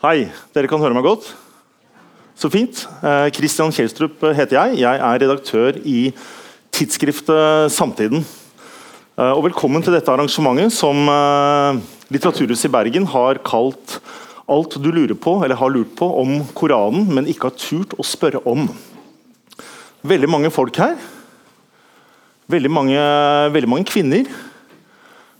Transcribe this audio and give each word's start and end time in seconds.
Hei, 0.00 0.30
dere 0.56 0.64
kan 0.64 0.80
høre 0.80 0.96
meg 0.96 1.04
godt? 1.04 1.26
Så 2.32 2.48
fint. 2.48 2.86
Eh, 3.04 3.28
Kjelstrup 3.36 4.22
heter 4.32 4.56
jeg. 4.56 4.78
Jeg 4.80 4.96
er 4.96 5.18
redaktør 5.20 5.76
i 5.84 6.14
tidsskriftet 6.72 7.68
Samtiden. 7.68 8.24
Eh, 8.24 9.32
og 9.34 9.44
velkommen 9.44 9.84
til 9.84 9.92
dette 9.92 10.08
arrangementet 10.08 10.72
som 10.72 11.04
eh, 11.04 11.76
Litteraturhuset 12.16 12.70
i 12.70 12.72
Bergen 12.72 13.04
har 13.12 13.44
kalt 13.44 14.00
'Alt 14.48 14.80
du 14.80 14.88
lurer 14.88 15.12
på 15.12 15.44
eller 15.44 15.60
har 15.60 15.68
lurt 15.68 15.92
på 15.92 16.08
om 16.22 16.48
Koranen, 16.56 17.04
men 17.04 17.28
ikke 17.28 17.50
har 17.50 17.60
turt 17.60 17.92
å 17.92 18.00
spørre 18.00 18.40
om'. 18.48 18.72
Veldig 20.00 20.32
mange 20.32 20.48
folk 20.50 20.80
her. 20.80 20.96
Veldig 22.48 22.72
mange, 22.72 22.96
veldig 23.52 23.68
mange 23.68 23.84
kvinner. 23.84 24.24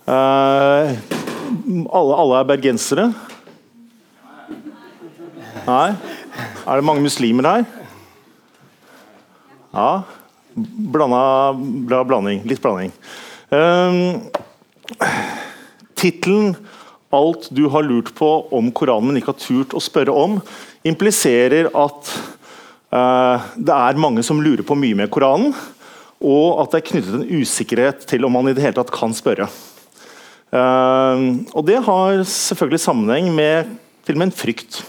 Alle, 0.04 1.00
alle 2.12 2.44
er 2.44 2.44
bergensere. 2.44 3.08
Nei? 5.70 5.90
Er 6.66 6.80
det 6.80 6.86
mange 6.86 7.04
muslimer 7.04 7.46
her? 7.46 7.66
Ja. 9.70 9.90
Blanda, 10.54 11.52
bra 11.86 12.02
blanding. 12.08 12.42
Litt 12.48 12.62
blanding. 12.62 12.90
Um, 13.50 14.30
Tittelen 15.94 16.56
'Alt 17.10 17.48
du 17.50 17.64
har 17.68 17.82
lurt 17.82 18.12
på 18.14 18.28
om 18.54 18.70
Koranen, 18.70 19.10
men 19.10 19.18
ikke 19.18 19.32
har 19.32 19.42
turt 19.42 19.74
å 19.74 19.82
spørre 19.82 20.14
om', 20.14 20.38
impliserer 20.86 21.66
at 21.74 22.12
uh, 22.94 23.42
det 23.58 23.74
er 23.74 23.98
mange 23.98 24.22
som 24.26 24.42
lurer 24.42 24.62
på 24.66 24.78
mye 24.78 24.98
med 24.98 25.10
Koranen, 25.10 25.50
og 26.22 26.62
at 26.62 26.70
det 26.70 26.80
er 26.80 26.88
knyttet 26.92 27.18
en 27.18 27.42
usikkerhet 27.42 28.06
til 28.06 28.26
om 28.26 28.38
man 28.38 28.50
i 28.50 28.54
det 28.54 28.62
hele 28.62 28.78
tatt 28.78 28.94
kan 28.94 29.14
spørre. 29.14 29.50
Uh, 30.50 31.42
og 31.54 31.66
Det 31.66 31.82
har 31.82 32.22
selvfølgelig 32.22 32.86
sammenheng 32.86 33.34
med 33.34 33.76
til 34.06 34.14
og 34.14 34.22
med 34.22 34.30
en 34.30 34.40
frykt. 34.40 34.82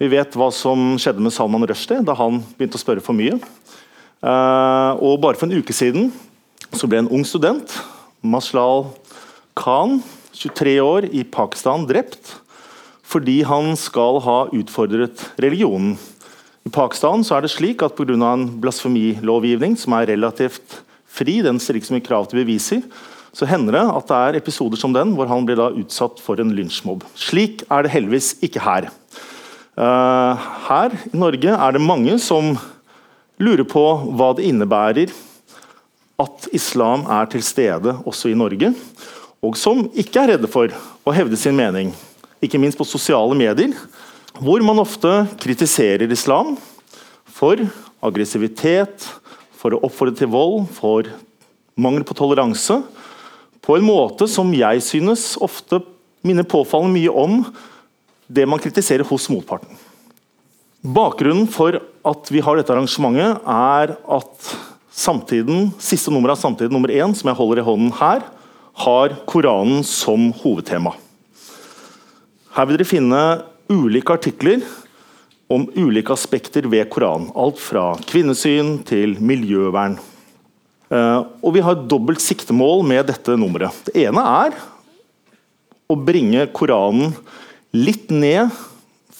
Vi 0.00 0.08
vet 0.08 0.32
hva 0.32 0.46
som 0.48 0.94
skjedde 0.96 1.20
med 1.20 1.32
Salman 1.34 1.66
Rushdie 1.68 2.00
da 2.00 2.14
han 2.16 2.38
begynte 2.56 2.78
å 2.78 2.80
spørre 2.80 3.02
for 3.04 3.12
mye. 3.12 3.34
Uh, 4.24 4.96
og 4.96 5.18
Bare 5.20 5.36
for 5.36 5.44
en 5.44 5.58
uke 5.60 5.74
siden 5.76 6.08
så 6.72 6.88
ble 6.88 7.02
en 7.02 7.10
ung 7.12 7.24
student, 7.28 7.68
Maslal 8.24 8.86
Khan, 9.58 9.98
23 10.32 10.78
år, 10.80 11.08
i 11.12 11.24
Pakistan 11.28 11.84
drept 11.88 12.38
fordi 13.10 13.40
han 13.42 13.74
skal 13.74 14.20
ha 14.22 14.36
utfordret 14.54 15.24
religionen. 15.42 15.96
I 16.62 16.70
Pakistan 16.70 17.24
er 17.26 17.42
det 17.42 17.50
slik 17.50 17.82
at 17.82 17.96
pga. 17.98 18.14
en 18.14 18.46
blasfemilovgivning 18.62 19.74
som 19.76 19.98
er 19.98 20.06
relativt 20.14 20.78
fri, 21.10 21.42
den 21.42 21.58
stiller 21.58 21.80
ikke 21.80 21.90
så 21.90 21.96
mye 21.96 22.06
krav 22.06 22.30
til 22.30 22.40
beviser, 22.40 22.82
så 23.34 23.50
hender 23.50 23.76
det 23.76 23.82
at 23.82 24.06
det 24.06 24.16
er 24.16 24.38
episoder 24.38 24.78
som 24.78 24.94
den 24.94 25.12
hvor 25.18 25.26
han 25.26 25.44
blir 25.44 25.58
da 25.58 25.72
utsatt 25.74 26.22
for 26.22 26.40
en 26.40 26.54
lynsjmobb. 26.54 27.02
Slik 27.18 27.66
er 27.68 27.82
det 27.82 27.92
heldigvis 27.92 28.36
ikke 28.46 28.62
her. 28.62 28.88
Uh, 29.78 30.34
her 30.66 30.94
i 31.08 31.16
Norge 31.16 31.54
er 31.54 31.74
det 31.76 31.82
mange 31.82 32.16
som 32.20 32.56
lurer 33.40 33.64
på 33.68 33.84
hva 34.18 34.32
det 34.36 34.48
innebærer 34.50 35.12
at 36.20 36.48
islam 36.52 37.06
er 37.08 37.28
til 37.32 37.44
stede 37.44 37.94
også 38.04 38.32
i 38.32 38.36
Norge, 38.36 38.72
og 39.40 39.56
som 39.56 39.86
ikke 39.96 40.20
er 40.20 40.34
redde 40.34 40.50
for 40.52 40.72
å 41.06 41.14
hevde 41.16 41.38
sin 41.40 41.56
mening, 41.56 41.94
ikke 42.44 42.60
minst 42.60 42.76
på 42.76 42.88
sosiale 42.88 43.36
medier, 43.38 43.72
hvor 44.40 44.60
man 44.64 44.82
ofte 44.82 45.08
kritiserer 45.40 46.12
islam 46.12 46.56
for 47.24 47.62
aggressivitet, 48.04 49.06
for 49.56 49.76
å 49.76 49.80
oppfordre 49.86 50.16
til 50.16 50.30
vold, 50.32 50.66
for 50.76 51.08
mangel 51.80 52.04
på 52.04 52.16
toleranse, 52.16 52.80
på 53.60 53.76
en 53.76 53.84
måte 53.84 54.28
som 54.28 54.52
jeg 54.56 54.84
synes 54.84 55.34
ofte 55.40 55.82
minner 56.26 56.48
påfallende 56.48 56.96
mye 56.96 57.12
om 57.12 57.42
det 58.30 58.46
man 58.46 58.62
kritiserer 58.62 59.06
hos 59.06 59.28
motparten. 59.32 59.70
Bakgrunnen 60.80 61.48
for 61.50 61.76
at 62.08 62.30
vi 62.32 62.40
har 62.40 62.56
dette 62.56 62.72
arrangementet, 62.72 63.42
er 63.44 63.94
at 64.16 64.52
samtiden, 64.94 65.70
siste 65.82 66.12
nummer 66.12 66.32
av 66.32 66.40
Samtiden 66.40 66.72
nummer 66.72 66.92
én, 66.94 67.12
som 67.16 67.28
jeg 67.28 67.38
holder 67.38 67.60
i 67.60 67.66
hånden 67.66 67.92
her, 67.98 68.22
har 68.80 69.16
Koranen 69.28 69.82
som 69.84 70.30
hovedtema. 70.40 70.94
Her 72.56 72.66
vil 72.66 72.78
dere 72.78 72.88
finne 72.88 73.20
ulike 73.70 74.14
artikler 74.16 74.64
om 75.50 75.66
ulike 75.74 76.14
aspekter 76.14 76.66
ved 76.70 76.88
Koranen. 76.90 77.28
Alt 77.34 77.60
fra 77.60 77.92
kvinnesyn 78.08 78.78
til 78.86 79.18
miljøvern. 79.20 79.98
Uh, 80.90 81.26
og 81.44 81.54
Vi 81.54 81.62
har 81.62 81.76
et 81.76 81.88
dobbelt 81.90 82.22
siktemål 82.22 82.82
med 82.86 83.06
dette 83.12 83.36
nummeret. 83.38 83.74
Det 83.86 84.06
ene 84.06 84.24
er 84.46 84.56
å 85.90 85.96
bringe 85.98 86.48
Koranen 86.54 87.12
litt 87.76 88.10
ned 88.10 88.50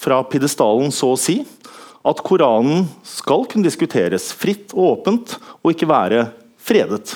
fra 0.01 0.21
pidestallen, 0.27 0.91
så 0.91 1.13
å 1.13 1.19
si. 1.19 1.41
At 2.01 2.23
Koranen 2.25 2.87
skal 3.05 3.45
kunne 3.49 3.67
diskuteres 3.67 4.31
fritt 4.33 4.73
og 4.73 4.97
åpent, 4.97 5.37
og 5.61 5.73
ikke 5.73 5.89
være 5.89 6.25
fredet. 6.61 7.15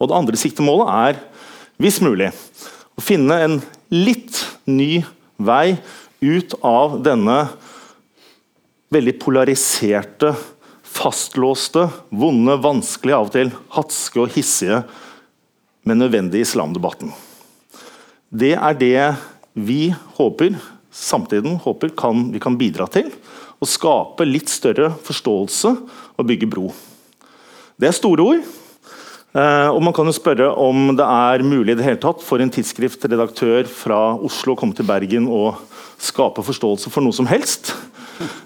Og 0.00 0.08
Det 0.08 0.16
andre 0.16 0.40
siktemålet 0.40 0.92
er, 0.96 1.20
hvis 1.80 2.00
mulig, 2.02 2.30
å 2.96 3.04
finne 3.04 3.36
en 3.44 3.58
litt 3.92 4.42
ny 4.68 5.02
vei 5.40 5.78
ut 6.20 6.54
av 6.66 6.98
denne 7.04 7.36
veldig 8.90 9.14
polariserte, 9.22 10.34
fastlåste, 10.90 11.86
vonde, 12.10 12.56
vanskelige, 12.60 13.16
av 13.16 13.28
og 13.28 13.34
til 13.36 13.52
hatske 13.76 14.24
og 14.24 14.34
hissige, 14.34 14.82
men 15.86 16.02
nødvendige 16.02 16.44
islamdebatten. 16.44 17.12
Det 18.30 18.52
er 18.58 18.76
det 18.78 19.04
vi 19.54 19.94
håper 20.18 20.56
samtiden 20.90 21.58
håper 21.62 21.92
kan, 21.96 22.28
vi 22.32 22.40
kan 22.42 22.58
bidra 22.58 22.86
til 22.90 23.10
å 23.60 23.68
skape 23.68 24.26
litt 24.26 24.50
større 24.50 24.90
forståelse 25.04 25.74
og 26.16 26.26
bygge 26.26 26.48
bro. 26.50 26.70
Det 27.80 27.90
er 27.90 27.96
store 27.96 28.24
ord. 28.24 28.48
Eh, 29.30 29.68
og 29.70 29.78
man 29.84 29.94
kan 29.94 30.08
jo 30.08 30.14
spørre 30.16 30.48
om 30.58 30.90
det 30.98 31.06
er 31.06 31.44
mulig 31.46 31.76
i 31.76 31.78
det 31.78 31.86
hele 31.86 32.00
tatt 32.02 32.24
for 32.26 32.42
en 32.42 32.50
tidsskriftredaktør 32.50 33.68
fra 33.70 34.00
Oslo 34.18 34.56
å 34.56 34.58
komme 34.58 34.74
til 34.74 34.88
Bergen 34.88 35.28
og 35.30 35.60
skape 36.02 36.42
forståelse 36.42 36.90
for 36.90 37.04
noe 37.04 37.14
som 37.14 37.28
helst. 37.30 37.70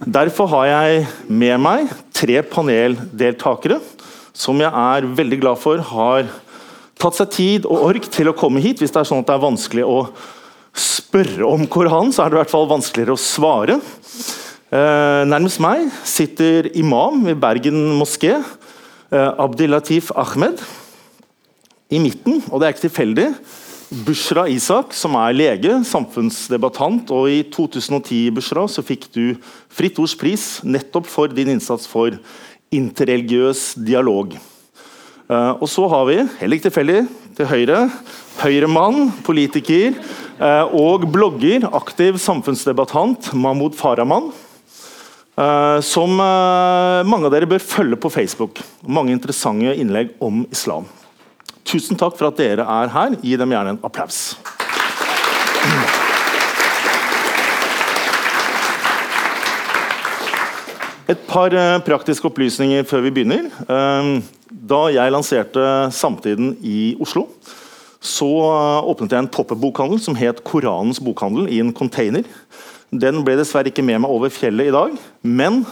Derfor 0.04 0.50
har 0.52 0.68
jeg 0.68 1.06
med 1.26 1.56
meg 1.62 1.94
tre 2.14 2.42
paneldeltakere 2.46 3.80
som 4.34 4.60
jeg 4.60 4.68
er 4.68 5.08
veldig 5.16 5.40
glad 5.40 5.62
for 5.62 5.80
har 5.94 6.28
tatt 7.00 7.16
seg 7.16 7.32
tid 7.32 7.66
og 7.70 7.88
ork 7.88 8.06
til 8.12 8.28
å 8.30 8.36
komme 8.36 8.62
hit, 8.62 8.82
hvis 8.82 8.92
det 8.92 9.00
er 9.00 9.08
sånn 9.08 9.22
at 9.22 9.30
det 9.30 9.38
er 9.38 9.46
vanskelig 9.46 9.86
å 9.86 9.98
spørre 10.74 11.46
om 11.46 11.66
Koranen, 11.70 12.12
så 12.12 12.24
er 12.24 12.32
det 12.32 12.38
i 12.38 12.42
hvert 12.42 12.52
fall 12.52 12.70
vanskeligere 12.70 13.14
å 13.14 13.20
svare. 13.20 13.78
Eh, 14.74 15.22
nærmest 15.30 15.60
meg 15.62 15.86
sitter 16.08 16.66
imam 16.74 17.22
ved 17.22 17.38
Bergen 17.38 17.78
moské, 18.00 18.34
eh, 18.34 19.30
Abdilatif 19.38 20.10
Ahmed. 20.16 20.58
I 21.90 22.00
midten, 22.00 22.42
og 22.50 22.58
det 22.58 22.66
er 22.66 22.72
ikke 22.74 22.88
tilfeldig, 22.88 23.34
Bushra 24.04 24.48
Isak, 24.50 24.92
som 24.92 25.14
er 25.14 25.36
lege, 25.36 25.84
samfunnsdebattant. 25.84 27.10
og 27.12 27.28
I 27.28 27.44
2010 27.44 28.30
Bushra, 28.34 28.66
så 28.66 28.82
fikk 28.82 29.12
du 29.12 29.36
Fritt 29.68 29.98
Ords 29.98 30.16
pris 30.16 30.60
nettopp 30.64 31.06
for 31.06 31.28
din 31.28 31.48
innsats 31.48 31.86
for 31.86 32.10
interreligiøs 32.72 33.76
dialog. 33.84 34.34
Uh, 35.30 35.54
og 35.60 35.68
så 35.68 35.88
har 35.88 36.04
vi, 36.06 36.16
heller 36.40 36.56
ikke 36.56 36.70
tilfeldig, 36.70 37.08
til 37.36 37.46
høyre, 37.46 37.92
Høyremann, 38.40 39.12
politiker, 39.22 39.94
Eh, 39.94 40.23
og 40.40 41.04
blogger, 41.14 41.68
aktiv 41.76 42.18
samfunnsdebattant 42.18 43.32
Mahmoud 43.38 43.76
Farahman. 43.78 44.32
Eh, 45.34 45.80
som 45.82 46.12
eh, 46.22 47.00
mange 47.10 47.26
av 47.26 47.32
dere 47.34 47.48
bør 47.50 47.62
følge 47.62 47.98
på 47.98 48.10
Facebook. 48.14 48.60
Mange 48.86 49.14
interessante 49.14 49.74
innlegg 49.74 50.12
om 50.22 50.44
islam. 50.54 50.86
Tusen 51.66 51.98
takk 51.98 52.14
for 52.18 52.28
at 52.28 52.38
dere 52.38 52.62
er 52.62 52.92
her. 52.94 53.16
Gi 53.18 53.34
dem 53.40 53.54
gjerne 53.54 53.74
en 53.74 53.82
applaus. 53.86 54.36
Et 61.10 61.26
par 61.28 61.52
praktiske 61.84 62.24
opplysninger 62.30 62.86
før 62.88 63.02
vi 63.04 63.10
begynner. 63.12 63.50
Da 64.48 64.78
jeg 64.94 65.12
lanserte 65.12 65.66
Samtiden 65.92 66.54
i 66.64 66.94
Oslo, 67.02 67.26
så 68.04 68.28
eh, 68.28 68.90
åpnet 68.90 69.14
jeg 69.14 69.24
en 69.24 69.30
pop-up-bokhandel 69.32 70.00
som 70.02 70.16
het 70.18 70.42
Koranens 70.46 71.00
bokhandel, 71.02 71.48
i 71.48 71.60
en 71.62 71.72
container. 71.76 72.26
Den 72.94 73.22
ble 73.26 73.38
dessverre 73.40 73.72
ikke 73.72 73.84
med 73.86 74.02
meg 74.04 74.12
over 74.12 74.32
fjellet 74.32 74.70
i 74.70 74.74
dag, 74.74 74.98
men 75.24 75.64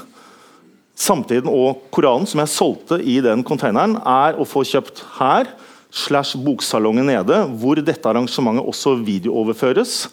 Samtiden 0.98 1.48
og 1.50 1.86
Koranen 1.94 2.28
som 2.28 2.42
jeg 2.42 2.52
solgte 2.52 2.98
i 3.00 3.18
den 3.24 3.42
containeren, 3.46 3.96
er 4.06 4.36
å 4.38 4.46
få 4.48 4.62
kjøpt 4.68 5.02
her 5.18 5.50
slash 5.92 6.38
boksalongen 6.40 7.08
nede, 7.10 7.42
hvor 7.60 7.80
dette 7.80 8.08
arrangementet 8.08 8.68
også 8.68 8.94
videooverføres. 9.04 10.06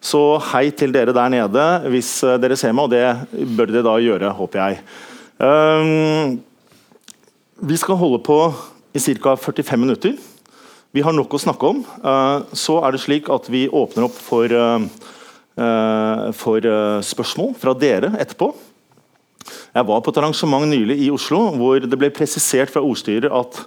Så 0.00 0.20
hei 0.50 0.70
til 0.72 0.94
dere 0.94 1.12
der 1.14 1.32
nede 1.32 1.64
hvis 1.92 2.12
eh, 2.24 2.38
dere 2.40 2.58
ser 2.58 2.74
meg, 2.74 2.88
og 2.88 2.94
det 2.94 3.46
bør 3.56 3.70
dere 3.70 3.86
da 3.86 3.96
gjøre, 4.00 4.34
håper 4.38 4.62
jeg. 4.62 4.82
Um, 5.40 6.40
vi 7.60 7.76
skal 7.80 7.98
holde 8.00 8.20
på 8.24 8.38
i 8.96 9.00
ca. 9.00 9.36
45 9.36 9.80
minutter. 9.80 10.16
Vi 10.90 11.04
har 11.06 11.14
nok 11.14 11.36
å 11.36 11.38
snakke 11.38 11.68
om. 11.70 11.84
Eh, 11.86 12.56
så 12.58 12.80
er 12.82 12.94
det 12.94 13.02
slik 13.04 13.30
at 13.30 13.46
vi 13.52 13.68
åpner 13.68 14.08
opp 14.08 14.16
for 14.18 14.50
eh, 14.50 14.88
for 16.40 16.64
spørsmål 17.04 17.50
fra 17.60 17.74
dere 17.76 18.14
etterpå. 18.22 18.46
Jeg 19.74 19.86
var 19.86 20.00
på 20.00 20.12
et 20.12 20.20
arrangement 20.22 20.64
nylig 20.70 20.96
i 21.04 21.10
Oslo 21.12 21.40
hvor 21.58 21.82
det 21.84 21.98
ble 22.00 22.08
presisert 22.14 22.72
fra 22.72 22.80
ordstyrer 22.86 23.34
at 23.34 23.58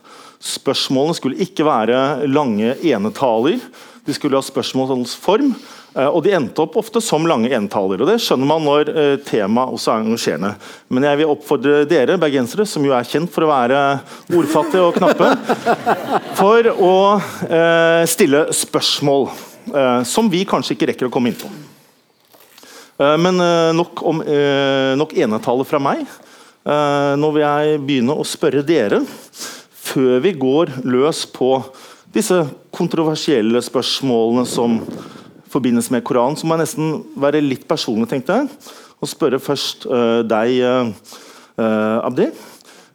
spørsmålene 0.41 1.17
skulle 1.19 1.43
ikke 1.45 1.67
være 1.67 2.27
lange 2.31 2.73
enetaler. 2.81 3.61
De 4.07 4.15
skulle 4.15 4.39
ha 4.39 4.43
spørsmålsform, 4.43 5.53
eh, 5.53 5.82
og 5.93 6.21
de 6.25 6.33
endte 6.33 6.63
opp 6.63 6.77
ofte 6.81 7.01
som 7.03 7.27
lange 7.29 7.51
entaler. 7.53 8.01
og 8.01 8.09
Det 8.09 8.19
skjønner 8.23 8.49
man 8.49 8.65
når 8.65 8.91
eh, 8.93 9.15
temaet 9.27 9.75
også 9.75 9.93
er 9.93 10.05
engasjerende. 10.05 10.53
Men 10.89 11.07
jeg 11.09 11.21
vil 11.21 11.33
oppfordre 11.35 11.83
dere 11.89 12.17
bergensere, 12.21 12.65
som 12.69 12.85
jo 12.85 12.95
er 12.97 13.07
kjent 13.07 13.31
for 13.33 13.45
å 13.45 13.51
være 13.51 13.81
ordfattige 14.33 14.87
og 14.87 14.97
knappe, 14.97 15.33
for 16.39 16.71
å 16.73 16.95
eh, 17.49 18.03
stille 18.09 18.47
spørsmål 18.53 19.29
som 20.03 20.27
vi 20.27 20.41
kanskje 20.43 20.75
ikke 20.75 20.89
rekker 20.89 21.07
å 21.07 21.13
komme 21.13 21.31
inn 21.31 21.37
på. 21.39 21.47
Eh, 22.97 23.17
men 23.17 23.39
eh, 23.39 23.73
nok, 23.73 24.03
om, 24.03 24.21
eh, 24.21 24.93
nok 24.97 25.13
enetale 25.17 25.65
fra 25.65 25.81
meg. 25.81 26.05
Nå 26.63 27.29
vil 27.35 27.43
jeg 27.43 27.79
begynne 27.83 28.15
å 28.15 28.23
spørre 28.23 28.61
dere, 28.63 29.01
før 29.83 30.21
vi 30.23 30.31
går 30.39 30.69
løs 30.87 31.25
på 31.27 31.57
disse 32.15 32.37
kontroversielle 32.71 33.59
spørsmålene 33.65 34.45
som 34.47 34.77
forbindes 35.53 35.91
med 35.93 36.03
Koranen, 36.07 36.37
så 36.39 36.47
må 36.49 36.57
jeg 36.57 36.65
nesten 36.65 36.97
være 37.19 37.43
litt 37.43 37.67
personlig, 37.69 38.09
tenkte 38.11 38.39
jeg. 38.39 38.49
Og 39.03 39.11
spørre 39.11 39.39
først 39.43 39.85
deg, 40.29 40.63
Abdi. 41.59 42.29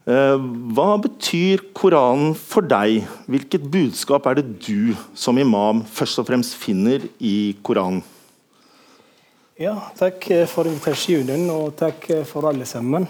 Hva 0.08 0.88
betyr 1.05 1.66
Koranen 1.76 2.32
for 2.32 2.64
deg? 2.64 3.05
Hvilket 3.28 3.66
budskap 3.69 4.26
er 4.31 4.40
det 4.40 4.46
du 4.64 4.94
som 5.12 5.37
imam 5.38 5.84
først 5.84 6.22
og 6.22 6.31
fremst 6.31 6.56
finner 6.56 7.05
i 7.20 7.52
Koranen? 7.62 8.00
Ja, 9.61 9.75
takk 9.99 10.25
for 10.49 10.70
invitasjonen, 10.70 11.49
og 11.50 11.76
takk 11.76 12.11
for 12.31 12.49
alle 12.49 12.66
sammen. 12.69 13.08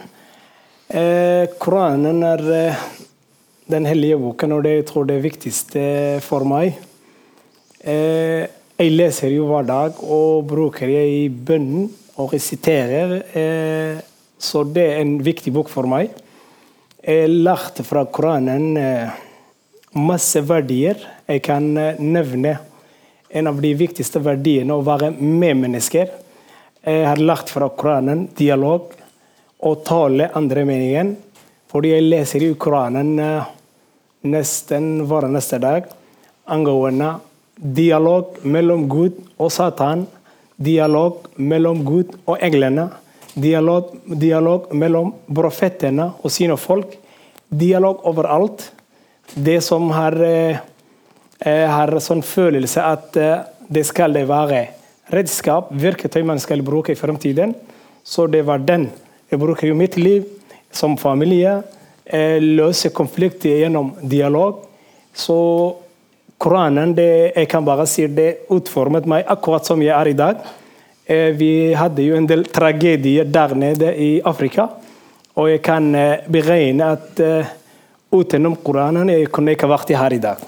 Eh, 0.88 1.44
Koranen 1.60 2.22
er 2.24 2.42
eh, 2.48 2.84
den 3.68 3.84
hellige 3.84 4.16
boken, 4.16 4.54
og 4.56 4.62
det 4.64 4.70
jeg 4.78 4.86
tror 4.88 5.04
det 5.04 5.18
viktigste 5.20 5.82
for 6.24 6.48
meg. 6.48 6.78
Eh, 7.84 8.48
jeg 8.78 8.92
leser 8.94 9.32
jo 9.34 9.48
hver 9.48 9.64
dag 9.66 9.96
og 10.06 10.44
bruker 10.46 10.86
det 10.86 11.00
i 11.10 11.22
bønnen 11.28 11.88
og 12.18 12.30
resiterer. 12.30 13.16
Eh, 13.34 13.98
så 14.38 14.62
det 14.62 14.84
er 14.92 15.00
en 15.02 15.16
viktig 15.26 15.50
bok 15.54 15.70
for 15.72 15.88
meg. 15.90 16.12
Jeg 17.02 17.32
lærte 17.32 17.82
fra 17.86 18.04
Koranen 18.06 18.78
eh, 18.78 19.18
masse 19.98 20.44
verdier. 20.46 21.02
Jeg 21.26 21.42
kan 21.42 21.66
eh, 21.74 21.98
nevne 21.98 22.54
en 23.28 23.50
av 23.50 23.58
de 23.58 23.74
viktigste 23.82 24.22
verdiene 24.22 24.78
å 24.78 24.86
være 24.86 25.10
medmennesker. 25.18 26.14
Jeg 26.86 27.04
har 27.10 27.18
lagt 27.18 27.50
fra 27.50 27.66
Koranen 27.74 28.28
dialog 28.38 28.94
og 29.58 29.82
tale 29.88 30.30
andre 30.38 30.62
meningen. 30.68 31.16
Fordi 31.68 31.96
jeg 31.96 32.06
leser 32.06 32.46
i 32.46 32.54
Koranen 32.54 33.18
nesten 34.22 35.02
hver 35.10 35.26
neste 35.28 35.58
dag 35.60 35.90
angående 36.48 37.16
dialog 37.58 38.38
mellom 38.42 38.86
Gud 38.88 39.18
og 39.38 39.52
Satan. 39.52 40.06
Dialog 40.58 41.26
mellom 41.36 41.84
Gud 41.86 42.14
og 42.26 42.38
englene. 42.42 42.88
Dialog, 43.38 43.92
dialog 44.06 44.72
mellom 44.74 45.12
profetene 45.34 46.10
og 46.22 46.32
sine 46.34 46.56
folk. 46.58 46.96
Dialog 47.48 48.02
overalt. 48.08 48.70
Det 49.34 49.60
som 49.62 49.90
har, 49.90 50.14
eh, 50.22 50.58
eh 51.44 51.66
har 51.68 52.00
sånn 52.00 52.22
følelse 52.22 52.82
at 52.82 53.16
eh, 53.16 53.44
det 53.68 53.86
skal 53.86 54.12
det 54.12 54.26
være 54.28 54.68
redskap, 55.12 55.70
verktøy 55.72 56.24
man 56.24 56.38
skal 56.38 56.62
bruke 56.62 56.92
i 56.92 56.94
fremtiden. 56.94 57.54
Så 58.04 58.26
det 58.26 58.44
var 58.46 58.58
den. 58.58 58.90
Jeg 59.30 59.38
bruker 59.40 59.68
jo 59.68 59.74
mitt 59.74 59.96
liv 59.96 60.24
som 60.72 60.96
familie. 60.96 61.62
Løse 62.40 62.88
konflikter 62.88 63.60
gjennom 63.60 63.92
dialog. 64.02 64.64
Så 65.12 65.76
Koranen 66.38 66.94
det, 66.94 67.34
jeg 67.34 67.48
kan 67.50 67.64
bare 67.66 67.86
si 67.90 68.06
det 68.06 68.44
utformet 68.54 69.08
meg 69.10 69.26
akkurat 69.26 69.66
som 69.66 69.80
jeg 69.82 69.94
er 69.94 70.12
i 70.12 70.18
dag. 70.18 70.44
Eh, 71.04 71.32
vi 71.34 71.74
hadde 71.74 72.04
jo 72.04 72.18
en 72.18 72.28
del 72.28 72.44
tragedier 72.46 73.26
der 73.26 73.56
nede 73.58 73.94
i 73.94 74.12
Afrika. 74.22 74.68
Og 75.34 75.50
jeg 75.50 75.64
kan 75.66 75.90
eh, 75.94 76.28
beregne 76.30 76.92
at 76.94 77.24
utenom 78.14 78.54
Koranen 78.62 79.10
jeg 79.12 79.32
kunne 79.34 79.52
ikke 79.52 79.68
vært 79.68 79.92
her 79.98 80.14
i 80.16 80.22
dag 80.22 80.46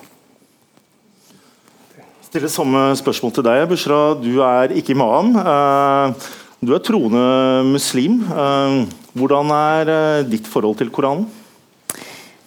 Stiller 2.30 2.46
samme 2.46 2.80
spørsmål 2.94 3.32
til 3.34 3.42
deg, 3.42 3.64
Bushra. 3.66 3.96
Du 4.14 4.36
er 4.46 4.70
ikke 4.78 4.92
imam. 4.94 5.32
Eh, 5.34 6.28
du 6.62 6.70
er 6.76 6.82
troende 6.86 7.22
muslim. 7.66 8.20
Eh, 8.22 8.76
hvordan 9.18 9.50
er 9.50 9.90
eh, 9.90 10.26
ditt 10.30 10.46
forhold 10.46 10.76
til 10.78 10.92
Koranen? 10.94 11.24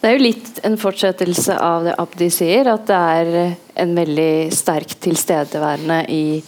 Det 0.04 0.10
er 0.10 0.18
jo 0.18 0.26
litt 0.26 0.58
en 0.68 0.74
fortsettelse 0.76 1.54
av 1.64 1.86
det 1.86 1.92
Abdi 1.96 2.26
sier, 2.28 2.68
at 2.68 2.82
det 2.90 2.96
er 3.16 3.54
en 3.80 3.92
veldig 3.96 4.50
sterk 4.52 4.90
tilstedeværende 5.00 5.94
i 6.12 6.42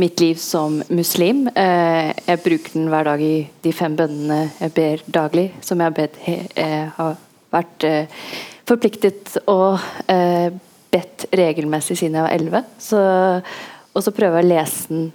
mitt 0.00 0.22
liv 0.24 0.38
som 0.40 0.78
muslim. 0.88 1.42
Jeg 1.52 2.40
bruker 2.40 2.72
den 2.72 2.86
hver 2.88 3.04
dag 3.10 3.20
i 3.20 3.34
de 3.66 3.72
fem 3.76 3.98
bønnene 3.98 4.38
jeg 4.62 4.72
ber 4.78 5.02
daglig, 5.12 5.44
som 5.60 5.82
jeg 5.84 6.08
har, 6.24 6.88
har 6.96 7.18
vært 7.52 7.86
forpliktet 8.70 9.36
å 9.44 9.76
bedt 10.08 11.26
regelmessig 11.36 11.98
siden 12.00 12.16
jeg 12.16 12.28
var 12.30 12.38
elleve. 12.38 12.62
Og 13.92 14.06
så 14.06 14.14
prøver 14.16 14.40
jeg 14.40 14.46
å 14.46 14.52
lese 14.54 14.88
den 14.94 15.10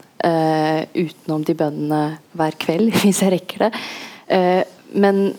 utenom 1.01 1.50
de 1.50 1.57
bønnene 1.63 2.03
hver 2.38 2.62
kveld, 2.62 2.94
hvis 3.01 3.24
jeg 3.25 3.33
rekker 3.39 3.65
det. 3.65 3.74
Men 4.94 5.31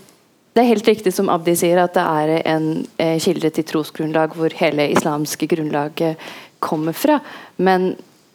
det 0.54 0.62
er 0.62 0.70
helt 0.70 0.88
riktig 0.88 1.12
som 1.14 1.30
Abdi 1.32 1.56
sier, 1.58 1.82
at 1.82 1.96
det 1.96 2.04
er 2.04 2.34
en 2.54 2.68
uh, 2.86 3.16
kilde 3.22 3.50
til 3.54 3.66
trosgrunnlag 3.68 4.36
hvor 4.38 4.54
hele 4.58 4.88
islamske 4.94 5.48
grunnlaget 5.50 6.20
kommer 6.64 6.96
fra. 6.96 7.20
Men 7.56 7.94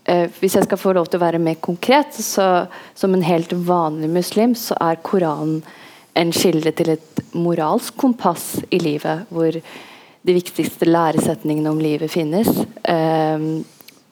hvis 0.09 0.55
jeg 0.55 0.65
skal 0.65 0.79
få 0.81 0.93
lov 0.95 1.05
til 1.05 1.19
å 1.19 1.21
være 1.21 1.41
mer 1.43 1.59
konkret, 1.61 2.15
så 2.17 2.63
som 2.97 3.13
en 3.13 3.21
helt 3.21 3.51
vanlig 3.67 4.07
muslim, 4.09 4.55
så 4.57 4.73
er 4.81 4.97
Koranen 5.05 5.59
en 6.17 6.31
kilde 6.33 6.71
til 6.73 6.95
et 6.95 7.21
moralsk 7.37 7.93
kompass 7.99 8.55
i 8.73 8.79
livet. 8.81 9.27
hvor 9.29 9.59
de 10.21 10.35
viktigste 10.35 10.87
læresetningene 10.89 11.71
om 11.71 11.79
livet 11.81 12.11
finnes. 12.11 12.49
Eh, 12.83 13.45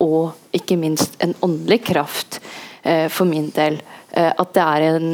og 0.04 0.54
ikke 0.56 0.78
minst 0.80 1.18
en 1.24 1.34
åndelig 1.44 1.82
kraft 1.90 2.40
eh, 2.84 3.08
for 3.10 3.30
min 3.30 3.50
del. 3.56 3.80
Eh, 4.12 4.32
at 4.32 4.54
det 4.56 4.64
er 4.64 4.88
en 4.92 5.10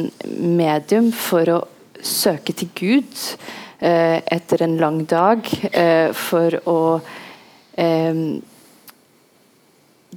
medium 0.54 1.10
for 1.12 1.50
å 1.50 1.60
søke 2.04 2.54
til 2.56 2.70
Gud 2.76 3.20
eh, 3.80 4.20
etter 4.20 4.64
en 4.64 4.76
lang 4.80 5.02
dag. 5.10 5.46
Eh, 5.72 6.10
for 6.16 6.58
å 6.70 6.80
eh, 7.80 8.24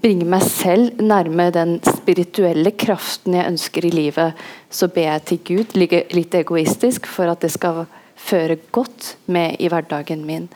bringe 0.02 0.28
meg 0.30 0.44
selv 0.46 1.02
nærme 1.02 1.50
den 1.54 1.78
spirituelle 1.86 2.74
kraften 2.78 3.38
jeg 3.38 3.54
ønsker 3.54 3.88
i 3.88 3.94
livet. 3.94 4.44
Så 4.70 4.90
ber 4.94 5.10
jeg 5.12 5.26
til 5.32 5.42
Gud, 5.52 5.78
litt 5.78 6.38
egoistisk, 6.38 7.10
for 7.10 7.32
at 7.32 7.44
det 7.46 7.54
skal 7.56 7.86
føre 8.18 8.60
godt 8.74 9.16
med 9.32 9.62
i 9.62 9.70
hverdagen 9.72 10.26
min. 10.28 10.50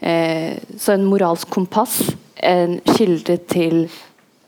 Eh, 0.00 0.60
så 0.78 0.94
en 0.94 1.06
moralsk 1.08 1.50
kompass, 1.50 2.00
en 2.36 2.80
kilde 2.96 3.38
til 3.50 3.86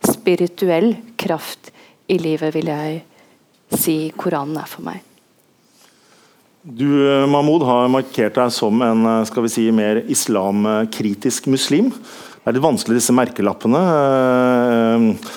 spirituell 0.07 0.93
kraft 1.19 1.73
i 2.13 2.19
livet, 2.21 2.55
vil 2.55 2.71
jeg 2.71 3.03
si 3.75 3.99
Koranen 4.17 4.61
er 4.61 4.71
for 4.71 4.87
meg. 4.87 5.16
Du 6.67 6.87
Mahmoud, 7.31 7.63
har 7.63 7.91
markert 7.93 8.35
deg 8.35 8.51
som 8.55 8.81
en 8.83 9.07
eh, 9.07 9.25
skal 9.29 9.47
vi 9.47 9.53
si, 9.55 9.67
mer 9.71 10.03
islamkritisk 10.11 11.47
muslim. 11.53 11.93
Det 11.93 12.51
er 12.51 12.57
litt 12.57 12.65
vanskelig, 12.65 12.99
disse 12.99 13.15
merkelappene. 13.15 13.83
Eh, 15.07 15.29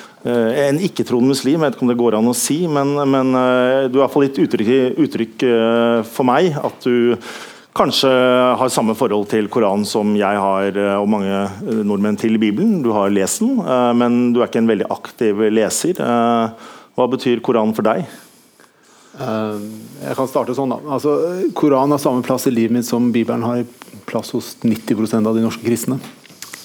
en 0.65 0.81
ikke-troende 0.83 1.31
muslim, 1.31 1.59
jeg 1.59 1.63
vet 1.63 1.77
ikke 1.77 1.86
om 1.86 1.93
det 1.93 2.00
går 2.01 2.17
an 2.17 2.31
å 2.31 2.36
si, 2.36 2.57
men, 2.67 2.91
men 3.07 3.29
du 3.31 4.01
har 4.01 4.03
iallfall 4.03 4.25
gitt 4.27 4.41
uttrykk, 4.43 5.00
uttrykk 5.05 5.45
for 6.12 6.27
meg 6.27 6.57
at 6.59 6.83
du 6.83 7.15
kanskje 7.79 8.09
har 8.59 8.71
samme 8.74 8.95
forhold 8.98 9.29
til 9.31 9.48
Koranen 9.51 9.86
som 9.88 10.12
jeg 10.17 10.41
har 10.43 10.75
eh, 10.75 10.95
og 11.00 11.09
mange 11.12 11.36
eh, 11.36 11.83
nordmenn 11.88 12.19
til 12.19 12.39
Bibelen. 12.41 12.79
Du 12.83 12.91
har 12.95 13.12
lest 13.13 13.43
den, 13.43 13.59
eh, 13.62 13.91
men 13.95 14.33
du 14.33 14.41
er 14.41 14.50
ikke 14.50 14.63
en 14.63 14.71
veldig 14.71 14.89
aktiv 14.95 15.45
leser. 15.53 16.01
Hva 17.00 17.07
betyr 17.12 17.43
Koranen 17.45 17.75
for 17.77 17.88
deg? 17.88 18.07
Jeg 19.20 20.16
kan 20.16 20.30
starte 20.32 20.56
sånn. 20.56 20.72
da. 20.72 20.80
Altså, 20.96 21.16
Koranen 21.58 21.96
har 21.96 22.02
samme 22.02 22.24
plass 22.24 22.48
i 22.48 22.54
livet 22.56 22.78
mitt 22.78 22.88
som 22.88 23.12
Bibelen 23.12 23.44
har 23.44 23.66
plass 24.10 24.32
hos 24.36 24.56
90% 24.64 25.28
av 25.28 25.36
de 25.36 25.44
norske 25.44 25.66
kristne. 25.66 26.00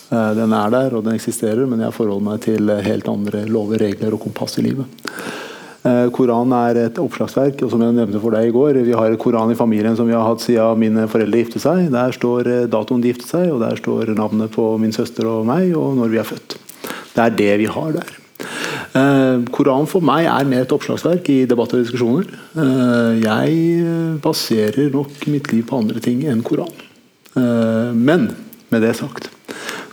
Den 0.08 0.52
er 0.54 0.70
der 0.70 0.94
og 0.94 1.02
den 1.06 1.16
eksisterer, 1.18 1.64
men 1.66 1.82
jeg 1.82 1.94
forholder 1.96 2.28
meg 2.28 2.44
til 2.44 2.70
helt 2.86 3.08
andre 3.10 3.42
lover, 3.50 3.82
regler 3.82 4.14
og 4.14 4.22
kompass 4.28 4.60
i 4.60 4.66
livet. 4.68 4.86
Koranen 5.84 6.12
Koran 6.16 6.52
er 6.56 6.78
et 6.80 6.98
oppslagsverk, 7.00 7.60
og 7.66 7.68
som 7.74 7.82
jeg 7.84 7.92
nevnte 7.92 8.20
for 8.22 8.32
deg 8.32 8.48
i 8.48 8.54
går, 8.54 8.78
vi 8.86 8.94
har 8.96 9.18
Koran 9.20 9.52
i 9.52 9.58
familien 9.58 9.98
som 9.98 10.08
vi 10.08 10.14
har 10.16 10.24
hatt 10.24 10.40
siden 10.40 10.80
mine 10.80 11.04
foreldre 11.12 11.42
giftet 11.42 11.60
seg. 11.60 11.90
Der 11.92 12.16
står 12.16 12.48
eh, 12.48 12.64
datoen 12.72 13.04
de 13.04 13.12
giftet 13.12 13.28
seg, 13.28 13.50
og 13.52 13.60
der 13.60 13.76
står 13.76 14.14
navnet 14.16 14.54
på 14.54 14.64
min 14.80 14.96
søster 14.96 15.28
og 15.28 15.44
meg, 15.50 15.74
og 15.76 15.98
når 16.00 16.14
vi 16.14 16.22
er 16.22 16.30
født. 16.30 16.56
Det 17.12 17.26
er 17.26 17.36
det 17.36 17.52
vi 17.60 17.68
har 17.68 17.92
der. 18.00 18.23
Eh, 18.94 19.44
Koran 19.54 19.88
for 19.90 20.04
meg 20.04 20.28
er 20.30 20.48
mer 20.50 20.64
et 20.64 20.74
oppslagsverk 20.74 21.30
i 21.34 21.38
debatter 21.50 21.80
og 21.80 21.86
diskusjoner. 21.86 22.30
Eh, 22.54 23.22
jeg 23.24 24.18
baserer 24.24 24.90
nok 24.94 25.28
mitt 25.32 25.52
liv 25.52 25.64
på 25.68 25.80
andre 25.82 26.02
ting 26.04 26.26
enn 26.30 26.44
Koran. 26.46 26.74
Eh, 27.34 27.90
men 27.94 28.30
med 28.70 28.82
det 28.82 28.96
sagt 28.98 29.30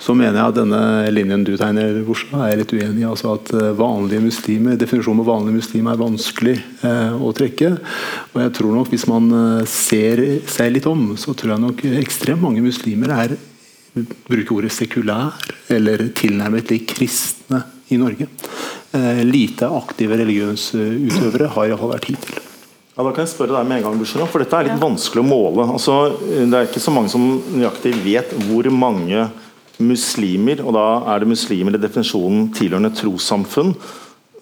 så 0.01 0.15
mener 0.17 0.39
jeg 0.39 0.50
at 0.50 0.57
denne 0.57 0.81
linjen 1.13 1.43
du 1.45 1.53
tegner, 1.60 2.00
Borsa, 2.05 2.39
er 2.41 2.55
jeg 2.55 2.62
litt 2.62 2.74
uenig 2.74 3.03
i. 3.03 3.07
altså 3.07 3.36
At 3.36 3.51
eh, 3.53 3.69
vanlige 3.77 4.24
muslimer, 4.24 4.79
Definisjonen 4.81 5.21
på 5.21 5.27
vanlige 5.27 5.60
muslimer 5.60 5.93
er 5.93 6.01
vanskelig 6.01 6.55
eh, 6.88 7.13
å 7.13 7.29
trekke. 7.38 7.75
og 8.31 8.39
jeg 8.41 8.53
tror 8.57 8.75
nok 8.79 8.89
Hvis 8.93 9.05
man 9.12 9.29
eh, 9.38 9.69
ser 9.69 10.24
seg 10.50 10.74
litt 10.74 10.89
om, 10.89 11.12
så 11.21 11.36
tror 11.38 11.53
jeg 11.53 11.65
nok 11.67 11.86
ekstremt 12.01 12.41
mange 12.41 12.65
muslimer 12.65 13.13
er 13.13 13.38
bruker 14.25 14.55
ordet 14.55 14.71
sekulær 14.71 15.36
eller 15.69 16.07
tilnærmet 16.15 16.69
lik 16.71 16.86
kristne 16.93 17.60
i 17.91 18.00
Norge. 18.00 18.27
Eh, 18.91 19.21
lite 19.27 19.69
aktive 19.71 20.17
religionsutøvere 20.19 21.51
har 21.53 21.69
iallfall 21.69 21.93
vært 21.93 22.10
hittil. 22.12 22.41
Ja, 22.91 23.05
da 23.05 23.13
kan 23.15 23.24
jeg 23.24 23.31
spørre 23.31 23.55
deg 23.55 23.69
med 23.69 23.79
en 23.79 23.86
gang, 23.86 24.00
Bushra, 24.01 24.27
for 24.27 24.43
Dette 24.43 24.57
er 24.57 24.67
litt 24.67 24.75
ja. 24.75 24.83
vanskelig 24.83 25.24
å 25.24 25.27
måle. 25.29 25.67
Altså, 25.77 25.95
det 26.19 26.51
er 26.51 26.67
ikke 26.67 26.83
så 26.83 26.91
mange 26.93 27.12
som 27.13 27.24
nøyaktig 27.55 27.93
vet 28.03 28.33
hvor 28.50 28.67
mange 28.75 29.29
muslimer, 29.81 30.60
og 30.65 30.75
da 30.75 30.86
er 31.13 31.24
det 31.24 31.31
muslimer 31.31 31.77
i 31.77 31.81
definisjonen 31.81 32.50
tilhørende 32.57 32.91
trossamfunn, 32.98 33.74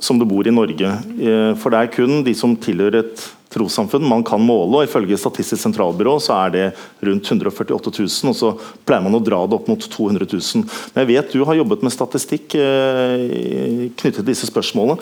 som 0.02 0.20
det 0.20 0.28
bor 0.32 0.48
i 0.48 0.56
Norge. 0.56 0.96
Eh, 1.20 1.52
for 1.60 1.72
det 1.72 1.84
er 1.84 1.94
kun 1.94 2.24
de 2.26 2.34
som 2.38 2.58
tilhører 2.58 3.04
et 3.04 3.28
trossamfunn 3.54 4.06
man 4.06 4.24
kan 4.26 4.42
måle, 4.44 4.80
og 4.80 4.88
ifølge 4.88 5.18
Statistisk 5.20 5.62
sentralbyrå 5.64 6.16
så 6.22 6.36
er 6.46 6.54
det 6.54 6.66
rundt 7.06 7.32
148 7.32 7.94
000, 7.98 8.32
og 8.32 8.38
så 8.38 8.52
pleier 8.88 9.06
man 9.06 9.18
å 9.18 9.24
dra 9.24 9.42
det 9.50 9.58
opp 9.58 9.70
mot 9.72 9.90
200 9.90 10.30
000. 10.30 10.66
Men 10.94 11.04
jeg 11.04 11.12
vet 11.12 11.36
du 11.36 11.46
har 11.48 11.58
jobbet 11.58 11.86
med 11.86 11.96
statistikk 11.96 12.56
eh, 12.60 13.88
knyttet 13.98 14.22
til 14.22 14.30
disse 14.30 14.50
spørsmålene. 14.50 15.00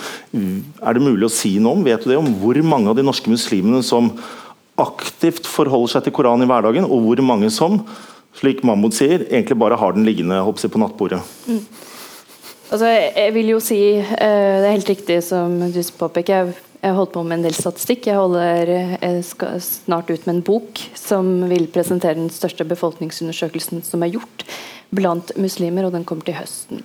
Er 0.82 0.98
det 0.98 1.04
mulig 1.04 1.28
å 1.28 1.34
si 1.34 1.58
noe 1.60 1.78
om 1.78 1.86
vet 1.86 2.04
du 2.06 2.12
det, 2.14 2.20
om 2.20 2.30
hvor 2.42 2.60
mange 2.64 2.92
av 2.92 2.98
de 2.98 3.06
norske 3.06 3.32
muslimene 3.32 3.84
som 3.86 4.14
aktivt 4.78 5.48
forholder 5.50 5.96
seg 5.96 6.06
til 6.06 6.16
Koranen 6.16 6.46
i 6.46 6.50
hverdagen, 6.50 6.86
og 6.86 7.04
hvor 7.04 7.24
mange 7.26 7.50
som 7.54 7.82
slik 8.38 8.64
Mahmoud 8.66 8.94
sier, 8.94 9.26
egentlig 9.32 9.58
bare 9.58 9.78
har 9.80 9.96
den 9.96 10.06
liggende 10.06 10.40
hoppsi, 10.46 10.70
på 10.70 10.82
nattbordet. 10.82 11.24
Mm. 11.50 11.64
Altså, 12.68 12.90
jeg 12.92 13.32
vil 13.32 13.54
jo 13.54 13.60
si 13.64 13.80
uh, 13.96 14.04
Det 14.12 14.68
er 14.68 14.74
helt 14.74 14.90
riktig 14.92 15.22
som 15.24 15.56
du 15.72 15.80
påpeker. 15.98 16.52
Jeg, 16.82 16.92
har 16.92 16.98
holdt 17.00 17.16
på 17.16 17.24
med 17.26 17.40
en 17.40 17.46
del 17.48 17.56
statistikk. 17.58 18.08
Jeg, 18.10 18.20
holder, 18.22 18.72
jeg 19.02 19.24
skal 19.26 19.62
snart 19.66 20.12
ut 20.12 20.28
med 20.28 20.36
en 20.36 20.46
bok 20.46 20.82
som 20.98 21.30
vil 21.50 21.66
presentere 21.74 22.20
den 22.20 22.30
største 22.34 22.68
befolkningsundersøkelsen 22.70 23.82
som 23.86 24.06
er 24.06 24.14
gjort 24.14 24.46
blant 24.94 25.34
muslimer, 25.42 25.88
og 25.88 25.96
den 25.98 26.06
kommer 26.08 26.28
til 26.28 26.38
høsten. 26.38 26.84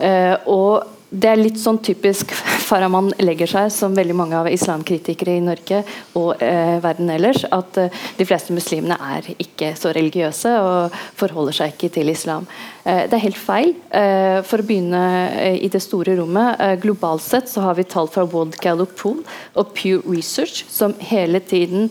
Uh, 0.00 0.34
og 0.50 0.88
det 1.14 1.30
er 1.30 1.38
litt 1.38 1.58
sånn 1.60 1.78
typisk 1.84 2.32
Farahman 2.68 3.12
legger 3.22 3.50
seg, 3.50 3.70
som 3.72 3.94
veldig 3.96 4.16
mange 4.18 4.38
av 4.38 4.48
islamkritikere 4.50 5.36
i 5.38 5.42
Norge 5.44 5.82
og 6.18 6.42
eh, 6.42 6.76
verden 6.82 7.10
ellers, 7.14 7.44
at 7.54 7.78
eh, 7.80 7.98
de 8.18 8.26
fleste 8.26 8.54
muslimene 8.56 8.96
er 9.14 9.28
ikke 9.36 9.74
så 9.78 9.92
religiøse 9.94 10.54
og 10.64 10.96
forholder 11.18 11.58
seg 11.58 11.74
ikke 11.74 11.92
til 11.94 12.10
islam. 12.12 12.48
Eh, 12.84 13.04
det 13.10 13.18
er 13.18 13.24
helt 13.26 13.40
feil. 13.40 13.74
Eh, 13.94 14.40
for 14.48 14.62
å 14.62 14.66
begynne 14.66 15.02
eh, 15.38 15.58
i 15.66 15.70
det 15.72 15.82
store 15.84 16.16
rommet. 16.18 16.58
Eh, 16.60 16.74
globalt 16.82 17.22
sett 17.24 17.52
så 17.52 17.66
har 17.66 17.78
vi 17.78 17.86
tall 17.88 18.10
fra 18.10 18.26
World 18.26 18.58
Gallup 18.64 18.96
Pool 18.98 19.22
og 19.54 19.74
Pew 19.76 20.02
Research 20.08 20.64
som 20.70 20.96
hele 21.12 21.42
tiden 21.44 21.90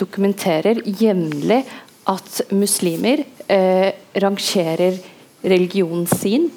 dokumenterer 0.00 0.80
jevnlig 0.98 1.60
at 2.10 2.40
muslimer 2.50 3.20
rangerer 4.18 4.96
religionen 5.46 6.08
sin 6.10 6.48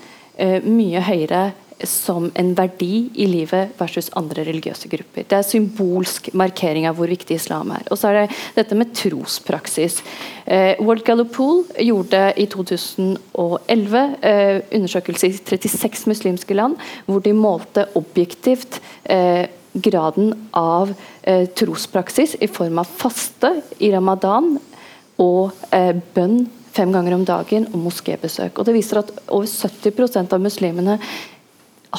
mye 0.63 1.01
høyere 1.05 1.43
som 1.87 2.29
en 2.35 2.51
verdi 2.55 3.09
i 3.19 3.25
livet 3.27 3.73
versus 3.79 4.09
andre 4.17 4.45
religiøse 4.47 4.89
grupper. 4.91 5.25
Det 5.27 5.37
er 5.37 5.47
symbolsk 5.47 6.29
markering 6.37 6.87
av 6.87 6.97
hvor 6.97 7.11
viktig 7.11 7.35
islam 7.37 7.73
er. 7.75 7.85
Og 7.91 7.99
så 7.99 8.09
er 8.09 8.19
det 8.19 8.37
dette 8.57 8.77
med 8.77 8.93
trospraksis. 8.97 9.99
Eh, 10.45 10.79
World 10.83 11.03
Gallupool 11.07 11.63
gjorde 11.83 12.25
i 12.39 12.47
2011 12.51 14.05
eh, 14.21 14.61
undersøkelse 14.75 15.29
i 15.29 15.35
36 15.39 16.07
muslimske 16.11 16.57
land, 16.57 16.79
hvor 17.05 17.23
de 17.23 17.35
målte 17.35 17.87
objektivt 17.99 18.79
eh, 19.03 19.45
graden 19.73 20.33
av 20.55 20.93
eh, 21.21 21.47
trospraksis 21.57 22.37
i 22.41 22.51
form 22.51 22.79
av 22.81 22.89
faste 22.99 23.55
i 23.81 23.89
ramadan 23.93 24.53
og 25.21 25.65
eh, 25.73 25.95
bønn 26.15 26.43
fem 26.74 26.94
ganger 26.94 27.15
om 27.18 27.25
dagen 27.27 27.68
og 27.72 27.86
moskébesøk. 27.88 28.58
Og 28.58 28.68
det 28.68 28.75
viser 28.77 29.03
at 29.03 29.12
over 29.27 29.46
70% 29.50 30.34
av 30.34 30.42
muslimene 30.42 30.98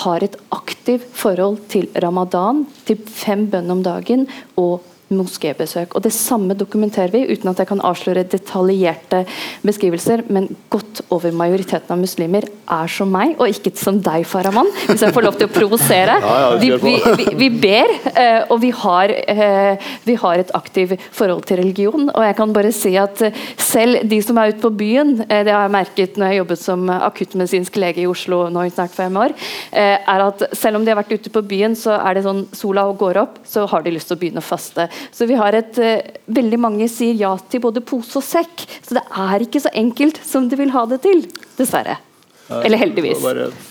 har 0.04 0.24
et 0.26 0.34
aktivt 0.54 1.06
forhold 1.14 1.60
til 1.70 1.86
ramadan, 2.02 2.64
til 2.86 2.98
fem 2.98 3.46
bønn 3.50 3.70
om 3.70 3.84
dagen 3.86 4.26
og 4.58 4.82
moskébesøk. 5.18 5.94
Og 5.94 6.02
Det 6.02 6.12
samme 6.12 6.54
dokumenterer 6.54 7.12
vi, 7.12 7.24
uten 7.32 7.50
at 7.50 7.60
jeg 7.62 7.70
kan 7.70 7.82
avsløre 7.84 8.24
detaljerte 8.28 9.24
beskrivelser, 9.64 10.24
men 10.28 10.48
godt 10.70 11.02
over 11.14 11.32
majoriteten 11.32 11.92
av 11.94 12.00
muslimer 12.00 12.44
er 12.44 12.90
som 12.90 13.10
meg, 13.12 13.34
og 13.38 13.50
ikke 13.50 13.74
som 13.78 14.00
deg, 14.02 14.24
Faraman, 14.28 14.70
hvis 14.88 15.04
jeg 15.04 15.14
får 15.14 15.26
lov 15.26 15.38
til 15.38 15.48
å 15.48 15.52
provosere. 15.54 16.16
vi, 16.62 16.70
vi, 16.82 16.94
vi, 17.18 17.26
vi, 17.42 17.50
ber, 17.50 17.92
eh, 18.14 18.40
og 18.48 18.60
vi 18.62 18.70
har, 18.74 19.12
eh, 19.12 19.90
vi 20.04 20.16
har 20.20 20.40
et 20.40 20.52
aktivt 20.56 21.00
forhold 21.14 21.44
til 21.48 21.60
religion. 21.62 22.08
Og 22.10 22.22
jeg 22.26 22.38
kan 22.38 22.54
bare 22.56 22.72
si 22.74 22.94
at 23.00 23.22
selv 23.60 24.04
de 24.08 24.20
som 24.24 24.38
er 24.40 24.54
ute 24.54 24.62
på 24.64 24.72
byen, 24.74 25.16
eh, 25.28 25.44
det 25.46 25.54
har 25.54 25.66
jeg 25.66 25.74
merket 25.76 26.18
når 26.20 26.32
jeg 26.32 26.42
jobbet 26.42 26.62
som 26.62 26.88
akuttmedisinsk 26.94 27.80
lege 27.80 28.04
i 28.04 28.08
Oslo 28.10 28.44
nå 28.52 28.66
i 28.66 28.72
snart 28.74 28.94
fem 28.94 29.14
år, 29.20 29.34
er 29.74 30.22
at 30.24 30.42
selv 30.56 30.78
om 30.78 30.84
de 30.84 30.92
har 30.92 30.98
vært 30.98 31.14
ute 31.16 31.32
på 31.32 31.42
byen, 31.46 31.74
så 31.78 31.96
er 31.98 32.16
det 32.16 32.24
sånn 32.26 32.44
sola 32.54 32.86
går 32.98 33.18
opp, 33.20 33.38
så 33.48 33.64
har 33.70 33.84
de 33.84 33.92
lyst 33.94 34.10
til 34.10 34.16
å 34.16 34.20
begynne 34.20 34.42
å 34.42 34.46
faste. 34.46 34.86
Så 35.12 35.28
vi 35.30 35.38
har 35.38 35.56
et 35.58 35.78
uh, 35.82 35.98
Veldig 36.34 36.58
mange 36.60 36.88
sier 36.88 37.16
ja 37.18 37.34
til 37.50 37.60
både 37.64 37.82
pose 37.84 38.16
og 38.20 38.24
sekk. 38.24 38.64
Så 38.80 38.96
det 38.96 39.04
er 39.04 39.44
ikke 39.44 39.60
så 39.60 39.72
enkelt 39.76 40.20
som 40.24 40.48
de 40.48 40.58
vil 40.60 40.72
ha 40.74 40.86
det 40.88 41.02
til. 41.04 41.26
Dessverre. 41.58 41.98
Eller 42.48 42.76
heldigvis. 42.76 43.22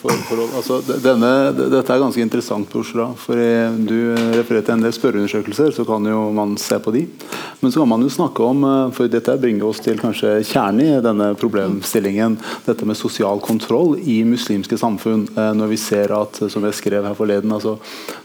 For, 0.02 0.12
for, 0.26 0.40
altså, 0.58 0.80
denne, 1.04 1.30
dette 1.54 1.94
er 1.94 2.02
ganske 2.02 2.24
interessant, 2.24 2.72
Bushra. 2.74 3.12
For 3.20 3.38
Du 3.86 3.98
refererer 4.34 4.66
til 4.66 4.74
en 4.74 4.86
del 4.86 4.96
spørreundersøkelser, 4.96 5.76
så 5.76 5.86
kan 5.86 6.08
jo 6.10 6.24
man 6.34 6.56
se 6.58 6.80
på 6.82 6.94
de. 6.96 7.04
Men 7.62 7.72
så 7.72 7.84
kan 7.84 7.92
man 7.92 8.02
jo 8.02 8.10
snakke 8.10 8.44
om, 8.44 8.64
eh, 8.66 8.92
for 8.98 9.08
dette 9.08 9.38
bringer 9.40 9.70
oss 9.70 9.80
til 9.84 10.00
kanskje 10.02 10.40
kjernen 10.50 10.82
i 10.98 11.04
denne 11.06 11.30
problemstillingen, 11.38 12.40
dette 12.66 12.88
med 12.90 12.98
sosial 12.98 13.40
kontroll 13.46 13.94
i 14.02 14.24
muslimske 14.26 14.80
samfunn. 14.82 15.28
Eh, 15.38 15.54
når 15.54 15.70
vi 15.70 15.78
ser 15.78 16.12
at, 16.18 16.42
som 16.50 16.66
jeg 16.66 16.80
skrev 16.82 17.06
her 17.06 17.14
forleden, 17.14 17.54
altså, 17.54 17.78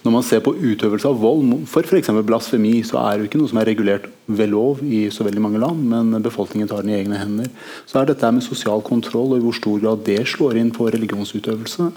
når 0.03 0.17
man 0.17 0.25
ser 0.25 0.41
på 0.41 0.57
utøvelse 0.57 1.13
av 1.13 1.21
vold 1.21 1.69
for 1.69 1.85
f.eks. 1.85 2.09
blasfemi, 2.25 2.81
så 2.83 2.99
er 3.05 3.19
det 3.19 3.27
jo 3.27 3.29
ikke 3.31 3.43
noe 3.43 3.53
som 3.53 3.61
er 3.61 3.69
regulert 3.69 4.09
ved 4.27 4.51
lov 4.51 4.83
i 4.83 5.07
så 5.13 5.25
veldig 5.25 5.41
mange 5.45 5.61
land, 5.61 5.85
men 5.89 6.23
befolkningen 6.25 6.69
tar 6.69 6.83
den 6.83 6.93
i 6.93 6.99
egne 6.99 7.21
hender. 7.21 7.53
Så 7.87 8.01
er 8.01 8.11
dette 8.11 8.33
med 8.33 8.45
sosial 8.45 8.83
kontroll 8.83 9.37
og 9.37 9.39
i 9.39 9.45
hvor 9.45 9.57
stor 9.57 9.79
grad 9.81 10.05
det 10.09 10.21
slår 10.27 10.38
inn 10.59 10.71
på 10.75 10.87
religionsutøvelse 10.93 11.89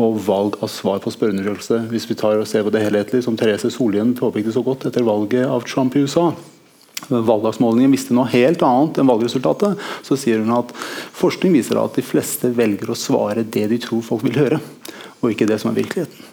og 0.00 0.16
valg 0.26 0.56
av 0.64 0.70
svar 0.72 1.02
på 1.04 1.12
spørreundersøkelse. 1.12 1.82
Hvis 1.92 2.08
vi 2.08 2.16
tar 2.18 2.40
og 2.40 2.48
ser 2.48 2.64
på 2.64 2.72
det 2.72 2.84
helhetlig, 2.84 3.22
som 3.26 3.36
Therese 3.36 3.70
Solhjell 3.74 4.14
påpekte 4.18 4.54
så 4.54 4.64
godt 4.64 4.88
etter 4.88 5.04
valget 5.06 5.46
av 5.46 5.66
Trump 5.68 5.96
i 5.96 6.04
USA. 6.06 6.30
Valgdagsmålingen 7.10 7.92
visste 7.92 8.14
noe 8.16 8.30
helt 8.32 8.62
annet 8.64 9.00
enn 9.02 9.10
valgresultatet. 9.10 9.80
Så 10.06 10.16
sier 10.16 10.40
hun 10.42 10.54
at 10.56 10.72
forskning 11.18 11.52
viser 11.58 11.80
at 11.82 11.98
de 11.98 12.06
fleste 12.06 12.52
velger 12.56 12.92
å 12.92 12.98
svare 12.98 13.44
det 13.44 13.68
de 13.72 13.80
tror 13.82 14.04
folk 14.06 14.24
vil 14.28 14.38
høre, 14.38 14.60
og 15.20 15.34
ikke 15.34 15.50
det 15.50 15.60
som 15.60 15.72
er 15.72 15.82
virkeligheten. 15.82 16.31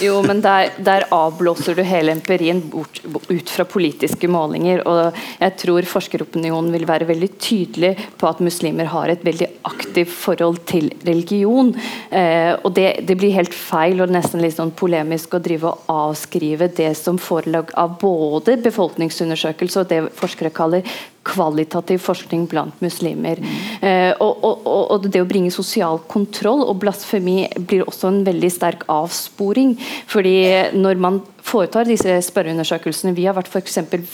Jo, 0.00 0.20
men 0.24 0.38
der, 0.40 0.70
der, 0.80 1.04
avblåser 1.12 1.76
du 1.76 1.82
hele 1.84 2.14
empirien 2.14 2.62
bort, 2.72 3.02
ut 3.04 3.50
fra 3.52 3.66
politiske 3.68 4.28
målinger. 4.32 4.80
og 4.88 5.16
Jeg 5.40 5.56
tror 5.60 5.88
forskeropinionen 5.88 6.70
vil 6.72 6.86
være 6.88 7.08
veldig 7.10 7.28
tydelig 7.36 7.90
på 8.20 8.28
at 8.30 8.40
muslimer 8.40 8.88
har 8.88 9.12
et 9.12 9.24
veldig 9.26 9.50
aktivt 9.68 10.14
forhold 10.14 10.62
til 10.70 10.88
religion. 11.04 11.74
Eh, 12.08 12.54
og 12.64 12.72
det, 12.78 13.04
det, 13.08 13.18
blir 13.20 13.36
helt 13.36 13.54
feil 13.56 14.00
og 14.00 14.14
nesten 14.14 14.40
litt 14.40 14.56
sånn 14.56 14.72
polemisk 14.72 15.36
å 15.36 15.42
drive 15.44 15.68
og 15.74 15.92
avskrive 15.92 16.70
det 16.80 16.94
som 16.96 17.20
forelag 17.20 17.74
av 17.76 17.98
både 18.00 18.56
befolkningsundersøkelse 18.64 19.84
og 19.84 19.92
det 19.92 20.00
forskere 20.16 20.54
kaller 20.56 20.96
kvalitativ 21.26 22.00
forskning 22.04 22.46
blant 22.50 22.80
muslimer. 22.80 23.40
Mm. 23.40 23.56
Eh, 23.86 24.12
og, 24.22 24.44
og, 24.44 24.66
og, 24.66 25.08
det 25.12 25.22
å 25.22 25.28
bringe 25.28 25.52
sosial 25.52 26.00
kontroll 26.10 26.64
og 26.64 26.78
blasfemi 26.82 27.44
blir 27.58 27.84
også 27.84 28.08
en 28.10 28.22
veldig 28.26 28.50
sterk 28.52 28.86
avsporing. 28.90 29.76
fordi 30.06 30.72
når 30.72 31.00
man 31.00 31.20
foretar 31.46 31.88
disse 31.88 32.16
spørreundersøkelsene. 32.26 33.14
Vi 33.16 33.26
har 33.28 33.36
vært 33.36 33.50
for 33.50 33.64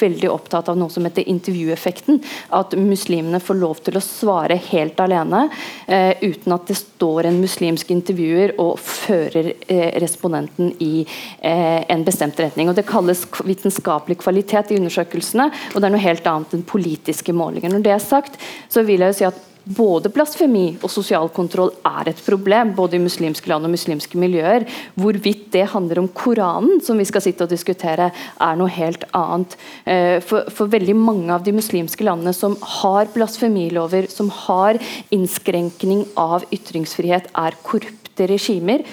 veldig 0.00 0.30
opptatt 0.30 0.70
av 0.70 0.78
noe 0.78 0.92
som 0.92 1.04
heter 1.06 1.26
intervjueffekten. 1.28 2.20
At 2.56 2.76
muslimene 2.78 3.40
får 3.42 3.58
lov 3.60 3.82
til 3.86 3.98
å 3.98 4.04
svare 4.04 4.58
helt 4.70 5.00
alene, 5.00 5.48
eh, 5.86 6.14
uten 6.22 6.52
at 6.52 6.66
det 6.66 6.78
står 6.78 7.26
en 7.26 7.40
muslimsk 7.40 7.90
intervjuer 7.90 8.54
og 8.58 8.78
fører 8.78 9.52
eh, 9.68 9.98
respondenten 10.00 10.74
i 10.80 11.06
eh, 11.40 11.84
en 11.88 12.04
bestemt 12.04 12.38
retning. 12.40 12.68
Og 12.68 12.76
Det 12.76 12.86
kalles 12.86 13.26
vitenskapelig 13.44 14.18
kvalitet 14.22 14.72
i 14.72 14.80
undersøkelsene, 14.80 15.50
og 15.74 15.80
det 15.80 15.88
er 15.88 15.94
noe 15.94 16.06
helt 16.06 16.26
annet 16.26 16.56
enn 16.56 16.66
politiske 16.66 17.32
målinger. 17.32 17.72
Når 17.72 17.84
det 17.84 17.94
er 17.96 18.02
sagt, 18.02 18.40
så 18.68 18.84
vil 18.86 19.00
jeg 19.04 19.14
jo 19.14 19.20
si 19.20 19.28
at 19.28 19.44
både 19.66 20.10
blasfemi 20.14 20.76
og 20.78 20.90
sosial 20.92 21.28
kontroll 21.34 21.72
er 21.86 22.12
et 22.12 22.22
problem, 22.22 22.72
både 22.76 22.98
i 22.98 23.02
muslimske 23.02 23.50
land 23.50 23.66
og 23.66 23.72
muslimske 23.74 24.18
miljøer. 24.20 24.66
Hvorvidt 24.94 25.48
det 25.54 25.66
handler 25.72 26.00
om 26.02 26.08
Koranen, 26.14 26.80
som 26.84 26.98
vi 26.98 27.06
skal 27.08 27.24
sitte 27.24 27.46
og 27.46 27.52
diskutere, 27.52 28.10
er 28.14 28.58
noe 28.58 28.70
helt 28.76 29.06
annet. 29.16 29.56
Eh, 29.84 30.18
for, 30.24 30.46
for 30.54 30.70
veldig 30.70 30.96
mange 30.98 31.32
av 31.34 31.44
de 31.46 31.54
muslimske 31.56 32.06
landene 32.06 32.34
som 32.36 32.56
har 32.80 33.10
blasfemilover, 33.14 34.10
som 34.12 34.30
har 34.46 34.78
innskrenkning 35.14 36.06
av 36.20 36.46
ytringsfrihet, 36.54 37.32
er 37.34 37.58
korrupte 37.66 38.30
regimer 38.30 38.86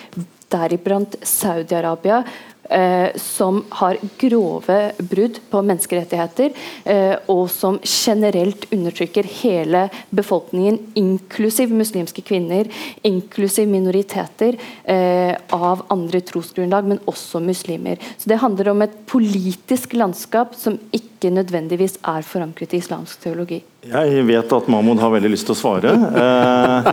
deriblant 0.53 1.17
Saudi-Arabia, 1.25 2.21
som 3.19 3.63
har 3.69 3.97
grove 4.17 4.77
brudd 4.97 5.39
på 5.49 5.61
menneskerettigheter, 5.65 6.53
eh, 6.85 7.15
og 7.31 7.49
som 7.51 7.79
generelt 7.83 8.65
undertrykker 8.71 9.27
hele 9.43 9.87
befolkningen, 10.09 10.79
inklusiv 10.99 11.73
muslimske 11.75 12.23
kvinner, 12.25 12.69
inklusiv 13.03 13.67
minoriteter 13.67 14.57
eh, 14.83 15.35
av 15.53 15.85
andre 15.93 16.23
trosgrunnlag, 16.23 16.87
men 16.87 17.03
også 17.09 17.43
muslimer. 17.43 17.99
Så 18.17 18.29
Det 18.29 18.41
handler 18.41 18.69
om 18.71 18.81
et 18.81 18.95
politisk 19.05 19.93
landskap 19.93 20.55
som 20.55 20.79
ikke 20.91 21.33
nødvendigvis 21.33 21.99
er 22.03 22.25
forankret 22.27 22.73
i 22.73 22.81
islamsk 22.83 23.21
teologi. 23.27 23.63
Jeg 23.83 24.23
vet 24.23 24.53
at 24.55 24.67
Mahmoud 24.71 25.01
har 25.03 25.11
veldig 25.11 25.33
lyst 25.33 25.43
til 25.49 25.55
å 25.55 25.59
svare. 25.59 25.91
Eh, 25.91 26.85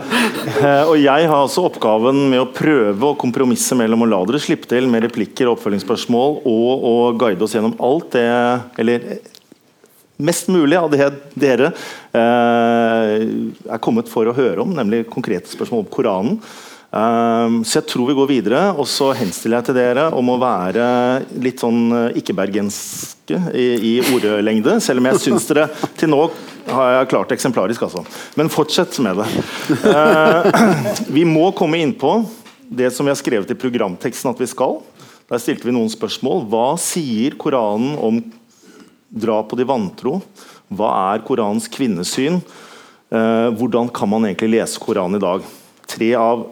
eh, 0.65 0.89
og 0.89 0.97
jeg 0.99 1.27
har 1.29 1.37
altså 1.37 1.63
oppgaven 1.69 2.17
med 2.33 2.41
å 2.41 2.49
prøve 2.51 3.07
å 3.07 3.17
kompromisse 3.19 3.77
mellom 3.79 4.03
å 4.03 4.09
la 4.11 4.19
dere 4.27 4.41
slippe 4.43 4.67
til 4.67 4.89
med 4.91 5.05
replikker 5.05 5.47
og 5.47 5.55
oppfølgingsspørsmål, 5.55 6.41
og 6.51 6.87
å 6.89 6.95
guide 7.21 7.47
oss 7.47 7.55
gjennom 7.55 7.77
alt 7.79 8.11
det 8.17 8.25
Eller 8.81 9.07
mest 10.21 10.51
mulig 10.51 10.77
av 10.77 10.91
det 10.91 11.07
dere 11.39 11.71
eh, 12.11 13.15
er 13.71 13.81
kommet 13.81 14.11
for 14.11 14.27
å 14.27 14.35
høre 14.35 14.65
om, 14.65 14.75
nemlig 14.75 15.05
konkrete 15.09 15.49
spørsmål 15.53 15.85
om 15.85 15.89
Koranen. 15.95 16.37
Um, 16.91 17.61
så 17.63 17.77
jeg 17.79 17.87
tror 17.87 18.09
vi 18.09 18.15
går 18.17 18.27
videre, 18.27 18.61
og 18.75 18.83
så 18.91 19.13
henstiller 19.15 19.61
jeg 19.61 19.69
til 19.69 19.77
dere 19.77 20.09
om 20.11 20.27
å 20.33 20.39
være 20.41 20.85
litt 21.39 21.63
sånn 21.63 21.85
uh, 21.87 22.17
ikke-bergenske 22.19 23.39
i, 23.55 23.67
i 23.79 23.93
ordlengde, 24.11 24.75
selv 24.83 24.99
om 24.99 25.07
jeg 25.07 25.21
syns 25.23 25.47
dere 25.47 25.69
til 25.95 26.11
nå 26.11 26.25
har 26.67 26.97
jeg 26.97 27.09
klart 27.13 27.31
eksemplarisk, 27.31 27.87
altså. 27.87 28.03
Men 28.35 28.51
fortsett 28.51 28.99
med 28.99 29.23
det. 29.23 29.29
Uh, 29.87 30.51
vi 31.15 31.23
må 31.23 31.47
komme 31.55 31.79
inn 31.79 31.95
på 31.95 32.17
det 32.67 32.91
som 32.91 33.07
vi 33.07 33.15
har 33.15 33.19
skrevet 33.23 33.55
i 33.55 33.59
programteksten 33.63 34.35
at 34.35 34.43
vi 34.43 34.51
skal. 34.51 34.81
Der 35.31 35.39
stilte 35.39 35.71
vi 35.71 35.79
noen 35.79 35.89
spørsmål. 35.91 36.43
Hva 36.51 36.75
sier 36.75 37.39
Koranen 37.39 37.95
om 38.03 38.19
drap 39.07 39.47
på 39.51 39.63
de 39.63 39.63
vantro? 39.67 40.19
Hva 40.67 40.91
er 41.15 41.23
Koranens 41.23 41.71
kvinnesyn? 41.71 42.43
Uh, 43.07 43.47
hvordan 43.55 43.87
kan 43.95 44.11
man 44.11 44.27
egentlig 44.27 44.57
lese 44.59 44.83
Koranen 44.83 45.23
i 45.23 45.23
dag? 45.23 45.47
Tre 45.87 46.17
av 46.19 46.49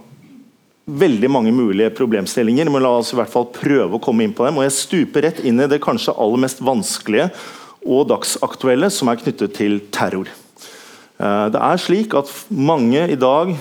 veldig 0.89 1.29
mange 1.31 1.51
mulige 1.53 1.91
problemstillinger, 1.97 2.69
men 2.71 2.83
la 2.83 2.95
oss 2.99 3.13
i 3.13 3.17
hvert 3.19 3.31
fall 3.31 3.49
prøve 3.53 3.97
å 3.97 4.03
komme 4.03 4.25
inn 4.25 4.35
på 4.35 4.45
dem. 4.47 4.57
Og 4.57 4.65
jeg 4.65 4.77
stuper 4.77 5.27
rett 5.27 5.41
inn 5.45 5.61
i 5.61 5.67
det 5.69 5.81
kanskje 5.83 6.15
aller 6.17 6.41
mest 6.45 6.63
vanskelige 6.65 7.29
og 7.85 8.07
dagsaktuelle, 8.09 8.89
som 8.91 9.11
er 9.11 9.19
knyttet 9.21 9.55
til 9.57 9.79
terror. 9.93 10.31
Eh, 11.19 11.45
det 11.53 11.61
er 11.61 11.81
slik 11.81 12.15
at 12.17 12.31
mange 12.49 13.05
i 13.11 13.19
dag, 13.19 13.53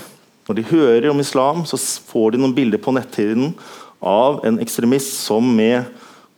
når 0.48 0.56
de 0.56 0.68
hører 0.70 1.10
om 1.12 1.20
islam, 1.20 1.64
så 1.68 1.78
får 1.78 2.34
de 2.34 2.42
noen 2.42 2.56
bilder 2.56 2.80
på 2.82 2.94
nettiden 2.96 3.52
av 3.98 4.40
en 4.46 4.60
ekstremist 4.62 5.20
som 5.26 5.44
med 5.56 5.84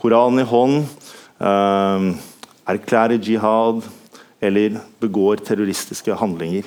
Koranen 0.01 0.41
i 0.43 0.49
hånd 0.49 0.81
eh, 1.45 2.11
erklærer 2.73 3.21
jihad 3.21 3.85
eller 4.41 4.81
begår 5.03 5.43
terroristiske 5.45 6.17
handlinger. 6.17 6.65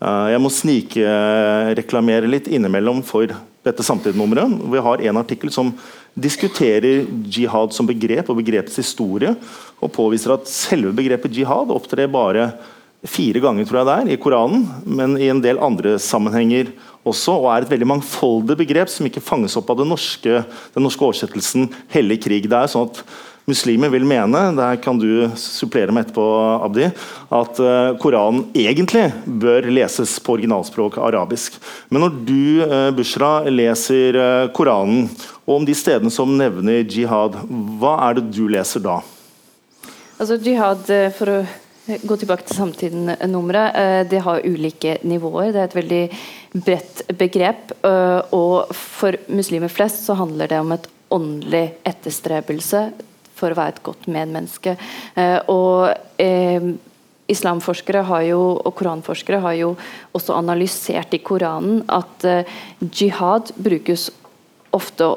Eh, 0.00 0.26
jeg 0.32 0.42
må 0.42 0.52
snikreklamere 0.54 2.30
litt 2.30 2.48
innimellom 2.48 3.02
for 3.06 3.34
dette 3.66 3.84
samtidsnummeret. 3.84 4.58
Vi 4.72 4.82
har 4.86 5.02
en 5.04 5.20
artikkel 5.20 5.52
som 5.52 5.72
diskuterer 6.18 7.06
jihad 7.30 7.74
som 7.76 7.88
begrep 7.88 8.30
og 8.30 8.40
begrepets 8.40 8.80
historie, 8.80 9.34
og 9.80 9.92
påviser 9.94 10.34
at 10.34 10.48
selve 10.50 10.92
begrepet 10.96 11.36
jihad 11.36 11.72
opptrer 11.72 12.10
bare 12.10 12.50
fire 13.08 13.40
ganger 13.40 13.64
tror 13.64 13.80
jeg 13.80 13.88
det 13.88 13.96
er, 13.96 14.08
i 14.12 14.20
Koranen, 14.20 14.66
men 14.84 15.16
i 15.16 15.30
en 15.32 15.40
del 15.40 15.60
andre 15.64 15.94
sammenhenger 16.02 16.72
også, 17.08 17.32
og 17.38 17.48
er 17.48 17.64
et 17.64 17.72
veldig 17.72 17.88
mangfoldig 17.94 18.58
begrep 18.60 18.90
som 18.92 19.08
ikke 19.08 19.24
fanges 19.24 19.56
opp 19.56 19.70
av 19.72 19.80
norske, 19.88 20.42
den 20.74 20.84
norske 20.84 21.06
oversettelsen 21.06 21.70
'hellig 21.88 22.20
krig'. 22.20 22.48
Det 22.48 22.58
er 22.58 22.68
sånn 22.68 22.90
at 22.90 23.00
muslimer 23.48 23.90
vil 23.92 24.06
mene, 24.08 24.42
der 24.56 24.78
kan 24.82 24.98
du 25.00 25.28
supplere 25.38 25.94
meg 25.94 26.06
etterpå, 26.06 26.24
Abdi, 26.66 26.88
at 27.40 27.62
uh, 27.62 27.92
Koranen 28.00 28.44
egentlig 28.56 29.06
bør 29.24 29.68
leses 29.70 30.16
på 30.22 30.36
originalspråk 30.38 30.98
arabisk. 31.02 31.56
Men 31.90 32.04
når 32.04 32.18
du, 32.28 32.42
uh, 32.64 32.90
Bushra, 32.96 33.32
leser 33.50 34.18
uh, 34.18 34.50
Koranen, 34.56 35.08
og 35.46 35.60
om 35.60 35.66
de 35.66 35.74
stedene 35.76 36.12
som 36.14 36.36
nevner 36.38 36.84
jihad, 36.84 37.38
hva 37.80 37.96
er 38.08 38.20
det 38.20 38.28
du 38.36 38.44
leser 38.50 38.84
da? 38.84 39.00
Altså 40.20 40.36
Jihad, 40.36 40.84
for 41.16 41.32
å 41.32 41.36
gå 42.06 42.16
tilbake 42.20 42.44
til 42.46 42.58
samtiden-nummeret, 42.58 44.06
det 44.12 44.20
har 44.22 44.44
ulike 44.44 44.98
nivåer. 45.08 45.48
Det 45.54 45.62
er 45.62 45.70
et 45.70 45.76
veldig 45.78 46.02
bredt 46.66 47.00
begrep. 47.18 47.72
Og 48.36 48.68
for 48.76 49.16
muslimer 49.32 49.72
flest 49.72 50.04
så 50.04 50.18
handler 50.20 50.52
det 50.52 50.60
om 50.60 50.76
et 50.76 50.86
åndelig 51.10 51.64
etterstrebelse 51.88 52.84
for 53.40 53.52
å 53.52 53.58
være 53.58 53.76
et 53.76 53.82
godt 53.86 54.06
medmenneske. 54.12 54.76
Eh, 55.16 55.38
og 55.50 55.90
eh, 56.20 56.70
Islamforskere 57.30 58.02
jo, 58.26 58.40
og 58.58 58.74
koranforskere 58.78 59.40
har 59.44 59.56
jo 59.58 59.74
også 60.16 60.36
analysert 60.38 61.14
i 61.14 61.22
Koranen 61.22 61.84
at 61.90 62.26
eh, 62.26 62.54
jihad 62.90 63.52
brukes 63.56 64.08
ofte 64.74 65.12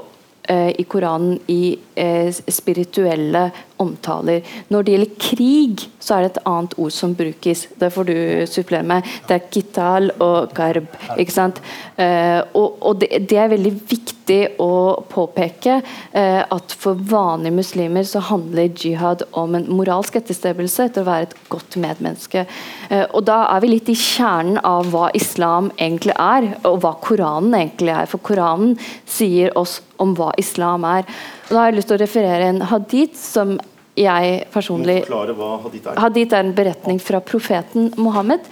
eh, 0.50 0.72
i 0.78 0.86
Koranen 0.90 1.40
i 1.50 1.78
eh, 1.96 2.30
spirituelle 2.30 3.48
omtaler. 3.82 4.44
Når 4.70 4.84
det 4.84 4.96
gjelder 4.96 5.16
krig, 5.22 5.86
så 6.04 6.16
er 6.16 6.26
det 6.26 6.32
et 6.34 6.44
annet 6.50 6.76
ord 6.80 6.94
som 6.94 7.16
brukes. 7.18 7.66
Det 7.80 7.90
får 7.94 8.10
du 8.10 8.16
supplere 8.50 8.86
med. 8.88 9.08
Det 9.28 9.38
er 9.38 9.48
kital 9.54 10.12
og 10.24 10.54
garb. 10.56 10.90
ikke 11.18 11.36
sant? 11.36 11.62
Eh, 11.98 12.40
og, 12.54 12.80
og 12.82 13.00
det, 13.02 13.10
det, 13.30 13.38
er 13.40 13.52
veldig 13.54 13.74
viktig 13.90 14.40
å 14.64 15.04
påpeke 15.12 15.80
eh, 15.80 16.42
at 16.42 16.76
for 16.80 17.00
vanlige 17.10 17.56
muslimer 17.60 18.08
så 18.08 18.24
handler 18.24 18.72
jihad 18.72 19.26
om 19.38 19.56
en 19.58 19.68
moralsk 19.72 20.18
etterstrebelse 20.20 20.90
etter 20.90 21.04
å 21.04 21.10
være 21.10 21.30
et 21.30 21.38
godt 21.54 21.78
medmenneske. 21.82 22.46
Eh, 22.90 23.06
og 23.12 23.26
da 23.30 23.44
er 23.54 23.64
vi 23.64 23.74
litt 23.76 23.92
i 23.94 23.98
kjernen 24.00 24.60
av 24.68 24.92
hva 24.94 25.10
islam 25.18 25.72
egentlig 25.78 26.18
er, 26.18 26.54
og 26.68 26.82
hva 26.84 26.96
Koranen 27.04 27.56
egentlig 27.58 27.94
er. 27.96 28.10
For 28.12 28.24
Koranen 28.24 28.78
sier 29.10 29.54
oss 29.60 29.80
om 30.02 30.16
hva 30.18 30.32
islam 30.42 30.86
er. 30.88 31.08
Da 31.54 31.62
har 31.62 31.70
jeg 31.70 31.78
lyst 31.78 31.92
til 31.92 32.00
å 32.00 32.02
referere 32.02 32.50
en 32.50 32.64
hadith 32.66 33.18
som 33.20 33.58
jeg 33.94 34.38
personlig 34.50 35.04
hadith 35.06 35.90
er. 35.92 36.00
Hadith 36.02 36.34
er 36.34 36.48
en 36.48 36.56
beretning 36.58 36.98
fra 36.98 37.20
profeten 37.22 37.92
Mohammed. 38.02 38.48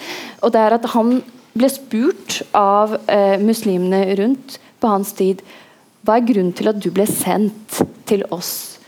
Og 0.46 0.54
det 0.54 0.62
er 0.62 0.76
at 0.78 0.86
han 0.94 1.16
ble 1.58 1.70
spurt 1.74 2.44
av 2.56 2.94
eh, 3.10 3.42
muslimene 3.42 4.04
rundt 4.22 4.60
på 4.82 4.92
hans 4.92 5.16
tid 5.18 5.42
hva 6.06 6.20
er 6.20 6.28
grunnen 6.30 6.54
til 6.58 6.70
at 6.70 6.78
du 6.82 6.92
ble 6.94 7.08
sendt 7.10 7.82
til 8.10 8.24
oss. 8.34 8.80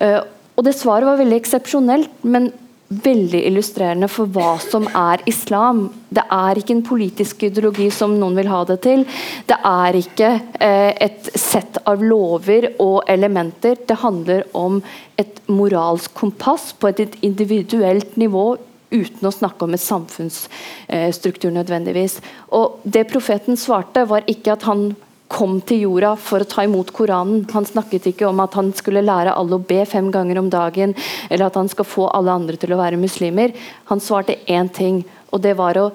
Uh, 0.00 0.22
og 0.58 0.64
det 0.66 0.74
svaret 0.74 1.06
var 1.06 1.20
veldig 1.20 1.36
eksepsjonelt, 1.38 2.24
men 2.26 2.48
veldig 2.90 3.40
illustrerende 3.46 4.08
for 4.10 4.30
hva 4.34 4.56
som 4.62 4.88
er 4.98 5.22
islam. 5.30 5.84
Det 6.10 6.24
er 6.34 6.58
ikke 6.58 6.74
en 6.74 6.86
politisk 6.86 7.44
ideologi 7.46 7.86
som 7.94 8.16
noen 8.18 8.38
vil 8.40 8.50
ha 8.50 8.64
det 8.66 8.80
til. 8.82 9.04
Det 9.46 9.58
er 9.66 9.98
ikke 10.00 10.30
eh, 10.58 10.90
et 11.06 11.30
sett 11.38 11.78
av 11.86 12.02
lover 12.02 12.72
og 12.82 13.04
elementer. 13.10 13.78
Det 13.86 14.00
handler 14.02 14.42
om 14.58 14.80
et 15.20 15.38
moralsk 15.46 16.14
kompass 16.18 16.72
på 16.74 16.90
et 16.90 17.14
individuelt 17.22 18.18
nivå 18.18 18.56
uten 18.90 19.28
å 19.28 19.30
snakke 19.30 19.68
om 19.68 19.76
et 19.76 19.84
samfunnsstruktur 19.84 21.54
nødvendigvis. 21.54 22.18
Og 22.58 22.82
Det 22.82 23.06
profeten 23.06 23.56
svarte, 23.56 24.02
var 24.10 24.26
ikke 24.26 24.58
at 24.58 24.66
han 24.66 24.90
kom 25.30 25.60
til 25.64 25.84
jorda 25.86 26.16
for 26.18 26.42
å 26.42 26.48
ta 26.48 26.64
imot 26.66 26.90
Koranen. 26.96 27.44
Han 27.54 27.66
snakket 27.68 28.10
ikke 28.10 28.28
om 28.28 28.42
at 28.42 28.56
han 28.58 28.72
skulle 28.76 29.04
lære 29.06 29.36
alle 29.38 29.56
å 29.56 29.64
be 29.64 29.84
fem 29.88 30.10
ganger 30.12 30.42
om 30.42 30.50
dagen, 30.52 30.94
eller 31.30 31.46
at 31.46 31.58
han 31.60 31.70
skal 31.70 31.88
få 31.88 32.10
alle 32.10 32.34
andre 32.34 32.58
til 32.60 32.74
å 32.74 32.80
være 32.80 33.00
muslimer. 33.00 33.54
Han 33.92 34.02
svarte 34.02 34.40
én 34.50 34.70
ting, 34.74 35.04
og 35.30 35.44
det 35.46 35.54
var 35.60 35.78
å 35.78 35.90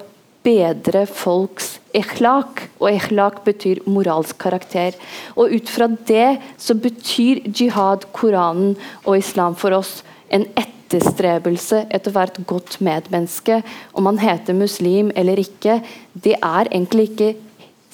bedre 0.46 1.06
folks 1.10 1.76
ikhlak, 1.96 2.68
Og 2.78 2.92
ikhlak 2.92 3.42
betyr 3.44 3.80
moralsk 3.88 4.36
karakter. 4.38 4.94
Og 5.34 5.50
ut 5.50 5.68
fra 5.68 5.88
det 5.88 6.38
så 6.60 6.74
betyr 6.74 7.42
jihad, 7.48 8.06
Koranen 8.12 8.76
og 9.04 9.16
islam 9.18 9.56
for 9.56 9.72
oss 9.72 10.02
en 10.30 10.44
etterstrebelse 10.60 11.86
etter 11.90 12.18
et 12.22 12.38
godt 12.46 12.78
medmenneske. 12.80 13.62
Om 13.94 14.04
man 14.04 14.18
heter 14.18 14.54
muslim 14.54 15.10
eller 15.16 15.40
ikke, 15.40 15.80
det 16.12 16.36
er 16.36 16.68
egentlig 16.70 17.10
ikke 17.10 17.34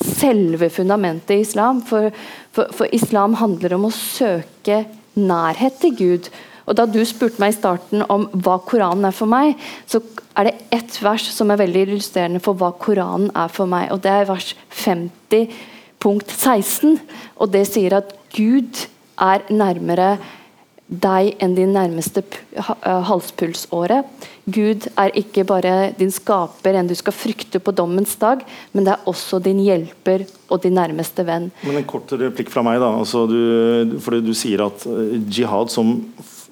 selve 0.07 0.71
fundamentet 0.71 1.37
i 1.37 1.43
islam. 1.45 1.83
For, 1.87 2.11
for, 2.53 2.73
for, 2.75 2.89
islam 2.95 3.37
handler 3.41 3.77
om 3.77 3.89
å 3.89 3.95
søke 3.95 4.85
nærhet 5.19 5.81
til 5.83 5.97
Gud. 5.99 6.33
Og 6.67 6.77
Da 6.79 6.87
du 6.87 7.01
spurte 7.07 7.43
meg 7.43 7.55
i 7.55 7.59
starten 7.59 8.05
om 8.13 8.29
hva 8.45 8.59
Koranen 8.63 9.09
er 9.09 9.17
for 9.17 9.31
meg, 9.31 9.57
så 9.87 10.01
er 10.39 10.49
det 10.49 10.55
ett 10.73 10.99
vers 11.03 11.27
som 11.35 11.51
er 11.51 11.61
veldig 11.61 11.87
illustrerende 11.89 12.43
for 12.43 12.59
hva 12.59 12.71
Koranen 12.79 13.33
er 13.37 13.51
for 13.53 13.71
meg. 13.71 13.91
og 13.93 14.03
Det 14.05 14.13
er 14.13 14.31
vers 14.31 14.55
50 14.85 15.51
punkt 16.03 16.31
16. 16.31 17.01
Og 17.39 17.51
det 17.53 17.67
sier 17.71 17.99
at 17.99 18.15
Gud 18.35 18.87
er 19.21 19.45
nærmere 19.53 20.17
deg 20.93 21.37
enn 21.41 21.55
din 21.57 21.73
nærmeste 21.73 22.25
halspulsåre. 23.09 24.03
Gud 24.43 24.89
er 24.99 25.13
ikke 25.19 25.45
bare 25.47 25.93
din 25.95 26.11
skaper, 26.11 26.75
en 26.75 26.89
du 26.91 26.97
skal 26.99 27.15
frykte 27.15 27.61
på 27.63 27.75
dommens 27.79 28.17
dag, 28.19 28.43
men 28.75 28.87
det 28.87 28.97
er 28.97 29.07
også 29.11 29.39
din 29.43 29.61
hjelper 29.63 30.25
og 30.51 30.65
din 30.65 30.75
nærmeste 30.75 31.23
venn. 31.27 31.53
Men 31.63 31.79
En 31.79 31.87
kort 31.87 32.11
replikk 32.19 32.51
fra 32.51 32.65
meg. 32.67 32.81
da, 32.83 32.91
altså 32.91 33.27
du, 33.31 33.99
fordi 34.03 34.21
du 34.27 34.35
sier 34.35 34.67
at 34.67 34.83
jihad, 35.31 35.71
som 35.71 35.95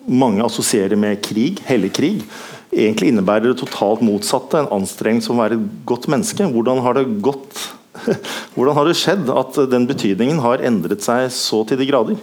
mange 0.07 0.45
assosierer 0.45 0.97
med 0.97 1.21
krig, 1.25 1.59
hellig 1.67 1.93
krig, 1.99 2.23
egentlig 2.71 3.11
innebærer 3.11 3.51
det 3.51 3.59
totalt 3.59 4.03
motsatte. 4.07 4.63
En 4.63 4.73
anstrengelse 4.81 5.33
om 5.33 5.41
å 5.41 5.45
være 5.45 5.59
et 5.59 5.69
godt 5.85 6.07
menneske. 6.13 6.47
Hvordan 6.47 6.83
har 6.87 6.99
det 7.01 7.09
gått 7.25 7.69
hvordan 8.55 8.77
har 8.77 8.87
det 8.87 8.99
skjedd 8.99 9.31
at 9.35 9.57
den 9.71 9.87
betydningen 9.89 10.39
har 10.45 10.63
endret 10.65 11.03
seg 11.05 11.27
så 11.35 11.65
til 11.69 11.81
de 11.81 11.89
grader? 11.89 12.21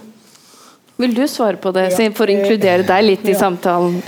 Vil 0.98 1.12
du 1.14 1.22
svare 1.30 1.60
på 1.62 1.70
det, 1.70 1.84
ja. 1.92 2.08
for 2.10 2.26
å 2.26 2.34
inkludere 2.34 2.82
deg 2.86 3.04
litt 3.04 3.28
i 3.30 3.36
samtalen? 3.38 4.00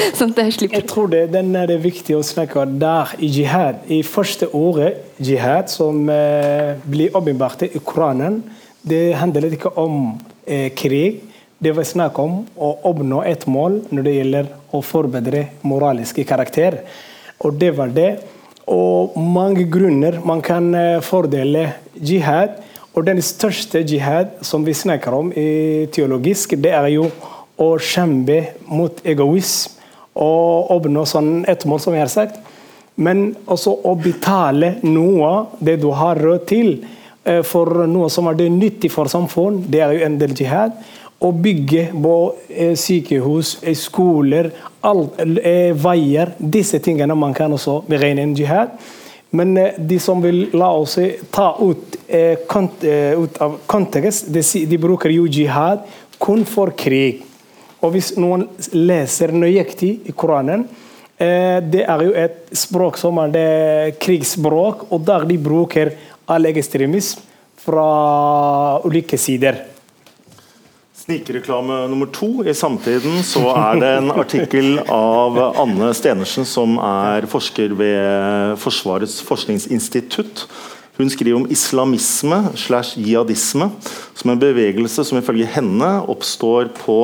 Sånn 0.18 0.32
at 0.32 0.40
jeg 0.44 0.56
slipper. 0.56 0.78
Jeg 0.78 0.88
tror 0.90 1.10
det, 1.12 1.22
den 1.34 1.52
er 1.58 1.68
det 1.70 1.80
viktig 1.82 2.16
å 2.16 2.24
snakke 2.24 2.64
der 2.80 3.14
i 3.20 3.28
jihad. 3.30 3.82
I 3.92 4.00
første 4.06 4.48
ordet 4.56 4.94
jihad, 5.20 5.70
som 5.72 6.08
eh, 6.12 6.76
blir 6.88 7.16
åpenbart 7.16 7.66
i 7.68 7.82
Koranen, 7.84 8.40
det 8.80 9.12
handler 9.20 9.50
ikke 9.52 9.74
om 9.80 10.14
eh, 10.46 10.70
krig. 10.76 11.20
Det 11.60 11.74
var 11.76 11.84
snakk 11.84 12.18
om 12.22 12.40
å 12.56 12.70
oppnå 12.88 13.20
et 13.28 13.44
mål 13.50 13.82
når 13.92 14.06
det 14.06 14.16
gjelder 14.16 14.52
å 14.72 14.80
forbedre 14.84 15.46
moraliske 15.68 16.24
karakter. 16.28 16.80
Og 17.44 17.58
det 17.60 17.74
var 17.76 17.92
det. 17.92 18.10
Og 18.70 19.16
mange 19.20 19.66
grunner 19.68 20.20
man 20.24 20.40
kan 20.44 20.72
eh, 20.76 21.00
fordele 21.04 21.68
jihad 21.94 22.56
og 22.90 23.04
den 23.06 23.20
største 23.22 23.84
jihad 23.86 24.40
som 24.46 24.64
vi 24.66 24.72
snakker 24.74 25.14
om 25.14 25.28
i 25.36 25.86
teologisk, 25.94 26.56
det 26.58 26.72
er 26.74 26.88
jo 26.96 27.04
å 27.60 27.68
kjempe 27.78 28.40
mot 28.66 28.98
egoisme 29.06 29.79
og 30.18 30.70
oppnå 30.74 31.04
sånn 31.06 31.44
et 31.48 31.64
mål, 31.68 31.80
som 31.82 31.94
jeg 31.94 32.04
har 32.04 32.12
sagt. 32.12 32.40
Men 33.00 33.30
også 33.48 33.72
å 33.86 33.94
betale 33.96 34.74
noe 34.84 35.32
det 35.64 35.78
du 35.80 35.88
har 35.96 36.18
råd 36.20 36.46
til 36.50 36.72
eh, 37.24 37.40
for 37.46 37.86
noe 37.88 38.10
som 38.12 38.28
er 38.28 38.42
nyttig 38.52 38.90
for 38.92 39.08
samfunn. 39.08 39.62
Det 39.70 39.80
er 39.80 39.94
jo 39.96 40.08
en 40.08 40.18
del 40.20 40.34
jihad. 40.36 40.74
Å 41.20 41.30
bygge 41.36 41.90
på 41.94 42.14
eh, 42.48 42.74
sykehus, 42.76 43.58
eh, 43.62 43.76
skoler, 43.78 44.50
alt, 44.84 45.20
veier. 45.80 46.34
Disse 46.38 46.80
tingene 46.82 47.16
man 47.16 47.36
kan 47.36 47.52
også 47.56 47.80
beregne 47.88 48.26
en 48.26 48.36
jihad. 48.36 48.76
Men 49.30 49.54
de 49.54 49.96
som 50.02 50.18
vil 50.18 50.48
la 50.58 50.72
oss 50.74 50.96
ta 51.30 51.52
ut, 51.62 51.94
ut 52.10 53.36
av 53.44 53.52
kontekst, 53.70 54.26
de, 54.34 54.78
bruker 54.82 55.12
jo 55.14 55.28
jihad 55.30 55.84
kun 56.18 56.42
for 56.48 56.74
krig. 56.74 57.22
Og 57.80 57.94
hvis 57.94 58.12
noen 58.20 58.46
leser 58.76 59.32
nøyaktig 59.32 59.94
i 60.08 60.12
Koranen, 60.12 60.66
det 61.20 61.82
er 61.84 62.04
jo 62.04 62.12
et 62.16 62.54
språk 62.56 62.96
som 63.00 63.18
er 63.20 63.32
det 63.34 63.48
krigsspråk, 64.00 64.86
og 64.92 65.02
der 65.04 65.26
de 65.28 65.36
bruker 65.40 65.92
all 66.30 66.48
ekstremisme 66.48 67.26
fra 67.60 68.80
ulike 68.88 69.18
sider. 69.20 69.58
Snikreklame 71.00 71.88
nummer 71.90 72.08
to. 72.12 72.44
I 72.44 72.54
Samtiden 72.56 73.22
så 73.26 73.42
er 73.52 73.80
det 73.80 73.90
en 73.98 74.12
artikkel 74.14 74.78
av 74.92 75.38
Anne 75.60 75.90
Stenersen, 75.96 76.46
som 76.48 76.76
er 76.80 77.28
forsker 77.28 77.72
ved 77.76 78.56
Forsvarets 78.60 79.18
forskningsinstitutt. 79.24 80.46
Hun 81.00 81.12
skriver 81.12 81.40
om 81.40 81.48
islamisme 81.52 82.42
slash 82.60 83.00
jihadisme, 83.00 83.70
som 84.16 84.32
en 84.32 84.40
bevegelse 84.40 85.04
som 85.08 85.20
ifølge 85.20 85.48
henne 85.48 85.90
oppstår 86.12 86.72
på 86.80 86.98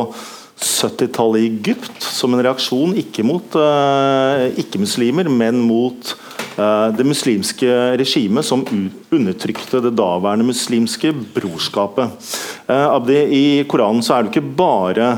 70-tallet 0.56 1.42
i 1.42 1.48
Egypt, 1.50 1.98
som 2.00 2.32
en 2.32 2.40
reaksjon 2.44 2.94
ikke 2.96 3.24
mot 3.26 3.58
uh, 3.60 4.46
ikke-muslimer, 4.56 5.28
men 5.28 5.60
mot 5.60 6.14
uh, 6.56 6.88
det 6.96 7.04
muslimske 7.04 7.68
regimet 8.00 8.46
som 8.48 8.64
undertrykte 9.12 9.82
det 9.84 9.92
daværende 9.98 10.48
muslimske 10.48 11.12
brorskapet. 11.36 12.32
Uh, 12.70 12.88
Abdi, 12.88 13.20
I 13.20 13.44
Koranen 13.68 14.04
så 14.04 14.16
er 14.16 14.24
det 14.24 14.32
ikke 14.32 14.56
bare 14.56 15.12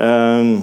eh, 0.00 0.54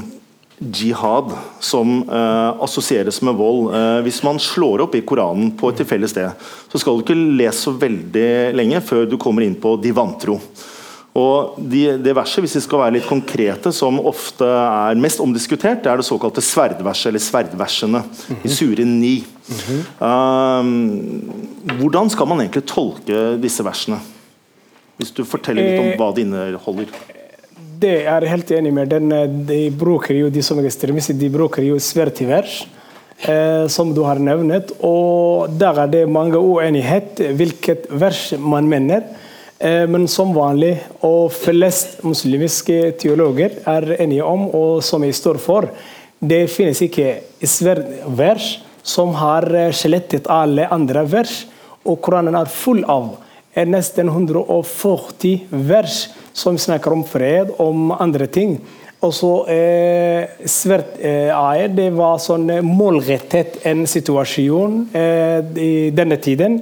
jihad 0.57 1.31
som 1.61 1.99
assosieres 2.09 3.19
med 3.21 3.35
vold. 3.37 3.67
Hvis 4.01 4.23
man 4.25 4.39
slår 4.41 4.81
opp 4.87 4.95
i 4.97 5.03
Koranen 5.05 5.51
på 5.53 5.69
et 5.69 5.77
tilfeldig 5.83 6.09
sted, 6.09 6.47
så 6.71 6.81
skal 6.81 6.97
du 6.97 7.03
ikke 7.05 7.17
lese 7.37 7.67
så 7.67 7.75
veldig 7.77 8.57
lenge 8.57 8.81
før 8.81 9.05
du 9.05 9.19
kommer 9.21 9.45
inn 9.45 9.53
på 9.61 9.75
de 9.83 9.93
vantro. 9.93 10.39
Og 11.17 11.55
de, 11.57 11.81
det 11.97 12.13
verset, 12.13 12.43
hvis 12.45 12.55
vi 12.59 12.61
skal 12.61 12.83
være 12.83 12.95
litt 12.99 13.07
konkrete, 13.09 13.71
som 13.73 13.97
ofte 14.05 14.45
er 14.45 14.99
mest 15.01 15.21
omdiskutert, 15.23 15.81
det 15.81 15.89
er 15.89 15.97
det 15.97 16.05
såkalte 16.05 16.43
sverdverset, 16.45 17.09
eller 17.09 17.23
sverdversene, 17.23 18.03
mm 18.03 18.35
-hmm. 18.35 18.45
i 18.45 18.49
Sure 18.49 18.85
9. 18.85 19.23
Mm 19.47 19.57
-hmm. 19.65 19.81
uh, 20.05 21.79
hvordan 21.79 22.09
skal 22.09 22.27
man 22.27 22.39
egentlig 22.39 22.65
tolke 22.65 23.41
disse 23.41 23.63
versene? 23.63 23.99
Hvis 24.97 25.11
du 25.11 25.25
forteller 25.25 25.63
litt 25.63 25.79
om 25.79 25.85
eh, 25.85 25.97
hva 25.97 26.15
det 26.15 26.21
inneholder. 26.21 26.85
Det 27.79 28.05
er 28.05 28.21
jeg 28.21 28.29
helt 28.29 28.51
enig 28.51 28.73
med. 28.73 28.89
Den, 28.89 29.09
de 29.45 29.71
bruker 29.71 30.15
jo 30.15 30.29
de 30.29 30.41
som 30.41 30.59
er 30.59 30.65
ekstremister, 30.65 31.13
de 31.13 31.29
bruker 31.29 31.63
jo 31.63 31.79
svertivers. 31.79 32.67
Eh, 33.17 33.67
som 33.67 33.93
du 33.93 34.03
har 34.05 34.19
nevnt. 34.21 34.71
Og 34.85 35.49
der 35.57 35.79
er 35.81 35.87
det 35.87 36.09
mange 36.09 36.37
uenighet 36.37 37.17
hvilket 37.33 37.87
vers 37.89 38.33
man 38.37 38.69
mener. 38.69 39.01
Eh, 39.59 39.85
men 39.89 40.07
som 40.07 40.35
vanlig, 40.35 40.75
og 41.01 41.31
flest 41.33 42.03
muslimske 42.05 42.93
teologer 43.01 43.59
er 43.65 43.95
enige 43.97 44.25
om, 44.25 44.47
og 44.53 44.83
som 44.85 45.03
jeg 45.03 45.17
står 45.17 45.41
for, 45.41 45.69
det 46.19 46.47
finnes 46.49 46.81
ikke 46.81 47.19
vers 48.17 48.57
som 48.87 49.15
har 49.17 49.47
eh, 49.53 49.71
skjelettet 49.73 50.29
alle 50.29 50.69
andre 50.71 51.05
vers. 51.09 51.45
Og 51.87 52.01
Koranen 52.03 52.35
er 52.35 52.51
full 52.51 52.83
av 52.85 53.15
er 53.57 53.69
nesten 53.69 54.09
140 54.11 55.47
vers 55.67 56.07
som 56.37 56.57
snakker 56.61 56.93
om 56.93 57.05
fred, 57.07 57.55
om 57.57 57.89
andre 57.95 58.27
ting. 58.29 58.59
Og 59.05 59.13
så 59.13 59.31
eh, 59.53 60.45
svært 60.49 60.97
eh, 61.05 61.65
det 61.69 61.91
var 61.93 62.17
sånn 62.21 62.49
målrettet 62.65 63.59
en 63.69 63.85
situasjon 63.89 64.79
eh, 64.97 65.41
i 65.61 65.73
denne 65.93 66.17
tiden. 66.21 66.61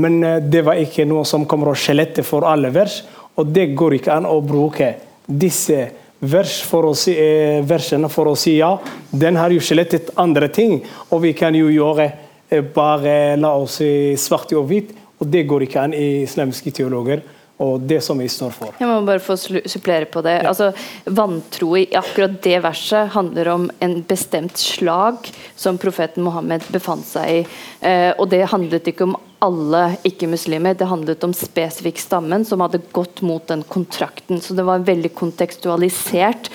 Men 0.00 0.22
eh, 0.24 0.40
det 0.42 0.64
var 0.66 0.80
ikke 0.80 1.06
noe 1.08 1.24
som 1.28 1.46
kommer 1.48 1.72
å 1.72 1.78
skjelette 1.78 2.24
for 2.26 2.46
alle 2.48 2.72
vers. 2.74 3.02
Og 3.36 3.48
det 3.52 3.70
går 3.76 3.98
ikke 3.98 4.16
an 4.16 4.28
å 4.28 4.40
bruke 4.44 4.92
disse 5.26 5.86
vers 6.18 6.60
for 6.64 6.92
si, 6.96 7.16
eh, 7.18 7.62
versene 7.66 8.08
for 8.12 8.30
å 8.30 8.36
si 8.38 8.58
ja. 8.58 8.74
Den 9.10 9.36
har 9.36 9.52
jo 9.52 9.60
skjelettet 9.60 10.14
andre 10.20 10.48
ting, 10.48 10.78
og 11.10 11.22
vi 11.24 11.32
kan 11.36 11.54
jo 11.56 11.68
gjøre 11.72 12.10
eh, 12.50 12.62
bare 12.62 13.36
la 13.40 13.54
oss 13.56 13.80
si 13.80 13.90
svart 14.20 14.52
og 14.56 14.68
hvitt. 14.70 14.94
Og 15.16 15.28
det 15.32 15.46
går 15.48 15.64
ikke 15.64 15.80
an 15.80 15.94
i 15.96 16.26
islamske 16.26 16.72
teologer 16.76 17.22
og 17.58 17.80
det 17.88 18.02
som 18.04 18.18
vi 18.20 18.28
står 18.28 18.52
for. 18.52 18.74
Jeg 18.80 18.88
må 18.88 18.98
bare 19.06 19.22
få 19.22 19.36
supplere 19.36 20.08
på 20.12 20.20
det. 20.24 20.34
Ja. 20.42 20.50
Altså, 20.50 20.72
Vantro 21.08 21.72
i 21.80 21.86
akkurat 21.96 22.36
det 22.44 22.58
verset 22.64 23.14
handler 23.14 23.52
om 23.54 23.70
en 23.80 24.02
bestemt 24.08 24.60
slag 24.60 25.30
som 25.56 25.80
profeten 25.80 26.26
Mohammed 26.26 26.66
befant 26.72 27.06
seg 27.08 27.38
i. 27.38 27.40
Eh, 27.80 28.12
og 28.18 28.28
Det 28.32 28.44
handlet 28.52 28.92
ikke 28.92 29.08
om 29.08 29.16
alle 29.46 29.96
ikke-muslimer, 30.08 30.76
det 30.76 30.88
handlet 30.88 31.24
om 31.24 31.32
spesifikk 31.36 32.00
stammen 32.00 32.44
som 32.48 32.62
hadde 32.64 32.80
gått 32.92 33.22
mot 33.24 33.44
den 33.48 33.64
kontrakten. 33.68 34.40
Så 34.40 34.56
det 34.56 34.64
var 34.66 34.84
veldig 34.84 35.12
kontekstualisert 35.16 36.50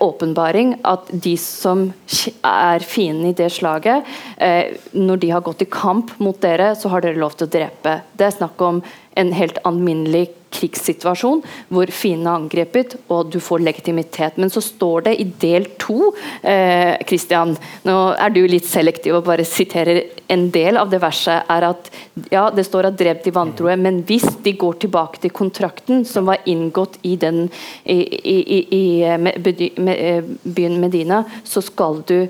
åpenbaring 0.00 0.76
at 0.86 1.08
de 1.10 1.34
som 1.40 1.88
er 2.46 2.84
fiendene 2.86 3.32
i 3.32 3.36
det 3.36 3.48
slaget, 3.56 4.06
eh, 4.38 4.76
når 4.94 5.22
de 5.22 5.30
har 5.34 5.44
gått 5.46 5.64
i 5.64 5.70
kamp 5.70 6.12
mot 6.22 6.38
dere, 6.40 6.74
så 6.78 6.92
har 6.92 7.02
dere 7.02 7.18
lov 7.18 7.34
til 7.36 7.48
å 7.48 7.54
drepe. 7.56 8.00
Det 8.16 8.28
er 8.28 8.36
snakk 8.36 8.62
om 8.62 8.82
en 9.16 9.32
helt 9.32 9.58
alminnelig 9.64 10.28
krigssituasjon 10.56 11.42
hvor 11.72 11.92
fienden 11.94 12.30
er 12.30 12.40
angrepet 12.40 12.96
og 13.12 13.30
du 13.32 13.38
får 13.42 13.64
legitimitet. 13.66 14.38
Men 14.40 14.52
så 14.52 14.62
står 14.64 15.08
det 15.08 15.16
i 15.20 15.28
del 15.46 15.68
to 15.80 16.12
eh, 16.42 16.96
nå 17.86 17.96
er 18.16 18.32
du 18.34 18.42
litt 18.48 18.66
selektiv 18.68 19.18
og 19.18 19.26
bare 19.28 19.46
siterer 19.46 20.02
en 20.32 20.48
del 20.50 20.78
av 20.80 20.90
det 20.90 21.00
verset, 21.02 21.46
er 21.48 21.68
at 21.68 21.90
ja, 22.32 22.48
det 22.50 22.66
står 22.66 22.90
at 22.90 22.98
drept 22.98 23.28
i 23.28 23.34
vantroe', 23.34 23.76
men 23.78 24.02
hvis 24.08 24.26
de 24.42 24.56
går 24.58 24.80
tilbake 24.86 25.20
til 25.22 25.30
kontrakten 25.30 26.04
som 26.08 26.26
var 26.26 26.42
inngått 26.46 26.98
i, 27.02 27.16
den, 27.20 27.46
i, 27.84 28.00
i, 28.00 28.36
i, 28.58 28.60
i 28.76 30.20
byen 30.42 30.80
Medina, 30.82 31.22
så 31.44 31.62
skal 31.62 32.02
du 32.08 32.26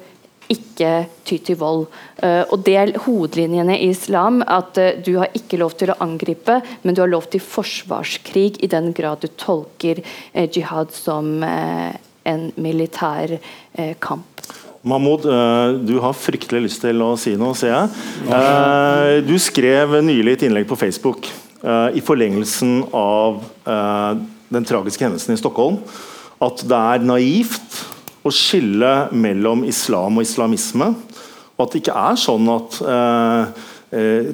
ikke 0.52 0.92
ty 1.26 1.38
til 1.42 1.58
vold. 1.60 1.86
Uh, 2.22 2.44
og 2.50 2.64
Det 2.66 2.76
er 2.76 2.94
hovedlinjene 3.06 3.78
i 3.78 3.90
islam. 3.90 4.42
At 4.46 4.78
uh, 4.78 4.96
du 5.02 5.16
har 5.20 5.34
ikke 5.34 5.60
lov 5.60 5.76
til 5.80 5.92
å 5.92 6.00
angripe, 6.04 6.60
men 6.82 6.94
du 6.94 7.02
har 7.04 7.12
lov 7.12 7.30
til 7.32 7.42
forsvarskrig 7.42 8.62
i 8.62 8.70
den 8.70 8.92
grad 8.96 9.24
du 9.24 9.30
tolker 9.40 10.02
uh, 10.02 10.46
jihad 10.46 10.94
som 10.94 11.38
en 12.26 12.50
militær 12.60 13.38
eh, 13.38 13.94
kamp. 13.98 14.42
Mahmoud, 14.86 15.26
eh, 15.26 15.78
du 15.86 15.96
har 16.02 16.14
fryktelig 16.18 16.66
lyst 16.68 16.84
til 16.84 17.02
å 17.02 17.14
si 17.18 17.34
noe, 17.38 17.56
ser 17.58 17.72
jeg. 17.72 18.04
Eh, 18.26 19.16
du 19.26 19.34
skrev 19.42 19.98
nylig 20.04 20.36
et 20.36 20.46
innlegg 20.48 20.68
på 20.70 20.78
Facebook 20.78 21.30
i 21.66 22.02
forlengelsen 22.04 22.92
av 22.94 23.40
den 23.66 24.66
tragiske 24.68 25.02
hendelsen 25.02 25.34
i 25.34 25.38
Stockholm 25.40 25.80
at 26.44 26.60
det 26.68 26.78
er 26.92 27.06
naivt 27.08 27.78
å 28.26 28.34
skille 28.34 28.92
mellom 29.14 29.64
islam 29.68 30.18
og 30.18 30.26
islamisme. 30.26 30.92
Og 31.56 31.64
at 31.64 31.72
det 31.72 31.82
ikke 31.84 31.96
er 32.10 32.20
sånn 32.20 32.50
at 32.52 32.80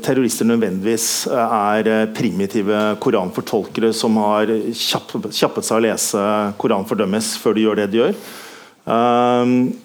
terrorister 0.02 0.48
nødvendigvis 0.48 1.09
er 1.28 1.90
primitive 2.16 2.78
koranfortolkere 3.05 3.92
som 3.94 4.16
har 4.22 4.50
kjappet 4.72 5.35
seg 5.37 5.76
å 5.76 5.83
lese 5.85 6.22
koranfordømmes 6.59 7.35
før 7.42 7.59
de 7.59 7.66
gjør 7.66 7.83
det 7.83 7.90
de 7.92 8.00
gjør. 8.00 8.16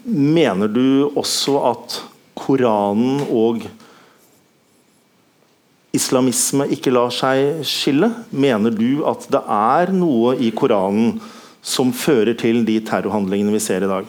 Mener 0.08 0.72
du 0.72 1.12
også 1.14 1.60
at 1.74 2.00
Koranen 2.38 3.22
og 3.34 3.66
islamisme 5.98 6.68
ikke 6.74 6.94
lar 6.94 7.14
seg 7.14 7.62
skille? 7.68 8.10
Mener 8.32 8.74
du 8.74 9.04
at 9.10 9.28
det 9.34 9.42
er 9.42 9.94
noe 9.94 10.36
i 10.42 10.52
Koranen 10.56 11.18
som 11.68 11.92
fører 11.96 12.38
til 12.40 12.64
de 12.68 12.80
terrorhandlingene 12.88 13.54
vi 13.56 13.64
ser 13.64 13.84
i 13.84 13.92
dag? 13.92 14.08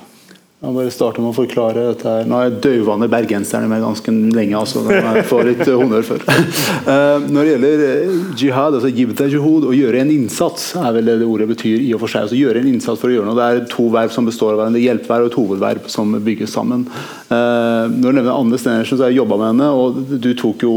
Jeg 0.58 0.74
bare 0.74 0.90
starte 0.90 1.22
med 1.22 1.30
å 1.30 1.36
forklare 1.36 1.82
dette 1.92 2.10
her. 2.10 2.24
Nå 2.26 2.34
har 2.34 2.48
jeg 2.48 2.56
døvvannet 2.64 3.10
bergenserne 3.12 3.68
med 3.70 3.84
ganske 3.84 4.10
lenge. 4.10 4.58
altså 4.58 4.80
Jeg 4.90 5.22
får 5.30 5.44
litt 5.46 5.62
eh, 5.62 5.76
honnør 5.78 6.02
for. 6.08 6.24
Uh, 6.26 7.22
når 7.30 7.38
det 7.38 7.52
gjelder 7.52 7.84
eh, 7.84 8.16
jihad, 8.42 8.74
altså 8.74 8.90
jihud, 8.90 9.68
å 9.70 9.76
gjøre 9.76 10.02
en 10.02 10.10
innsats, 10.10 10.72
er 10.82 10.96
vel 10.96 11.12
det 11.12 11.20
det 11.20 11.30
ordet 11.30 11.46
betyr 11.52 11.86
i 11.86 11.92
og 11.94 12.02
for 12.02 12.10
seg. 12.10 12.26
altså 12.26 12.40
gjøre 12.40 12.64
en 12.64 12.72
innsats 12.72 12.98
for 12.98 13.06
å 13.06 13.14
gjøre 13.14 13.30
noe. 13.30 13.38
Det 13.38 13.46
er 13.46 13.70
to 13.70 13.86
verb 13.94 14.10
som 14.16 14.26
består 14.26 14.56
av 14.56 14.64
hverandre. 14.64 14.82
Hjelpeverb 14.82 15.28
og 15.28 15.30
et 15.30 15.38
hovedverb 15.38 15.88
som 15.94 16.18
bygges 16.26 16.58
sammen. 16.58 16.88
Uh, 17.30 17.86
når 17.94 18.02
du 18.02 18.18
nevner 18.18 18.34
Anne 18.34 18.58
Stenersen, 18.58 18.98
så 18.98 19.06
har 19.06 19.14
jeg 19.14 19.22
jobba 19.22 19.38
med 19.38 19.52
henne, 19.52 19.72
og 19.78 20.18
du 20.18 20.32
tok 20.42 20.66
jo 20.66 20.76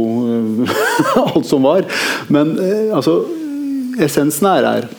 alt 1.25 1.49
som 1.49 1.65
var. 1.65 1.89
Men 2.29 2.53
altså, 2.93 3.23
essensen 3.97 4.53
her 4.53 4.73
er 4.77 4.91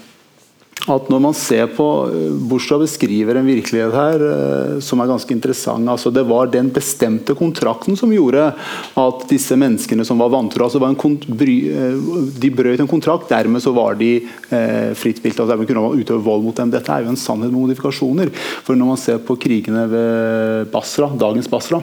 at 0.90 1.10
når 1.12 1.20
man 1.22 1.34
ser 1.36 1.68
på 1.76 1.86
eh, 2.10 2.34
Bushra 2.50 2.78
beskriver 2.80 3.38
en 3.38 3.46
virkelighet 3.46 3.94
her 3.94 4.24
eh, 4.26 4.78
som 4.82 5.02
er 5.02 5.10
ganske 5.10 5.34
interessant. 5.34 5.88
altså 5.88 6.10
Det 6.10 6.24
var 6.26 6.50
den 6.50 6.72
bestemte 6.74 7.36
kontrakten 7.38 7.96
som 7.98 8.12
gjorde 8.12 8.48
at 8.98 9.26
disse 9.30 9.56
menneskene 9.58 10.06
som 10.06 10.18
var 10.18 10.32
vantro 10.34 10.66
altså 10.66 10.82
eh, 10.82 11.98
De 12.42 12.50
brøt 12.50 12.82
en 12.82 12.90
kontrakt, 12.90 13.28
dermed 13.30 13.62
så 13.62 13.74
var 13.76 13.94
de 13.94 14.14
eh, 14.50 14.90
frittspilt. 14.98 15.38
Altså 15.38 15.52
dermed 15.52 15.70
kunne 15.70 15.84
man 15.86 16.02
utøve 16.02 16.24
vold 16.24 16.42
mot 16.48 16.56
dem. 16.56 16.72
Dette 16.74 16.90
er 16.90 17.06
jo 17.06 17.12
en 17.12 17.20
sannhet 17.20 17.52
med 17.52 17.60
modifikasjoner. 17.60 18.32
For 18.66 18.74
når 18.74 18.92
man 18.94 19.00
ser 19.00 19.22
på 19.22 19.38
krigene 19.38 19.86
ved 19.92 20.72
Basra, 20.74 21.12
dagens 21.14 21.50
Basra 21.50 21.82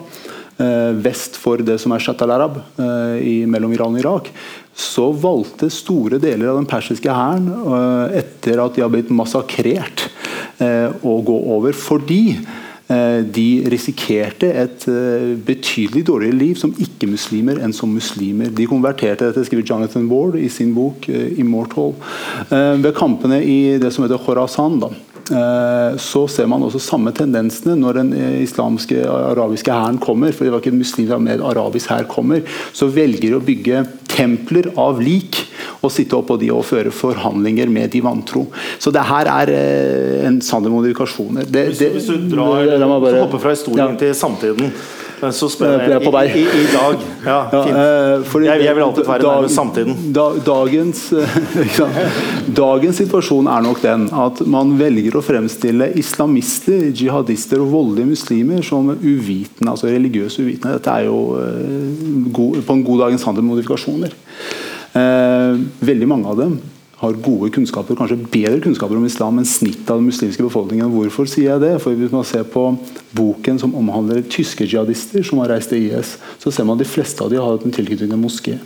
vest 0.60 1.38
for 1.40 1.62
det 1.64 1.78
som 1.80 1.94
er 1.96 2.04
Shat 2.04 2.22
al-Arab 2.26 2.58
eh, 2.84 3.46
mellom 3.48 3.72
Iran 3.72 3.96
og 3.96 4.02
Irak, 4.02 4.32
så 4.80 5.10
valgte 5.12 5.68
store 5.72 6.20
deler 6.22 6.52
av 6.52 6.60
den 6.60 6.70
persiske 6.70 7.12
hæren, 7.12 7.50
eh, 7.50 8.20
etter 8.22 8.62
at 8.64 8.76
de 8.76 8.84
har 8.86 8.92
blitt 8.94 9.12
massakrert, 9.12 10.08
eh, 10.64 10.88
å 11.04 11.20
gå 11.26 11.38
over 11.56 11.76
fordi 11.76 12.24
eh, 12.38 12.69
de 12.90 13.48
risikerte 13.70 14.48
et 14.50 14.86
betydelig 15.46 16.02
dårligere 16.08 16.40
liv 16.40 16.56
som 16.58 16.72
ikke-muslimer 16.74 17.60
enn 17.62 17.74
som 17.76 17.92
muslimer. 17.94 18.50
De 18.50 18.66
konverterte 18.66 19.28
dette, 19.28 19.44
skriver 19.46 19.68
Jonathan 19.68 20.08
Ward 20.10 20.40
i 20.42 20.48
sin 20.50 20.72
bok 20.74 21.06
'Immortal'. 21.06 21.94
Ved 22.82 22.96
kampene 22.98 23.44
i 23.46 23.78
det 23.78 23.94
som 23.94 24.08
heter 24.08 24.18
Khorasan, 24.18 24.80
da, 24.82 24.90
Eh, 25.30 25.98
så 26.02 26.24
ser 26.28 26.48
man 26.50 26.64
også 26.66 26.80
samme 26.82 27.12
tendensene 27.14 27.76
når 27.78 28.00
den 28.00 28.14
eh, 28.18 28.40
islamske 28.42 29.04
arabiske 29.06 29.72
hæren 29.72 30.00
kommer. 30.02 30.34
for 30.34 30.44
det 30.44 30.54
var 30.54 30.64
ikke 30.64 30.74
en 30.74 30.82
muslim 30.82 31.22
med 31.22 31.42
arabisk 31.42 31.90
hær 31.90 32.08
kommer, 32.10 32.42
Så 32.74 32.88
velger 32.88 33.30
de 33.30 33.38
å 33.38 33.44
bygge 33.46 33.86
templer 34.10 34.72
av 34.78 35.00
lik 35.02 35.38
og 35.84 35.92
sitte 35.94 36.18
oppå 36.18 36.38
de 36.40 36.50
og 36.52 36.66
føre 36.66 36.92
forhandlinger 36.92 37.70
med 37.70 37.92
de 37.94 38.02
vantro. 38.02 38.48
Så 38.80 38.92
det 38.92 39.06
her 39.06 39.30
er 39.30 39.54
eh, 39.54 40.26
en 40.28 40.42
sann 40.42 40.66
modifikasjoner. 40.66 41.46
Det, 41.46 41.78
det, 41.78 41.92
hvis, 41.94 42.10
du 42.10 42.30
drar, 42.34 42.66
bare, 42.88 43.20
hopper 43.20 43.42
fra 43.44 43.54
historien 43.56 43.94
ja. 43.94 44.00
til 44.00 44.16
samtiden 44.16 44.74
så 45.36 45.50
spør 45.52 45.82
jeg, 45.82 45.90
jeg 45.92 46.30
i, 46.32 46.40
i, 46.40 46.44
i, 46.62 46.68
dag 46.72 47.02
ja, 47.26 47.40
ja, 47.56 47.64
eh, 47.68 48.36
jeg, 48.46 48.64
jeg, 48.64 48.76
vil 48.78 48.86
alltid 48.86 49.08
være 49.08 49.24
dag, 49.24 49.34
nærmest 49.36 49.56
samtiden. 49.58 49.98
Da, 50.16 50.26
dagens, 50.46 51.02
dagens 52.62 53.02
situasjon 53.02 53.50
er 53.52 53.66
nok 53.66 53.82
den 53.84 54.08
at 54.16 54.40
man 54.48 54.72
velger 54.80 55.20
å 55.20 55.24
fremstille 55.26 55.92
islamister, 56.00 56.88
jihadister 56.96 57.60
og 57.60 57.74
voldelige 57.74 58.14
muslimer 58.14 58.64
som 58.66 58.94
uvitende, 58.96 59.74
altså 59.74 59.92
religiøse 59.92 60.46
uvitende. 60.46 60.78
Dette 60.80 60.96
er 60.96 61.10
jo 61.10 61.20
god, 62.32 62.64
på 62.64 62.80
en 62.80 62.88
god 62.88 63.08
dagens 63.08 63.28
handel 63.28 63.48
modifikasjoner. 63.50 64.16
Uh, 64.90 65.60
veldig 65.86 66.08
mange 66.10 66.32
av 66.32 66.40
dem 66.40 66.56
har 67.00 67.16
gode 67.24 67.48
kunnskaper, 67.56 67.96
kanskje 67.96 68.18
bedre 68.28 68.60
kunnskaper 68.64 68.98
om 69.00 69.06
islam 69.08 69.40
enn 69.40 69.48
snittet 69.48 69.88
av 69.88 70.02
den 70.02 70.10
muslimske 70.10 70.44
befolkningen. 70.44 70.90
Hvorfor 70.92 71.30
sier 71.32 71.54
jeg 71.54 71.64
det? 71.64 71.72
For 71.80 71.96
Hvis 71.96 72.12
man 72.12 72.28
ser 72.28 72.44
på 72.44 72.66
boken 73.16 73.62
som 73.62 73.76
omhandler 73.80 74.26
tyske 74.28 74.68
jihadister 74.68 75.24
som 75.24 75.40
har 75.40 75.54
reist 75.54 75.72
til 75.72 75.88
IS, 75.88 76.18
så 76.44 76.52
ser 76.52 76.68
man 76.68 76.76
at 76.76 76.84
de 76.84 76.92
fleste 76.92 77.24
av 77.24 77.32
dem 77.32 77.40
har 77.40 77.56
hatt 77.56 77.64
en 77.68 77.76
tilknytning 77.76 78.12
til 78.12 78.20
moské. 78.20 78.58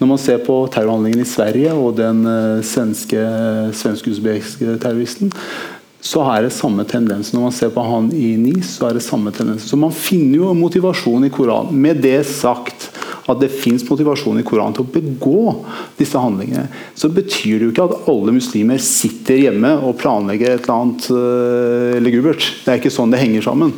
Når 0.00 0.10
man 0.10 0.18
ser 0.18 0.42
på 0.42 0.58
terrorhandlingen 0.74 1.22
i 1.22 1.28
Sverige 1.28 1.74
og 1.76 1.96
den 2.00 2.24
uh, 2.26 2.64
svenske 2.66 3.22
svensk-usbekiske 3.78 4.78
terroristen, 4.82 5.30
så 6.02 6.22
er 6.32 6.46
det 6.46 6.54
samme 6.54 6.84
tendens. 6.86 7.32
Når 7.34 7.42
man 7.42 7.54
ser 7.54 7.70
på 7.74 7.82
han 7.82 8.10
i 8.14 8.36
NIS, 8.38 8.76
så 8.78 8.88
er 8.88 8.98
det 8.98 9.06
samme 9.06 9.32
tendens. 9.34 9.66
Så 9.70 9.78
man 9.78 9.94
finner 9.94 10.38
jo 10.38 10.54
motivasjon 10.54 11.26
i 11.26 11.30
Koranen. 11.34 11.74
Med 11.74 12.02
det 12.02 12.20
sagt 12.26 12.90
at 13.28 13.40
det 13.42 13.50
fins 13.52 13.84
motivasjon 13.88 14.40
i 14.40 14.44
Koranen 14.46 14.76
til 14.76 14.86
å 14.86 14.92
begå 14.92 15.42
disse 15.98 16.20
handlingene, 16.20 16.66
så 16.96 17.10
betyr 17.12 17.58
det 17.58 17.66
jo 17.66 17.72
ikke 17.74 17.86
at 17.88 18.08
alle 18.10 18.34
muslimer 18.34 18.80
sitter 18.82 19.42
hjemme 19.44 19.74
og 19.84 19.98
planlegger 20.00 20.54
et 20.54 20.64
eller 20.64 20.76
annet 20.76 21.08
uh, 21.12 21.98
legubert. 22.02 22.46
Det 22.64 22.72
er 22.72 22.80
ikke 22.80 22.94
sånn 22.94 23.12
det 23.12 23.20
henger 23.22 23.44
sammen. 23.44 23.74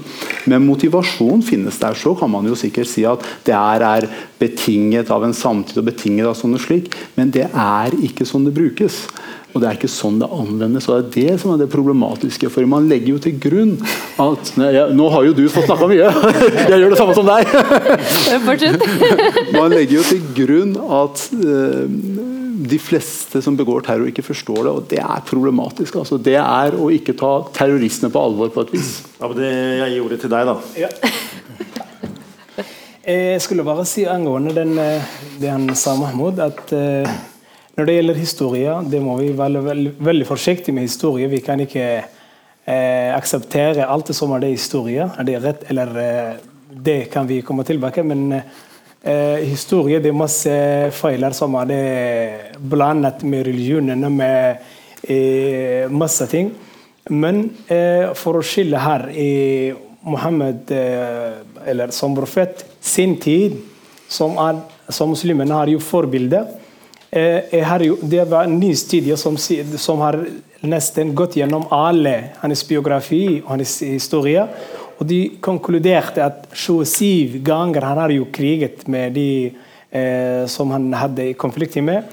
Men 0.51 0.67
motivasjon 0.69 1.43
finnes 1.47 1.81
der. 1.83 1.99
Så 1.99 2.15
kan 2.19 2.31
man 2.33 2.47
jo 2.49 2.59
sikkert 2.59 2.91
si 2.91 3.05
at 3.09 3.25
det 3.47 3.57
er, 3.57 3.87
er 3.87 4.09
betinget 4.41 5.11
av 5.13 5.25
en 5.27 5.37
samtid 5.37 5.79
og 5.81 5.91
betinget 5.91 6.31
av 6.31 6.39
sånn 6.39 6.57
og 6.57 6.63
slik, 6.65 6.89
men 7.19 7.33
det 7.35 7.47
er 7.51 7.97
ikke 8.07 8.27
sånn 8.29 8.47
det 8.49 8.57
brukes. 8.57 9.05
Og 9.51 9.59
Det 9.59 9.67
er 9.67 9.79
ikke 9.79 9.91
sånn 9.91 10.21
det 10.21 10.29
anvendes. 10.31 10.87
og 10.89 11.11
Det 11.11 11.25
er 11.25 11.31
det 11.33 11.41
som 11.43 11.51
er 11.51 11.59
det 11.59 11.71
problematiske. 11.73 12.51
For 12.55 12.67
man 12.71 12.87
legger 12.91 13.17
jo 13.17 13.19
til 13.19 13.35
grunn 13.43 13.73
at 14.23 14.53
jeg, 14.55 14.95
Nå 14.95 15.09
har 15.11 15.27
jo 15.27 15.35
du 15.35 15.49
fått 15.51 15.67
snakka 15.67 15.89
mye! 15.91 16.07
Jeg 16.71 16.79
gjør 16.79 16.95
det 16.95 17.01
samme 17.01 17.17
som 17.19 17.27
deg! 17.27 17.43
man 19.59 19.75
legger 19.75 19.97
jo 19.99 20.05
til 20.07 20.23
grunn 20.39 20.77
at 20.79 21.25
uh, 21.35 21.83
de 22.71 22.79
fleste 22.79 23.43
som 23.43 23.57
begår 23.59 23.83
terror, 23.89 24.07
ikke 24.11 24.29
forstår 24.29 24.63
det. 24.63 24.71
Og 24.71 24.89
det 24.95 25.03
er 25.03 25.27
problematisk. 25.27 25.99
Altså, 25.99 26.21
det 26.23 26.39
er 26.39 26.79
å 26.79 26.91
ikke 26.95 27.19
ta 27.19 27.41
terroristene 27.57 28.13
på 28.15 28.23
alvor 28.23 28.55
på 28.55 28.69
et 28.69 28.75
vis. 28.79 29.01
Ja, 29.19 29.27
men 29.27 29.41
det, 29.41 29.51
Jeg 29.51 29.97
gir 29.97 30.07
ordet 30.07 30.23
til 30.23 30.37
deg, 30.37 30.53
da. 30.53 30.61
Ja. 30.79 31.89
Jeg 33.07 33.41
skulle 33.41 33.65
bare 33.65 33.87
si 33.89 34.05
angående 34.05 34.53
den, 34.55 34.79
eh, 34.79 35.03
det 35.41 35.49
han 35.49 35.75
sa, 35.75 35.95
Mahmoud, 35.97 36.39
at 36.39 36.73
uh, 36.77 37.09
når 37.77 37.87
det 37.87 37.95
gjelder 37.95 38.19
historie, 38.19 38.73
det 38.93 39.01
må 39.01 39.15
vi 39.17 39.31
være 39.33 39.63
veldig, 39.65 39.93
veldig 40.05 40.27
forsiktige 40.29 40.75
med 40.77 40.85
historie. 40.85 41.29
Vi 41.33 41.41
kan 41.41 41.61
ikke 41.65 41.85
eh, 42.67 43.11
akseptere 43.15 43.87
alt 43.89 44.11
det 44.11 44.17
som 44.19 44.35
er 44.37 44.43
det 44.43 44.51
historie. 44.53 45.07
Er 45.17 45.25
det 45.25 45.39
rett, 45.45 45.65
eller 45.73 46.01
eh, 46.03 46.35
Det 46.71 47.11
kan 47.11 47.27
vi 47.27 47.41
komme 47.43 47.65
tilbake 47.65 48.03
men 48.07 48.33
eh, 48.33 49.39
historie 49.43 49.99
det 49.99 50.13
er 50.13 50.15
masse 50.15 50.53
feiler 50.95 51.35
som 51.35 51.57
er 51.59 51.67
det 51.67 52.59
blandet 52.59 53.25
med 53.25 53.47
religionene, 53.47 54.11
med 54.11 54.61
eh, 55.03 55.89
masse 55.91 56.27
ting. 56.31 56.53
Men 57.11 57.49
eh, 57.67 58.13
for 58.15 58.39
å 58.39 58.45
skille 58.45 58.79
her 58.79 59.09
i 59.11 59.73
Mohammed, 60.07 60.71
eh, 60.71 61.41
eller 61.67 61.91
som 61.97 62.15
profet, 62.15 62.65
sin 62.81 63.17
tid, 63.21 63.61
som, 64.11 64.35
er, 64.43 64.63
som 64.91 65.13
muslimene 65.13 65.55
har 65.55 65.71
jo 65.71 65.83
forbilde 65.83 66.45
Eh, 67.13 67.83
jo, 67.83 67.97
det 68.03 68.25
var 68.25 68.45
en 68.45 68.61
ny 68.61 68.75
studie 68.77 69.17
som, 69.17 69.37
som, 69.77 69.99
har 69.99 70.21
nesten 70.63 71.11
gått 71.15 71.35
gjennom 71.41 71.65
alle 71.75 72.37
hans 72.39 72.63
biografi 72.69 73.41
og 73.41 73.57
hans 73.57 73.81
historie. 73.83 74.45
Og 75.01 75.09
de 75.09 75.19
konkluderte 75.43 76.23
at 76.23 76.47
27 76.55 77.41
ganger 77.43 77.89
han 77.89 77.99
har 77.99 78.15
jo 78.15 78.29
kriget 78.31 78.87
med 78.87 79.17
de 79.19 79.31
eh, 79.91 80.47
som 80.47 80.71
han 80.71 80.93
hadde 80.95 81.33
konflikt 81.41 81.81
med. 81.83 82.07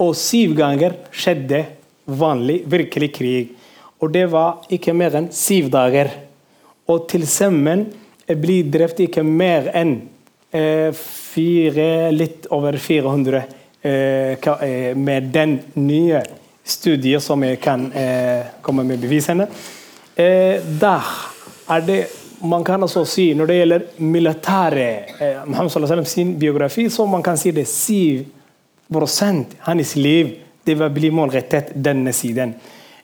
Og 0.00 0.16
syv 0.16 0.54
ganger 0.56 0.96
skjedde 1.12 1.66
vanlig, 2.06 2.62
virkelig 2.64 3.12
krig. 3.18 3.52
Og 4.00 4.14
det 4.14 4.30
var 4.32 4.62
ikke 4.72 4.96
mer 4.96 5.18
enn 5.18 5.28
syv 5.34 5.68
dager. 5.74 6.14
Og 6.88 7.04
til 7.10 7.26
sammen 7.28 7.84
blir 8.36 8.68
drept 8.68 9.00
ikke 9.00 9.22
mer 9.24 9.70
enn 9.72 9.94
eh, 10.52 10.90
fire, 10.92 12.10
litt 12.12 12.50
over 12.52 12.76
400 12.76 13.46
Eh, 13.82 14.32
eh, 14.32 14.96
med 14.96 15.22
den 15.22 15.60
nye 15.74 16.22
studiet 16.64 17.22
som 17.22 17.42
jeg 17.46 17.60
kan 17.62 17.92
eh, 17.92 18.46
komme 18.62 18.82
med 18.82 18.98
bevisene. 18.98 19.46
Eh, 20.16 20.58
der 20.80 21.04
er 21.68 21.80
det 21.86 22.06
man 22.42 22.64
kan 22.64 22.82
altså 22.82 23.04
si 23.04 23.34
Når 23.34 23.46
det 23.46 23.54
gjelder 23.56 23.80
militæret 23.98 25.02
eh, 25.20 25.46
Muhammed 25.46 26.06
sin 26.06 26.38
biografi, 26.38 26.90
så 26.90 27.06
man 27.06 27.22
kan 27.22 27.36
si 27.36 27.50
det 27.50 27.64
7% 27.64 29.44
hans 29.58 29.96
liv 29.96 30.36
det 30.66 30.74
vil 30.74 30.90
bli 30.90 31.10
målrettet 31.10 31.72
denne 31.74 32.12
siden. 32.12 32.54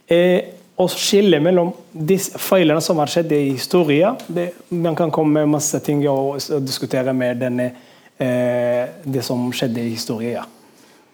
Eh, 0.08 0.40
å 0.74 0.88
skille 0.90 1.38
mellom 1.42 1.70
disse 1.92 2.38
feilene 2.42 2.82
som 2.82 2.98
har 2.98 3.10
skjedd 3.10 3.32
i 3.32 3.42
historien 3.52 4.18
det, 4.26 4.50
Man 4.70 4.96
kan 4.98 5.12
komme 5.14 5.44
med 5.44 5.54
masse 5.54 5.78
ting 5.84 6.02
og, 6.10 6.40
og 6.40 6.66
diskutere 6.66 7.14
med 7.14 7.38
denne, 7.44 7.70
eh, 8.18 9.00
det 9.04 9.22
som 9.22 9.46
skjedde 9.54 9.84
i 9.84 9.94
historien. 9.94 10.50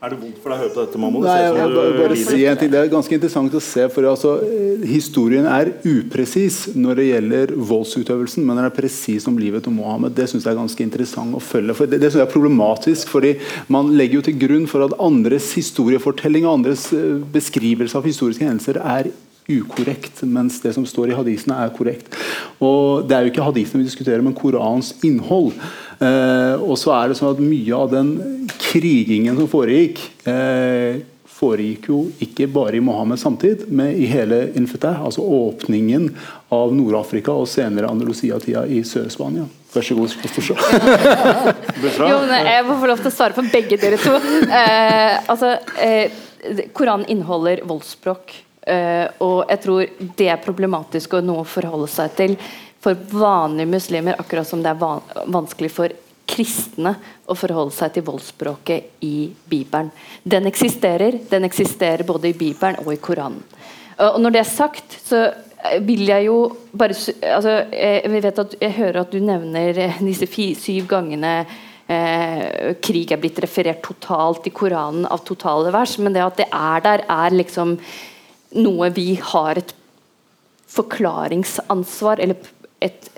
Er 0.01 0.15
det 0.15 0.17
vondt 0.17 0.39
for 0.41 0.49
deg 0.49 0.57
å 0.57 0.63
høre 0.63 0.73
på 0.73 0.81
dette, 0.81 0.99
Mahmoud? 1.03 1.25
Nei, 1.27 1.35
jeg 1.43 1.57
jeg, 1.59 1.73
bare, 1.77 1.97
bare 1.99 2.15
si 2.17 2.45
en 2.49 2.57
ting. 2.57 2.71
Det 2.73 2.79
er 2.81 2.89
ganske 2.89 3.13
interessant 3.19 3.57
å 3.59 3.61
se. 3.61 3.83
for 3.93 4.09
altså, 4.09 4.31
Historien 4.89 5.45
er 5.45 5.75
upresis 5.85 6.71
når 6.73 7.03
det 7.03 7.07
gjelder 7.11 7.53
voldsutøvelsen, 7.69 8.47
men 8.49 8.57
den 8.57 8.71
er 8.71 8.73
presis 8.73 9.29
om 9.29 9.37
livet 9.37 9.67
til 9.69 9.77
Mohammed. 9.77 10.17
Det 10.17 10.31
synes 10.33 10.49
jeg 10.49 10.55
er 10.55 10.61
ganske 10.63 10.87
interessant 10.89 11.37
å 11.37 11.45
følge. 11.45 11.77
for 11.77 11.85
Det, 11.85 12.01
det 12.01 12.09
synes 12.09 12.23
jeg 12.23 12.31
er 12.31 12.33
problematisk, 12.33 13.13
fordi 13.13 13.35
man 13.69 13.93
legger 13.93 14.23
jo 14.23 14.29
til 14.31 14.41
grunn 14.41 14.65
for 14.73 14.89
at 14.89 14.97
andres 15.05 15.53
historiefortelling 15.61 16.49
og 16.49 16.63
andres 16.63 16.89
eh, 16.97 17.21
beskrivelse 17.37 18.01
av 18.01 18.09
historiske 18.09 18.49
hendelser 18.49 18.81
er 18.81 19.13
ukorrekt, 19.59 20.23
mens 20.23 20.61
det 20.63 20.75
som 20.77 20.87
står 20.87 21.13
i 21.13 21.19
hadisene, 21.19 21.59
er 21.65 21.77
korrekt. 21.77 22.17
Og 22.61 23.09
Det 23.09 23.17
er 23.17 23.27
jo 23.27 23.33
ikke 23.33 23.49
hadisene 23.51 23.83
vi 23.83 23.89
diskuterer, 23.89 24.23
men 24.23 24.37
Korans 24.37 24.95
innhold. 25.07 25.55
Eh, 26.01 26.57
og 26.61 26.77
så 26.81 26.95
er 26.97 27.11
det 27.11 27.19
sånn 27.19 27.35
at 27.35 27.45
Mye 27.45 27.77
av 27.77 27.91
den 27.93 28.13
krigingen 28.71 29.37
som 29.37 29.49
foregikk, 29.51 30.01
eh, 30.29 31.01
foregikk 31.41 31.89
jo 31.89 32.01
ikke 32.21 32.49
bare 32.53 32.77
i 32.77 32.83
Mohammeds 32.85 33.25
samtid, 33.25 33.65
men 33.69 33.95
i 33.97 34.09
hele 34.11 34.51
Infetah, 34.59 35.01
altså 35.05 35.25
åpningen 35.25 36.11
av 36.53 36.75
Nord-Afrika 36.77 37.33
og 37.33 37.49
senere 37.49 37.89
Andalusia-tida 37.89 38.67
i 38.69 38.83
Sør-Spania. 38.87 39.47
Vær 39.71 39.87
så 39.87 39.95
god. 39.95 40.11
jo, 42.11 42.17
jeg 42.35 42.65
må 42.67 42.77
få 42.81 42.89
lov 42.91 43.03
til 43.05 43.11
å 43.11 43.15
svare 43.15 43.37
på 43.37 43.45
begge 43.53 43.79
dere 43.81 44.01
to. 44.03 44.17
Eh, 44.51 45.17
altså, 45.31 45.55
eh, 45.79 46.11
Koranen 46.75 47.07
inneholder 47.13 47.63
voldsspråk. 47.69 48.35
Uh, 48.61 49.07
og 49.25 49.39
jeg 49.49 49.61
tror 49.65 50.11
det 50.19 50.29
er 50.29 50.43
problematisk 50.45 51.17
og 51.17 51.25
noe 51.25 51.45
å 51.45 51.49
forholde 51.49 51.89
seg 51.89 52.13
til 52.19 52.37
for 52.81 52.97
vanlige 53.13 53.69
muslimer, 53.73 54.19
akkurat 54.21 54.49
som 54.49 54.61
det 54.65 54.73
er 54.73 54.81
van 54.81 55.01
vanskelig 55.33 55.71
for 55.73 55.95
kristne 56.31 56.93
å 57.27 57.35
forholde 57.35 57.75
seg 57.75 57.95
til 57.95 58.05
voldsspråket 58.07 59.05
i 59.05 59.31
Bibelen. 59.51 59.91
Den 60.23 60.47
eksisterer. 60.49 61.19
Den 61.31 61.49
eksisterer 61.49 62.07
både 62.07 62.31
i 62.31 62.37
Bibelen 62.37 62.79
og 62.85 62.93
i 62.95 63.01
Koranen. 63.03 63.43
Uh, 63.97 64.13
og 64.13 64.21
når 64.25 64.37
det 64.37 64.43
er 64.45 64.53
sagt, 64.53 65.01
så 65.09 65.25
vil 65.85 66.07
jeg 66.09 66.29
jo 66.29 66.37
bare 66.73 66.95
altså, 66.97 67.57
jeg, 67.73 68.13
vet 68.13 68.39
at, 68.45 68.55
jeg 68.61 68.77
hører 68.79 69.03
at 69.03 69.13
du 69.13 69.21
nevner 69.25 69.83
disse 70.01 70.29
syv 70.57 70.87
gangene 70.89 71.35
eh, 71.91 72.77
krig 72.83 73.13
er 73.13 73.21
blitt 73.21 73.41
referert 73.43 73.83
totalt 73.85 74.47
i 74.49 74.55
Koranen 74.55 75.09
av 75.11 75.25
totale 75.27 75.73
vers, 75.75 75.97
men 75.99 76.15
det 76.15 76.25
at 76.25 76.41
det 76.41 76.49
er 76.49 76.87
der, 76.87 77.05
er 77.11 77.37
liksom 77.37 77.77
noe 78.59 78.91
vi 78.95 79.15
har 79.33 79.61
et 79.61 79.75
forklaringsansvar 80.71 82.23
eller 82.23 82.51
et, 82.83 83.09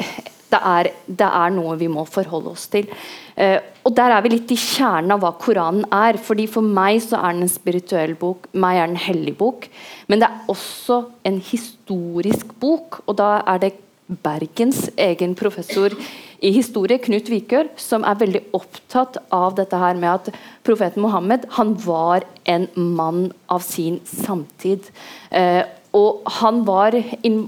det, 0.52 0.58
er, 0.58 0.90
det, 1.06 1.28
er, 1.28 1.52
noe 1.54 1.76
vi 1.80 1.88
må 1.92 2.04
forholde 2.08 2.52
oss 2.52 2.66
til. 2.72 2.88
Eh, 3.36 3.58
og 3.82 3.94
Der 3.96 4.14
er 4.14 4.24
vi 4.24 4.34
litt 4.34 4.52
i 4.52 4.58
kjernen 4.60 5.14
av 5.14 5.22
hva 5.22 5.32
Koranen 5.40 5.86
er. 5.92 6.18
fordi 6.20 6.46
For 6.50 6.64
meg 6.64 7.00
så 7.04 7.20
er 7.20 7.36
den 7.36 7.46
en 7.46 7.52
spirituell 7.52 8.14
bok, 8.18 8.48
meg 8.52 8.78
er 8.78 8.86
den 8.86 8.98
en 8.98 9.06
hellig 9.06 9.36
bok. 9.38 9.68
Men 10.08 10.22
det 10.22 10.28
er 10.28 10.52
også 10.52 11.02
en 11.28 11.40
historisk 11.52 12.52
bok. 12.60 13.02
Og 13.06 13.16
da 13.20 13.34
er 13.46 13.64
det 13.64 13.74
Bergens 14.06 14.88
egen 15.00 15.36
professor 15.38 15.94
i 16.42 16.50
historie, 16.52 16.98
Knut 16.98 17.30
Vikør, 17.30 17.70
som 17.78 18.04
er 18.04 18.18
veldig 18.18 18.42
opptatt 18.56 19.20
av 19.32 19.54
dette 19.56 19.78
her 19.78 19.94
med 19.98 20.10
at 20.10 20.42
profeten 20.66 21.04
Mohammed 21.04 21.46
han 21.56 21.76
var 21.84 22.26
en 22.50 22.66
mann 22.74 23.28
av 23.46 23.62
sin 23.64 24.00
samtid. 24.08 24.90
Eh, 25.30 25.62
og 25.94 26.24
han 26.40 26.64
var 26.66 26.96
in 27.22 27.44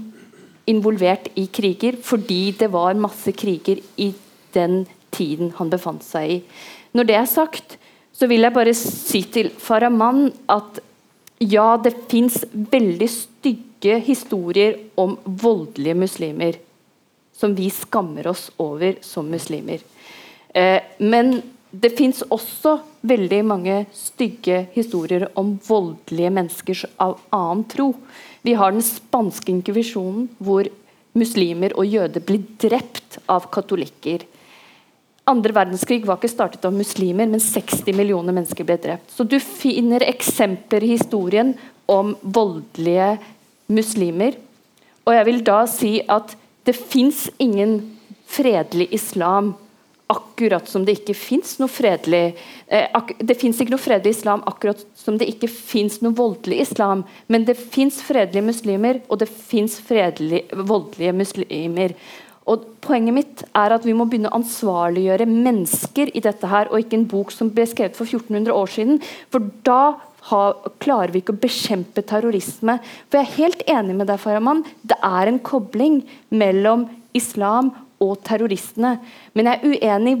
involvert 0.65 1.29
i 1.37 1.45
kriger 1.53 1.97
fordi 2.01 2.49
det 2.57 2.71
var 2.73 2.97
masse 2.97 3.29
kriger 3.37 3.81
i 4.01 4.11
den 4.55 4.85
tiden 5.13 5.51
han 5.59 5.69
befant 5.69 6.03
seg 6.05 6.37
i. 6.37 6.39
Når 6.95 7.09
det 7.09 7.17
er 7.19 7.29
sagt, 7.29 7.77
så 8.15 8.27
vil 8.31 8.45
jeg 8.45 8.55
bare 8.55 8.73
si 8.77 9.21
til 9.31 9.51
Farahman 9.61 10.29
at 10.51 10.79
ja, 11.43 11.75
det 11.77 11.93
fins 12.09 12.39
veldig 12.51 13.09
stygge 13.11 13.64
historier 13.83 14.77
om 14.95 15.17
voldelige 15.23 15.95
muslimer 15.95 16.55
som 17.35 17.55
vi 17.55 17.69
skammer 17.69 18.27
oss 18.27 18.51
over 18.57 18.95
som 19.01 19.27
muslimer. 19.29 19.79
Eh, 20.53 20.81
men 20.97 21.41
det 21.71 21.91
fins 21.97 22.23
også 22.31 22.77
veldig 23.01 23.41
mange 23.45 23.81
stygge 23.93 24.65
historier 24.73 25.27
om 25.35 25.57
voldelige 25.67 26.31
mennesker 26.31 26.85
av 27.03 27.17
annen 27.35 27.65
tro. 27.67 27.89
Vi 28.41 28.53
har 28.55 28.71
den 28.71 28.85
spanske 28.85 29.51
inkvisjonen, 29.51 30.29
hvor 30.39 30.69
muslimer 31.15 31.75
og 31.75 31.87
jøder 31.87 32.23
blir 32.23 32.45
drept 32.61 33.19
av 33.27 33.49
katolikker. 33.51 34.23
Andre 35.27 35.55
verdenskrig 35.57 36.03
var 36.05 36.19
ikke 36.19 36.29
startet 36.29 36.65
av 36.67 36.75
muslimer, 36.75 37.27
men 37.27 37.41
60 37.41 37.95
millioner 37.97 38.35
mennesker 38.35 38.67
ble 38.67 38.77
drept. 38.77 39.09
Så 39.11 39.25
du 39.27 39.39
finner 39.41 40.05
eksempler 40.05 40.85
i 40.85 40.93
historien 40.93 41.55
om 41.89 42.13
voldelige 42.21 43.15
muslimer. 43.71 44.37
Og 45.05 45.13
jeg 45.13 45.27
vil 45.29 45.43
da 45.45 45.59
si 45.69 45.93
at 46.09 46.33
det 46.65 46.75
fins 46.77 47.27
ingen 47.37 47.79
fredelig 48.25 48.89
islam 48.95 49.53
akkurat 50.07 50.67
som 50.69 50.83
det 50.85 50.99
ikke 50.99 51.15
fins 51.17 51.55
noe 51.57 51.71
fredelig 51.71 52.35
eh, 52.67 52.97
Det 53.25 53.37
fins 53.41 53.57
ikke 53.61 53.73
noe 53.73 53.81
fredelig 53.81 54.19
islam 54.19 54.43
akkurat 54.45 54.83
som 54.97 55.17
det 55.17 55.27
ikke 55.31 55.49
fins 55.49 55.97
noe 56.05 56.13
voldelig 56.17 56.61
islam. 56.67 57.03
Men 57.27 57.47
det 57.47 57.57
fins 57.57 58.01
fredelige 58.05 58.45
muslimer, 58.45 59.01
og 59.09 59.21
det 59.23 59.29
fins 59.29 59.79
voldelige 59.89 61.13
muslimer. 61.13 61.95
Og 62.45 62.65
Poenget 62.85 63.15
mitt 63.17 63.41
er 63.57 63.73
at 63.73 63.85
vi 63.87 63.95
må 63.97 64.05
begynne 64.05 64.29
å 64.29 64.37
ansvarliggjøre 64.37 65.25
mennesker 65.25 66.11
i 66.13 66.21
dette 66.21 66.49
her, 66.51 66.69
og 66.69 66.83
ikke 66.83 66.99
en 66.99 67.07
bok 67.09 67.31
som 67.33 67.49
ble 67.49 67.65
skrevet 67.65 67.97
for 67.97 68.05
1400 68.05 68.53
år 68.53 68.69
siden. 68.69 68.99
For 69.33 69.41
da 69.65 69.95
ha, 70.29 70.41
klarer 70.81 71.13
vi 71.13 71.21
ikke 71.21 71.35
å 71.35 71.41
bekjempe 71.41 72.03
terrorisme. 72.07 72.79
For 73.09 73.19
Jeg 73.19 73.25
er 73.25 73.35
helt 73.39 73.65
enig 73.69 73.97
med 73.99 74.09
deg, 74.09 74.21
Faraman. 74.21 74.63
Det 74.81 74.97
er 75.03 75.29
en 75.29 75.41
kobling 75.45 76.01
mellom 76.33 76.87
islam 77.15 77.73
og 78.01 78.17
terroristene. 78.25 78.97
Men 79.37 79.51
jeg 79.51 79.59
er 79.59 79.75
uenig 79.75 80.15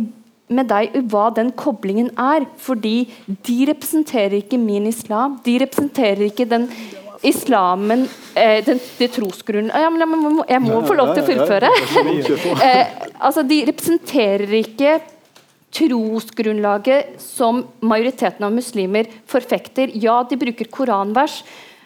med 0.55 0.69
deg 0.69 0.93
i 0.93 1.01
hva 1.09 1.31
den 1.33 1.49
koblingen 1.57 2.11
er. 2.21 2.45
Fordi 2.61 3.07
de 3.27 3.57
representerer 3.71 4.39
ikke 4.43 4.61
min 4.61 4.85
islam. 4.91 5.39
De 5.45 5.57
representerer 5.63 6.27
ikke 6.29 6.47
den 6.49 6.69
islamen 7.25 8.05
eh, 8.37 8.59
den, 8.65 8.79
det 8.99 9.07
trosgrunnen 9.15 9.71
ja, 9.73 9.87
Jeg 9.89 10.09
må, 10.11 10.43
jeg 10.45 10.61
må 10.61 10.81
få 10.85 10.93
lov 10.97 11.15
til 11.15 11.23
å 11.23 11.27
fullføre. 11.31 11.71
eh, 12.67 12.93
altså, 13.17 13.41
de 13.47 13.63
representerer 13.71 14.53
ikke 14.59 14.99
trosgrunnlaget 15.75 17.21
som 17.21 17.63
majoriteten 17.83 18.45
av 18.47 18.53
muslimer 18.55 19.09
forfekter. 19.27 19.91
Ja, 19.93 20.21
de 20.29 20.37
bruker 20.39 20.69
koranvers, 20.71 21.41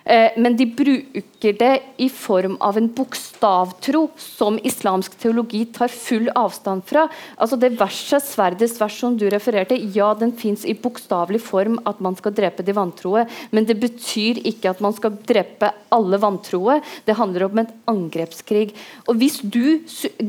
men 0.09 0.55
de 0.57 0.65
bruker 0.65 1.53
det 1.59 1.73
i 2.01 2.07
form 2.09 2.55
av 2.65 2.77
en 2.79 2.87
bokstavtro 2.93 4.07
som 4.17 4.57
islamsk 4.65 5.13
teologi 5.21 5.61
tar 5.75 5.91
full 5.93 6.31
avstand 6.33 6.85
fra. 6.89 7.05
Altså 7.37 7.59
Det 7.59 7.75
verset, 7.77 8.25
sverdets 8.25 8.79
vers 8.81 8.97
som 8.99 9.17
du 9.17 9.27
refererte, 9.29 9.77
ja, 9.93 10.11
den 10.17 10.33
fins 10.33 10.65
i 10.65 10.73
bokstavelig 10.73 11.41
form 11.45 11.77
at 11.89 12.01
man 12.01 12.17
skal 12.17 12.33
drepe 12.35 12.65
de 12.65 12.73
vantroe, 12.75 13.27
men 13.51 13.67
det 13.69 13.77
betyr 13.81 14.41
ikke 14.49 14.73
at 14.73 14.81
man 14.81 14.97
skal 14.97 15.13
drepe 15.29 15.71
alle 15.93 16.19
vantroe. 16.21 16.79
Det 17.05 17.17
handler 17.19 17.45
om 17.45 17.61
en 17.61 17.71
angrepskrig. 17.93 18.73
Og 19.07 19.15
Hvis 19.19 19.39
du 19.43 19.79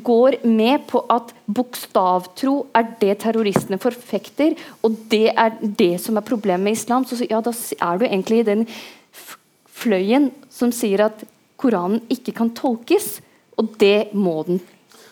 går 0.05 0.43
med 0.45 0.87
på 0.91 1.05
at 1.09 1.33
bokstavtro 1.49 2.67
er 2.77 2.95
det 3.01 3.19
terroristene 3.25 3.81
forfekter, 3.81 4.57
og 4.85 4.97
det 5.11 5.31
er 5.33 5.57
det 5.61 5.95
som 6.03 6.19
er 6.19 6.27
problemet 6.27 6.69
med 6.69 6.79
islam, 6.79 7.07
så 7.07 7.17
ja, 7.25 7.41
da 7.41 7.55
er 7.55 8.01
du 8.01 8.05
egentlig 8.05 8.43
i 8.43 8.49
den 8.51 8.67
fløyen 9.81 10.31
som 10.53 10.73
sier 10.75 11.07
at 11.09 11.25
Koranen 11.61 12.01
ikke 12.13 12.33
kan 12.37 12.53
tolkes, 12.57 13.19
og 13.61 13.75
det 13.81 14.13
må 14.17 14.41
den. 14.47 14.61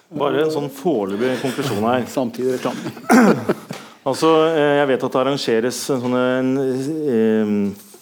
Bare 0.09 0.47
en 0.47 0.53
sånn 0.53 0.71
foreløpig 0.73 1.35
konklusjon 1.43 1.85
her. 1.85 2.07
Samtidig 2.19 2.57
reklame. 2.57 3.57
altså, 4.09 4.31
eh, 4.55 4.79
jeg 4.81 4.89
vet 4.93 5.05
at 5.05 5.12
det 5.12 5.21
arrangeres 5.21 5.83
en, 5.93 6.01
sånn, 6.07 6.16
en, 6.16 6.51
en 7.12 7.53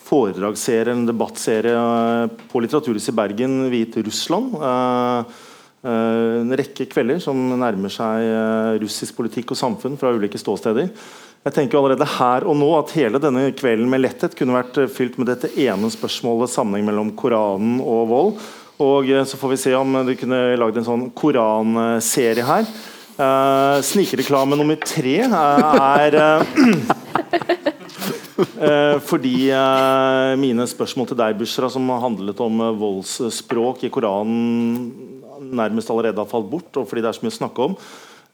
foredragsserie, 0.07 0.95
en 0.95 1.09
debattserie 1.09 1.75
eh, 1.75 2.39
på 2.47 2.62
Litteraturhuset 2.62 3.11
i 3.11 3.19
Bergen 3.19 3.59
viet 3.73 3.99
Russland. 4.07 4.55
Eh, 4.62 5.43
en 5.87 6.55
rekke 6.59 6.89
kvelder 6.91 7.21
som 7.23 7.39
nærmer 7.61 7.93
seg 7.95 8.81
russisk 8.83 9.14
politikk 9.21 9.53
og 9.55 9.59
samfunn 9.61 9.99
fra 10.01 10.11
ulike 10.17 10.39
ståsteder. 10.41 10.89
Jeg 11.45 11.55
tenker 11.55 11.78
allerede 11.78 12.09
her 12.16 12.47
og 12.49 12.57
nå 12.59 12.68
at 12.78 12.95
hele 12.97 13.20
denne 13.22 13.51
kvelden 13.55 13.91
med 13.91 14.03
letthet 14.03 14.34
kunne 14.39 14.57
vært 14.57 14.80
fylt 14.95 15.18
med 15.20 15.28
dette 15.30 15.53
ene 15.62 15.91
spørsmålet 15.93 16.51
sammenheng 16.51 16.89
mellom 16.89 17.12
Koranen 17.18 17.78
og 17.84 18.09
vold. 18.11 18.32
Og 18.82 19.09
eh, 19.09 19.24
så 19.24 19.39
får 19.41 19.55
vi 19.55 19.61
se 19.61 19.72
om 19.76 19.95
du 20.07 20.12
kunne 20.18 20.57
lagd 20.61 20.80
en 20.80 20.87
sånn 20.87 21.09
koranserie 21.16 22.45
her. 22.45 22.68
Uh, 23.16 23.80
Snikreklame 23.80 24.59
nummer 24.61 24.76
tre 24.76 25.22
er 25.24 26.16
uh, 26.20 26.43
fordi 29.09 29.49
uh, 29.57 30.37
mine 30.37 30.66
spørsmål 30.68 31.09
til 31.09 31.18
deg, 31.22 31.39
Bushra, 31.41 31.70
som 31.72 31.89
handlet 32.03 32.43
om 32.45 32.61
voldsspråk 32.76 33.87
i 33.89 33.93
Koranen, 33.95 34.91
nærmest 35.49 35.89
allerede 35.95 36.20
har 36.20 36.28
falt 36.28 36.51
bort, 36.51 36.68
og 36.76 36.84
fordi 36.91 37.07
det 37.07 37.09
er 37.09 37.16
så 37.16 37.24
mye 37.24 37.32
å 37.32 37.39
snakke 37.39 37.70
om, 37.70 37.78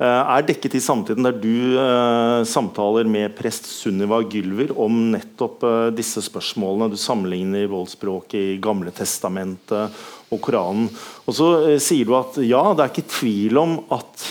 er 0.00 0.44
dekket 0.46 0.76
i 0.78 0.82
samtiden 0.82 1.26
der 1.26 1.36
du 1.38 2.44
samtaler 2.48 3.06
med 3.06 3.34
prest 3.38 3.68
Sunniva 3.70 4.18
Gylver 4.24 4.72
om 4.80 5.12
nettopp 5.12 5.62
disse 5.94 6.22
spørsmålene. 6.24 6.90
Du 6.90 6.98
sammenligner 6.98 7.70
voldsspråk 7.70 8.34
i 8.38 8.44
Gamle 8.62 8.90
testamentet 8.96 10.02
og 10.32 10.40
Koranen. 10.42 10.88
Og 11.26 11.36
så 11.36 11.50
sier 11.82 12.08
du 12.08 12.16
at 12.18 12.40
ja, 12.42 12.64
det 12.72 12.86
er 12.86 12.94
ikke 12.94 13.10
tvil 13.20 13.60
om 13.62 13.76
at 13.94 14.30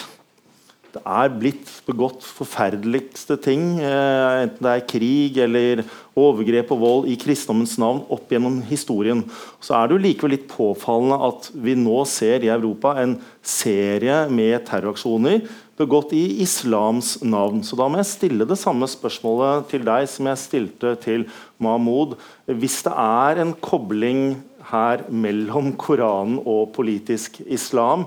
det 0.91 1.01
er 1.07 1.29
blitt 1.31 1.69
begått 1.87 2.25
forferdeligste 2.27 3.37
ting, 3.39 3.79
eh, 3.79 4.43
enten 4.43 4.65
det 4.65 4.71
er 4.73 4.87
krig 4.89 5.37
eller 5.39 5.83
overgrep 6.19 6.73
og 6.75 6.81
vold 6.81 7.07
i 7.07 7.15
kristendommens 7.19 7.77
navn 7.79 8.01
opp 8.11 8.31
gjennom 8.31 8.59
historien. 8.67 9.23
Så 9.63 9.77
er 9.77 9.87
det 9.87 9.95
jo 9.95 10.03
likevel 10.03 10.35
litt 10.35 10.49
påfallende 10.51 11.21
at 11.29 11.47
vi 11.55 11.77
nå 11.79 12.01
ser 12.09 12.43
i 12.43 12.51
Europa 12.51 12.97
en 12.99 13.15
serie 13.41 14.23
med 14.29 14.61
terroraksjoner 14.67 15.41
begått 15.81 16.13
i 16.13 16.41
islams 16.43 17.15
navn. 17.25 17.63
Så 17.65 17.77
da 17.79 17.87
må 17.89 18.01
jeg 18.01 18.11
stille 18.11 18.47
det 18.47 18.59
samme 18.61 18.89
spørsmålet 18.89 19.69
til 19.71 19.85
deg 19.87 20.07
som 20.09 20.29
jeg 20.29 20.41
stilte 20.41 20.93
til 21.01 21.25
Mahmoud. 21.61 22.17
Hvis 22.45 22.81
det 22.85 22.93
er 22.93 23.41
en 23.41 23.55
kobling 23.57 24.41
her 24.71 25.05
mellom 25.09 25.73
Koranen 25.81 26.39
og 26.45 26.71
politisk 26.75 27.41
islam, 27.47 28.05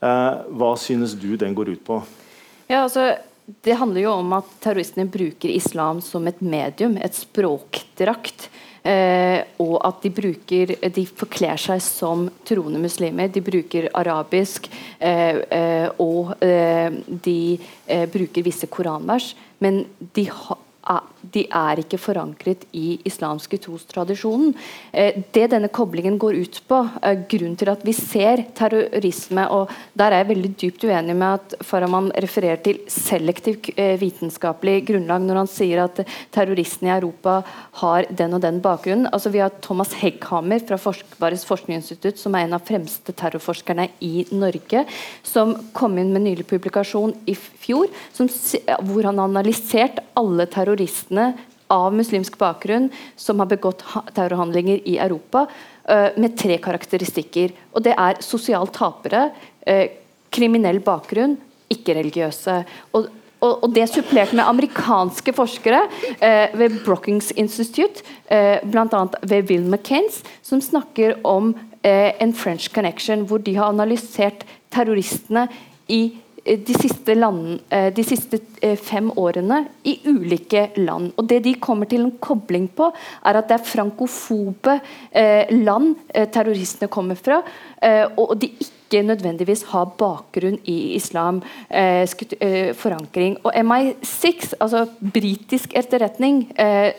eh, 0.00 0.40
hva 0.48 0.72
synes 0.80 1.14
du 1.14 1.34
den 1.36 1.54
går 1.54 1.74
ut 1.76 1.84
på? 1.84 2.00
Ja, 2.70 2.84
altså, 2.86 3.18
det 3.64 3.76
handler 3.76 4.04
jo 4.06 4.16
om 4.22 4.32
at 4.38 4.48
terroristene 4.62 5.08
bruker 5.10 5.50
islam 5.50 6.00
som 6.04 6.26
et 6.30 6.40
medium, 6.40 6.96
et 6.96 7.16
språkdrakt. 7.18 8.48
Eh, 8.82 9.42
og 9.60 9.74
at 9.84 9.98
de 10.00 10.10
bruker 10.14 10.70
De 10.94 11.02
forkler 11.04 11.60
seg 11.60 11.82
som 11.84 12.24
troende 12.48 12.80
muslimer. 12.80 13.28
De 13.28 13.42
bruker 13.44 13.90
arabisk, 13.94 14.70
eh, 14.98 15.36
eh, 15.52 15.88
og 16.00 16.32
eh, 16.40 16.88
de 17.06 17.58
eh, 17.86 18.06
bruker 18.08 18.46
visse 18.46 18.66
koranvers. 18.66 19.34
Men 19.60 19.84
de 20.16 20.24
har 20.30 20.58
de 21.22 21.44
er 21.46 21.82
ikke 21.82 21.98
forankret 22.00 22.64
i 22.76 22.98
islamske 23.08 23.58
trostradisjonen. 23.64 24.54
Eh, 24.92 25.20
det 25.34 25.48
denne 25.52 25.68
koblingen 25.68 26.18
går 26.20 26.38
ut 26.40 26.60
på, 26.68 26.80
grunnen 27.30 27.56
til 27.58 27.70
at 27.72 27.82
vi 27.86 27.94
ser 27.96 28.44
terrorisme 28.56 29.46
og 29.50 29.70
Der 29.96 30.12
er 30.12 30.22
jeg 30.22 30.28
veldig 30.30 30.50
dypt 30.60 30.84
uenig 30.84 31.14
med 31.16 31.38
at 31.38 31.54
Farahman 31.66 32.10
refererer 32.22 32.60
til 32.62 32.80
selektiv 32.90 33.70
eh, 33.76 33.98
vitenskapelig 34.00 34.86
grunnlag 34.88 35.24
når 35.24 35.40
han 35.42 35.50
sier 35.50 35.82
at 35.84 36.00
terroristene 36.32 36.90
i 36.90 36.94
Europa 36.94 37.40
har 37.82 38.08
den 38.10 38.34
og 38.34 38.42
den 38.44 38.60
bakgrunnen. 38.64 39.08
Altså 39.12 39.30
Vi 39.30 39.42
har 39.42 39.52
Thomas 39.62 39.92
Hegghammer 40.00 40.62
fra 40.66 40.78
Forskbares 40.80 41.44
forskningsinstitutt, 41.48 42.18
som 42.18 42.34
er 42.34 42.46
en 42.46 42.56
av 42.56 42.64
fremste 42.66 43.12
terrorforskerne 43.12 43.88
i 44.00 44.26
Norge, 44.32 44.84
som 45.22 45.54
kom 45.76 45.98
inn 46.00 46.12
med 46.14 46.24
nylig 46.26 46.46
publikasjon 46.50 47.14
i 47.30 47.36
fjor, 47.36 47.90
som, 48.16 48.30
hvor 48.88 49.08
han 49.08 49.20
har 49.20 49.30
analysert 49.30 50.00
alle 50.18 50.46
terroristene 50.50 51.09
av 51.70 51.94
muslimsk 51.94 52.38
bakgrunn 52.38 52.88
som 53.18 53.38
har 53.42 53.50
begått 53.50 53.84
terrorhandlinger 54.14 54.80
i 54.88 54.96
Europa, 54.98 55.46
med 56.16 56.36
tre 56.38 56.56
karakteristikker. 56.62 57.50
Og 57.74 57.82
Det 57.82 57.94
er 57.98 58.18
sosialt 58.22 58.74
tapere, 58.74 59.30
kriminell 60.30 60.78
bakgrunn, 60.82 61.36
ikke-religiøse. 61.70 62.56
Og, 62.94 63.08
og, 63.40 63.66
Det 63.74 63.88
supplert 63.88 64.32
med 64.32 64.44
amerikanske 64.44 65.32
forskere 65.32 65.82
eh, 66.20 66.52
ved 66.58 66.80
Brookings 66.84 67.30
Institute, 67.32 68.02
eh, 68.26 68.58
bl.a. 68.64 69.06
ved 69.22 69.50
Will 69.50 69.66
McCains, 69.66 70.22
som 70.42 70.60
snakker 70.60 71.18
om 71.24 71.54
en 71.82 72.34
French 72.36 72.68
connection, 72.74 73.22
hvor 73.24 73.40
de 73.40 73.54
har 73.56 73.70
analysert 73.72 74.42
terroristene 74.68 75.46
i 75.88 76.02
Eh, 76.10 76.29
de 76.56 76.74
siste, 76.74 77.14
land, 77.14 77.60
eh, 77.68 77.92
de 77.94 78.04
siste, 78.04 78.38
eh, 78.60 78.76
fem 78.76 79.10
årene 79.16 79.64
i 79.84 79.98
ulike 80.04 80.70
land. 80.76 81.12
Og 81.16 81.26
Det 81.26 81.42
de 81.42 81.54
kommer 81.54 81.86
til 81.86 82.04
en 82.04 82.18
kobling 82.18 82.68
på, 82.68 82.92
er 83.24 83.36
at 83.36 83.48
det 83.48 83.60
er 83.60 83.64
frankofobe 83.64 84.80
land 85.50 85.96
terroristene 86.32 86.88
kommer 86.88 87.14
fra, 87.14 87.42
og 88.16 88.38
de 88.40 88.48
ikke 88.48 89.02
nødvendigvis 89.02 89.64
har 89.70 89.92
bakgrunn 89.96 90.58
i 90.66 90.94
islam. 90.94 91.42
forankring. 92.74 93.38
Og 93.44 93.52
MI6, 93.54 94.54
altså 94.60 94.88
britisk 95.00 95.72
etterretning, 95.74 96.50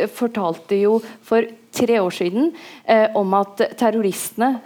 fortalte 0.08 0.82
jo 0.82 1.02
for 1.22 1.41
tre 1.72 2.02
år 2.02 2.10
siden 2.10 2.54
om 3.16 3.34
at 3.34 3.78
terroristene 3.78 4.62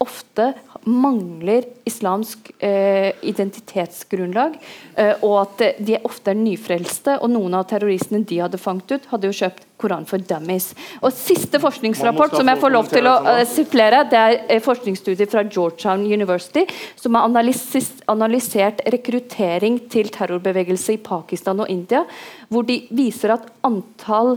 ofte 0.00 0.54
mangler 0.88 1.64
islamsk 1.84 2.50
eh, 2.58 3.12
identitetsgrunnlag, 3.28 4.56
eh, 4.96 5.12
og 5.26 5.34
at 5.42 5.64
de 5.78 5.98
ofte 6.06 6.32
er 6.32 6.38
nyfrelste. 6.38 7.18
og 7.20 7.32
Noen 7.32 7.56
av 7.58 7.66
terroristene 7.70 8.22
de 8.24 8.40
hadde 8.40 8.60
fanget 8.60 8.96
ut, 8.96 9.10
hadde 9.12 9.30
jo 9.30 9.36
kjøpt 9.42 9.66
Koran 9.80 10.06
for 10.08 10.20
dummies. 10.20 10.70
Og 11.00 11.12
Siste 11.16 11.60
forskningsrapport 11.60 12.36
som 12.36 12.48
jeg 12.50 12.60
får 12.60 12.74
lov 12.74 12.90
til 12.92 13.08
å 13.08 13.14
uh, 13.24 13.42
supplere, 13.48 14.02
det 14.10 14.20
er 14.20 14.36
uh, 14.50 14.58
forskningsstudier 14.64 15.30
fra 15.30 15.44
Georgetown 15.48 16.04
University, 16.04 16.66
som 17.00 17.16
har 17.16 17.28
analysert 17.28 18.84
rekruttering 18.92 19.80
til 19.92 20.12
terrorbevegelse 20.12 20.96
i 20.96 21.02
Pakistan 21.04 21.64
og 21.64 21.72
India, 21.72 22.04
hvor 22.52 22.68
de 22.68 22.82
viser 22.92 23.36
at 23.36 23.48
antall 23.66 24.36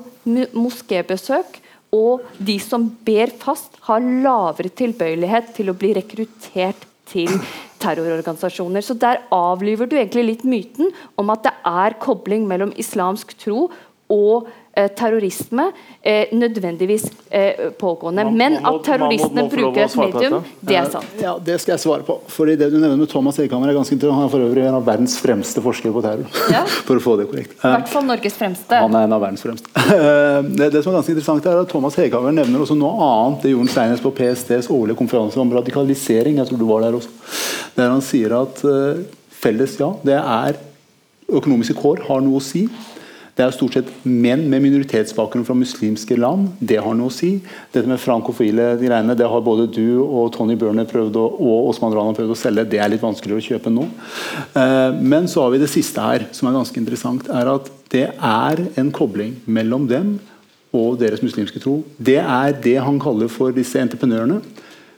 moskébesøk 0.55 1.62
og 1.93 2.23
de 2.41 2.57
som 2.61 2.87
ber 3.05 3.31
fast, 3.39 3.77
har 3.85 4.01
lavere 4.01 4.71
tilbøyelighet 4.73 5.53
til 5.57 5.69
å 5.69 5.77
bli 5.77 5.93
rekruttert 5.99 6.87
til 7.09 7.29
terrororganisasjoner. 7.83 8.81
Så 8.81 8.95
Der 8.97 9.21
avliver 9.31 9.85
du 9.85 9.97
egentlig 9.97 10.25
litt 10.25 10.45
myten 10.47 10.93
om 11.19 11.29
at 11.29 11.43
det 11.45 11.53
er 11.67 11.99
kobling 12.01 12.47
mellom 12.49 12.73
islamsk 12.79 13.35
tro 13.37 13.67
og 14.13 14.47
eh, 14.73 14.89
terrorisme 14.97 15.65
eh, 16.01 16.31
nødvendigvis 16.31 17.05
eh, 17.29 17.71
pågående. 17.79 18.23
Man, 18.23 18.37
Men 18.37 18.57
at 18.57 18.79
terroristene 18.85 19.45
bruker 19.49 19.85
et 19.85 19.95
medium, 19.97 20.43
det 20.61 20.77
er 20.77 20.89
sant. 20.91 21.15
Ja, 21.21 21.35
Det 21.45 21.59
skal 21.61 21.75
jeg 21.75 21.83
svare 21.83 22.05
på. 22.07 22.19
Fordi 22.27 22.55
Det 22.55 22.69
du 22.71 22.77
nevner 22.77 22.97
med 22.97 23.09
Thomas 23.09 23.39
Eikhammer 23.39 23.69
er 23.69 23.77
ganske 23.77 23.95
interessant. 23.95 24.21
Han 24.21 24.29
er 24.29 24.33
for 24.33 24.45
øvrig 24.47 24.65
en 24.67 24.79
av 24.79 24.85
verdens 24.85 25.17
fremste 25.21 25.63
forskere 25.63 25.93
på 25.93 26.03
terror. 26.05 26.41
Ja. 26.53 26.63
for 26.87 26.99
å 26.99 27.03
få 27.03 27.15
det 27.19 27.27
korrekt. 27.31 27.57
I 27.59 27.73
hvert 27.75 27.91
fall 27.91 28.07
Norges 28.09 28.37
fremste. 28.39 28.81
Han 28.85 28.99
er 28.99 29.07
en 29.07 29.17
av 29.17 29.23
verdens 29.23 29.45
fremste. 29.45 29.73
det, 29.73 30.69
det, 30.73 30.83
som 30.83 30.93
er 30.93 30.99
ganske 30.99 31.15
interessant 31.15 31.49
er 31.49 31.63
at 31.63 31.73
Thomas 31.73 31.97
Eikhammer 31.99 32.35
nevner 32.35 32.65
også 32.65 32.77
noe 32.77 32.93
annet. 33.09 33.41
Det 33.45 33.55
gjorde 33.55 33.73
Steines 33.73 34.03
på 34.03 34.13
PSTs 34.13 34.69
årlige 34.73 34.99
konferanse 34.99 35.41
om 35.41 35.57
radikalisering. 35.57 36.39
Jeg 36.41 36.51
tror 36.51 36.61
du 36.61 36.69
var 36.69 36.85
der 36.85 36.99
også. 36.99 37.13
Der 37.73 37.89
han 37.89 38.03
sier 38.05 38.35
at 38.37 38.59
uh, 38.67 39.01
felles, 39.43 39.79
ja, 39.81 39.89
det 40.05 40.17
er 40.19 40.59
økonomiske 41.33 41.75
kår 41.79 42.03
har 42.07 42.21
noe 42.23 42.39
å 42.39 42.43
si. 42.43 42.67
Det 43.33 43.41
er 43.41 43.53
stort 43.55 43.73
sett 43.73 43.87
menn 44.05 44.43
med 44.45 44.61
minoritetsbakgrunn 44.61 45.45
fra 45.47 45.55
muslimske 45.57 46.13
land. 46.21 46.51
Det 46.61 46.77
har 46.85 46.93
noe 46.93 47.09
å 47.09 47.13
si. 47.13 47.31
Dette 47.73 47.89
med 47.89 48.01
frankofile 48.01 48.75
greiene, 48.77 49.15
det 49.17 49.25
har 49.29 49.41
både 49.41 49.65
du 49.73 50.03
og 50.03 50.29
Tony 50.35 50.53
Burner 50.59 50.85
prøvd 50.89 51.17
å, 51.17 51.23
og 51.41 51.71
Osman 51.71 51.95
Rana 51.97 52.13
prøvd 52.13 52.35
å 52.35 52.37
selge. 52.37 52.67
Det 52.69 52.77
er 52.77 52.91
litt 52.93 53.01
vanskeligere 53.01 53.41
å 53.41 53.47
kjøpe 53.47 53.73
nå. 53.73 53.87
Eh, 54.53 54.99
men 55.01 55.25
så 55.31 55.41
har 55.41 55.55
vi 55.55 55.63
det 55.63 55.71
siste 55.73 56.05
her, 56.05 56.27
som 56.29 56.51
er 56.51 56.59
ganske 56.59 56.77
interessant. 56.77 57.25
er 57.29 57.49
at 57.55 57.71
Det 57.93 58.07
er 58.09 58.61
en 58.77 58.91
kobling 58.91 59.35
mellom 59.45 59.87
dem 59.89 60.19
og 60.73 60.99
deres 61.01 61.21
muslimske 61.21 61.61
tro. 61.61 61.83
Det 61.97 62.17
er 62.21 62.53
det 62.53 62.79
han 62.81 63.01
kaller 63.01 63.29
for 63.29 63.53
disse 63.53 63.81
entreprenørene 63.81 64.41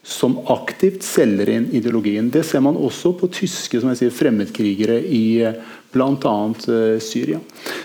som 0.06 0.38
aktivt 0.54 1.02
selger 1.04 1.50
inn 1.50 1.72
ideologien. 1.74 2.30
Det 2.30 2.44
ser 2.46 2.62
man 2.62 2.78
også 2.78 3.16
på 3.18 3.30
tyske 3.34 3.80
som 3.82 3.90
jeg 3.90 4.04
sier, 4.04 4.14
fremmedkrigere 4.14 5.00
i 5.02 5.24
bl.a. 5.96 6.36
Uh, 6.68 7.00
Syria. 7.02 7.40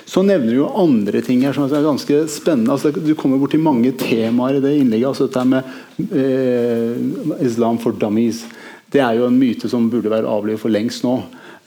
Så 0.05 0.25
nevner 0.27 0.51
du 0.51 0.59
jo 0.59 0.71
andre 0.83 1.23
ting 1.25 1.45
her 1.47 1.55
som 1.57 1.69
er 1.69 1.87
ganske 1.87 2.25
spennende. 2.31 2.75
Altså, 2.75 2.91
du 2.93 3.15
kommer 3.19 3.41
borti 3.41 3.61
mange 3.63 3.93
temaer 3.99 4.59
i 4.59 4.65
det 4.65 4.77
innlegget. 4.81 5.13
altså 5.13 5.29
dette 5.29 5.45
med 5.47 6.11
eh, 6.11 7.45
Islam 7.47 7.79
for 7.79 7.95
dummies. 7.95 8.43
Det 8.91 9.03
er 9.05 9.21
jo 9.21 9.29
en 9.29 9.39
myte 9.39 9.71
som 9.71 9.87
burde 9.91 10.11
være 10.11 10.29
avlivet 10.29 10.63
for 10.63 10.73
lengst 10.73 11.07
nå. 11.07 11.21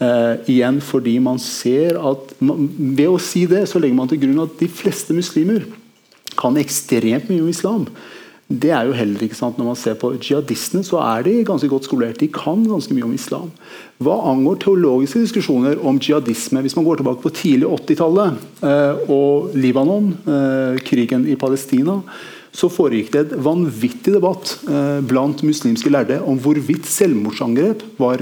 Uh, 0.03 0.35
igjen 0.49 0.81
fordi 0.83 1.13
man 1.21 1.37
ser 1.39 1.95
at 2.01 2.31
man, 2.43 2.65
Ved 2.97 3.07
å 3.07 3.19
si 3.21 3.45
det, 3.47 3.61
så 3.69 3.79
legger 3.79 3.95
man 3.95 4.09
til 4.11 4.19
grunn 4.23 4.41
at 4.43 4.57
de 4.59 4.67
fleste 4.67 5.15
muslimer 5.15 5.63
kan 6.39 6.57
ekstremt 6.59 7.29
mye 7.29 7.43
om 7.45 7.51
islam. 7.51 7.85
Det 8.51 8.73
er 8.75 8.89
jo 8.89 8.95
heller 8.95 9.23
ikke 9.23 9.37
sant 9.37 9.57
Når 9.59 9.69
man 9.71 9.79
ser 9.79 9.95
på 9.99 10.13
jihadistene, 10.17 10.83
så 10.85 10.99
er 11.01 11.23
de 11.25 11.39
ganske 11.47 11.69
godt 11.71 11.87
skolert. 11.87 12.19
De 12.19 12.29
kan 12.33 12.65
ganske 12.67 12.93
mye 12.95 13.07
om 13.07 13.15
islam. 13.15 13.49
Hva 14.03 14.19
angår 14.33 14.59
teologiske 14.65 15.23
diskusjoner 15.23 15.79
om 15.85 16.01
jihadisme, 16.01 16.61
hvis 16.65 16.75
man 16.75 16.85
går 16.87 16.99
tilbake 16.99 17.23
på 17.23 17.33
tidlig 17.37 17.69
80-tallet 17.69 18.63
eh, 18.67 19.11
og 19.13 19.57
Libanon, 19.57 20.11
eh, 20.27 20.79
krigen 20.83 21.27
i 21.29 21.37
Palestina, 21.39 22.01
så 22.53 22.67
foregikk 22.69 23.09
det 23.13 23.21
et 23.23 23.35
vanvittig 23.41 24.13
debatt 24.13 24.51
eh, 24.67 24.99
blant 25.07 25.39
muslimske 25.47 25.89
lærde 25.89 26.19
om 26.21 26.37
hvorvidt 26.37 26.85
selvmordsangrep 26.85 27.81
var, 27.97 28.21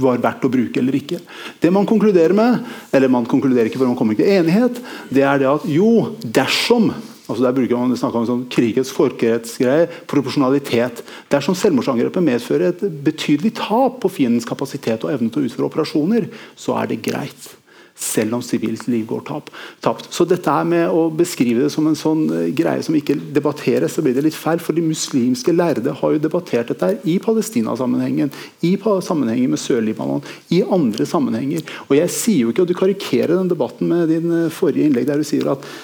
var 0.00 0.22
verdt 0.24 0.48
å 0.48 0.50
bruke 0.50 0.80
eller 0.80 0.96
ikke. 0.98 1.20
Det 1.62 1.70
man 1.74 1.86
konkluderer 1.86 2.34
med, 2.34 2.64
eller 2.90 3.12
man 3.12 3.28
konkluderer 3.28 3.70
ikke 3.70 3.78
for 3.82 3.90
man 3.90 3.98
kommer 4.00 4.16
ikke 4.16 4.26
til 4.26 4.40
enighet, 4.40 4.80
det 5.12 5.28
er 5.28 5.44
det 5.44 5.52
at 5.52 5.68
jo, 5.70 5.90
dersom 6.24 6.90
altså 7.24 7.40
Der 7.44 7.56
bruker 7.56 7.80
man 7.80 7.94
om 7.94 8.28
sånn 8.28 8.46
krigets 8.52 8.92
folkerettsgreie, 8.92 9.88
proporsjonalitet. 10.10 11.02
Dersom 11.32 11.56
selvmordsangrepet 11.56 12.24
medfører 12.24 12.72
et 12.72 12.86
betydelig 13.04 13.54
tap 13.56 14.00
på 14.02 14.12
fiendens 14.12 14.48
kapasitet 14.48 15.04
og 15.06 15.14
evne 15.14 15.32
til 15.32 15.44
å 15.44 15.48
utføre 15.48 15.70
operasjoner, 15.70 16.28
så 16.56 16.76
er 16.80 16.92
det 16.92 17.04
greit 17.06 17.52
selv 17.94 18.34
om 18.34 18.42
sivilt 18.42 18.88
liv 18.90 19.06
går 19.06 19.22
tapt. 19.28 20.08
Så 20.10 20.26
dette 20.26 20.50
her 20.50 20.66
med 20.66 20.90
å 20.90 21.06
beskrive 21.14 21.62
det 21.62 21.70
som 21.72 21.86
en 21.86 21.98
sånn 21.98 22.24
eh, 22.34 22.48
greie 22.56 22.82
som 22.82 22.96
ikke 22.98 23.16
debatteres, 23.36 23.94
så 23.94 24.02
blir 24.02 24.16
det 24.16 24.26
litt 24.26 24.38
feil. 24.38 24.58
For 24.62 24.74
de 24.74 24.82
muslimske 24.82 25.54
lærde 25.54 25.94
har 26.00 26.14
jo 26.14 26.22
debattert 26.22 26.72
dette 26.72 26.90
her 26.90 26.98
i 27.06 27.16
Palestina-sammenhengen, 27.22 28.32
i 28.66 28.74
sammenhengen 28.82 29.54
med 29.54 29.62
Sør-Libanon, 29.62 30.24
i 30.50 30.64
andre 30.66 31.06
sammenhenger. 31.06 31.62
Og 31.86 31.96
jeg 32.00 32.14
sier 32.14 32.42
jo 32.42 32.54
ikke, 32.54 32.66
og 32.66 32.72
du 32.72 32.78
karikerer 32.78 33.36
den 33.36 33.52
debatten 33.52 33.90
med 33.90 34.10
din 34.10 34.30
eh, 34.42 34.52
forrige 34.52 34.90
innlegg 34.90 35.06
der 35.10 35.22
du 35.22 35.28
sier 35.28 35.54
at 35.54 35.74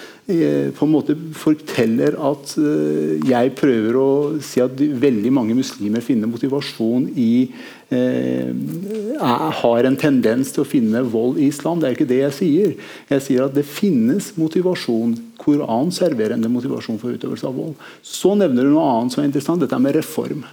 på 0.77 0.87
en 0.87 0.93
måte 0.93 1.15
forteller 1.37 2.15
at 2.31 2.53
eh, 2.61 3.21
jeg 3.29 3.53
prøver 3.59 3.99
å 3.99 4.11
si 4.45 4.63
at 4.63 4.79
veldig 4.79 5.33
mange 5.35 5.57
muslimer 5.59 6.05
finner 6.05 6.31
motivasjon 6.31 7.09
i 7.19 7.33
eh, 7.93 8.53
Har 9.61 9.89
en 9.89 9.99
tendens 10.01 10.55
til 10.55 10.65
å 10.65 10.69
finne 10.69 11.03
vold 11.03 11.41
i 11.41 11.51
islam. 11.51 11.81
Det 11.81 11.89
er 11.89 11.99
ikke 11.99 12.09
det 12.11 12.21
jeg 12.23 12.37
sier. 12.39 12.75
Jeg 13.11 13.27
sier 13.27 13.47
at 13.47 13.57
det 13.57 13.67
finnes 13.69 14.33
motivasjon. 14.41 15.17
Koran 15.41 15.93
serverer 15.95 16.37
en 16.37 16.49
motivasjon 16.53 17.01
for 17.01 17.17
utøvelse 17.17 17.49
av 17.49 17.57
vold. 17.57 17.77
Så 18.03 18.37
nevner 18.39 18.67
du 18.67 18.75
noe 18.75 18.89
annet 18.95 19.17
som 19.17 19.25
er 19.25 19.31
interessant. 19.31 19.63
Dette 19.63 19.81
med 19.81 19.97
reform. 19.99 20.47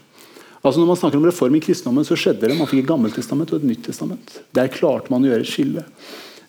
Altså 0.61 0.81
Når 0.81 0.89
man 0.89 0.99
snakker 0.99 1.19
om 1.19 1.27
reform 1.27 1.55
i 1.55 1.63
kristendommen, 1.63 2.07
så 2.07 2.17
skjedde 2.19 2.49
det. 2.49 2.57
Man 2.57 2.69
fikk 2.69 2.83
et 2.83 2.89
Gammeltestament 2.89 3.53
og 3.53 3.61
et 3.61 3.69
Nytt 3.69 3.85
testament. 3.87 4.39
Der 4.55 4.71
klarte 4.73 5.13
man 5.13 5.23
å 5.23 5.29
gjøre 5.29 5.45
et 5.45 5.51
skille. 5.51 5.85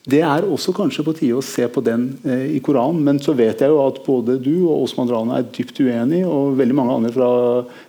Det 0.09 0.21
er 0.25 0.47
også 0.47 0.73
kanskje 0.77 1.05
på 1.05 1.15
tide 1.17 1.37
å 1.37 1.45
se 1.45 1.67
på 1.69 1.83
den 1.85 2.07
eh, 2.25 2.55
i 2.57 2.61
Koranen. 2.65 3.03
Men 3.05 3.19
så 3.23 3.35
vet 3.37 3.61
jeg 3.65 3.73
jo 3.73 3.81
at 3.83 3.99
både 4.07 4.39
du 4.41 4.55
og 4.69 4.87
Osman 4.87 5.11
Rana 5.11 5.41
er 5.41 5.51
dypt 5.53 5.81
uenig, 5.83 6.23
og 6.29 6.57
veldig 6.61 6.77
mange 6.79 6.95
andre 7.01 7.13
fra 7.17 7.31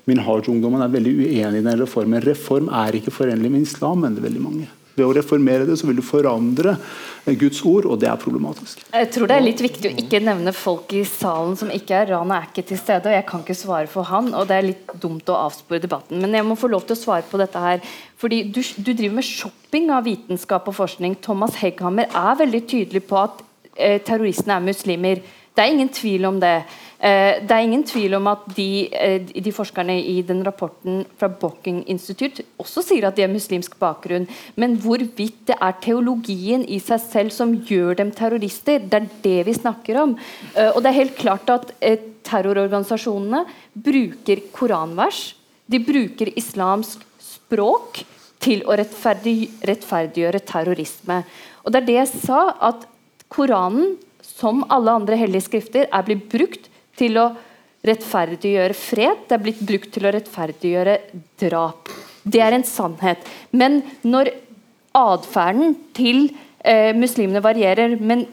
Minhaj-ungdommen 0.09 0.83
er 0.83 0.91
veldig 0.97 1.13
uenig 1.19 1.61
i 1.61 1.67
den 1.69 1.79
reformen. 1.79 2.23
Reform 2.25 2.71
er 2.81 2.99
ikke 2.99 3.13
forenlig 3.15 3.53
med 3.53 3.67
islam, 3.67 4.03
mener 4.03 4.25
veldig 4.25 4.43
mange. 4.43 4.67
Ved 4.99 5.07
å 5.07 5.15
reformere 5.15 5.67
det 5.67 5.77
så 5.79 5.87
vil 5.87 5.99
du 5.99 6.05
forandre 6.05 6.75
Guds 7.39 7.61
ord, 7.67 7.87
og 7.87 7.99
det 8.01 8.09
er 8.09 8.19
problematisk. 8.19 8.81
Jeg 8.91 9.09
tror 9.13 9.29
det 9.29 9.37
er 9.37 9.45
litt 9.45 9.63
viktig 9.63 9.91
å 9.91 9.97
ikke 10.03 10.21
nevne 10.23 10.53
folk 10.55 10.91
i 10.97 11.03
salen 11.07 11.55
som 11.59 11.71
ikke 11.73 12.01
er 12.01 12.11
Rana 12.13 12.39
er 12.39 12.49
ikke 12.49 12.65
til 12.71 12.79
stede, 12.81 13.09
og 13.09 13.15
jeg 13.15 13.27
kan 13.29 13.43
ikke 13.43 13.57
svare 13.57 13.89
for 13.91 14.07
han, 14.09 14.31
og 14.35 14.47
det 14.49 14.57
er 14.57 14.67
litt 14.69 14.93
dumt 15.01 15.29
å 15.31 15.37
avspore 15.45 15.81
debatten. 15.83 16.19
Men 16.23 16.35
jeg 16.35 16.47
må 16.47 16.57
få 16.59 16.71
lov 16.71 16.87
til 16.87 16.97
å 16.97 17.01
svare 17.03 17.27
på 17.29 17.39
dette 17.41 17.63
her. 17.63 17.83
Fordi 18.19 18.41
du, 18.51 18.59
du 18.59 18.91
driver 18.91 19.19
med 19.19 19.27
shopping 19.27 19.91
av 19.95 20.07
vitenskap 20.07 20.67
og 20.67 20.75
forskning. 20.79 21.19
Thomas 21.23 21.59
Hegghammer 21.61 22.09
er 22.09 22.39
veldig 22.41 22.63
tydelig 22.67 23.05
på 23.07 23.19
at 23.21 23.43
eh, 23.75 23.99
terroristene 24.03 24.57
er 24.57 24.65
muslimer. 24.65 25.23
Det 25.59 25.65
er 25.65 25.73
ingen 25.73 25.89
tvil 25.91 26.23
om 26.23 26.37
det. 26.39 26.61
Eh, 27.03 27.41
det 27.43 27.51
er 27.51 27.65
ingen 27.65 27.81
tvil 27.83 28.13
om 28.15 28.29
at 28.31 28.45
de, 28.55 28.87
eh, 28.95 29.19
de 29.19 29.51
forskerne 29.51 29.97
i 29.99 30.21
den 30.23 30.39
rapporten 30.47 31.01
fra 31.19 31.27
Bocking 31.27 31.81
Institute 31.91 32.45
også 32.57 32.83
sier 32.83 33.07
at 33.07 33.17
de 33.17 33.25
har 33.25 33.31
muslimsk 33.33 33.75
bakgrunn. 33.75 34.27
Men 34.55 34.77
hvorvidt 34.79 35.41
det 35.51 35.57
er 35.59 35.75
teologien 35.83 36.63
i 36.63 36.79
seg 36.79 37.03
selv 37.03 37.35
som 37.35 37.51
gjør 37.51 37.97
dem 37.99 38.11
terrorister, 38.15 38.79
det 38.79 39.01
er 39.01 39.09
det 39.21 39.45
vi 39.49 39.57
snakker 39.57 39.99
om. 39.99 40.15
Eh, 40.55 40.71
og 40.71 40.79
det 40.79 40.93
er 40.93 40.99
helt 41.01 41.17
klart 41.19 41.51
at 41.51 41.75
terrororganisasjonene 42.23 43.43
bruker 43.75 44.39
koranvers. 44.55 45.35
De 45.67 45.83
bruker 45.83 46.31
islamsk 46.39 47.03
språk 47.19 48.05
til 48.39 48.63
å 48.63 48.79
rettferdig, 48.79 49.49
rettferdiggjøre 49.67 50.39
terrorisme. 50.39 51.25
Og 51.65 51.73
det 51.73 51.81
er 51.81 51.89
det 51.91 51.99
jeg 51.99 52.13
sa, 52.23 52.45
at 52.71 52.87
Koranen, 53.29 53.97
som 54.39 54.63
alle 54.71 54.95
andre 55.01 55.19
hellige 55.19 55.47
skrifter, 55.49 55.87
er 55.91 56.05
blitt 56.07 56.27
brukt 56.31 56.69
til 56.99 57.19
å 57.19 57.29
rettferdiggjøre 57.85 58.75
fred. 58.75 59.25
Det 59.27 59.37
er 59.37 59.43
blitt 59.43 59.63
brukt 59.63 59.91
til 59.95 60.07
å 60.07 60.13
rettferdiggjøre 60.15 60.95
drap. 61.41 61.91
Det 62.23 62.41
er 62.43 62.55
en 62.57 62.67
sannhet. 62.67 63.23
Men 63.51 63.81
når 64.03 64.31
atferden 64.95 65.75
til 65.95 66.27
eh, 66.63 66.91
muslimene 66.97 67.43
varierer, 67.43 67.95
men 67.99 68.25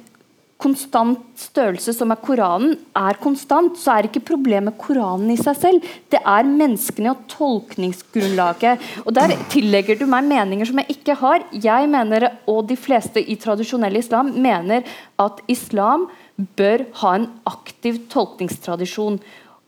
konstant 0.57 1.21
størrelse, 1.37 1.93
som 1.93 2.13
er 2.13 2.21
Koranen, 2.25 2.77
er 2.97 3.19
konstant, 3.21 3.77
så 3.77 3.97
er 3.97 4.09
ikke 4.09 4.25
problemet 4.25 4.79
Koranen 4.81 5.31
i 5.35 5.39
seg 5.41 5.59
selv. 5.61 5.89
Det 6.13 6.21
er 6.23 6.49
menneskene 6.49 7.13
og 7.13 7.25
tolkningsgrunnlaget. 7.33 8.85
Og 9.05 9.15
Der 9.17 9.37
tillegger 9.53 9.99
du 10.01 10.07
meg 10.09 10.25
meninger 10.25 10.69
som 10.69 10.81
jeg 10.81 10.97
ikke 10.97 11.19
har. 11.21 11.45
Jeg 11.53 11.91
mener, 11.93 12.31
og 12.49 12.65
de 12.71 12.77
fleste 12.77 13.21
i 13.21 13.37
tradisjonell 13.37 14.01
islam, 14.01 14.33
mener 14.33 14.87
at 15.21 15.45
islam 15.49 16.09
bør 16.57 16.87
ha 17.03 17.15
en 17.17 17.29
aktiv 17.49 18.07
tolkningstradisjon. 18.13 19.21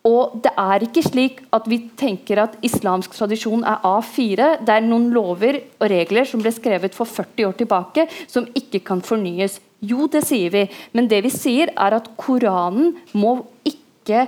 Og 0.08 0.38
det 0.44 0.52
er 0.56 0.84
ikke 0.86 1.04
slik 1.04 1.40
at 1.54 1.66
vi 1.68 1.82
tenker 1.98 2.40
at 2.44 2.56
islamsk 2.64 3.16
tradisjon 3.18 3.64
er 3.66 3.82
A4. 3.84 4.50
Det 4.64 4.74
er 4.74 4.86
noen 4.86 5.10
lover 5.14 5.60
og 5.78 5.88
regler 5.92 6.28
som 6.28 6.42
ble 6.42 6.52
skrevet 6.54 6.96
for 6.96 7.08
40 7.10 7.48
år 7.50 7.58
tilbake, 7.58 8.06
som 8.30 8.48
ikke 8.56 8.80
kan 8.88 9.04
fornyes. 9.04 9.58
Jo, 9.84 10.08
det 10.10 10.24
sier 10.26 10.54
vi, 10.54 10.64
men 10.96 11.10
det 11.10 11.20
vi 11.26 11.32
sier 11.34 11.70
er 11.76 11.98
at 11.98 12.08
Koranen 12.18 12.96
må 13.14 13.36
ikke 13.68 14.24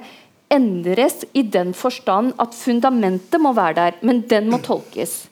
endres 0.51 1.25
i 1.33 1.43
den 1.47 1.73
forstand 1.79 2.35
at 2.43 2.55
fundamentet 2.59 3.41
må 3.43 3.55
være 3.57 3.79
der, 3.79 3.99
men 4.07 4.25
den 4.31 4.51
må 4.51 4.61
tolkes. 4.63 5.31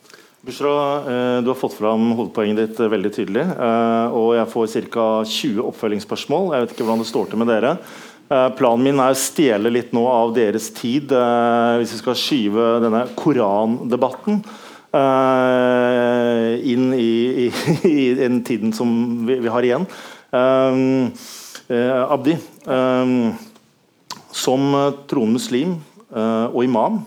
Bushra, 0.49 0.73
eh, 1.03 1.39
du 1.43 1.51
har 1.51 1.59
fått 1.59 1.75
fram 1.75 2.13
hovedpoenget 2.15 2.61
ditt 2.61 2.79
eh, 2.81 2.89
veldig 2.89 3.11
tydelig. 3.13 3.43
Eh, 3.43 4.15
og 4.17 4.31
jeg 4.39 4.49
får 4.53 4.69
ca. 4.95 5.07
20 5.27 5.65
oppfølgingsspørsmål. 5.67 6.53
Jeg 6.55 6.63
vet 6.63 6.75
ikke 6.75 6.87
hvordan 6.87 7.03
det 7.03 7.09
står 7.11 7.27
til 7.29 7.43
med 7.43 7.51
dere. 7.51 7.73
Planen 8.29 8.85
min 8.85 9.01
er 9.01 9.14
å 9.14 9.16
stjele 9.16 9.70
litt 9.72 9.95
nå 9.97 10.03
av 10.11 10.35
deres 10.37 10.68
tid, 10.76 11.12
hvis 11.81 11.95
vi 11.95 12.01
skal 12.03 12.18
skyve 12.18 12.66
denne 12.85 13.07
korandebatten 13.16 14.43
inn 16.68 16.87
i, 16.93 17.09
i, 17.47 17.49
i, 17.89 18.05
den 18.18 18.43
tiden 18.45 18.74
som 18.76 18.91
vi, 19.29 19.39
vi 19.41 19.53
har 19.53 19.64
igjen. 19.64 19.89
Abdi, 22.05 22.37
som 24.45 24.70
troende 25.09 25.39
muslim 25.39 25.79
og 26.12 26.61
imam 26.68 27.01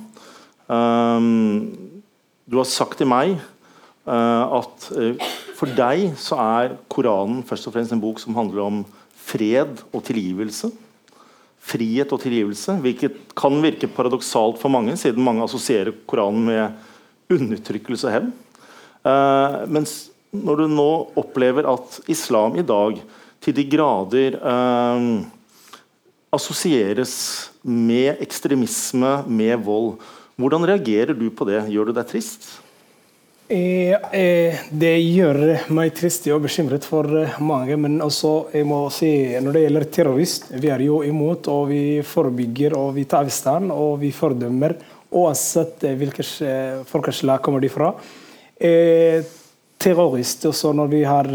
du 2.51 2.57
har 2.57 2.69
sagt 2.69 2.97
til 3.01 3.09
meg 3.09 3.38
at 4.09 4.89
for 5.57 5.69
deg 5.78 6.15
så 6.17 6.38
er 6.41 6.78
Koranen 6.89 7.43
først 7.45 7.69
og 7.69 7.76
fremst 7.76 7.93
en 7.93 8.01
bok 8.01 8.17
som 8.22 8.34
handler 8.38 8.65
om 8.65 8.80
fred 9.22 9.84
og 9.93 10.01
tilgivelse. 10.07 10.72
Frihet 11.62 12.12
og 12.12 12.24
tilgivelse, 12.24 12.74
hvilket 12.82 13.20
kan 13.38 13.59
virke 13.62 13.89
paradoksalt 13.91 14.57
for 14.62 14.74
mange, 14.74 14.95
siden 14.97 15.24
mange 15.24 15.45
assosierer 15.45 15.93
Koranen 16.09 16.47
med 16.47 17.36
undertrykkelse 17.38 18.09
og 18.09 18.16
hevn. 18.16 18.32
Uh, 19.05 19.62
mens 19.72 19.93
når 20.32 20.64
du 20.64 20.72
nå 20.72 20.89
opplever 21.20 21.68
at 21.70 21.99
islam 22.12 22.57
i 22.59 22.66
dag 22.66 22.97
til 23.43 23.55
de 23.57 23.66
grader 23.68 24.38
assosieres 26.32 27.16
med 27.68 28.22
ekstremisme, 28.24 29.18
med 29.28 29.66
vold 29.66 29.97
hvordan 30.39 30.66
reagerer 30.66 31.14
du 31.18 31.28
på 31.30 31.45
det? 31.49 31.59
Gjør 31.70 31.89
du 31.89 31.97
deg 31.97 32.07
trist? 32.09 32.47
Eh, 33.52 33.91
eh, 34.16 34.60
det 34.72 34.93
gjør 35.04 35.66
meg 35.76 35.89
trist 35.97 36.24
og 36.32 36.45
bekymret 36.45 36.86
for 36.88 37.04
eh, 37.20 37.34
mange. 37.43 37.76
Men 37.84 37.97
også, 37.99 38.30
jeg 38.56 38.68
må 38.70 38.86
si, 38.95 39.10
når 39.43 39.58
det 39.58 39.64
gjelder 39.66 39.88
terrorist, 39.97 40.45
vi 40.56 40.70
er 40.72 40.84
jo 40.86 41.02
imot, 41.04 41.49
og 41.52 41.66
vi 41.74 41.82
forebygger 42.08 42.78
og 42.80 42.93
vi 42.95 43.04
tar 43.12 43.28
avstand 43.28 43.74
og 43.76 43.97
vi 44.06 44.14
fordømmer. 44.16 44.78
Uansett 45.12 45.84
hvilket 45.84 46.86
folkeslag 46.88 47.41
kommer 47.43 47.60
de 47.60 47.68
fra. 47.68 47.89
terrorist, 49.82 50.45
også 50.45 50.72
når, 50.72 50.88
vi 50.88 51.02
har, 51.04 51.28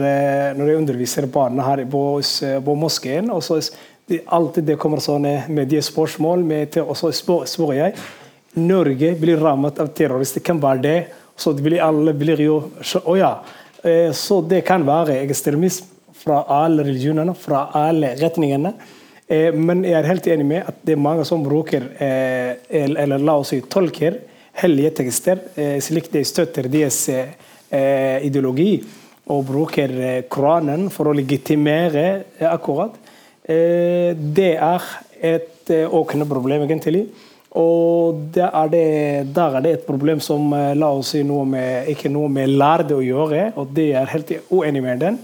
når 0.57 0.71
jeg 0.71 0.79
underviser 0.79 1.27
barna 1.27 1.67
her 1.67 1.83
på, 1.85 2.03
på 2.64 2.77
moskeen, 2.81 3.29
så 3.43 3.59
alltid 4.39 4.64
det 4.71 4.79
kommer 4.81 5.05
sånne 5.05 5.43
mediespørsmål, 5.53 6.47
med, 6.47 6.79
og 6.81 6.97
så 6.97 7.12
spør 7.12 7.75
jeg 7.77 7.93
Norge 8.57 9.12
blir 9.21 9.37
rammet 9.37 9.77
av 9.83 9.93
terrorister. 9.93 10.41
Hvem 10.41 10.62
var 10.62 10.81
det? 10.81 10.97
Så 11.37 11.53
blir, 11.53 11.80
alle 11.84 12.14
blir 12.16 12.41
jo 12.41 12.59
Å 13.05 13.16
ja. 13.18 13.32
Eh, 13.87 14.12
så 14.12 14.41
det 14.43 14.64
kan 14.66 14.84
være 14.87 15.20
ekstremisme 15.22 15.93
fra 16.16 16.43
alle 16.51 16.84
religionene, 16.87 17.34
fra 17.39 17.66
alle 17.76 18.14
retningene. 18.18 18.72
Eh, 19.28 19.53
men 19.55 19.84
jeg 19.87 19.99
er 19.99 20.09
helt 20.11 20.28
enig 20.32 20.47
med 20.49 20.70
at 20.72 20.80
det 20.87 20.97
er 20.97 21.03
mange 21.03 21.26
som 21.28 21.45
bruker, 21.45 21.91
eh, 22.03 22.57
eller 22.70 23.22
la 23.22 23.37
oss 23.39 23.53
si 23.55 23.61
tolker, 23.62 24.18
hellige 24.57 24.95
tekster 25.03 25.43
slik 25.84 26.07
de 26.09 26.22
støtter 26.24 26.64
deres 26.72 27.03
ideologi, 28.24 28.78
og 29.28 29.43
bruker 29.45 29.93
Koranen 30.32 30.87
for 30.89 31.11
å 31.11 31.12
legitimere 31.12 32.07
akkurat. 32.41 32.95
Det 33.45 34.49
er 34.55 34.87
et 35.20 35.74
åkende 35.93 36.24
problem, 36.30 36.64
egentlig. 36.64 37.03
Og 37.57 38.21
der 38.35 38.53
er, 38.53 38.69
det, 38.69 38.85
der 39.35 39.57
er 39.57 39.65
det 39.65 39.73
et 39.73 39.87
problem 39.87 40.21
som 40.21 40.51
la 40.53 40.91
oss 40.93 41.15
si 41.15 41.23
noe 41.25 41.47
med, 41.49 41.89
ikke 41.89 42.11
noe 42.13 42.29
med 42.29 42.53
lærde 42.53 42.99
å 42.99 43.05
gjøre, 43.05 43.51
og 43.57 43.73
det 43.77 43.91
er 43.97 44.13
helt 44.13 44.33
uenig 44.53 44.83
med 44.85 45.01
den. 45.01 45.17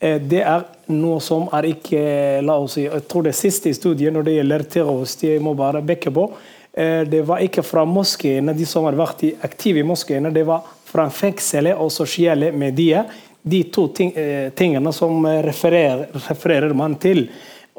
Det 0.00 0.40
er 0.40 0.64
noe 0.92 1.20
som 1.24 1.46
er 1.54 1.68
ikke 1.70 2.00
la 2.44 2.56
oss 2.60 2.78
si, 2.78 2.86
Jeg 2.88 3.04
tror 3.08 3.28
det 3.28 3.34
siste 3.36 3.72
studiet 3.76 4.12
når 4.12 4.26
det 4.26 4.38
gjelder 4.38 4.66
terrorist, 4.72 5.22
jeg 5.24 5.44
må 5.44 5.54
bare 5.56 5.84
bekke 5.84 6.12
på. 6.12 6.26
Det 6.74 7.20
var 7.28 7.44
ikke 7.44 7.62
fra 7.62 7.84
moskeene, 7.86 8.56
de 8.56 8.66
som 8.66 8.88
har 8.88 8.96
vært 8.98 9.22
aktive 9.46 9.84
i 9.84 9.86
moskeene, 9.86 10.32
det 10.34 10.42
var 10.48 10.64
fra 10.88 11.06
fengselet 11.12 11.78
og 11.78 11.92
sosiale 11.92 12.50
medier. 12.52 13.06
De 13.44 13.62
to 13.68 13.90
ting, 13.92 14.12
tingene 14.56 14.92
som 14.92 15.24
refererer, 15.44 16.08
refererer 16.16 16.72
man 16.76 16.96
til. 16.96 17.26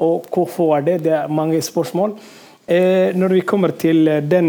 Og 0.02 0.26
hvorfor 0.32 0.76
er 0.78 0.86
det? 0.86 0.98
Det 1.06 1.14
er 1.18 1.32
mange 1.32 1.60
spørsmål. 1.62 2.16
Når 2.66 3.30
vi 3.30 3.44
kommer 3.46 3.70
til 3.78 4.08
den 4.26 4.48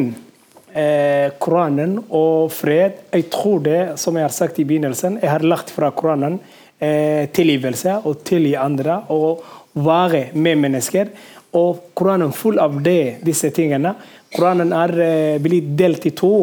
Koranen 1.38 2.00
og 2.10 2.52
fred 2.54 3.04
Jeg 3.14 3.28
tror 3.34 3.60
det, 3.62 3.82
som 4.02 4.18
jeg 4.18 4.26
har 4.26 4.34
sagt 4.34 4.58
i 4.58 4.66
begynnelsen, 4.66 5.20
jeg 5.22 5.30
har 5.30 5.46
lagt 5.46 5.70
fra 5.74 5.92
Koranen 5.94 6.40
eh, 6.80 7.30
tilgivelse 7.34 8.00
og 8.06 8.24
tilgi 8.28 8.56
andre 8.60 9.02
og 9.14 9.44
være 9.78 10.30
med 10.34 10.58
mennesker. 10.66 11.12
Og 11.58 11.94
Koranen 11.98 12.30
er 12.32 12.38
full 12.38 12.60
av 12.62 12.80
det, 12.84 13.20
disse 13.26 13.52
tingene. 13.56 13.94
Koranen 14.36 14.74
er 14.76 14.96
eh, 15.02 15.38
blitt 15.42 15.72
delt 15.80 16.06
i 16.10 16.14
to, 16.18 16.34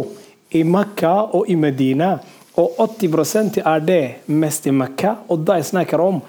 i 0.54 0.64
Makka 0.64 1.14
og 1.36 1.50
i 1.50 1.56
Medina. 1.58 2.14
Og 2.60 2.78
80% 2.78 3.60
er 3.60 3.82
det 3.82 4.02
mest 4.30 4.66
i 4.70 4.74
Makka. 4.74 5.16
Og 5.28 5.42
da 5.46 5.58
jeg 5.60 5.72
snakker 5.74 6.00
om 6.00 6.22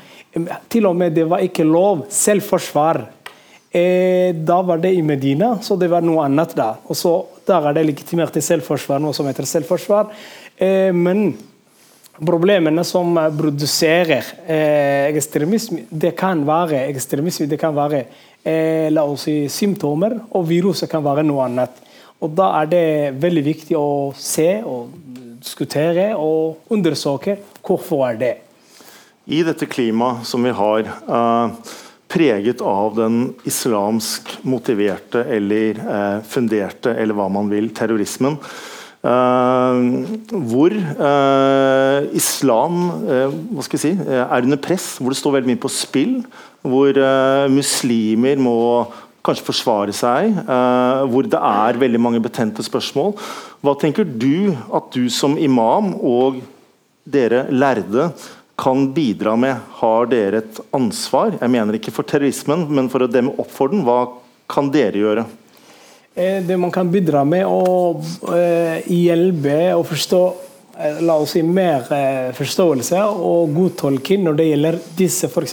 Til 0.67 0.83
og 0.83 0.97
med 0.99 1.13
det 1.15 1.23
var 1.31 1.39
ikke 1.39 1.63
lov. 1.63 2.09
Selvforsvar. 2.11 3.05
Eh, 3.75 4.35
da 4.35 4.61
var 4.61 4.77
det 4.77 4.93
i 4.95 5.01
Medina, 5.03 5.57
så 5.61 5.75
det 5.75 5.89
var 5.91 6.03
noe 6.05 6.23
annet 6.23 6.53
da. 6.55 6.75
Og 6.87 6.95
så 6.95 7.15
Da 7.45 7.59
er 7.69 7.75
det 7.75 7.83
legitimert 7.85 8.31
til 8.33 8.41
selvforsvar, 8.41 8.97
noe 8.97 9.13
som 9.13 9.27
heter 9.29 9.45
selvforsvar. 9.45 10.07
Eh, 10.57 10.89
men 10.95 11.35
problemene 12.17 12.83
som 12.87 13.11
produserer 13.37 14.23
eh, 14.47 15.11
ekstremisme, 15.11 15.83
det 15.91 16.15
kan 16.17 16.41
være 16.47 16.87
ekstremisme, 16.87 17.45
det 17.51 17.59
kan 17.61 17.75
være 17.75 18.05
eh, 18.41 18.87
la 18.89 19.03
oss 19.05 19.27
si, 19.27 19.35
symptomer, 19.51 20.17
og 20.31 20.47
viruset 20.49 20.89
kan 20.89 21.03
være 21.05 21.25
noe 21.27 21.45
annet. 21.45 21.83
Og 22.23 22.33
Da 22.33 22.49
er 22.63 22.71
det 22.71 22.87
veldig 23.21 23.45
viktig 23.45 23.77
å 23.77 24.13
se 24.17 24.63
og 24.65 24.89
diskutere 25.43 26.13
og 26.15 26.71
undersøke 26.71 27.37
hvorfor 27.61 28.07
er 28.09 28.21
det 28.23 28.35
I 29.27 29.43
dette 29.45 29.67
klimaet 29.69 30.25
som 30.25 30.41
vi 30.45 30.53
har, 30.55 30.87
eh, 30.87 31.75
preget 32.15 32.63
av 32.63 32.95
den 32.95 33.19
islamsk 33.47 34.37
motiverte 34.47 35.25
eller 35.35 35.83
eh, 35.83 36.23
funderte, 36.23 36.95
eller 36.95 37.17
hva 37.17 37.27
man 37.31 37.51
vil, 37.51 37.69
terrorismen, 37.75 38.39
Eh, 39.05 39.79
hvor 40.49 40.73
eh, 40.73 42.05
islam 42.17 42.77
uh, 43.05 43.33
hva 43.53 43.65
skal 43.65 43.77
jeg 43.77 43.83
si, 43.83 44.13
er 44.15 44.47
under 44.47 44.57
press, 44.61 44.95
hvor 44.97 45.13
det 45.13 45.19
står 45.19 45.35
veldig 45.37 45.51
mye 45.51 45.61
på 45.61 45.73
spill. 45.73 46.15
Hvor 46.65 46.97
muslimer 47.53 48.39
må 48.41 48.57
kanskje 49.25 49.45
forsvare 49.45 49.93
seg, 49.93 50.31
hvor 51.11 51.27
det 51.29 51.37
er 51.37 51.77
veldig 51.77 51.99
mange 52.01 52.21
betente 52.25 52.63
spørsmål. 52.65 53.11
Hva 53.61 53.75
tenker 53.77 54.01
du 54.05 54.49
at 54.73 54.87
du 54.93 55.05
som 55.13 55.37
imam 55.37 55.91
og 56.01 56.39
dere 57.05 57.43
lærde 57.53 58.07
kan 58.55 58.93
bidra 58.93 59.35
med? 59.35 59.55
Har 59.81 60.07
dere 60.11 60.43
et 60.43 60.59
ansvar? 60.75 61.35
Jeg 61.41 61.51
mener 61.51 61.77
ikke 61.77 61.93
for 61.95 62.07
terrorismen, 62.07 62.67
men 62.71 62.87
for 62.91 63.03
å 63.03 63.11
demme 63.11 63.35
opp 63.41 63.51
for 63.51 63.71
den. 63.71 63.83
Hva 63.85 64.05
kan 64.51 64.69
dere 64.73 65.01
gjøre? 65.01 65.25
Eh, 66.15 66.41
det 66.43 66.57
man 66.57 66.71
kan 66.71 66.87
bidra 66.91 67.25
med 67.27 67.43
å 67.43 67.99
eh, 68.31 68.85
hjelpe 68.87 69.57
og 69.75 69.83
forstå 69.89 70.21
eh, 70.79 71.01
la 71.03 71.17
oss 71.19 71.33
si 71.35 71.41
mer 71.43 71.83
forståelse 72.37 73.01
og 73.19 73.51
godtolking 73.57 74.23
når 74.23 74.37
det 74.39 74.45
gjelder 74.47 74.79
disse 74.95 75.27
for 75.33 75.43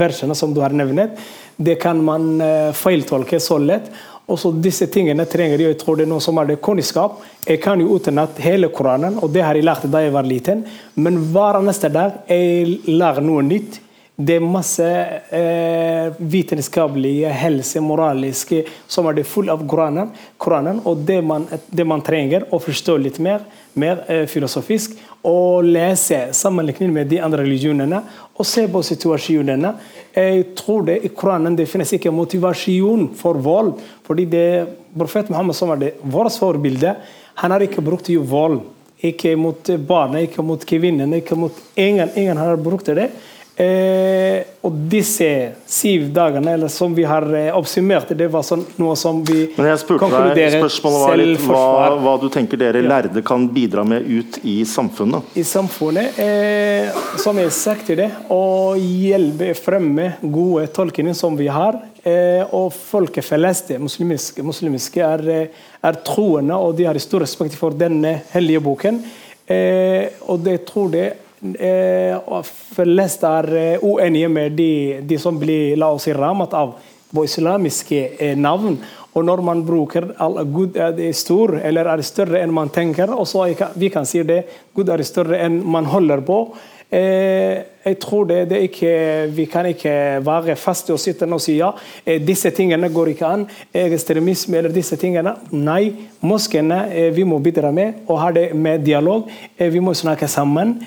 versene 0.00 0.34
som 0.34 0.54
du 0.54 0.58
har 0.64 0.74
nevnt. 0.74 1.14
Det 1.54 1.76
kan 1.82 1.98
man 2.02 2.38
feiltolke 2.74 3.40
så 3.42 3.56
lett. 3.58 3.88
Også 4.28 4.52
disse 4.60 4.86
tingene 4.92 5.24
trenger 5.24 5.62
jeg 5.64 5.78
tror 5.80 5.96
det 5.96 6.04
er 6.04 6.10
noe 6.10 6.20
som 6.20 6.36
er 6.40 6.50
det 6.50 6.60
kunnskap. 6.64 7.22
Jeg 7.48 7.62
kan 7.64 7.80
jo 7.80 7.96
utenat 7.96 8.36
hele 8.44 8.68
Koranen, 8.68 9.16
og 9.22 9.32
det 9.32 9.44
har 9.46 9.56
jeg 9.56 9.64
lært 9.64 9.86
da 9.88 10.02
jeg 10.04 10.12
var 10.12 10.28
liten. 10.28 10.66
Men 11.00 11.16
hver 11.32 11.62
neste 11.64 11.88
dag 11.92 12.20
jeg 12.28 12.80
lærer 12.90 13.24
noe 13.24 13.44
nytt. 13.46 13.80
Det 14.18 14.34
er 14.34 14.42
masse 14.42 14.84
eh, 14.84 16.08
vitenskapelige, 16.18 17.30
helse, 17.38 17.78
moraliske 17.80 18.64
som 18.90 19.06
er 19.06 19.14
det 19.14 19.28
full 19.30 19.48
av 19.52 19.62
Koranen. 19.70 20.10
Koranen 20.42 20.80
og 20.90 21.04
det 21.06 21.20
man, 21.22 21.46
det 21.70 21.86
man, 21.86 22.02
trenger 22.02 22.48
å 22.50 22.58
forstå 22.58 22.96
litt 22.98 23.20
mer, 23.22 23.46
mer 23.78 24.02
eh, 24.10 24.24
filosofisk, 24.26 24.98
og 25.26 25.66
lese 25.66 26.28
sammenlignet 26.36 26.92
med 26.94 27.08
de 27.10 27.20
andre 27.22 27.42
religionene, 27.42 28.02
og 28.38 28.46
se 28.46 28.68
på 28.70 28.82
situasjonene. 28.86 29.72
Jeg 30.14 30.44
tror 30.58 30.86
det 30.86 31.00
I 31.04 31.10
Koranen 31.14 31.56
det 31.58 31.68
finnes 31.70 31.92
ikke 31.94 32.14
motivasjon 32.14 33.08
for 33.18 33.40
vold. 33.42 33.74
fordi 34.06 34.24
det 34.24 34.66
Profet 34.98 35.30
Muhammed, 35.30 35.54
som 35.54 35.70
er 35.70 35.76
det 35.76 35.94
vårt 36.02 36.32
forbilde, 36.32 36.96
han 37.34 37.50
har 37.50 37.60
ikke 37.60 37.82
brukt 37.82 38.08
vold. 38.08 38.60
Ikke 39.00 39.36
mot 39.36 39.62
barna, 39.86 40.20
ikke 40.20 40.42
mot 40.42 40.64
kvinnene, 40.66 41.20
ikke 41.20 41.36
mot 41.36 41.54
ingen, 41.76 42.08
ingen 42.16 42.36
har 42.36 42.56
brukt 42.56 42.86
det. 42.86 43.10
Eh, 43.58 44.44
og 44.62 44.74
disse 44.86 45.26
syv 45.66 46.04
dagene 46.14 46.52
eller 46.54 46.70
som 46.70 46.92
vi 46.94 47.02
har 47.08 47.24
eh, 47.34 47.48
oppsummert, 47.58 48.12
det 48.14 48.28
var 48.30 48.44
sånn, 48.46 48.62
noe 48.78 48.94
som 48.98 49.18
vi 49.26 49.48
Men 49.56 49.72
jeg 49.72 49.80
spurte 49.82 50.06
deg, 50.36 50.54
Spørsmålet 50.60 51.02
var 51.02 51.18
litt 51.18 51.42
hva, 51.42 51.64
hva, 51.98 52.12
du 52.22 52.28
tenker 52.30 52.60
dere 52.60 52.84
lærde 52.86 53.24
kan 53.26 53.48
bidra 53.50 53.82
med 53.82 54.06
ut 54.06 54.38
i 54.46 54.60
samfunnet? 54.62 55.34
I 55.34 55.42
samfunnet, 55.42 56.22
eh, 56.22 57.02
som 57.18 57.42
jeg 57.42 57.50
sagt 57.56 57.90
det, 57.98 58.08
å 58.30 58.76
hjelpe 58.78 59.50
fremme 59.58 60.12
gode 60.22 60.68
tolkninger 60.78 61.18
som 61.18 61.34
vi 61.38 61.50
har. 61.50 61.82
Eh, 62.06 62.46
og 62.54 62.70
folket 62.70 63.26
flest, 63.26 63.74
muslimiske, 63.82 64.42
muslimiske 64.46 65.02
er, 65.02 65.28
eh, 65.34 65.62
er, 65.82 66.04
troende, 66.06 66.54
og 66.54 66.76
de 66.78 66.86
har 66.86 66.98
stor 67.02 67.26
respekt 67.26 67.58
for 67.58 67.74
denne 67.74 68.20
hellige 68.30 68.62
boken. 68.62 69.02
Eh, 69.50 70.14
og 70.30 70.44
det 70.46 70.60
tror 70.70 70.94
jeg 70.94 71.16
eh, 71.58 72.42
flest 72.74 73.24
er 73.24 73.48
eh, 73.56 73.84
uenige 73.84 74.28
med 74.28 74.56
de, 74.58 75.00
de, 75.02 75.18
som 75.18 75.38
blir 75.38 75.76
la 75.78 75.90
oss 75.94 76.08
rammet 76.08 76.54
av 76.54 76.76
på 77.08 77.24
islamiske 77.24 78.00
eh, 78.18 78.36
navn. 78.38 78.78
Og 79.16 79.24
når 79.24 79.42
man 79.42 79.62
bruker 79.66 80.10
Gud 80.52 80.76
er 80.78 80.98
stor, 81.16 81.56
eller 81.64 81.88
er 81.90 82.02
større 82.06 82.42
enn 82.42 82.52
man 82.54 82.70
tenker, 82.70 83.10
og 83.10 83.26
så 83.26 83.48
vi 83.74 83.88
kan 83.90 84.06
si 84.06 84.22
det, 84.22 84.42
Gud 84.76 84.90
er 84.92 85.02
større 85.06 85.40
enn 85.42 85.62
man 85.66 85.88
holder 85.90 86.22
på. 86.26 86.42
Eh, 86.88 87.58
jeg 87.84 87.96
tror 88.00 88.24
det, 88.24 88.46
det 88.48 88.62
ikke, 88.64 88.92
Vi 89.36 89.44
kan 89.44 89.66
ikke 89.68 90.24
være 90.24 90.54
faste 90.56 90.94
og 90.94 91.00
sitte 91.00 91.26
og 91.28 91.40
si 91.40 91.58
ja, 91.58 91.68
eh, 92.06 92.16
disse 92.20 92.50
tingene 92.50 92.88
går 92.88 93.12
ikke 93.12 93.28
an. 93.28 93.44
Ekstremisme 93.74 94.58
eller 94.58 94.72
disse 94.72 94.96
tingene. 94.96 95.34
Nei, 95.52 95.92
moskeene 96.20 96.86
eh, 96.88 97.10
vi 97.14 97.26
må 97.28 97.38
bidra 97.44 97.70
med 97.70 98.08
og 98.08 98.20
ha 98.22 98.30
det 98.32 98.54
med 98.56 98.84
dialog. 98.84 99.28
Vi 99.58 99.80
må 99.80 99.94
snakke 99.94 100.28
sammen. 100.28 100.78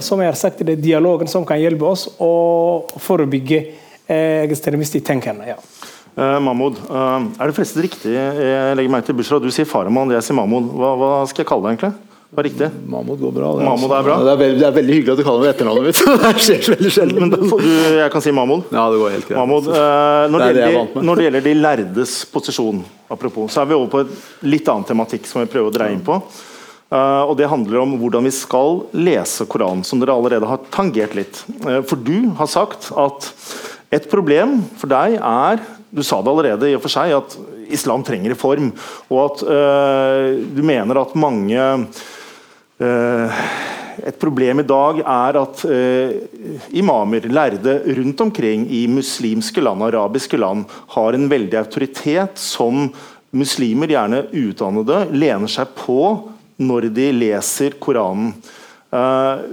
Som 0.00 0.20
jeg 0.20 0.28
har 0.28 0.36
sagt, 0.36 0.62
det 0.64 0.78
er 0.78 0.82
dialogen 0.82 1.28
som 1.28 1.44
kan 1.44 1.60
hjelpe 1.60 1.84
oss 1.84 2.06
å 2.18 2.84
forebygge 2.96 3.58
ekstremistisk 4.08 5.04
tenkende. 5.04 5.46
Ja. 5.48 5.58
Uh, 6.14 6.38
Mahmoud, 6.40 6.78
er 6.88 7.50
det 7.50 7.56
fleste 7.56 7.82
riktig? 7.84 8.14
Jeg 8.14 8.76
legger 8.78 8.92
meg 8.92 9.04
til 9.04 9.16
Bushra, 9.18 9.40
du 9.42 9.50
sier 9.52 9.68
Farahman, 9.68 10.12
jeg 10.16 10.24
sier 10.24 10.38
Mahmoud. 10.38 10.72
Hva, 10.78 10.94
hva 11.00 11.12
skal 11.28 11.44
jeg 11.44 11.50
kalle 11.50 11.66
det 11.66 11.74
egentlig? 11.74 12.13
Var 12.34 12.46
riktig. 12.46 12.68
Mahmoud 12.86 13.20
går 13.20 13.32
bra. 13.32 13.50
Det, 13.58 13.64
Mahmoud 13.64 13.92
er 13.92 14.06
bra. 14.06 14.16
Det 14.24 14.32
er, 14.32 14.38
veldig, 14.40 14.58
det 14.60 14.66
er, 14.66 14.74
veldig, 14.78 14.94
hyggelig 14.98 15.12
at 15.12 15.20
du 15.20 15.26
kaller 15.26 15.44
meg 15.44 15.50
etternavnet 15.52 15.84
mitt. 15.86 16.00
det 16.24 16.46
skjer 16.46 16.70
veldig 16.74 16.92
sjelden. 16.96 17.34
Du, 17.34 17.68
jeg 17.98 18.08
kan 18.14 18.24
si 18.24 18.32
Mahmoud. 18.34 18.64
Ja, 18.74 18.86
det 18.90 19.02
går 19.02 19.14
helt 19.14 19.28
greit. 19.28 19.38
Mahmoud, 19.38 19.68
eh, 19.70 20.24
når, 20.32 20.42
det 20.42 20.48
det 20.48 20.64
gjelder, 20.64 21.04
når, 21.08 21.20
det 21.20 21.28
gjelder, 21.28 21.44
de 21.44 21.54
lærdes 21.60 22.16
posisjon, 22.32 22.80
apropos, 23.14 23.52
så 23.54 23.62
er 23.62 23.70
vi 23.70 23.76
over 23.78 23.92
på 23.92 24.02
et 24.02 24.48
litt 24.50 24.72
annen 24.72 24.88
tematikk 24.88 25.30
som 25.30 25.44
vi 25.44 25.50
prøver 25.52 25.70
å 25.70 25.76
dreie 25.76 25.94
inn 25.94 26.02
på. 26.04 26.18
Uh, 26.94 27.22
og 27.26 27.36
Det 27.38 27.48
handler 27.50 27.80
om 27.80 27.94
hvordan 27.98 28.26
vi 28.28 28.32
skal 28.34 28.82
lese 28.94 29.46
Koranen, 29.50 29.82
som 29.86 30.02
dere 30.02 30.14
allerede 30.14 30.48
har 30.50 30.66
tangert 30.74 31.14
litt. 31.16 31.40
Uh, 31.64 31.80
for 31.86 31.98
du 31.98 32.30
har 32.38 32.50
sagt 32.50 32.90
at 32.98 33.30
et 33.94 34.06
problem 34.10 34.60
for 34.80 34.90
deg 34.90 35.20
er 35.20 35.62
Du 35.94 36.02
sa 36.02 36.18
det 36.18 36.30
allerede 36.32 36.66
i 36.66 36.74
og 36.74 36.82
for 36.82 36.90
seg, 36.90 37.12
at 37.14 37.36
islam 37.70 38.02
trenger 38.02 38.34
reform. 38.34 38.72
Og 39.14 39.20
at 39.22 39.42
du 40.50 40.58
mener 40.66 40.98
at 40.98 41.14
mange 41.14 41.54
et 42.80 44.18
problem 44.20 44.60
i 44.60 44.66
dag 44.66 45.00
er 45.00 45.38
at 45.38 45.62
eh, 45.70 46.14
imamer, 46.76 47.28
lærde 47.30 47.76
rundt 47.98 48.20
omkring 48.24 48.66
i 48.72 48.84
muslimske 48.90 49.62
land, 49.62 49.84
arabiske 49.86 50.38
land, 50.40 50.64
har 50.96 51.14
en 51.14 51.28
veldig 51.30 51.58
autoritet 51.60 52.40
som 52.40 52.88
muslimer, 53.34 53.90
gjerne 53.90 54.24
utdannede, 54.30 55.04
lener 55.14 55.50
seg 55.50 55.74
på 55.78 56.00
når 56.62 56.88
de 56.94 57.10
leser 57.14 57.78
Koranen. 57.82 58.32
Eh, 58.94 59.44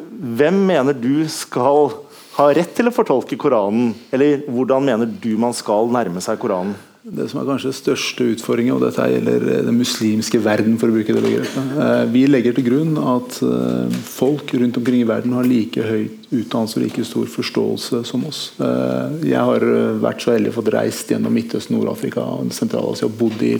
hvem 0.42 0.62
mener 0.70 0.98
du 0.98 1.26
skal 1.32 1.94
ha 2.38 2.48
rett 2.56 2.74
til 2.78 2.90
å 2.90 2.96
fortolke 2.96 3.38
Koranen, 3.40 3.94
eller 4.14 4.46
hvordan 4.50 4.88
mener 4.88 5.10
du 5.22 5.36
man 5.40 5.56
skal 5.58 5.92
nærme 5.94 6.24
seg 6.24 6.40
Koranen? 6.42 6.78
Det 7.02 7.26
som 7.32 7.40
er 7.42 7.48
kanskje 7.50 7.72
største 7.74 8.26
utfordringen, 8.36 8.76
og 8.76 8.84
dette 8.84 9.08
gjelder 9.10 9.46
den 9.66 9.78
muslimske 9.80 10.38
verden, 10.46 10.76
for 10.78 10.92
å 10.92 10.94
bruke 10.94 11.16
det 11.16 11.24
begrepet. 11.24 11.72
Eh, 11.82 12.02
vi 12.14 12.28
legger 12.30 12.54
til 12.54 12.68
grunn 12.68 12.92
at 13.00 13.40
eh, 13.42 13.96
folk 14.06 14.54
rundt 14.54 14.78
omkring 14.78 15.02
i 15.02 15.08
verden 15.10 15.34
har 15.34 15.48
like 15.50 15.82
høy 15.82 16.12
utdannelse 16.30 16.78
og 16.78 16.86
like 16.86 17.06
stor 17.10 17.32
forståelse 17.34 18.04
som 18.06 18.28
oss. 18.30 18.44
Eh, 18.62 19.16
jeg 19.32 19.48
har 19.50 19.66
vært 20.04 20.22
så 20.22 20.36
heldig 20.36 20.54
å 20.54 20.58
få 20.60 20.66
reist 20.78 21.10
gjennom 21.10 21.34
Midtøsten, 21.34 21.80
Nord-Afrika 21.80 22.22
og 22.22 22.54
Sentral-Asia 22.54 23.10
og 23.10 23.18
bodd 23.18 23.42
i 23.50 23.56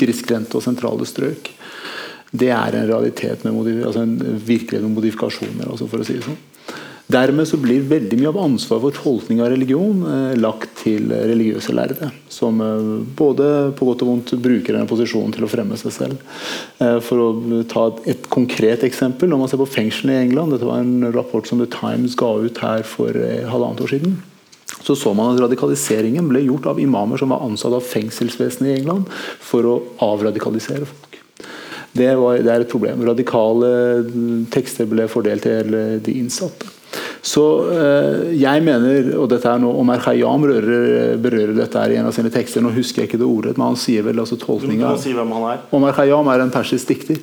grisgrendte 0.00 0.56
og 0.56 0.64
sentrale 0.64 1.04
strøk. 1.08 1.52
Det 2.32 2.48
er 2.56 2.78
en 2.78 2.88
realitet 2.88 3.44
med, 3.44 3.68
altså 3.84 4.06
en 4.06 4.16
virkelighet 4.16 4.88
med 4.88 4.96
modifikasjoner, 4.96 5.68
altså 5.68 5.90
for 5.92 6.00
å 6.00 6.08
si 6.08 6.16
det 6.16 6.24
sånn. 6.24 6.40
Dermed 7.10 7.48
så 7.48 7.58
blir 7.60 7.82
veldig 7.90 8.16
mye 8.20 8.30
av 8.30 8.38
ansvaret 8.44 8.84
for 8.84 8.94
tolkning 8.94 9.42
av 9.42 9.50
religion 9.52 10.04
eh, 10.06 10.34
lagt 10.38 10.70
til 10.80 11.10
religiøse 11.10 11.74
lærde. 11.74 12.08
Som 12.32 12.62
eh, 12.62 12.90
både 13.18 13.72
på 13.76 13.88
godt 13.88 14.04
og 14.04 14.12
vondt 14.12 14.34
bruker 14.42 14.76
denne 14.76 14.88
posisjonen 14.88 15.34
til 15.34 15.44
å 15.44 15.50
fremme 15.50 15.76
seg 15.80 15.94
selv. 15.96 16.22
Eh, 16.78 16.98
for 17.04 17.24
å 17.24 17.62
ta 17.68 17.88
et, 17.90 18.02
et, 18.14 18.28
konkret 18.32 18.84
eksempel, 18.86 19.28
når 19.28 19.42
man 19.42 19.50
ser 19.50 19.60
på 19.60 19.68
fengslene 19.68 20.14
i 20.14 20.26
England 20.28 20.54
Dette 20.54 20.68
var 20.68 20.84
en 20.84 21.08
rapport 21.12 21.48
som 21.48 21.60
The 21.60 21.68
Times 21.72 22.16
ga 22.18 22.30
ut 22.44 22.60
her 22.62 22.86
for 22.86 23.18
eh, 23.18 23.48
halvannet 23.50 23.82
år 23.84 23.96
siden. 23.96 24.20
Så 24.82 24.96
så 24.98 25.12
man 25.14 25.34
at 25.34 25.42
radikaliseringen 25.42 26.30
ble 26.30 26.46
gjort 26.46 26.70
av 26.70 26.80
imamer 26.82 27.20
som 27.20 27.34
var 27.34 27.42
ansatt 27.44 27.74
av 27.76 27.84
fengselsvesenet 27.86 28.70
i 28.70 28.76
England 28.80 29.10
for 29.42 29.68
å 29.68 29.80
avradikalisere 30.06 30.88
folk. 30.88 31.18
Det, 31.92 32.08
var, 32.16 32.38
det 32.40 32.48
er 32.48 32.64
et 32.64 32.72
problem. 32.72 33.02
Radikale 33.04 33.72
tekster 34.54 34.88
ble 34.88 35.04
fordelt 35.12 35.44
til 35.44 35.76
de 36.02 36.14
innsatte. 36.16 36.70
Så 37.22 37.42
eh, 37.70 38.32
jeg 38.34 38.62
mener, 38.66 39.12
og 39.14 39.28
dette 39.30 39.46
er 39.46 39.60
noe 39.62 39.78
Omar 39.78 40.00
Khayyam 40.02 40.42
berører, 40.42 41.12
berører 41.22 41.54
dette 41.54 41.78
her 41.78 41.94
i 41.94 42.00
en 42.00 42.08
av 42.10 42.16
sine 42.16 42.32
tekster, 42.34 42.64
nå 42.64 42.72
husker 42.74 43.04
jeg 43.04 43.12
ikke 43.12 43.20
det 43.20 43.28
ordet, 43.28 43.52
men 43.54 43.68
han 43.70 43.78
sier 43.78 44.02
vel 44.02 44.18
altså 44.18 44.38
tolkninga 44.40 44.90
si. 44.98 45.14
Omar 45.14 45.94
Khayyam 45.94 46.32
er 46.34 46.42
en 46.42 46.50
persisk 46.54 46.90
dikter. 46.90 47.22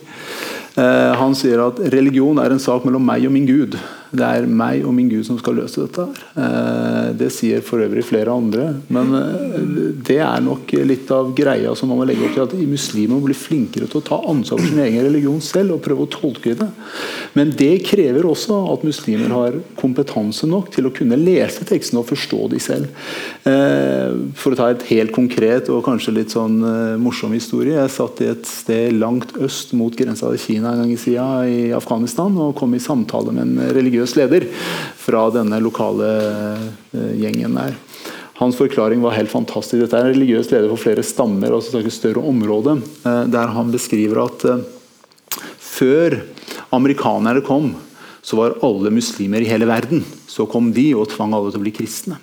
Eh, 0.79 1.13
han 1.19 1.35
sier 1.35 1.65
at 1.65 1.81
religion 1.91 2.39
er 2.39 2.55
en 2.55 2.61
sak 2.63 2.87
mellom 2.87 3.03
meg 3.03 3.27
og 3.27 3.35
min 3.35 3.47
gud. 3.49 3.75
Det 4.09 4.25
er 4.25 4.47
meg 4.49 4.85
og 4.87 4.93
min 4.95 5.09
Gud 5.11 5.25
som 5.27 5.37
skal 5.39 5.59
løse 5.59 5.85
dette. 5.85 6.07
her. 6.35 7.13
det 7.19 7.29
sier 7.33 7.61
for 7.65 7.81
øvrig 7.83 8.03
flere 8.05 8.33
andre. 8.33 8.69
Men 8.93 9.13
eh, 9.17 9.57
det 10.09 10.19
er 10.23 10.43
nok 10.43 10.73
litt 10.87 11.09
av 11.13 11.31
greia 11.37 11.73
som 11.77 11.91
man 11.91 12.01
må 12.01 12.07
legge 12.09 12.25
opp 12.25 12.35
til. 12.35 12.47
At 12.47 12.69
muslimer 12.69 13.21
blir 13.23 13.37
flinkere 13.37 13.89
til 13.89 14.01
å 14.01 14.05
ta 14.05 14.19
ansvar 14.31 14.61
for 14.61 14.69
sin 14.71 14.81
egen 14.83 15.05
religion 15.05 15.39
selv 15.43 15.77
og 15.77 15.83
prøve 15.85 16.05
å 16.05 16.11
tolke 16.13 16.55
det. 16.59 16.69
Men 17.37 17.53
det 17.57 17.83
krever 17.87 18.27
også 18.27 18.61
at 18.73 18.85
muslimer 18.87 19.33
har 19.35 19.59
kompetanse 19.79 20.49
nok 20.49 20.71
til 20.73 20.89
å 20.89 20.93
kunne 20.95 21.19
lese 21.19 21.65
tekstene 21.67 22.01
og 22.01 22.09
forstå 22.09 22.41
de 22.53 22.61
selv. 22.63 22.89
Eh, 23.49 24.15
for 24.39 24.55
å 24.55 24.59
ta 24.59 24.71
et 24.73 24.87
helt 24.89 25.13
konkret 25.15 25.69
og 25.73 25.83
kanskje 25.85 26.15
litt 26.15 26.33
sånn 26.33 26.59
morsom 27.01 27.33
historie. 27.35 27.77
Jeg 27.77 27.93
satt 27.93 28.21
i 28.23 28.29
et 28.31 28.47
sted 28.49 28.95
langt 28.97 29.35
øst 29.39 29.73
mot 29.77 29.93
grensa 29.95 30.31
til 30.33 30.41
Kina 30.41 30.73
en 30.73 30.83
gang 30.83 30.93
i 30.93 30.99
sida 30.99 31.27
i 31.49 31.59
Afghanistan 31.75 32.35
og 32.39 32.55
kom 32.57 32.73
i 32.75 32.81
samtale 32.81 33.33
med 33.35 33.45
en 33.45 33.73
religiøs 33.75 33.98
religiøs 33.99 34.15
leder 34.15 34.47
fra 34.99 35.27
denne 35.33 35.59
lokale 35.61 36.07
eh, 36.95 37.15
gjengen 37.19 37.57
der. 37.57 37.75
Hans 38.39 38.55
forklaring 38.55 39.01
var 39.03 39.17
helt 39.17 39.31
fantastisk. 39.31 39.81
Dette 39.81 39.97
er 39.97 40.07
en 40.07 40.15
religiøs 40.15 40.51
leder 40.53 40.69
for 40.71 40.79
flere 40.79 41.03
stammer 41.03 41.51
og 41.51 41.65
et 41.75 41.91
større 41.91 42.23
område, 42.23 42.79
eh, 43.03 43.23
der 43.27 43.51
han 43.51 43.71
beskriver 43.71 44.23
at 44.23 44.45
eh, 44.47 44.63
før 45.59 46.21
amerikanerne 46.71 47.43
kom, 47.43 47.73
så 48.21 48.37
var 48.39 48.57
alle 48.63 48.91
muslimer 48.91 49.43
i 49.43 49.49
hele 49.49 49.67
verden. 49.67 50.03
Så 50.27 50.47
kom 50.47 50.71
de 50.71 50.93
og 50.95 51.09
tvang 51.11 51.33
alle 51.35 51.51
til 51.51 51.59
å 51.59 51.65
bli 51.65 51.75
kristne. 51.75 52.19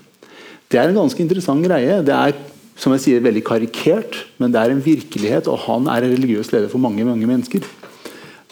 Det 0.71 0.81
er 0.81 0.91
en 0.91 0.99
ganske 0.99 1.21
interessant 1.23 1.65
greie. 1.65 2.01
Det 2.05 2.15
er 2.15 2.37
som 2.77 2.93
jeg 2.93 3.01
sier, 3.01 3.23
veldig 3.25 3.41
karikert, 3.47 4.19
men 4.37 4.53
det 4.53 4.61
er 4.61 4.73
en 4.75 4.83
virkelighet, 4.85 5.47
og 5.49 5.63
han 5.65 5.87
er 5.89 6.05
en 6.05 6.13
religiøs 6.13 6.51
leder 6.53 6.69
for 6.69 6.83
mange 6.83 7.07
mange 7.09 7.25
mennesker. 7.25 7.65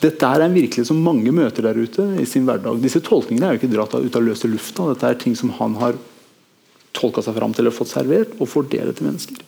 Dette 0.05 0.29
er 0.29 0.43
en 0.45 0.53
virkelighet 0.53 0.91
som 0.91 1.01
mange 1.01 1.33
møter 1.33 1.65
der 1.65 1.79
ute 1.81 2.05
i 2.21 2.27
sin 2.29 2.45
hverdag. 2.45 2.83
Disse 2.83 3.01
tolkningene 3.05 3.49
er 3.49 3.55
jo 3.55 3.63
ikke 3.63 3.73
dratt 3.73 3.95
ut 3.97 4.19
av 4.19 4.27
løse 4.27 4.51
lufta. 4.51 4.91
Dette 4.91 5.09
er 5.09 5.21
ting 5.23 5.37
som 5.39 5.55
han 5.57 5.79
har 5.81 5.97
tolka 6.95 7.25
seg 7.25 7.39
fram 7.39 7.55
til 7.57 7.71
og 7.71 7.75
fått 7.75 7.95
servert, 7.95 8.35
og 8.37 8.51
får 8.51 8.69
til 8.71 9.07
mennesker. 9.07 9.41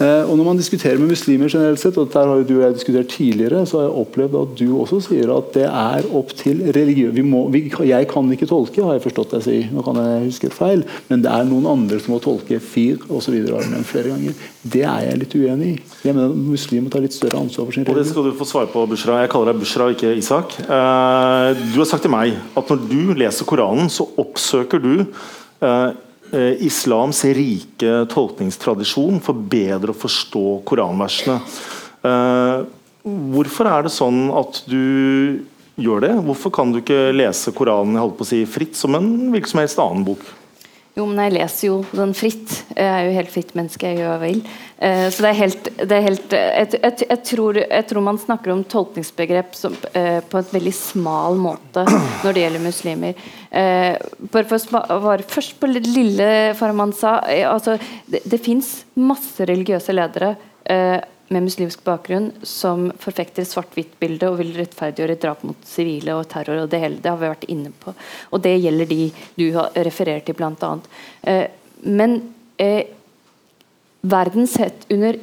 Eh, 0.00 0.24
og 0.30 0.36
Når 0.38 0.44
man 0.44 0.56
diskuterer 0.56 0.98
med 0.98 1.12
muslimer 1.12 1.50
generelt 1.52 1.80
sett, 1.80 1.98
og 2.00 2.08
dette 2.08 2.18
har 2.18 2.44
du 2.46 2.54
og 2.56 2.62
jeg 2.64 2.74
diskutert 2.74 3.10
tidligere, 3.12 3.66
så 3.66 3.78
har 3.78 3.84
jeg 3.88 3.98
opplevd 4.02 4.38
at 4.40 4.54
du 4.58 4.66
også 4.80 5.00
sier 5.04 5.30
at 5.34 5.52
det 5.54 5.66
er 5.68 6.08
opp 6.18 6.32
til 6.38 6.62
religiø... 6.74 7.10
jeg 7.86 8.08
kan 8.08 8.32
ikke 8.32 8.48
tolke, 8.48 8.82
har 8.82 8.96
jeg 8.96 9.04
forstått 9.04 9.34
deg 9.36 9.44
si. 9.44 9.58
Nå 9.72 9.84
kan 9.86 10.00
jeg 10.00 10.24
huske 10.30 10.48
et 10.48 10.56
feil, 10.56 10.84
men 11.10 11.22
det 11.22 11.30
er 11.30 11.44
noen 11.44 11.68
andre 11.70 12.00
som 12.00 12.14
må 12.14 12.20
tolke 12.24 12.58
fir 12.60 12.98
osv. 13.08 13.36
flere 13.84 14.08
ganger. 14.08 14.34
Det 14.62 14.82
er 14.82 15.10
jeg 15.10 15.20
litt 15.20 15.36
uenig 15.36 15.68
i. 15.74 15.76
Jeg 16.06 16.16
mener 16.16 16.32
at 16.32 16.36
Muslimer 16.36 16.88
må 16.88 16.94
ta 16.94 17.02
litt 17.02 17.14
større 17.14 17.38
ansvar 17.38 17.68
for 17.68 17.76
sin 17.76 17.84
religion. 17.84 17.98
Og 17.98 18.04
Det 18.04 18.10
skal 18.10 18.26
du 18.30 18.38
få 18.38 18.48
svare 18.48 18.72
på, 18.72 18.86
Bushra. 18.86 19.20
Jeg 19.22 19.30
kaller 19.30 19.52
deg 19.52 19.62
Bushra, 19.62 19.90
ikke 19.92 20.16
Isak. 20.16 20.58
Eh, 20.62 21.62
du 21.74 21.78
har 21.78 21.88
sagt 21.88 22.06
til 22.06 22.14
meg 22.14 22.34
at 22.56 22.74
når 22.74 22.84
du 22.88 23.14
leser 23.14 23.46
Koranen, 23.48 23.92
så 23.92 24.08
oppsøker 24.18 24.82
du 24.82 25.06
Eh, 25.62 25.90
islams 26.64 27.24
rike 27.36 28.02
tolkningstradisjon 28.12 29.20
for 29.24 29.36
bedre 29.36 29.92
å 29.92 29.98
forstå 29.98 30.44
koranversene. 30.68 31.38
Eh, 32.02 32.62
hvorfor 33.02 33.70
er 33.70 33.86
det 33.86 33.94
sånn 33.94 34.24
at 34.40 34.62
du 34.70 35.42
gjør 35.80 36.04
det? 36.04 36.12
Hvorfor 36.26 36.52
kan 36.54 36.72
du 36.72 36.80
ikke 36.82 37.10
lese 37.14 37.52
Koranen 37.56 37.96
jeg 37.96 38.04
holdt 38.04 38.18
på 38.18 38.26
å 38.26 38.30
si, 38.32 38.44
fritt 38.48 38.78
som 38.78 38.96
en 38.98 39.10
hvilken 39.32 39.54
som 39.54 39.62
helst 39.62 39.82
annen 39.82 40.06
bok? 40.06 40.24
Jo, 40.92 41.06
men 41.08 41.22
jeg 41.24 41.32
leser 41.38 41.66
jo 41.70 41.76
den 41.96 42.10
fritt. 42.12 42.50
Jeg 42.76 42.84
er 42.84 43.06
jo 43.06 43.14
helt 43.16 43.30
fritt 43.32 43.54
menneske, 43.56 43.88
jeg 43.88 44.02
gjør 44.02 44.10
hva 44.10 44.16
jeg 44.18 44.34
vil. 44.34 44.40
Uh, 44.82 45.06
så 45.08 45.24
det 45.24 45.30
er 45.30 45.38
helt, 45.38 45.70
det 45.78 45.96
er 45.96 46.04
helt 46.04 46.34
jeg, 46.36 46.66
jeg, 46.74 46.96
jeg, 47.06 47.20
tror, 47.30 47.60
jeg, 47.62 47.86
tror, 47.88 48.04
man 48.04 48.20
snakker 48.20 48.52
om 48.52 48.64
tolkningsbegrep 48.68 49.56
som, 49.56 49.76
uh, 49.96 50.18
på 50.28 50.42
et 50.42 50.52
veldig 50.52 50.74
smal 50.76 51.40
måte 51.40 51.86
når 51.86 52.36
det 52.36 52.44
gjelder 52.44 52.64
muslimer. 52.66 53.24
Uh, 53.48 53.96
bare 54.34 54.44
for 54.50 55.24
først 55.32 55.56
på 55.62 55.70
lille 55.72 56.28
Farman 56.58 56.92
sa 56.96 57.18
altså, 57.48 57.78
Det, 58.04 58.20
det 58.28 58.42
fins 58.44 58.74
masse 59.00 59.48
religiøse 59.48 59.96
ledere 59.96 60.34
med 61.32 61.46
muslimsk 61.46 61.82
bakgrunn 61.86 62.30
som 62.46 62.90
forfekter 63.00 63.46
svart-hvitt-bildet 63.48 64.28
og 64.28 64.38
vil 64.40 64.52
rettferdiggjøre 64.56 65.18
drap 65.22 65.42
mot 65.46 65.66
sivile 65.68 66.16
og 66.18 66.28
terror. 66.32 66.62
og 66.64 66.70
det, 66.70 66.80
hele, 66.82 67.00
det, 67.00 67.10
har 67.10 67.20
vi 67.20 67.32
vært 67.32 67.48
inne 67.52 67.72
på. 67.82 67.94
Og 68.30 68.44
det 68.44 68.56
gjelder 68.60 68.90
de 68.90 69.02
du 69.38 69.46
har 69.56 69.72
referert 69.88 70.26
til, 70.28 70.36
bl.a. 70.38 70.72
Eh, 71.22 71.44
men 71.82 72.18
eh, 72.62 72.84
verden 74.02 74.46
sett 74.46 74.86
under 74.90 75.18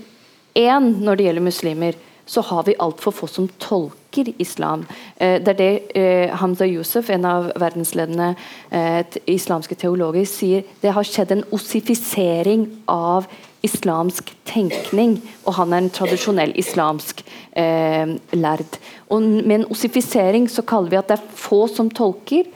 én 0.58 0.94
når 1.04 1.16
det 1.16 1.30
gjelder 1.30 1.48
muslimer, 1.50 2.00
så 2.30 2.42
har 2.46 2.66
vi 2.68 2.78
altfor 2.78 3.14
få 3.16 3.28
som 3.28 3.48
tolker 3.62 4.28
islam. 4.38 4.86
Eh, 5.18 5.40
det 5.42 5.56
er 5.56 5.60
det 5.60 5.98
eh, 5.98 6.36
Hamza 6.38 6.68
Yusuf, 6.70 7.10
en 7.10 7.26
av 7.26 7.52
verdensledende 7.58 8.36
eh, 8.70 9.02
islamske 9.26 9.76
teologer, 9.76 10.26
sier. 10.30 10.66
Det 10.82 10.94
har 10.94 11.08
skjedd 11.08 11.34
en 11.34 11.46
ossifisering 11.56 12.68
av 12.86 13.26
islam 13.26 13.46
islamsk 13.66 14.32
tenkning, 14.48 15.18
og 15.46 15.58
han 15.60 15.74
er 15.74 15.84
en 15.84 15.92
tradisjonell 15.94 16.54
islamsk 16.60 17.24
eh, 17.58 18.16
lærd. 18.38 18.80
Og 19.12 19.26
med 19.26 19.56
en 19.60 19.68
ossifisering 19.74 20.48
så 20.52 20.64
kaller 20.68 20.94
vi 20.94 21.02
at 21.02 21.12
det 21.12 21.20
er 21.20 21.36
få 21.40 21.66
som 21.72 21.92
tolker, 21.92 22.48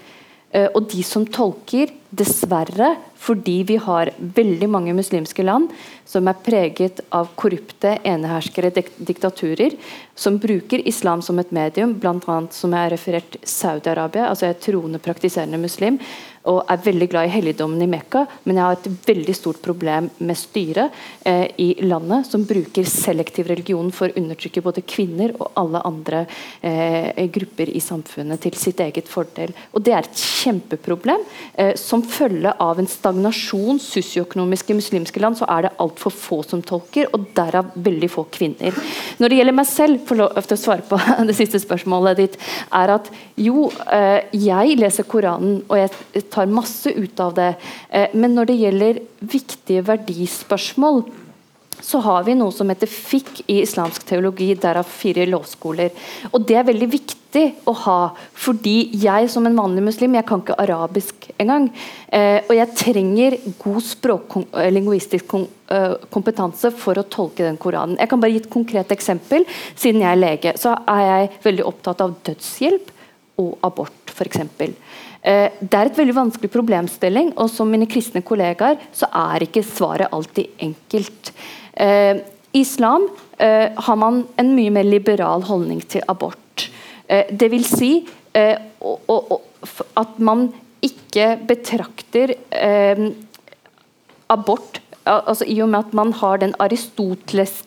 eh, 0.52 0.70
og 0.72 0.88
de 0.94 1.04
som 1.08 1.28
tolker, 1.28 1.92
dessverre, 2.14 2.94
fordi 3.18 3.64
vi 3.66 3.80
har 3.82 4.12
veldig 4.38 4.68
mange 4.70 4.94
muslimske 4.94 5.42
land 5.46 5.72
som 6.06 6.28
er 6.30 6.42
preget 6.46 7.00
av 7.16 7.32
korrupte 7.40 7.96
eneherskere, 8.06 8.70
diktaturer, 8.98 9.74
som 10.16 10.38
bruker 10.42 10.84
islam 10.88 11.24
som 11.26 11.40
et 11.42 11.54
medium, 11.56 11.96
bl.a. 11.98 12.38
som 12.54 12.76
jeg 12.76 12.86
har 12.86 12.94
referert 12.94 13.40
Saudi-Arabia, 13.42 14.28
altså 14.30 14.50
jeg 14.50 14.58
er 14.58 14.62
troende 14.68 15.02
praktiserende 15.02 15.62
muslim, 15.62 15.98
og 16.50 16.64
er 16.68 16.82
veldig 16.84 17.08
glad 17.12 17.28
i 17.28 17.34
helligdommen 17.34 17.82
i 17.84 17.88
Mekka, 17.88 18.26
men 18.44 18.58
jeg 18.58 18.66
har 18.66 18.78
et 18.78 19.08
veldig 19.08 19.36
stort 19.38 19.62
problem 19.64 20.10
med 20.20 20.38
styret 20.40 20.92
eh, 21.28 21.46
i 21.62 21.70
landet, 21.86 22.28
som 22.28 22.44
bruker 22.48 22.88
selektiv 22.90 23.48
religion 23.52 23.92
for 23.96 24.12
å 24.12 24.18
undertrykke 24.20 24.64
både 24.66 24.84
kvinner 24.88 25.32
og 25.38 25.54
alle 25.60 25.84
andre 25.88 26.26
eh, 26.60 27.24
grupper 27.32 27.72
i 27.72 27.82
samfunnet 27.84 28.44
til 28.44 28.58
sitt 28.60 28.84
eget 28.84 29.08
fordel. 29.12 29.54
Og 29.72 29.86
Det 29.86 29.96
er 29.96 30.04
et 30.04 30.24
kjempeproblem. 30.24 31.24
Eh, 31.56 31.74
som 31.80 32.04
følge 32.04 32.52
av 32.60 32.82
en 32.82 32.92
stagnasjon 32.92 33.80
sosioøkonomisk 33.84 34.74
i 34.74 34.78
muslimske 34.82 35.24
land, 35.24 35.40
så 35.40 35.48
er 35.52 35.68
det 35.68 35.74
altfor 35.84 36.12
få 36.12 36.42
som 36.48 36.64
tolker, 36.66 37.08
og 37.16 37.30
derav 37.38 37.72
veldig 37.76 38.12
få 38.12 38.26
kvinner. 38.34 38.76
Når 39.20 39.32
det 39.32 39.40
gjelder 39.40 39.60
meg 39.62 39.70
selv, 39.70 40.04
for 40.08 40.20
lov 40.20 40.44
til 40.44 40.58
å 40.58 40.64
svare 40.66 40.88
på 40.90 41.00
det 41.30 41.38
siste 41.40 41.62
spørsmålet 41.64 42.20
ditt, 42.20 42.38
er 42.76 42.98
at 42.98 43.08
jo, 43.40 43.70
eh, 43.88 44.28
jeg 44.36 44.78
leser 44.80 45.08
Koranen, 45.08 45.62
og 45.70 45.80
jeg 45.80 46.28
tar 46.34 46.52
masse 46.52 46.92
ut 46.92 47.20
av 47.24 47.36
det. 47.38 47.52
Eh, 47.90 48.14
men 48.14 48.36
når 48.36 48.50
det 48.50 48.62
gjelder 48.62 49.04
viktige 49.34 49.86
verdispørsmål, 49.88 51.04
så 51.84 52.00
har 52.00 52.24
vi 52.24 52.36
noe 52.38 52.54
som 52.56 52.70
heter 52.72 52.90
fikk 52.90 53.44
i 53.52 53.60
islamsk 53.64 54.06
teologi, 54.08 54.54
derav 54.60 54.88
fire 54.88 55.26
lovskoler. 55.28 55.92
Og 56.32 56.46
det 56.48 56.58
er 56.60 56.68
veldig 56.70 56.90
viktig 56.92 57.44
å 57.68 57.74
ha, 57.84 57.98
fordi 58.38 58.94
jeg 59.02 59.30
som 59.34 59.48
en 59.50 59.58
vanlig 59.58 59.84
muslim, 59.88 60.16
jeg 60.16 60.28
kan 60.30 60.44
ikke 60.44 60.58
arabisk 60.64 61.28
engang. 61.42 61.68
Eh, 62.08 62.40
og 62.46 62.56
jeg 62.56 62.78
trenger 62.80 63.38
god 63.64 63.82
språklingvistisk 63.90 65.28
kom, 65.28 65.48
eh, 65.74 65.98
kompetanse 66.14 66.72
for 66.72 67.00
å 67.00 67.08
tolke 67.18 67.44
den 67.44 67.58
Koranen. 67.58 67.98
Jeg 68.00 68.10
kan 68.10 68.22
bare 68.22 68.32
gi 68.32 68.44
et 68.44 68.54
konkret 68.54 68.96
eksempel. 68.96 69.48
Siden 69.76 70.06
jeg 70.06 70.12
er 70.12 70.24
lege, 70.24 70.58
så 70.58 70.78
er 70.88 71.04
jeg 71.10 71.32
veldig 71.44 71.68
opptatt 71.68 72.02
av 72.06 72.16
dødshjelp 72.24 72.94
og 73.42 73.58
abort, 73.66 74.03
f.eks. 74.14 74.40
Eh, 75.24 75.50
det 75.60 75.80
er 75.80 75.90
et 75.90 76.00
veldig 76.00 76.16
vanskelig 76.18 76.52
problemstilling, 76.54 77.34
og 77.40 77.50
som 77.52 77.70
mine 77.72 77.88
kristne 77.90 78.24
kollegaer 78.26 78.80
så 78.96 79.10
er 79.34 79.48
ikke 79.48 79.66
svaret 79.66 80.14
alltid 80.14 80.64
enkelt. 80.68 81.34
Eh, 81.74 82.22
islam 82.54 83.08
eh, 83.38 83.72
har 83.74 83.98
man 83.98 84.24
en 84.38 84.54
mye 84.56 84.74
mer 84.74 84.86
liberal 84.86 85.46
holdning 85.48 85.82
til 85.90 86.06
abort. 86.08 86.70
Eh, 87.08 87.26
det 87.32 87.50
vil 87.54 87.66
si 87.66 87.94
at 88.34 90.16
man 90.18 90.48
ikke 90.84 91.26
betrakter 91.46 92.34
abort 94.34 94.80
altså 95.06 95.46
I 95.46 95.60
og 95.62 95.70
med 95.70 95.80
at 95.86 95.94
man 95.94 96.14
har 96.18 96.42
den 96.42 96.56
Aristoteles 96.58 97.60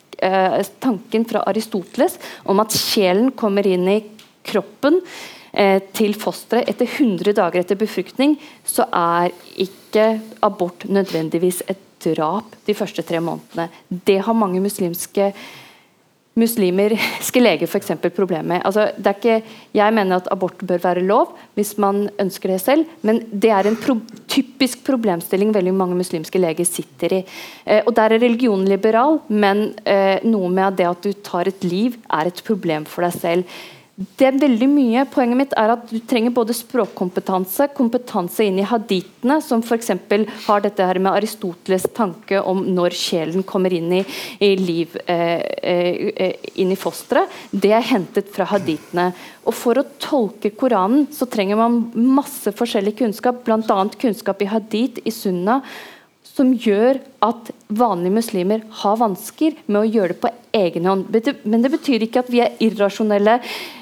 tanken 0.82 1.26
fra 1.30 1.44
Aristoteles 1.46 2.18
om 2.44 2.58
at 2.64 2.74
sjelen 2.74 3.30
kommer 3.38 3.68
inn 3.70 3.86
i 3.92 4.00
kroppen 4.42 4.98
til 5.96 6.12
fosteret 6.20 6.68
etter 6.68 6.84
100 6.84 7.32
dager 7.38 7.62
etter 7.62 7.78
befruktning, 7.80 8.34
så 8.60 8.84
er 8.92 9.32
ikke 9.56 10.20
abort 10.44 10.84
nødvendigvis 10.84 11.62
et 11.64 11.80
drap 12.04 12.58
de 12.66 12.74
første 12.76 13.02
tre 13.06 13.22
månedene. 13.24 13.70
Det 13.88 14.18
har 14.26 14.36
mange 14.36 14.60
muslimske 14.60 15.30
muslimerske 16.36 17.40
leger 17.40 17.68
f.eks. 17.68 17.94
problemer 18.12 18.44
med. 18.44 18.62
Altså, 18.68 18.90
ikke, 19.00 19.38
jeg 19.74 19.94
mener 19.96 20.18
at 20.18 20.28
abort 20.32 20.60
bør 20.68 20.82
være 20.82 21.04
lov 21.06 21.32
hvis 21.56 21.76
man 21.80 22.10
ønsker 22.20 22.52
det 22.52 22.60
selv, 22.60 22.84
men 23.02 23.22
det 23.32 23.50
er 23.50 23.68
en 23.68 23.78
pro 23.80 23.96
typisk 24.28 24.82
problemstilling 24.84 25.54
veldig 25.54 25.72
mange 25.74 25.96
muslimske 25.96 26.40
leger 26.40 26.68
sitter 26.68 27.14
i. 27.20 27.22
Eh, 27.64 27.80
og 27.86 27.96
Der 27.96 28.12
er 28.12 28.20
religionen 28.20 28.68
liberal, 28.68 29.20
men 29.28 29.70
eh, 29.86 30.20
noe 30.28 30.50
med 30.52 30.76
det 30.76 30.90
at 30.90 31.02
du 31.02 31.12
tar 31.24 31.48
et 31.48 31.64
liv, 31.64 31.96
er 32.12 32.28
et 32.28 32.44
problem 32.44 32.84
for 32.84 33.06
deg 33.06 33.16
selv 33.16 33.56
det 33.96 34.26
er 34.28 34.34
veldig 34.36 34.66
mye. 34.68 35.02
Poenget 35.08 35.38
mitt 35.40 35.54
er 35.56 35.70
at 35.72 35.86
du 35.88 35.96
trenger 36.04 36.34
både 36.36 36.52
språkkompetanse, 36.52 37.70
kompetanse 37.72 38.44
inn 38.44 38.58
i 38.60 38.66
haditene, 38.68 39.38
som 39.40 39.62
f.eks. 39.64 39.88
har 40.44 40.64
dette 40.64 40.84
her 40.84 41.00
med 41.00 41.14
Aristoteles 41.16 41.86
tanke 41.96 42.42
om 42.44 42.60
når 42.76 42.92
sjelen 42.92 43.46
kommer 43.48 43.72
inn 43.72 43.88
i, 43.96 44.02
i 44.44 44.52
liv 44.60 44.98
eh, 45.08 45.40
eh, 45.40 46.36
inn 46.60 46.74
i 46.74 46.76
fosteret. 46.76 47.32
Det 47.48 47.72
er 47.72 47.88
hentet 47.88 48.28
fra 48.36 48.44
haditene. 48.52 49.08
Og 49.48 49.56
For 49.56 49.80
å 49.80 49.88
tolke 50.02 50.52
Koranen 50.52 51.08
så 51.16 51.24
trenger 51.32 51.56
man 51.56 51.86
masse 51.96 52.52
forskjellig 52.52 52.98
kunnskap, 53.00 53.46
bl.a. 53.48 53.80
kunnskap 53.96 54.44
i 54.44 54.52
hadit, 54.52 55.00
i 55.08 55.14
sunna, 55.14 55.62
som 56.36 56.52
gjør 56.52 56.98
at 57.24 57.50
vanlige 57.72 58.12
muslimer 58.18 58.64
har 58.82 58.98
vansker 59.00 59.56
med 59.66 59.78
å 59.80 59.88
gjøre 59.88 60.12
det 60.12 60.20
på 60.20 60.30
egen 60.56 60.88
hånd. 60.88 61.16
Men 61.48 61.64
det 61.64 61.72
betyr 61.72 62.04
ikke 62.04 62.22
at 62.24 62.30
vi 62.32 62.42
er 62.44 62.56
irrasjonelle 62.64 63.38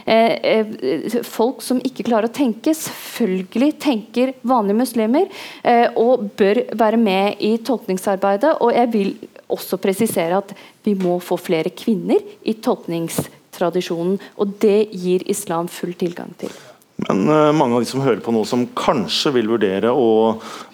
eh, 0.06 0.34
eh, 0.38 1.16
folk 1.26 1.62
som 1.66 1.82
ikke 1.82 2.06
klarer 2.06 2.30
å 2.30 2.34
tenke. 2.34 2.74
Selvfølgelig 2.78 3.70
tenker 3.82 4.34
vanlige 4.46 4.80
muslimer 4.84 5.26
eh, 5.62 5.88
og 5.98 6.28
bør 6.38 6.62
være 6.78 7.00
med 7.00 7.42
i 7.44 7.56
tolkningsarbeidet. 7.66 8.56
Og 8.60 8.74
jeg 8.74 8.92
vil 8.94 9.16
også 9.54 9.80
presisere 9.82 10.38
at 10.38 10.54
vi 10.86 10.94
må 10.98 11.18
få 11.22 11.38
flere 11.40 11.74
kvinner 11.74 12.22
i 12.46 12.56
tolkningstradisjonen. 12.64 14.20
Og 14.38 14.54
det 14.62 14.78
gir 14.94 15.26
islam 15.30 15.70
full 15.70 15.96
tilgang 15.98 16.32
til. 16.38 16.54
Men 16.96 17.28
uh, 17.28 17.52
mange 17.52 17.74
av 17.76 17.82
de 17.82 17.90
som 17.90 18.02
hører 18.04 18.22
på 18.22 18.32
nå, 18.34 18.44
som 18.46 18.66
kanskje 18.78 19.34
vil 19.34 19.50
vurdere 19.50 19.90
å 19.90 20.10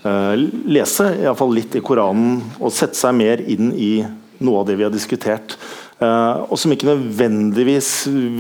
uh, 0.05 0.35
lese 0.69 1.09
i 1.17 1.29
fall 1.37 1.55
litt 1.57 1.79
i 1.79 1.85
Koranen 1.85 2.41
og 2.61 2.75
sette 2.77 2.99
seg 2.99 3.17
mer 3.17 3.41
inn 3.41 3.73
i 3.73 3.95
noe 4.41 4.61
av 4.61 4.69
det 4.69 4.77
vi 4.81 4.85
har 4.87 4.93
diskutert, 4.93 5.57
uh, 6.01 6.45
og 6.47 6.57
som 6.61 6.73
ikke 6.73 6.91
nødvendigvis 6.91 7.91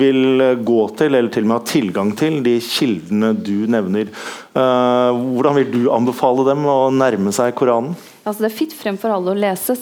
vil 0.00 0.44
gå 0.60 0.78
til 1.00 1.16
eller 1.16 1.32
til 1.32 1.44
og 1.46 1.50
med 1.50 1.58
ha 1.58 1.72
tilgang 1.72 2.14
til 2.20 2.38
de 2.44 2.56
kildene 2.64 3.34
du 3.36 3.66
nevner. 3.70 4.12
hvordan 4.52 5.54
vil 5.56 5.68
du 5.72 5.82
anbefale 5.92 6.44
dem 6.48 6.64
å 6.68 6.78
nærme 6.92 7.32
seg 7.32 7.54
Koranen? 7.56 7.96
Altså, 8.20 8.42
det 8.44 8.50
er 8.50 8.56
fritt 8.58 8.74
frem 8.76 8.98
for 9.00 9.12
alle 9.14 9.32
å 9.32 9.38
lese, 9.38 9.76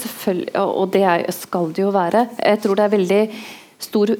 og 0.63 0.93
det 0.95 1.07
skal 1.35 1.73
det 1.75 1.83
jo 1.83 1.95
være. 1.95 2.29
Jeg 2.39 2.61
tror 2.63 2.79
det 2.79 2.85
er 2.85 2.95
veldig 2.95 3.23
stor 3.79 4.11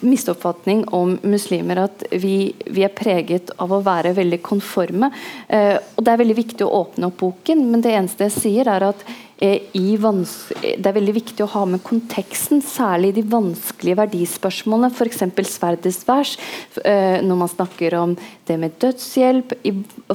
misoppfatning 0.00 0.84
om 0.94 1.16
muslimer 1.22 1.80
at 1.86 2.04
vi, 2.12 2.52
vi, 2.66 2.84
er 2.84 2.92
preget 2.92 3.50
av 3.56 3.72
å 3.72 3.80
være 3.84 4.12
veldig 4.16 4.40
konforme. 4.44 5.10
Eh, 5.48 5.76
og 5.96 6.04
Det 6.04 6.12
er 6.12 6.20
veldig 6.22 6.36
viktig 6.36 6.66
å 6.66 6.82
åpne 6.82 7.08
opp 7.08 7.22
boken, 7.22 7.64
men 7.70 7.84
det 7.84 7.94
eneste 7.96 8.28
jeg 8.28 8.36
sier, 8.36 8.68
er 8.68 8.90
at 8.90 9.06
det 9.40 10.86
er 10.86 10.96
veldig 10.96 11.14
viktig 11.18 11.44
å 11.44 11.50
ha 11.52 11.64
med 11.68 11.82
konteksten, 11.84 12.62
særlig 12.64 13.14
de 13.16 13.24
vanskelige 13.28 13.98
verdispørsmålene, 13.98 14.92
f.eks. 14.92 15.24
sverdets 15.50 16.02
vers, 16.08 16.36
eh, 16.84 17.18
når 17.24 17.40
man 17.42 17.50
snakker 17.52 17.96
om 17.98 18.14
det 18.48 18.56
med 18.60 18.76
dødshjelp. 18.80 19.56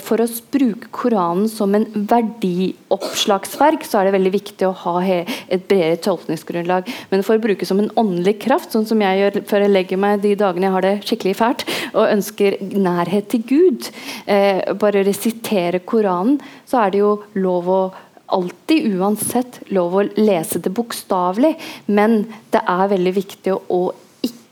For 0.01 0.23
å 0.23 0.29
bruke 0.53 0.89
Koranen 0.95 1.49
som 1.51 1.75
en 1.77 1.85
verdioppslagsverk, 1.93 3.85
så 3.85 3.99
er 3.99 4.09
det 4.09 4.15
veldig 4.17 4.33
viktig 4.37 4.69
å 4.69 4.77
ha 4.85 4.95
et 5.01 5.67
bredere 5.69 6.01
tolkningsgrunnlag. 6.01 6.89
Men 7.11 7.25
for 7.27 7.37
å 7.37 7.43
bruke 7.43 7.67
som 7.67 7.81
en 7.81 7.91
åndelig 7.99 8.39
kraft, 8.47 8.71
sånn 8.73 8.87
som 8.89 9.01
jeg 9.03 9.21
gjør 9.21 9.41
før 9.49 9.65
jeg 9.65 9.75
legger 9.75 10.01
meg 10.01 10.21
de 10.25 10.33
dagene 10.39 10.69
jeg 10.69 10.77
har 10.77 10.87
det 10.87 10.95
skikkelig 11.05 11.37
fælt, 11.37 11.67
og 11.91 12.09
ønsker 12.09 12.57
nærhet 12.61 13.29
til 13.33 13.45
Gud, 13.49 13.91
bare 14.25 14.91
bare 14.91 15.07
resitere 15.07 15.81
Koranen, 15.85 16.39
så 16.67 16.85
er 16.85 16.93
det 16.93 17.01
jo 17.01 17.17
lov 17.39 17.69
å 17.69 17.81
alltid 18.35 18.95
uansett 18.95 19.59
lov 19.75 19.97
å 19.97 20.05
lese 20.17 20.61
det 20.63 20.71
bokstavelig, 20.75 21.55
men 21.91 22.23
det 22.53 22.63
er 22.67 22.91
veldig 22.91 23.13
viktig 23.17 23.57
å 23.57 23.81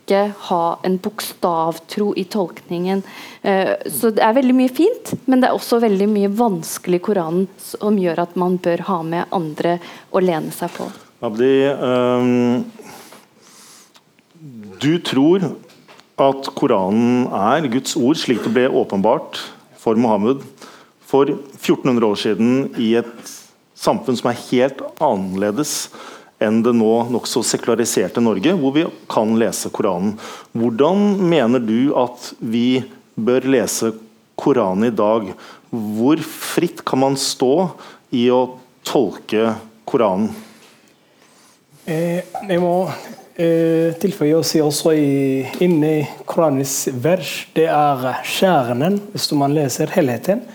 ikke 0.10 0.22
ha 0.50 0.80
en 0.84 0.98
bokstavtro 0.98 2.14
i 2.18 2.26
tolkningen. 2.26 3.04
Eh, 3.42 3.76
så 3.94 4.10
det 4.16 4.24
er 4.26 4.38
veldig 4.40 4.56
mye 4.58 4.74
fint, 4.74 5.14
men 5.30 5.42
det 5.42 5.50
er 5.50 5.58
også 5.58 5.82
veldig 5.84 6.08
mye 6.10 6.32
vanskelig 6.34 7.00
i 7.00 7.06
Koranen 7.06 7.48
som 7.62 8.00
gjør 8.02 8.24
at 8.26 8.36
man 8.40 8.58
bør 8.58 8.86
ha 8.90 9.00
med 9.06 9.36
andre 9.36 9.78
å 10.10 10.24
lene 10.24 10.54
seg 10.56 10.74
på. 10.76 10.90
Abdi, 11.22 11.52
um, 11.78 12.64
du 14.80 14.94
tror 15.04 15.52
at 16.20 16.50
Koranen 16.56 17.28
er 17.36 17.68
Guds 17.72 17.96
ord, 18.00 18.18
slik 18.20 18.42
det 18.46 18.54
ble 18.56 18.66
åpenbart 18.82 19.40
for 19.80 20.00
Mohammed 20.00 20.42
for 21.10 21.30
1400 21.30 22.08
år 22.08 22.20
siden 22.20 22.50
i 22.80 22.94
et 23.00 23.39
samfunn 23.80 24.18
som 24.20 24.32
er 24.32 24.42
helt 24.50 24.82
annerledes 25.00 25.90
enn 26.40 26.62
det 26.64 26.74
nå 26.76 26.92
nokså 27.12 27.44
sekulariserte 27.44 28.24
Norge, 28.24 28.54
hvor 28.56 28.74
vi 28.76 28.86
kan 29.12 29.36
lese 29.40 29.72
Koranen. 29.76 30.16
Hvordan 30.56 31.18
mener 31.30 31.64
du 31.64 31.92
at 32.00 32.32
vi 32.40 32.82
bør 33.20 33.48
lese 33.56 33.92
Koranen 34.40 34.88
i 34.88 34.96
dag? 34.96 35.34
Hvor 35.70 36.24
fritt 36.24 36.84
kan 36.88 37.04
man 37.04 37.20
stå 37.20 37.70
i 38.16 38.30
å 38.32 38.46
tolke 38.88 39.54
Koranen? 39.90 40.32
Eh, 41.90 42.24
jeg 42.24 42.62
må 42.62 42.74
eh, 42.88 43.92
tilføye 44.00 44.40
å 44.40 44.46
si 44.46 44.62
også 44.64 44.94
i, 44.96 45.44
inni 45.64 46.04
Koranens 46.30 46.86
vers, 47.04 47.50
det 47.58 47.68
er 47.74 48.24
kjernen, 48.28 49.00
hvis 49.12 49.28
man 49.36 49.56
leser 49.58 49.92
helheten 49.96 50.46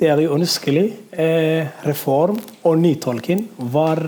det 0.00 0.10
er 0.10 0.20
jo 0.24 0.34
ønskelig 0.34 0.88
eh, 1.12 1.66
reform 1.86 2.38
og 2.66 2.78
nytolking 2.82 3.44
var 3.72 4.00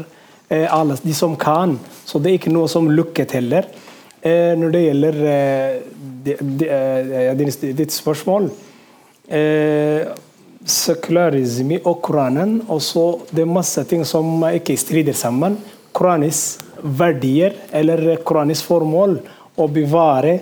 eh, 0.49 0.67
alle 0.67 0.97
de 1.03 1.15
som 1.15 1.37
kan. 1.39 1.77
Så 2.05 2.19
det 2.19 2.33
er 2.33 2.39
ikke 2.41 2.55
noe 2.55 2.71
som 2.71 2.91
lukket 2.91 3.37
heller. 3.39 3.69
Eh, 4.27 4.53
når 4.59 4.75
det 4.75 4.83
gjelder 4.83 5.19
eh, 5.31 5.75
de, 7.39 7.49
ditt 7.79 7.95
spørsmål 7.95 8.49
eh, 9.29 10.09
Sekularisme 10.67 11.79
og 11.87 12.01
Koranen 12.03 12.57
også 12.73 13.05
Det 13.31 13.45
er 13.45 13.53
masse 13.53 13.85
ting 13.87 14.03
som 14.09 14.43
ikke 14.49 14.75
strider 14.81 15.15
sammen. 15.15 15.61
Koranis 15.95 16.59
verdier 16.83 17.55
eller 17.71 18.17
Koranis 18.27 18.65
formål 18.67 19.21
å 19.57 19.69
bevare 19.71 20.41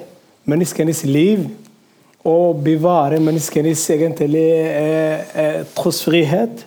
menneskenes 0.49 1.05
liv 1.05 1.45
å 2.25 2.55
bevare 2.57 3.21
menneskenes 3.21 3.83
egentlig 3.93 4.47
eh, 4.49 5.35
eh, 5.37 5.59
trosfrihet. 5.77 6.65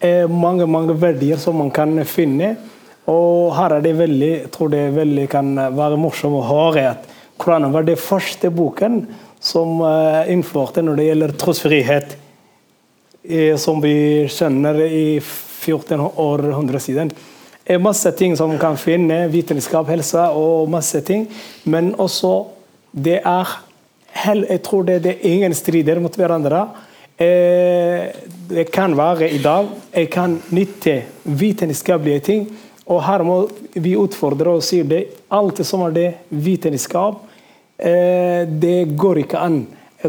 Eh, 0.00 0.26
mange 0.28 0.66
mange 0.68 0.96
verdier 0.96 1.40
som 1.40 1.56
man 1.60 1.72
kan 1.72 1.94
finne. 2.04 2.54
Og 3.08 3.54
her 3.56 3.78
er 3.78 3.84
det 3.84 3.96
veldig, 3.96 4.30
jeg 4.44 4.50
tror 4.54 4.70
det 4.72 4.84
veldig 4.94 5.24
kan 5.32 5.54
være 5.76 5.98
morsomt 6.00 6.36
å 6.38 6.44
høre 6.46 6.84
at 6.92 7.08
Koranen 7.40 7.72
var 7.72 7.86
den 7.88 7.96
første 7.96 8.50
boken 8.52 9.06
som 9.40 9.80
eh, 9.88 10.28
innførte 10.34 10.84
når 10.84 10.98
det 10.98 11.06
gjelder 11.06 11.32
trosfrihet, 11.40 12.12
eh, 13.24 13.56
som 13.56 13.80
vi 13.80 14.28
skjønner 14.28 14.82
i 14.84 15.06
14 15.24 16.04
århundre 16.20 16.80
siden. 16.80 17.12
er 17.64 17.78
masse 17.78 18.10
ting 18.18 18.36
som 18.36 18.52
kan 18.58 18.76
finne, 18.76 19.28
vitenskap, 19.32 19.88
helse 19.88 20.28
og 20.36 20.68
masse 20.68 21.00
ting. 21.00 21.26
Men 21.64 21.94
også 21.94 22.50
det 22.92 23.20
er 23.24 23.48
Jeg 24.14 24.62
tror 24.66 24.84
det, 24.84 25.02
det 25.04 25.16
er 25.18 25.34
ingen 25.34 25.54
strider 25.54 26.00
mot 26.02 26.16
hverandre. 26.16 26.64
Eh, 27.20 28.08
det 28.48 28.64
kan 28.72 28.96
være 28.96 29.30
i 29.30 29.38
dag. 29.38 29.66
Jeg 29.92 30.10
kan 30.10 30.38
nytte 30.50 31.02
vitenskapelige 31.24 32.20
ting. 32.20 32.46
Og 32.86 33.02
her 33.04 33.22
må 33.22 33.42
vi 33.74 33.92
utfordre 33.96 34.54
og 34.56 34.64
si 34.64 34.80
det. 34.88 35.02
Alt 35.30 35.60
som 35.66 35.84
er 35.86 35.92
det 35.92 36.08
vitenskap, 36.30 37.20
eh, 37.78 38.48
det 38.48 38.96
går 38.96 39.18
ikke 39.18 39.38
an. 39.38 39.66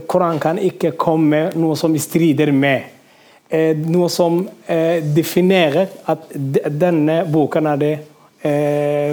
Koran 0.07 0.39
kan 0.39 0.57
ikke 0.57 0.91
komme 0.91 1.29
med 1.29 1.55
noe 1.59 1.75
som 1.75 1.97
strider 1.99 2.51
med. 2.51 2.81
Eh, 3.49 3.75
noe 3.75 4.07
som 4.09 4.47
definerer 5.15 5.89
at 6.07 6.29
denne 6.79 7.25
boken 7.27 7.67
er 7.67 7.77
det 7.77 7.97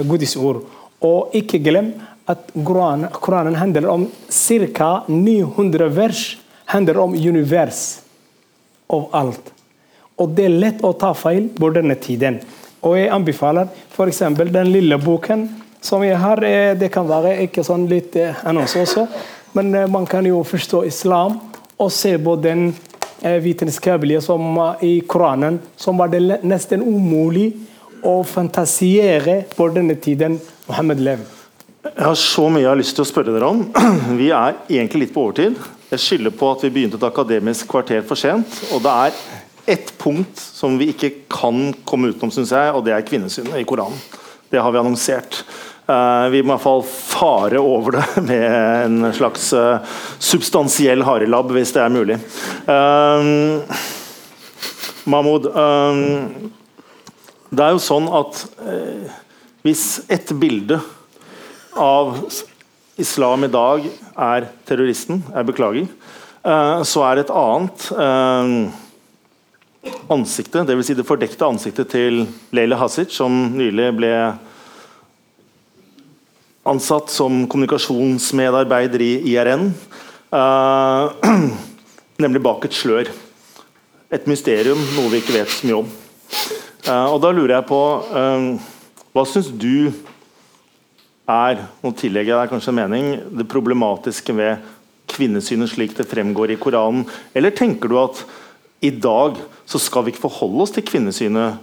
Guds 0.07 0.37
ord. 0.37 0.63
Og 1.01 1.35
ikke 1.35 1.59
glem 1.59 1.91
at 2.29 2.51
Koranen, 2.53 3.09
Koranen 3.11 3.55
handler 3.57 3.87
om 3.89 4.07
ca. 4.29 5.03
900 5.07 5.89
vers 5.89 6.37
handler 6.69 6.99
om 7.01 7.15
univers 7.15 7.99
og 8.87 9.09
alt. 9.11 9.53
Og 10.19 10.35
det 10.35 10.45
er 10.45 10.57
lett 10.61 10.83
å 10.85 10.91
ta 10.93 11.13
feil 11.17 11.47
på 11.55 11.71
denne 11.73 11.95
tiden. 11.97 12.37
Og 12.85 12.97
jeg 12.99 13.09
anbefaler 13.11 13.71
f.eks. 13.89 14.21
den 14.51 14.69
lille 14.71 14.99
boken 15.01 15.47
som 15.81 16.03
jeg 16.05 16.19
har. 16.19 16.43
Eh, 16.43 16.75
det 16.77 16.91
kan 16.93 17.07
være 17.09 17.37
ikke 17.47 17.63
sånn 17.65 17.87
litt 17.89 18.15
eh, 18.19 18.37
annonse 18.47 18.83
også, 18.83 19.07
men 19.57 19.73
eh, 19.75 19.89
man 19.89 20.05
kan 20.09 20.27
jo 20.27 20.43
forstå 20.45 20.83
islam 20.87 21.39
og 21.79 21.91
se 21.95 22.13
på 22.19 22.35
den 22.39 22.69
vitenskapelige 23.19 24.21
som 24.23 24.45
i 24.79 25.01
Koranen, 25.03 25.57
som 25.75 25.97
var 25.99 26.07
det 26.07 26.37
nesten 26.47 26.85
umulig 26.87 27.49
å 28.07 28.21
fantasiere 28.23 29.41
på 29.57 29.67
denne 29.75 29.97
tiden 29.99 30.37
Mohammed 30.69 31.03
levde. 31.03 31.38
Jeg 31.79 32.03
har 32.03 32.15
så 32.19 32.49
mye 32.51 32.65
jeg 32.65 32.67
har 32.73 32.79
lyst 32.79 32.97
til 32.97 33.05
å 33.05 33.07
spørre 33.07 33.31
dere 33.31 33.49
om. 33.53 33.61
Vi 34.19 34.33
er 34.35 34.57
egentlig 34.67 35.05
litt 35.05 35.13
på 35.15 35.23
overtid. 35.29 35.55
Jeg 35.89 36.03
skylder 36.03 36.33
på 36.35 36.49
at 36.51 36.65
vi 36.65 36.71
begynte 36.75 36.99
et 36.99 37.05
akademisk 37.07 37.69
kvarter 37.71 38.03
for 38.05 38.19
sent. 38.19 38.57
Og 38.75 38.83
det 38.83 38.91
er 39.05 39.21
ett 39.77 39.93
punkt 39.97 40.37
som 40.37 40.75
vi 40.77 40.89
ikke 40.91 41.09
kan 41.31 41.71
komme 41.87 42.11
utenom, 42.11 42.33
syns 42.35 42.51
jeg, 42.53 42.73
og 42.75 42.83
det 42.85 42.93
er 42.93 43.05
kvinnesynet 43.07 43.57
i 43.57 43.65
Koranen. 43.69 43.97
Det 44.51 44.61
har 44.61 44.75
vi 44.75 44.81
annonsert. 44.81 45.39
Uh, 45.89 46.27
vi 46.29 46.43
må 46.43 46.51
i 46.51 46.55
hvert 46.57 46.65
fall 46.65 46.83
fare 46.85 47.63
over 47.63 47.97
det 47.97 48.05
med 48.27 48.45
en 48.83 49.09
slags 49.15 49.47
uh, 49.55 49.79
substansiell 50.19 51.01
harelabb, 51.07 51.55
hvis 51.55 51.73
det 51.77 51.83
er 51.85 51.95
mulig. 51.95 52.19
Uh, 52.67 53.63
Mahmoud, 55.09 55.47
det 57.49 57.65
er 57.65 57.73
jo 57.73 57.81
sånn 57.81 58.05
at 58.13 58.43
hvis 59.65 60.03
et 60.11 60.29
bilde 60.37 60.77
av 61.79 62.17
islam 62.99 63.45
i 63.47 63.51
dag 63.51 63.85
er 64.19 64.47
terroristen, 64.67 65.21
jeg 65.31 65.47
beklager, 65.47 65.87
eh, 66.43 66.81
så 66.83 67.05
er 67.07 67.21
et 67.21 67.31
annet 67.31 67.85
eh, 67.95 68.51
ansiktet, 70.11 70.67
dvs. 70.67 70.89
Si 70.89 70.97
det 70.97 71.07
fordekte 71.07 71.47
ansiktet 71.47 71.91
til 71.93 72.25
Leila 72.55 72.79
Hasic, 72.81 73.13
som 73.15 73.31
nylig 73.55 73.93
ble 73.97 74.11
ansatt 76.69 77.09
som 77.13 77.45
kommunikasjonsmedarbeider 77.49 79.05
i 79.05 79.13
IRN, 79.31 79.71
eh, 80.35 81.31
nemlig 82.23 82.43
bak 82.43 82.67
et 82.67 82.75
slør. 82.75 83.09
Et 84.11 84.27
mysterium, 84.27 84.79
noe 84.97 85.13
vi 85.13 85.21
ikke 85.21 85.37
vet 85.37 85.51
så 85.53 85.69
mye 85.69 85.81
om. 85.83 85.89
Og 86.89 87.19
Da 87.21 87.29
lurer 87.35 87.51
jeg 87.53 87.65
på 87.69 87.79
Hva 89.13 89.23
syns 89.29 89.51
du 89.61 89.91
er 91.29 91.63
nå 91.83 91.93
tillegger 91.97 92.33
jeg 92.33 92.41
deg 92.41 92.53
kanskje 92.53 92.73
en 92.73 92.79
mening, 92.79 93.09
det 93.37 93.47
problematiske 93.49 94.33
ved 94.35 94.69
kvinnesynet 95.09 95.71
slik 95.71 95.95
det 95.97 96.07
fremgår 96.09 96.55
i 96.55 96.59
Koranen? 96.61 97.05
Eller 97.37 97.53
tenker 97.55 97.91
du 97.91 97.97
at 98.01 98.23
i 98.85 98.91
dag 98.95 99.37
så 99.69 99.81
skal 99.81 100.05
vi 100.05 100.13
ikke 100.13 100.25
forholde 100.25 100.63
oss 100.65 100.73
til 100.75 100.85
kvinnesynet 100.87 101.59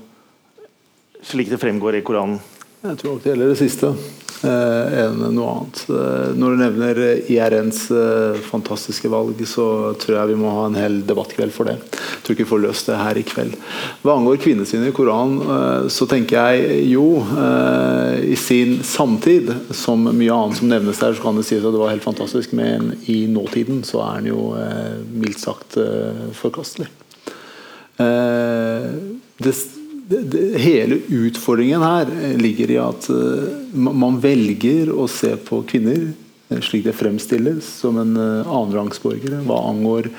slik 1.27 1.51
det 1.51 1.61
fremgår 1.63 1.99
i 1.99 2.05
Koranen? 2.07 2.39
Jeg 2.87 3.01
tror 3.01 3.17
nok 3.17 3.25
det 3.25 3.33
gjelder 3.33 3.53
det 3.53 3.59
siste 3.59 3.93
enn 4.45 5.21
noe 5.33 5.53
annet. 5.53 5.83
Eh, 5.89 6.33
når 6.37 6.53
du 6.53 6.61
nevner 6.61 7.01
IRNs 7.33 7.87
eh, 7.95 8.39
fantastiske 8.51 9.09
valg, 9.13 9.41
så 9.49 9.95
tror 10.01 10.19
jeg 10.19 10.33
vi 10.33 10.39
må 10.41 10.53
ha 10.53 10.67
en 10.69 10.79
hel 10.79 10.99
debattkveld 11.07 11.55
for 11.55 11.71
det. 11.71 11.77
Jeg 11.81 12.23
tror 12.25 12.37
ikke 12.37 12.45
vi 12.45 12.51
får 12.51 12.63
løst 12.65 12.91
det 12.91 12.99
her 13.01 13.21
i 13.21 13.25
kveld. 13.27 13.57
Hva 14.05 14.17
angår 14.19 14.41
kvinnesynet 14.43 14.91
i 14.91 14.97
Koranen, 14.97 15.41
eh, 15.43 15.89
så 15.93 16.09
tenker 16.11 16.53
jeg 16.53 16.83
jo 16.93 17.07
eh, 17.23 18.27
i 18.33 18.37
sin 18.41 18.79
samtid, 18.87 19.53
som 19.77 20.05
mye 20.11 20.35
annet 20.35 20.61
som 20.61 20.71
nevnes 20.71 21.01
der, 21.03 21.17
så 21.17 21.25
kan 21.25 21.39
det 21.39 21.47
sies 21.49 21.65
at 21.65 21.73
det 21.75 21.83
var 21.83 21.95
helt 21.95 22.07
fantastisk, 22.07 22.55
men 22.57 22.95
i 23.11 23.25
nåtiden 23.31 23.83
så 23.87 24.03
er 24.07 24.21
den 24.21 24.33
jo 24.35 24.51
eh, 24.61 25.01
mildt 25.17 25.43
sagt 25.43 25.79
forkastelig. 26.37 26.89
det, 27.97 29.53
hele 30.63 30.99
utfordringen 31.09 31.83
her 31.83 32.11
ligger 32.39 32.71
i 32.71 32.79
at 32.79 33.09
uh, 33.11 33.47
man 33.75 34.21
velger 34.23 34.93
å 34.95 35.09
se 35.11 35.33
på 35.37 35.63
kvinner 35.69 36.13
uh, 36.53 36.61
slik 36.63 36.87
det 36.87 36.95
fremstilles, 36.97 37.67
som 37.83 37.99
en 38.03 38.15
annenrangsborgere 38.17 39.43
hva 39.47 39.63
angår 39.73 40.11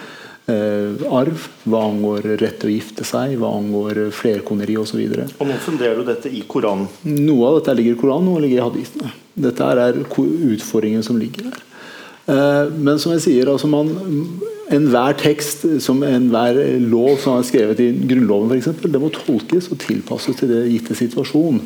arv, 0.48 1.42
hva 1.68 1.82
angår 1.90 2.24
rett 2.40 2.62
til 2.62 2.70
å 2.70 2.72
gifte 2.72 3.04
seg, 3.04 3.34
hva 3.36 3.50
angår 3.58 3.98
flerkoneri 4.16 4.78
osv. 4.80 5.02
Nå 5.44 5.58
funderer 5.60 6.00
du 6.00 6.06
dette 6.08 6.32
i 6.32 6.40
Koranen? 6.48 6.88
Noe 7.04 7.50
av 7.50 7.58
dette 7.58 7.76
ligger 7.76 7.98
i 7.98 8.00
Koranen, 8.00 8.30
noe 8.30 8.46
ligger 8.46 8.62
i 8.62 8.64
hadisene. 8.64 9.12
Dette 9.36 9.68
er 9.68 10.00
utfordringen 10.00 11.04
som 11.04 11.20
ligger 11.20 11.50
der. 11.50 12.72
Men 12.80 12.96
som 12.96 13.12
jeg 13.18 13.26
sier, 13.26 13.52
altså 13.52 13.68
man 13.68 13.92
enhver 14.74 15.16
tekst, 15.20 15.66
som 15.84 16.04
enhver 16.04 16.58
lov 16.84 17.16
som 17.24 17.38
er 17.38 17.48
skrevet 17.48 17.84
i 17.84 17.92
Grunnloven 18.10 18.52
f.eks., 18.52 18.84
det 18.84 19.02
må 19.02 19.12
tolkes 19.16 19.72
og 19.72 19.80
tilpasses 19.84 20.40
til 20.40 20.52
det 20.52 20.66
gitte 20.72 20.98
situasjon. 20.98 21.62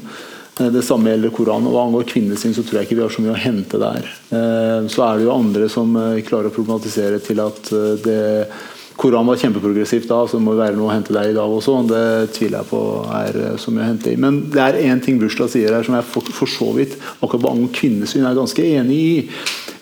Eh, 0.59 0.69
det 0.73 0.83
samme 0.85 1.13
gjelder 1.13 1.33
Koranen. 1.35 1.71
Hva 1.71 1.85
angår 1.87 2.09
kvinnesyn, 2.11 2.53
så 2.55 2.65
tror 2.65 2.81
jeg 2.81 2.89
ikke 2.89 2.99
vi 2.99 3.05
har 3.05 3.15
så 3.15 3.23
mye 3.23 3.33
å 3.33 3.41
hente 3.41 3.81
der. 3.81 4.11
Eh, 4.35 4.91
så 4.91 5.07
er 5.07 5.17
det 5.17 5.27
jo 5.27 5.33
andre 5.33 5.71
som 5.71 5.95
eh, 5.97 6.21
klarer 6.27 6.51
å 6.51 6.55
problematisere 6.55 7.21
til 7.23 7.41
at 7.43 7.73
det 8.05 8.21
Koranen 9.01 9.31
var 9.31 9.39
kjempeprogressivt 9.39 10.05
da, 10.11 10.19
så 10.27 10.37
det 10.37 10.45
må 10.45 10.53
være 10.53 10.75
noe 10.77 10.91
å 10.91 10.93
hente 10.93 11.13
der 11.15 11.31
i 11.31 11.33
dag 11.33 11.49
også. 11.49 11.79
Det 11.89 12.35
tviler 12.35 12.59
jeg 12.59 12.69
på 12.69 12.81
er 13.17 13.39
så 13.57 13.73
mye 13.73 13.87
å 13.87 13.87
hente 13.87 14.11
i. 14.11 14.17
Men 14.19 14.43
det 14.53 14.61
er 14.61 14.77
én 14.91 15.01
ting 15.01 15.17
Bushla 15.17 15.47
sier 15.49 15.73
her 15.73 15.87
som 15.87 15.95
jeg 15.97 16.05
for, 16.05 16.27
for 16.35 16.51
så 16.51 16.67
vidt 16.75 16.99
akkurat 17.17 17.41
hva 17.41 17.53
angår 17.55 17.71
kvinnesyn 17.79 18.27
er 18.29 18.37
ganske 18.37 18.67
enig 18.67 18.99
i. 19.01 19.15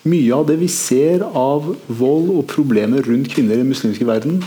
Mye 0.07 0.31
av 0.31 0.45
det 0.47 0.55
vi 0.61 0.69
ser 0.71 1.25
av 1.25 1.65
vold 1.99 2.29
og 2.31 2.45
problemer 2.47 3.03
rundt 3.03 3.31
kvinner 3.33 3.57
i 3.57 3.63
den 3.63 3.71
muslimske 3.71 4.07
verden, 4.07 4.39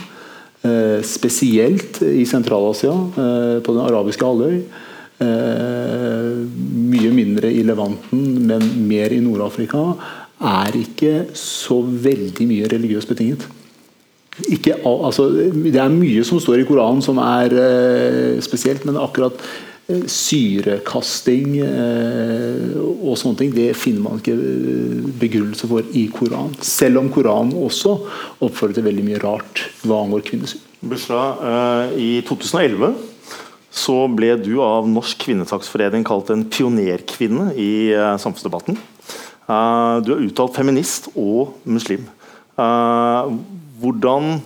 eh, 0.65 1.03
spesielt 1.05 2.01
i 2.03 2.25
Sentral-Asia, 2.25 2.93
eh, 2.93 3.61
på 3.61 3.75
den 3.75 3.85
arabiske 3.85 4.25
halvøy, 4.25 4.63
eh, 5.21 6.47
mye 6.89 7.13
mindre 7.13 7.53
i 7.53 7.63
Levanten, 7.63 8.47
men 8.47 8.89
mer 8.89 9.13
i 9.13 9.21
Nord-Afrika, 9.21 9.97
er 10.41 10.73
ikke 10.73 11.27
så 11.35 11.83
veldig 11.83 12.49
mye 12.49 12.69
religiøst 12.69 13.09
betinget. 13.09 13.47
Ikke, 14.49 14.75
altså, 14.83 15.29
det 15.53 15.77
er 15.77 15.89
mye 15.89 16.25
som 16.25 16.41
står 16.41 16.61
i 16.61 16.65
Koranen 16.65 17.03
som 17.03 17.19
er 17.19 18.41
spesielt, 18.41 18.85
men 18.87 18.97
akkurat 18.97 19.35
syrekasting 19.91 21.57
eh, 21.65 22.75
og 22.79 23.17
sånne 23.19 23.39
ting, 23.41 23.55
det 23.55 23.73
finner 23.79 24.05
man 24.05 24.21
ikke 24.21 24.35
eh, 24.37 25.09
begrunnelse 25.21 25.69
for 25.71 25.89
i 25.99 26.07
Koranen. 26.13 26.55
Selv 26.65 27.03
om 27.03 27.11
Koranen 27.13 27.55
også 27.59 27.97
oppfordrer 28.43 28.79
til 28.79 28.87
veldig 28.87 29.07
mye 29.09 29.23
rart 29.23 29.65
hva 29.83 30.03
angår 30.05 30.25
kvinnesyn. 30.29 30.63
Bushra, 30.83 31.25
eh, 31.49 31.97
I 31.99 32.11
2011 32.29 32.95
så 33.73 33.97
ble 34.13 34.35
du 34.39 34.55
av 34.63 34.89
Norsk 34.91 35.27
kvinnesaksforening 35.27 36.07
kalt 36.07 36.31
en 36.33 36.45
pionerkvinne 36.45 37.55
i 37.57 37.89
samfunnsdebatten. 38.21 38.77
Du 40.05 40.11
er 40.13 40.27
uttalt 40.27 40.53
feminist 40.53 41.09
og 41.17 41.55
muslim. 41.65 42.05
Hvordan 43.81 44.43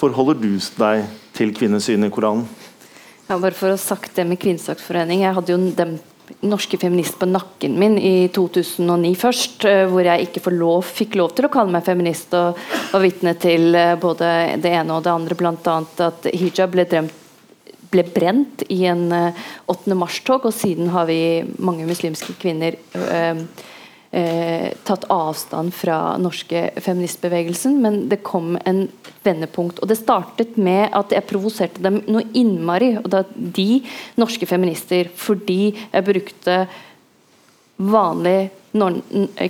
forholder 0.00 0.40
du 0.40 0.48
deg 0.80 1.04
til 1.36 1.52
kvinnesynet 1.60 2.08
i 2.08 2.16
Koranen? 2.16 2.48
Ja, 3.26 3.40
bare 3.42 3.56
for 3.58 3.72
å 3.72 3.74
ha 3.74 3.80
sagt 3.80 4.14
det 4.14 4.22
med 4.28 4.38
Kvinnesaksforening. 4.38 5.24
Jeg 5.24 5.34
hadde 5.34 5.50
jo 5.50 5.58
den 5.74 5.96
norske 6.46 6.78
feminist 6.78 7.16
på 7.18 7.26
nakken 7.26 7.74
min 7.78 7.96
i 7.98 8.28
2009 8.34 9.10
først, 9.18 9.64
eh, 9.66 9.82
hvor 9.90 10.06
jeg 10.06 10.28
ikke 10.28 10.52
lov, 10.54 10.84
fikk 10.86 11.16
lov 11.18 11.34
til 11.34 11.48
å 11.48 11.50
kalle 11.50 11.74
meg 11.74 11.86
feminist, 11.86 12.34
og 12.38 12.58
var 12.92 13.02
vitne 13.02 13.34
til 13.42 13.74
eh, 13.74 13.96
både 13.98 14.60
det 14.62 14.70
ene 14.78 14.94
og 14.94 15.02
det 15.02 15.10
andre, 15.10 15.38
bl.a. 15.38 15.76
at 16.06 16.28
hijab 16.34 16.70
ble, 16.74 16.86
dremt, 16.86 17.18
ble, 17.90 18.04
brent 18.14 18.62
i 18.70 18.84
en 18.86 19.08
8. 19.10 19.74
Eh, 19.74 19.98
mars-tog, 19.98 20.46
og 20.46 20.54
siden 20.54 20.94
har 20.94 21.10
vi 21.10 21.42
mange 21.58 21.86
muslimske 21.86 22.38
kvinner 22.38 22.78
øh, 22.94 23.42
eh, 24.16 24.72
tatt 24.86 25.04
avstand 25.12 25.74
fra 25.76 26.16
norske 26.20 26.70
feministbevegelsen, 26.82 27.76
men 27.82 28.06
det 28.10 28.22
kom 28.26 28.56
en 28.64 28.86
vendepunkt. 29.26 29.80
Og 29.82 29.90
det 29.90 29.98
startet 30.00 30.56
med 30.56 30.88
at 30.96 31.12
jeg 31.14 31.26
provoserte 31.28 31.84
dem 31.84 32.00
noe 32.08 32.24
innmari, 32.36 32.94
og 33.02 33.10
da 33.12 33.24
de 33.36 33.82
norske 34.20 34.48
feminister, 34.48 35.10
fordi 35.14 35.74
jeg 35.74 36.06
brukte 36.06 36.60
vanlige 37.76 38.50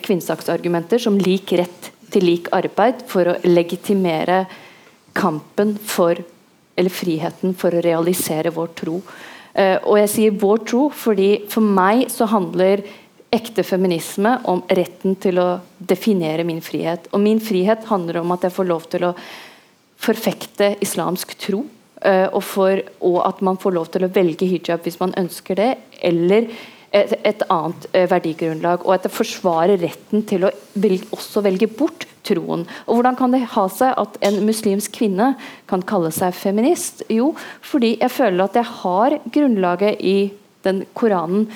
kvinnesaksargumenter 0.02 1.02
som 1.02 1.18
lik 1.18 1.52
rett 1.58 1.92
til 2.10 2.26
lik 2.26 2.50
arbeid 2.54 3.04
for 3.10 3.30
å 3.30 3.38
legitimere 3.46 4.44
kampen 5.16 5.74
for 5.78 6.18
eller 6.76 6.92
friheten 6.92 7.54
for 7.56 7.72
å 7.72 7.82
realisere 7.84 8.52
vår 8.54 8.74
tro. 8.76 9.00
Uh, 9.56 9.78
og 9.88 9.96
jeg 10.02 10.12
sier 10.12 10.34
vår 10.36 10.62
tro 10.68 10.82
fordi 10.92 11.30
for 11.48 11.64
meg 11.64 12.10
så 12.12 12.28
handler 12.28 12.82
ekte 13.34 13.64
feminisme 13.66 14.36
om 14.50 14.62
retten 14.68 15.16
til 15.20 15.40
å 15.42 15.48
definere 15.78 16.44
min 16.46 16.62
frihet. 16.64 17.08
Og 17.12 17.22
min 17.22 17.40
frihet 17.42 17.86
handler 17.90 18.20
om 18.22 18.34
at 18.34 18.46
jeg 18.46 18.54
får 18.54 18.68
lov 18.68 18.86
til 18.92 19.08
å 19.08 19.14
forfekte 20.02 20.74
islamsk 20.84 21.34
tro. 21.40 21.64
Uh, 21.96 22.28
og, 22.28 22.42
for, 22.44 22.80
og, 23.00 23.20
at 23.24 23.38
man 23.40 23.56
får 23.58 23.72
lov 23.72 23.86
til 23.90 24.04
å 24.04 24.12
velge 24.12 24.46
hijab 24.46 24.84
hvis 24.84 24.98
man 25.00 25.14
ønsker 25.16 25.56
det, 25.56 25.70
eller 26.04 26.50
et, 26.92 27.14
et 27.24 27.44
annet 27.50 27.86
uh, 27.94 28.04
verdigrunnlag. 28.12 28.84
Og 28.84 28.94
at 28.94 29.06
det 29.08 29.14
forsvarer 29.16 29.80
retten 29.80 30.26
til 30.28 30.44
å 30.46 30.52
velge, 30.76 31.08
også 31.16 31.42
velge 31.46 31.70
bort 31.72 32.06
troen. 32.26 32.66
Og 32.86 32.98
Hvordan 32.98 33.18
kan 33.18 33.34
det 33.34 33.46
ha 33.54 33.66
seg 33.72 33.94
at 33.98 34.18
en 34.28 34.42
muslimsk 34.46 34.92
kvinne 34.98 35.32
kan 35.70 35.84
kalle 35.88 36.12
seg 36.14 36.36
feminist? 36.36 37.02
Jo, 37.12 37.32
fordi 37.64 37.96
jeg 37.96 38.12
føler 38.12 38.44
at 38.44 38.60
jeg 38.60 38.74
har 38.82 39.18
grunnlaget 39.32 40.04
i 40.04 40.18
den 40.66 40.84
Koranen 40.98 41.46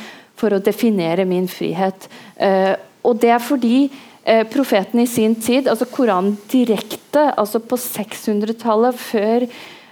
for 0.41 0.57
å 0.57 0.63
definere 0.65 1.27
min 1.29 1.49
frihet. 1.51 2.09
Uh, 2.41 2.75
og 3.05 3.21
det 3.23 3.35
er 3.35 3.43
fordi 3.45 3.75
uh, 3.91 4.45
profeten 4.51 5.03
i 5.05 5.09
sin 5.11 5.37
tid, 5.37 5.69
altså 5.69 5.89
Koranen 5.93 6.39
direkte, 6.53 7.29
altså 7.37 7.63
på 7.63 7.79
600-tallet, 7.81 8.99
før 8.99 9.47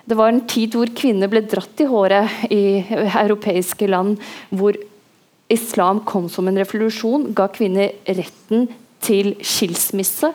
det 0.08 0.16
var 0.16 0.32
en 0.32 0.44
tid 0.48 0.72
hvor 0.76 0.88
kvinner 0.96 1.28
ble 1.28 1.44
dratt 1.44 1.84
i 1.84 1.88
håret 1.88 2.46
i 2.48 2.62
europeiske 3.08 3.90
land, 3.92 4.16
hvor 4.48 4.76
islam 5.52 6.00
kom 6.08 6.30
som 6.32 6.48
en 6.48 6.60
revolusjon, 6.60 7.28
ga 7.36 7.50
kvinner 7.52 7.92
retten 8.08 8.70
til 9.04 9.34
skilsmisse 9.44 10.32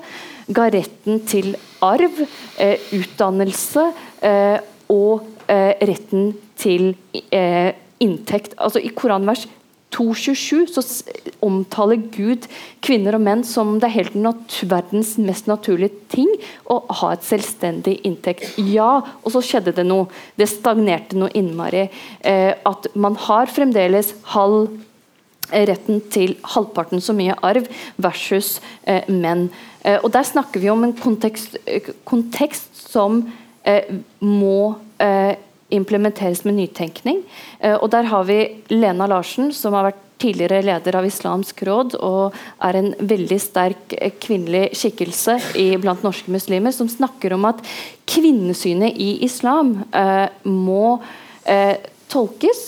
ga 0.52 0.68
retten 0.74 1.22
til 1.28 1.54
arv, 1.84 2.24
eh, 2.60 2.80
utdannelse 2.96 3.86
eh, 4.24 4.60
og 4.92 5.24
eh, 5.48 5.74
retten 5.88 6.34
til 6.60 6.94
eh, 7.32 7.74
inntekt. 8.04 8.56
Altså 8.58 8.82
I 8.84 8.92
koranvers 8.96 9.46
2.27 9.94 10.74
så 10.74 10.84
omtaler 11.46 12.02
Gud 12.14 12.48
kvinner 12.84 13.18
og 13.18 13.24
menn 13.26 13.44
som 13.48 13.76
det 13.80 13.90
er 13.90 13.98
helt 14.00 14.58
verdens 14.70 15.16
mest 15.22 15.50
naturlige 15.50 15.94
ting 16.14 16.30
å 16.72 16.80
ha 17.02 17.12
et 17.14 17.26
selvstendig 17.28 18.00
inntekt. 18.08 18.58
Ja, 18.58 19.04
og 19.22 19.36
så 19.36 19.44
skjedde 19.46 19.76
det 19.78 19.86
noe. 19.88 20.10
Det 20.40 20.50
stagnerte 20.50 21.20
noe 21.20 21.34
innmari. 21.38 21.88
Eh, 22.22 22.54
at 22.66 22.90
man 22.96 23.18
har 23.28 23.52
fremdeles 23.52 24.14
halv 24.34 24.72
retten 25.54 26.02
til 26.14 26.36
halvparten 26.56 27.02
så 27.04 27.14
mye 27.16 27.36
arv 27.46 27.68
versus 28.02 28.58
eh, 28.88 29.06
menn. 29.12 29.50
Eh, 29.84 30.00
og 30.02 30.12
Der 30.16 30.26
snakker 30.28 30.64
vi 30.64 30.72
om 30.74 30.84
en 30.84 30.96
kontekst, 30.98 31.58
eh, 31.66 31.94
kontekst 32.08 32.88
som 32.90 33.22
eh, 33.66 34.00
må 34.20 34.76
eh, 35.04 35.36
implementeres 35.74 36.44
med 36.48 36.58
nytenkning. 36.60 37.24
Eh, 37.60 37.76
og 37.76 37.90
Der 37.92 38.10
har 38.10 38.24
vi 38.30 38.40
Lena 38.70 39.08
Larsen, 39.08 39.52
som 39.54 39.74
har 39.74 39.92
vært 39.92 40.02
tidligere 40.24 40.64
leder 40.64 40.96
av 40.96 41.06
Islamsk 41.06 41.64
råd 41.68 41.96
og 42.00 42.36
er 42.64 42.78
en 42.80 42.94
veldig 42.96 43.40
sterk 43.44 43.96
kvinnelig 44.24 44.70
skikkelse 44.80 45.36
i, 45.60 45.66
blant 45.76 46.06
norske 46.06 46.32
muslimer, 46.32 46.72
som 46.72 46.88
snakker 46.88 47.34
om 47.36 47.50
at 47.50 47.60
kvinnesynet 48.08 48.96
i 48.96 49.18
islam 49.26 49.82
må 50.48 51.02
tolkes 52.08 52.64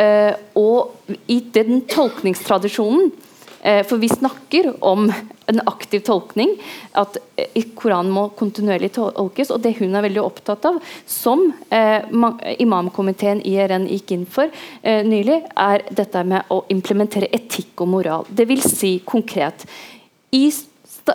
Eh, 0.00 0.34
og 0.56 0.94
i 1.28 1.40
den 1.52 1.82
tolkningstradisjonen 1.90 3.10
uh, 3.10 3.82
For 3.88 4.00
vi 4.00 4.08
snakker 4.08 4.70
om 4.86 5.10
en 5.50 5.62
aktiv 5.70 6.04
tolkning, 6.06 6.56
at 6.98 7.18
uh, 7.20 7.60
Koranen 7.78 8.12
må 8.14 8.28
kontinuerlig 8.38 8.92
tolkes. 8.96 9.52
Og 9.54 9.62
det 9.64 9.76
hun 9.80 9.94
er 9.94 10.06
veldig 10.06 10.22
opptatt 10.22 10.66
av, 10.68 10.80
som 11.08 11.46
imamkomiteen 12.60 13.40
IRN 13.46 13.86
gikk 13.90 14.12
inn 14.14 14.26
for 14.28 14.50
nylig, 14.82 15.38
er 15.56 15.84
dette 15.96 16.22
med 16.26 16.50
å 16.52 16.62
implementere 16.72 17.30
etikk 17.34 17.84
og 17.84 17.92
moral. 17.94 18.26
Det 18.28 18.46
vil 18.50 18.62
si 18.64 18.98
konkret 19.06 19.64
i 20.36 20.50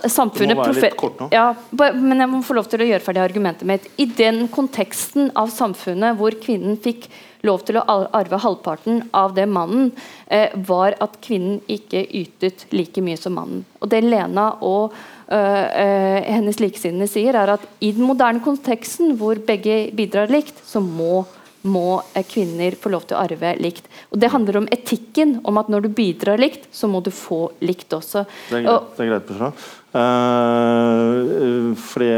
samfunnet 0.09 0.55
Du 0.55 0.59
må 0.59 0.65
være 0.67 0.89
litt 0.89 0.97
kort 0.99 1.21
nå. 1.21 1.29
Ja, 1.33 1.53
men 1.93 2.21
jeg 2.21 2.31
må 2.31 2.41
få 2.45 2.57
lov 2.57 2.69
til 2.71 2.83
å 2.83 2.89
gjøre 2.89 3.03
ferdig 3.03 3.23
argumentet 3.23 3.67
mitt. 3.69 3.87
I 4.01 4.07
den 4.17 4.45
konteksten 4.53 5.31
av 5.37 5.51
samfunnet 5.53 6.17
hvor 6.19 6.35
kvinnen 6.41 6.79
fikk 6.81 7.07
lov 7.45 7.65
til 7.67 7.79
å 7.79 7.85
arve 7.87 8.39
halvparten 8.41 9.03
av 9.15 9.35
det 9.37 9.47
mannen, 9.49 9.91
eh, 10.27 10.53
var 10.67 10.97
at 11.01 11.19
kvinnen 11.25 11.61
ikke 11.71 12.05
ytet 12.05 12.67
like 12.75 13.01
mye 13.01 13.19
som 13.19 13.37
mannen. 13.37 13.63
Og 13.81 13.89
Det 13.89 14.03
Lena 14.03 14.51
og 14.61 14.93
øh, 15.29 15.65
øh, 15.85 16.19
hennes 16.25 16.59
likesinnede 16.59 17.09
sier, 17.11 17.35
er 17.35 17.55
at 17.55 17.65
i 17.79 17.91
den 17.95 18.07
moderne 18.07 18.43
konteksten 18.43 19.15
hvor 19.19 19.39
begge 19.47 19.91
bidrar 19.95 20.31
likt, 20.31 20.61
så 20.65 20.81
må 20.81 21.25
må 21.65 22.01
kvinner 22.29 22.77
få 22.79 22.91
lov 22.93 23.07
til 23.09 23.17
å 23.17 23.23
arve 23.23 23.55
likt. 23.61 23.89
Og 24.13 24.19
Det 24.21 24.31
handler 24.33 24.61
om 24.61 24.69
etikken, 24.73 25.39
om 25.43 25.57
at 25.61 25.71
når 25.71 25.87
du 25.87 25.89
bidrar 25.97 26.41
likt, 26.41 26.69
så 26.75 26.89
må 26.91 27.01
du 27.03 27.11
få 27.13 27.47
likt 27.65 27.93
også. 27.93 28.25
Det 28.51 28.61
er 28.61 28.67
greit, 28.69 28.93
det 28.97 29.07
er 29.07 29.11
greit 29.15 29.73
Uh, 29.95 31.71
fordi 31.79 32.09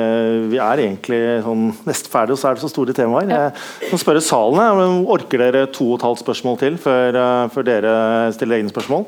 vi 0.49 0.57
er 0.57 0.79
egentlig 0.81 1.19
sånn 1.45 1.67
nesten 1.85 2.09
ferdig, 2.09 2.33
og 2.33 2.39
så 2.41 2.49
er 2.49 2.57
det 2.57 2.63
så 2.63 2.71
store 2.71 2.95
temaer. 2.97 3.29
Jeg 3.29 3.91
må 3.91 3.99
spørre 4.01 4.23
salen. 4.25 5.03
Orker 5.05 5.43
dere 5.43 5.67
to 5.69 5.91
og 5.91 5.99
et 5.99 6.07
halvt 6.07 6.23
spørsmål 6.23 6.57
til 6.63 6.79
før, 6.81 7.19
uh, 7.21 7.43
før 7.53 7.67
dere 7.67 7.93
stiller 8.33 8.57
egne 8.57 8.73
spørsmål? 8.73 9.05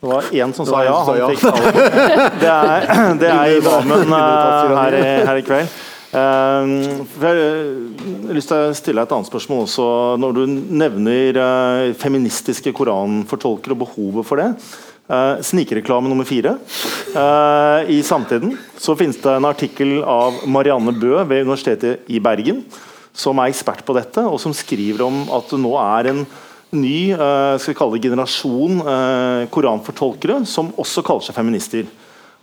Det 0.00 0.08
var 0.08 0.30
én 0.32 0.54
som 0.56 0.68
sa 0.68 0.80
ja. 0.86 0.96
Han 1.04 1.34
fikk 1.34 1.44
det 2.40 2.48
er, 2.52 2.88
det 3.20 3.30
er 3.32 3.52
imamen 3.58 4.12
uh, 4.12 4.72
her, 4.80 4.96
her, 5.28 5.36
i 5.36 5.44
kveld. 5.44 5.76
Jeg 6.16 7.20
har 7.20 8.36
lyst 8.36 8.48
til 8.48 8.56
å 8.56 8.74
stille 8.76 9.02
et 9.04 9.12
annet 9.12 9.28
spørsmål 9.28 9.66
også. 9.66 9.86
Når 10.22 10.36
du 10.36 10.42
nevner 10.80 11.40
feministiske 12.00 12.72
koranfortolkere 12.76 13.76
og 13.76 13.82
behovet 13.84 14.28
for 14.28 14.40
det, 14.40 14.52
Uh, 15.06 15.38
Snikreklame 15.38 16.10
nummer 16.10 16.26
fire. 16.26 16.56
I 17.86 18.00
Samtiden 18.02 18.56
så 18.78 18.96
finnes 18.98 19.20
det 19.22 19.36
en 19.36 19.46
artikkel 19.46 20.00
av 20.02 20.40
Marianne 20.50 20.90
Bø 20.90 21.20
ved 21.22 21.44
Universitetet 21.46 22.08
i 22.10 22.18
Bergen, 22.18 22.64
som 23.14 23.38
er 23.38 23.52
ekspert 23.52 23.84
på 23.86 23.94
dette, 23.94 24.24
og 24.26 24.40
som 24.42 24.54
skriver 24.54 25.04
om 25.06 25.22
at 25.30 25.52
det 25.52 25.60
nå 25.62 25.76
er 25.78 26.10
en 26.10 26.24
ny 26.74 26.98
skal 27.14 27.70
vi 27.70 27.76
kalle 27.78 27.94
det 27.94 28.08
generasjon 28.08 28.82
koranfortolkere 29.54 30.40
som 30.50 30.74
også 30.74 31.06
kaller 31.06 31.28
seg 31.28 31.38
feminister. 31.38 31.86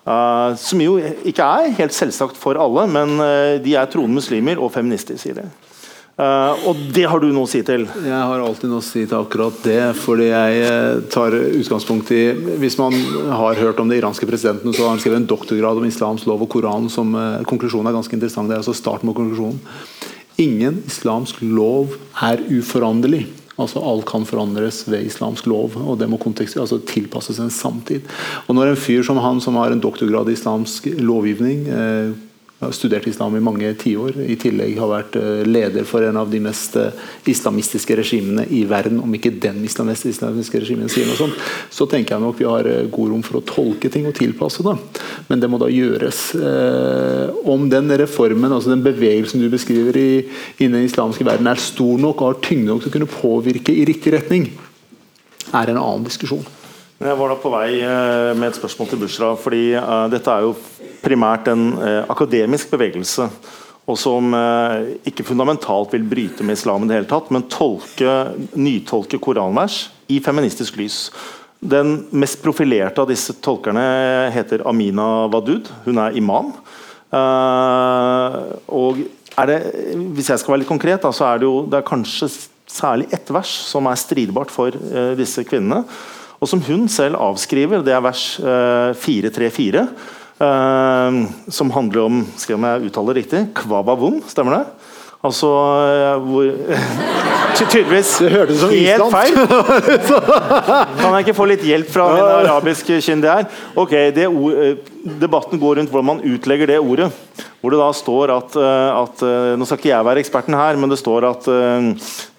Som 0.04 0.82
jo 0.84 0.98
ikke 1.00 1.46
er 1.48 1.76
helt 1.78 1.94
selvsagt 1.96 2.36
for 2.36 2.60
alle, 2.60 2.84
men 2.92 3.16
de 3.64 3.76
er 3.80 3.88
troende 3.88 4.18
muslimer 4.18 4.60
og 4.60 4.74
feminister, 4.74 5.16
sier 5.22 5.38
de. 5.38 5.46
Uh, 6.14 6.54
og 6.70 6.78
det 6.94 7.08
har 7.10 7.18
du 7.18 7.32
noe 7.34 7.48
å 7.48 7.50
si 7.50 7.64
til? 7.66 7.88
Jeg 7.90 8.14
har 8.30 8.42
alltid 8.46 8.70
noe 8.70 8.84
å 8.84 8.86
si 8.86 9.02
til 9.02 9.18
akkurat 9.18 9.56
det. 9.66 9.96
fordi 9.98 10.28
jeg 10.28 11.00
tar 11.10 11.34
utgangspunkt 11.34 12.12
i 12.14 12.22
Hvis 12.62 12.78
man 12.78 12.94
har 13.34 13.58
hørt 13.58 13.82
om 13.82 13.90
det 13.90 13.98
iranske 13.98 14.28
presidenten, 14.30 14.76
så 14.76 14.86
har 14.86 14.94
han 14.94 15.02
skrevet 15.02 15.24
en 15.24 15.32
doktorgrad 15.32 15.82
om 15.82 15.88
islams 15.90 16.28
lov 16.30 16.46
og 16.46 16.52
Koran. 16.54 16.86
som 16.86 17.16
uh, 17.18 17.42
Konklusjonen 17.50 17.90
er 17.90 17.98
ganske 17.98 18.14
interessant. 18.14 18.46
Det 18.46 18.60
er 18.60 18.62
altså 18.62 18.78
starten 18.78 19.10
på 19.10 19.18
konklusjonen. 19.24 19.58
Ingen 20.38 20.84
islamsk 20.86 21.42
lov 21.42 21.98
er 22.22 22.46
uforanderlig. 22.46 23.26
Altså 23.64 23.84
Alt 23.84 24.06
kan 24.10 24.28
forandres 24.28 24.84
ved 24.90 25.08
islamsk 25.08 25.48
lov, 25.50 25.78
og 25.80 25.98
det 26.02 26.10
må 26.12 26.20
kontekst, 26.22 26.60
altså 26.60 26.82
tilpasses 26.90 27.40
en 27.40 27.54
samtid. 27.54 28.04
Og 28.48 28.56
Når 28.56 28.74
en 28.74 28.84
fyr 28.84 29.04
som 29.04 29.22
han, 29.24 29.42
som 29.42 29.58
har 29.60 29.72
en 29.72 29.84
doktorgrad 29.84 30.30
i 30.30 30.38
islamsk 30.38 30.92
lovgivning, 31.00 31.68
eh, 31.68 32.14
har 32.64 32.74
studert 32.76 33.08
islam 33.08 33.36
i 33.38 33.42
mange 33.44 33.70
tiår. 33.80 34.16
I 34.30 34.36
tillegg 34.40 34.78
har 34.80 34.90
vært 34.92 35.18
eh, 35.20 35.42
leder 35.48 35.86
for 35.88 36.06
en 36.06 36.18
av 36.20 36.30
de 36.32 36.40
mest 36.44 36.78
eh, 36.80 36.96
islamistiske 37.30 37.98
regimene 38.00 38.46
i 38.54 38.64
verden. 38.70 39.02
Om 39.04 39.18
ikke 39.18 39.34
den 39.44 39.62
islamistiske 39.68 40.62
regimen 40.64 40.92
sier 40.92 41.08
noe 41.10 41.20
sånt, 41.20 41.38
så 41.74 41.88
tenker 41.90 42.16
jeg 42.16 42.24
nok 42.24 42.40
vi 42.40 42.50
har 42.50 42.70
eh, 42.70 42.88
god 42.94 43.14
rom 43.14 43.26
for 43.26 43.40
å 43.40 43.44
tolke 43.48 43.92
ting 43.94 44.08
og 44.10 44.16
tilpasse 44.18 44.66
det. 44.66 44.76
Men 45.30 45.44
det 45.44 45.52
må 45.52 45.60
da 45.62 45.70
gjøres. 45.72 46.24
Om 47.50 47.68
den 47.72 47.92
reformen, 48.00 48.52
altså 48.52 48.72
den 48.72 48.84
bevegelsen 48.86 49.42
du 49.44 49.50
beskriver 49.52 49.98
i, 50.00 50.10
innen 50.58 50.80
den 50.80 50.90
islamske 50.90 51.26
verden, 51.28 51.50
er 51.50 51.62
stor 51.62 52.02
nok 52.02 52.22
og 52.22 52.30
har 52.30 52.42
tyngde 52.46 52.72
nok 52.72 52.84
til 52.84 52.92
å 52.92 52.98
kunne 52.98 53.12
påvirke 53.12 53.76
i 53.76 53.86
riktig 53.88 54.16
retning, 54.16 54.50
er 55.54 55.72
en 55.72 55.80
annen 55.80 56.06
diskusjon. 56.08 56.46
Jeg 57.04 57.18
var 57.20 57.34
da 57.34 57.36
på 57.36 57.52
vei 57.52 57.70
med 58.38 58.46
et 58.48 58.56
spørsmål 58.56 58.88
til 58.92 59.02
Bushra. 59.02 59.34
fordi 59.36 59.74
Dette 60.14 60.32
er 60.32 60.46
jo 60.46 60.54
primært 61.04 61.50
en 61.52 61.74
eh, 61.78 62.02
akademisk 62.12 62.72
bevegelse. 62.74 63.28
Og 63.84 64.00
som 64.00 64.32
eh, 64.38 64.94
ikke 65.10 65.26
fundamentalt 65.28 65.94
vil 65.96 66.06
bryte 66.08 66.46
med 66.48 66.58
islam 66.58 66.86
i 66.86 66.90
det 66.90 67.02
hele 67.02 67.10
tatt, 67.10 67.32
men 67.34 67.48
tolke, 67.52 68.14
nytolke 68.56 69.20
koranvers 69.24 69.88
i 70.12 70.22
feministisk 70.24 70.80
lys. 70.80 71.08
Den 71.64 72.06
mest 72.16 72.42
profilerte 72.44 73.04
av 73.04 73.12
disse 73.12 73.36
tolkerne 73.44 73.84
heter 74.36 74.66
Amina 74.68 75.28
Wadud. 75.32 75.70
Hun 75.86 76.00
er 76.04 76.16
imam. 76.20 76.52
Uh, 77.14 78.58
og 78.74 78.98
det, 79.48 79.60
hvis 80.16 80.32
jeg 80.32 80.42
skal 80.42 80.54
være 80.56 80.64
litt 80.64 80.72
konkret, 80.72 81.06
så 81.16 81.30
er 81.30 81.40
det 81.40 81.48
jo 81.48 81.62
det 81.70 81.80
er 81.80 81.88
kanskje 81.88 82.28
særlig 82.74 83.08
ett 83.16 83.30
vers 83.32 83.52
som 83.70 83.88
er 83.88 84.00
stridbart 84.02 84.52
for 84.52 84.76
disse 85.16 85.46
kvinnene. 85.48 85.84
Og 86.44 86.50
som 86.52 86.60
hun 86.68 86.90
selv 86.92 87.20
avskriver. 87.24 87.84
Det 87.86 87.96
er 87.96 88.04
vers 88.04 88.26
uh, 88.44 88.92
434. 89.00 89.88
som 90.40 91.70
handler 91.72 92.02
om 92.04 92.24
skal 92.42 92.58
jeg 92.58 92.90
uttale 92.90 93.14
det 93.14 93.22
riktig, 93.22 93.42
kvabavum, 93.56 94.18
stemmer 94.28 94.58
det? 94.58 94.64
Altså 95.24 95.52
hvor 96.26 96.50
Tydeligvis 97.54 98.18
helt 98.18 99.14
feil. 99.14 99.36
kan 101.00 101.14
jeg 101.14 101.22
ikke 101.26 101.36
få 101.38 101.46
litt 101.50 101.66
hjelp 101.68 101.90
fra 101.94 102.08
min 102.12 102.26
arabiske 102.26 102.98
kyndige 103.06 103.36
her? 103.38 103.46
Ok, 103.78 103.94
ord, 104.26 104.54
eh, 104.58 104.76
Debatten 105.22 105.60
går 105.62 105.76
rundt 105.80 105.92
hvordan 105.94 106.08
man 106.08 106.24
utlegger 106.26 106.68
det 106.72 106.80
ordet. 106.82 107.10
Hvor 107.62 107.70
det 107.72 107.80
da 107.80 107.92
står 107.96 108.34
at, 108.34 108.56
eh, 108.58 109.02
at, 109.04 109.24
eh, 109.28 109.54
Nå 109.60 109.64
skal 109.68 109.80
ikke 109.80 109.92
jeg 109.92 110.08
være 110.10 110.20
eksperten 110.24 110.56
her, 110.58 110.74
men 110.82 110.90
det 110.92 111.00
står 111.02 111.22
at 111.30 111.44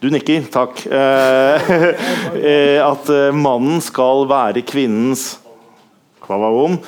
Du 0.03 0.07
nikker, 0.12 0.41
takk. 0.53 0.75
At 2.91 3.05
mannen 3.33 3.81
skal 3.85 4.27
være 4.29 4.62
kvinnens 4.66 5.39
om? 6.29 6.79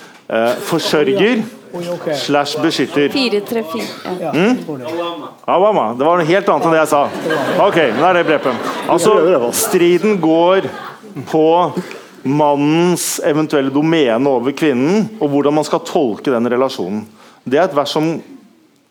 Forsørger 0.66 1.43
slash 2.15 2.59
beskytter. 2.62 3.09
Fire, 3.12 3.40
tre, 3.47 3.62
fire. 3.73 4.32
Mm? 4.35 4.57
Awama. 5.47 5.93
Det 5.98 6.07
var 6.07 6.19
noe 6.19 6.28
helt 6.28 6.48
annet 6.48 6.66
enn 6.66 6.74
det 6.74 6.81
jeg 6.81 6.93
sa. 6.93 7.03
Ok, 7.66 7.78
nå 7.98 8.09
er 8.09 8.19
det 8.19 8.24
brepet. 8.31 8.70
Altså, 8.90 9.16
striden 9.55 10.19
går 10.23 10.66
på 11.31 11.47
mannens 12.27 13.20
eventuelle 13.24 13.70
domene 13.70 14.31
over 14.31 14.55
kvinnen, 14.57 15.07
og 15.20 15.31
hvordan 15.31 15.55
man 15.61 15.66
skal 15.66 15.85
tolke 15.86 16.32
den 16.32 16.51
relasjonen. 16.51 17.05
Det 17.47 17.61
er 17.61 17.69
et 17.69 17.77
vers 17.77 17.94
som 17.94 18.16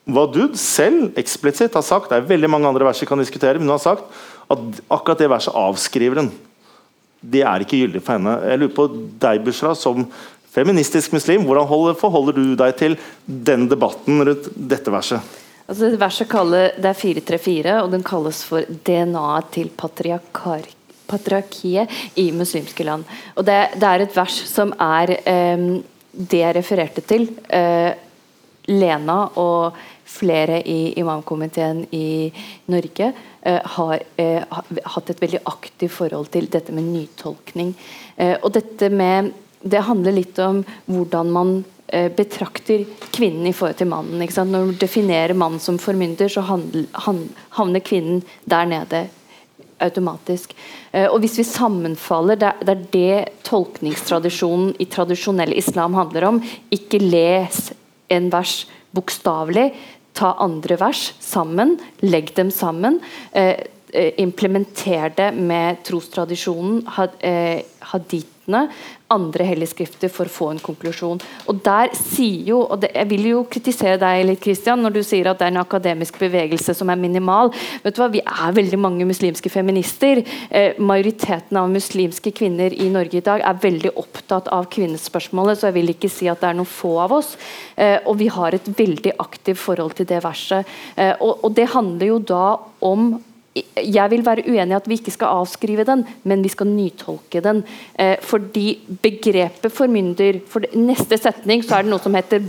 Wadud 0.06 0.54
selv 0.62 1.16
eksplisitt 1.18 1.74
har 1.74 1.82
sagt 1.82 2.12
Det 2.12 2.20
er 2.20 2.28
veldig 2.30 2.50
mange 2.54 2.70
andre 2.70 2.86
vers 2.86 3.00
vi 3.02 3.08
kan 3.10 3.20
diskutere, 3.20 3.58
men 3.58 3.66
hun 3.68 3.74
har 3.74 3.82
sagt 3.84 4.06
at 4.46 4.82
akkurat 4.94 5.24
det 5.24 5.32
verset 5.32 5.58
avskriver 5.58 6.22
den. 6.22 6.30
Det 7.26 7.42
er 7.42 7.64
ikke 7.64 7.80
gyldig 7.82 8.04
for 8.06 8.14
henne. 8.14 8.36
Jeg 8.46 8.62
lurer 8.62 8.76
på 8.76 8.86
deg, 9.24 9.42
Bushra, 9.42 9.72
som 9.74 10.06
feministisk 10.56 11.16
muslim, 11.16 11.44
hvordan 11.48 11.96
forholder 12.00 12.38
du 12.38 12.56
deg 12.60 12.78
til 12.80 12.96
den 13.26 13.68
debatten 13.72 14.24
rundt 14.24 14.52
dette 14.56 14.94
verset? 14.94 15.20
Altså, 15.66 15.90
verset 15.98 16.30
kaller, 16.30 16.76
det 16.78 16.92
er 16.92 17.00
434, 17.00 17.82
og 17.82 17.92
den 17.96 18.04
kalles 18.06 18.44
for 18.46 18.62
DNA-et 18.86 19.48
til 19.56 19.72
patriarkiet 21.10 21.90
i 22.22 22.28
muslimske 22.38 22.86
land. 22.86 23.04
Og 23.34 23.46
det, 23.48 23.58
det, 23.74 23.90
er 23.90 24.00
et 24.06 24.18
vers 24.18 24.36
som 24.52 24.74
er 24.78 25.16
eh, 25.18 25.82
det 26.14 26.42
jeg 26.44 26.56
refererte 26.60 27.02
til. 27.10 27.30
Eh, 27.50 27.92
Lena 28.70 29.18
og 29.42 29.76
flere 30.10 30.62
i 30.70 30.94
imamkomiteen 31.02 31.84
i 31.98 32.32
Norge 32.70 33.08
eh, 33.10 33.62
har 33.76 34.00
uh, 34.22 34.42
hatt 34.96 35.10
et 35.12 35.22
veldig 35.22 35.42
aktivt 35.50 35.94
forhold 35.94 36.28
til 36.34 36.48
dette 36.50 36.74
med 36.74 36.86
nytolkning. 36.90 37.76
og 38.18 38.54
dette 38.54 38.90
med 38.90 39.34
det 39.66 39.82
handler 39.88 40.14
litt 40.14 40.40
om 40.40 40.62
hvordan 40.86 41.32
man 41.34 41.54
eh, 41.88 42.12
betrakter 42.14 42.86
kvinnen 43.16 43.48
i 43.50 43.54
forhold 43.54 43.80
til 43.82 43.90
mannen. 43.90 44.22
Når 44.22 44.52
man 44.54 44.74
definerer 44.80 45.38
mannen 45.38 45.62
som 45.62 45.80
formynder, 45.82 46.30
så 46.30 46.46
havner 46.46 47.86
kvinnen 47.86 48.22
der 48.46 48.70
nede 48.70 49.06
automatisk. 49.82 50.54
Eh, 50.92 51.08
og 51.10 51.20
Hvis 51.24 51.40
vi 51.42 51.48
sammenfaller, 51.50 52.40
det, 52.40 52.54
er 52.62 52.86
det 52.94 53.42
tolkningstradisjonen 53.48 54.76
i 54.80 54.86
tradisjonell 54.86 55.56
islam 55.58 55.98
handler 55.98 56.30
om. 56.30 56.42
Ikke 56.72 57.02
les 57.02 57.72
en 58.14 58.30
vers 58.34 58.64
bokstavelig. 58.96 59.72
Ta 60.16 60.36
andre 60.40 60.78
vers 60.80 61.10
sammen, 61.20 61.76
legg 62.06 62.36
dem 62.38 62.54
sammen. 62.54 63.02
Eh, 63.96 64.12
implementer 64.18 65.10
det 65.16 65.32
med 65.32 65.84
trostradisjonen, 65.84 66.84
eh, 67.20 67.62
andre 69.08 69.46
hellige 69.48 69.72
skrifter 69.72 70.10
for 70.12 70.28
å 70.28 70.34
få 70.34 70.48
en 70.52 70.60
konklusjon. 70.60 71.22
Og 71.48 71.62
der 71.64 71.94
sier 71.96 72.44
jo, 72.50 72.60
og 72.64 72.82
det, 72.82 72.92
Jeg 72.94 73.10
vil 73.10 73.24
jo 73.30 73.44
kritisere 73.44 73.98
deg 73.98 74.26
litt, 74.26 74.42
Christian, 74.42 74.82
når 74.82 74.94
du 74.94 75.04
sier 75.04 75.28
at 75.28 75.40
det 75.40 75.46
er 75.46 75.54
en 75.54 75.64
akademisk 75.64 76.20
bevegelse 76.20 76.76
som 76.76 76.90
er 76.90 76.96
minimal. 76.96 77.54
Vet 77.84 77.96
du 77.96 78.02
hva, 78.02 78.12
Vi 78.12 78.20
er 78.20 78.52
veldig 78.52 78.80
mange 78.80 79.06
muslimske 79.06 79.50
feminister. 79.50 80.24
Eh, 80.52 80.74
majoriteten 80.78 81.58
av 81.58 81.70
muslimske 81.70 82.34
kvinner 82.34 82.74
i 82.74 82.90
Norge 82.90 83.16
i 83.16 83.22
dag 83.22 83.42
er 83.42 83.54
veldig 83.54 83.96
opptatt 83.96 84.48
av 84.48 84.66
kvinnespørsmålet, 84.70 85.58
så 85.58 85.68
jeg 85.68 85.74
vil 85.74 85.94
ikke 85.94 86.10
si 86.10 86.28
at 86.28 86.42
det 86.42 86.50
er 86.50 86.54
noen 86.54 86.66
få 86.66 87.00
av 87.00 87.12
oss. 87.14 87.38
Eh, 87.78 88.00
og 88.06 88.18
vi 88.18 88.28
har 88.28 88.54
et 88.54 88.66
veldig 88.66 89.14
aktivt 89.20 89.58
forhold 89.58 89.96
til 89.96 90.06
det 90.06 90.24
verset. 90.24 90.66
Eh, 90.98 91.16
og, 91.22 91.46
og 91.46 91.56
det 91.56 91.70
handler 91.70 92.08
jo 92.08 92.20
da 92.20 92.58
om 92.82 93.24
jeg 93.56 94.12
vil 94.12 94.24
være 94.26 94.44
uenig 94.50 94.74
i 94.74 94.76
at 94.76 94.88
vi 94.90 94.98
ikke 95.00 95.14
skal 95.14 95.40
avskrive 95.40 95.86
den, 95.88 96.02
men 96.28 96.42
vi 96.44 96.52
skal 96.52 96.68
nytolke 96.68 97.40
den. 97.44 97.62
Eh, 98.00 98.18
fordi 98.20 98.66
begrepet 99.04 99.72
formynder 99.72 100.42
for 100.52 100.68
Neste 100.76 101.18
setning 101.22 101.64
så 101.64 101.78
er 101.78 101.86
det 101.86 101.92
noe 101.94 102.04
som 102.04 102.16
heter 102.18 102.44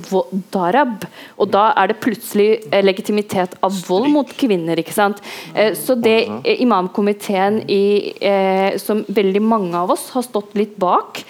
darab. 0.55 1.07
Og 1.39 1.51
da 1.55 1.69
er 1.79 1.93
det 1.93 2.01
plutselig 2.03 2.49
eh, 2.73 2.83
legitimitet 2.83 3.55
av 3.63 3.79
vold 3.87 4.11
mot 4.11 4.35
kvinner. 4.39 4.79
ikke 4.83 4.97
sant? 4.97 5.23
Eh, 5.55 5.75
så 5.79 5.95
det 5.95 6.19
eh, 6.27 6.63
imamkomiteen 6.67 7.63
i, 7.71 8.13
eh, 8.19 8.75
som 8.83 9.05
veldig 9.07 9.45
mange 9.47 9.79
av 9.79 9.95
oss 9.95 10.09
har 10.17 10.27
stått 10.27 10.59
litt 10.59 10.75
bak, 10.81 11.23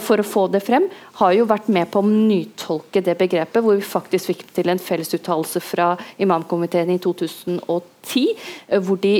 for 0.00 0.20
å 0.20 0.26
få 0.26 0.46
det 0.52 0.62
frem, 0.64 0.86
har 1.20 1.32
jo 1.36 1.48
vært 1.48 1.70
med 1.72 1.90
på 1.92 2.00
å 2.00 2.08
nytolke 2.08 3.02
det 3.04 3.16
begrepet, 3.20 3.62
hvor 3.62 3.78
vi 3.78 3.86
faktisk 3.86 4.32
fikk 4.32 4.44
til 4.56 4.72
en 4.72 4.80
fellesuttalelse 4.80 5.62
fra 5.64 5.92
imamkomiteen 6.22 6.94
i 6.94 7.00
2010, 7.02 8.28
eh, 8.68 8.80
hvor 8.80 9.00
de 9.02 9.16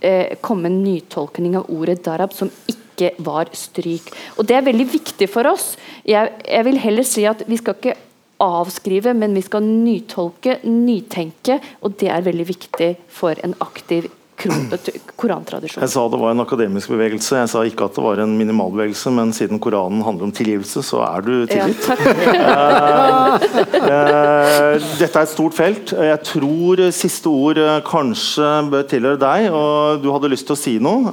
eh, 0.00 0.36
kom 0.40 0.62
med 0.62 0.72
en 0.72 0.84
nytolkning 0.84 1.58
av 1.60 1.70
ordet 1.72 2.00
darab 2.06 2.36
som 2.36 2.52
ikke 2.70 3.14
var 3.24 3.52
stryk. 3.56 4.12
Og 4.38 4.46
Det 4.46 4.56
er 4.56 4.66
veldig 4.66 4.88
viktig 4.92 5.28
for 5.32 5.48
oss. 5.48 5.74
Jeg, 6.04 6.32
jeg 6.44 6.68
vil 6.68 6.80
heller 6.80 7.06
si 7.08 7.26
at 7.28 7.44
vi 7.48 7.60
skal 7.60 7.76
ikke 7.78 7.98
avskrive, 8.40 9.12
men 9.16 9.36
vi 9.36 9.42
skal 9.44 9.64
nytolke, 9.64 10.58
nytenke, 10.64 11.60
og 11.84 11.98
det 12.00 12.08
er 12.08 12.24
veldig 12.24 12.48
viktig 12.48 12.94
for 13.12 13.36
en 13.44 13.54
aktiv 13.60 14.08
korantradisjon. 15.20 15.82
Jeg 15.84 15.92
sa 15.92 16.04
det 16.10 16.20
var 16.20 16.34
en 16.34 16.42
akademisk 16.42 16.92
bevegelse, 16.92 17.36
jeg 17.42 17.50
sa 17.52 17.62
ikke 17.68 17.88
at 17.88 17.96
det 17.96 18.04
var 18.04 18.22
en 18.24 18.36
minimalbevegelse. 18.38 19.12
Men 19.14 19.32
siden 19.36 19.60
Koranen 19.62 20.02
handler 20.06 20.28
om 20.28 20.34
tilgivelse, 20.34 20.82
så 20.86 21.02
er 21.06 21.24
du 21.26 21.32
tilgitt. 21.50 21.88
Ja, 22.34 23.36
uh, 23.36 24.76
dette 25.00 25.10
er 25.10 25.22
et 25.22 25.32
stort 25.32 25.56
felt. 25.58 25.94
Jeg 26.10 26.20
tror 26.26 26.84
siste 26.94 27.30
ord 27.30 27.60
eh, 27.60 27.78
kanskje 27.86 28.48
bør 28.70 28.86
tilhøre 28.88 29.20
deg, 29.20 29.48
og 29.54 30.02
du 30.02 30.10
hadde 30.14 30.30
lyst 30.32 30.48
til 30.48 30.56
å 30.56 30.60
si 30.60 30.76
noe? 30.82 31.12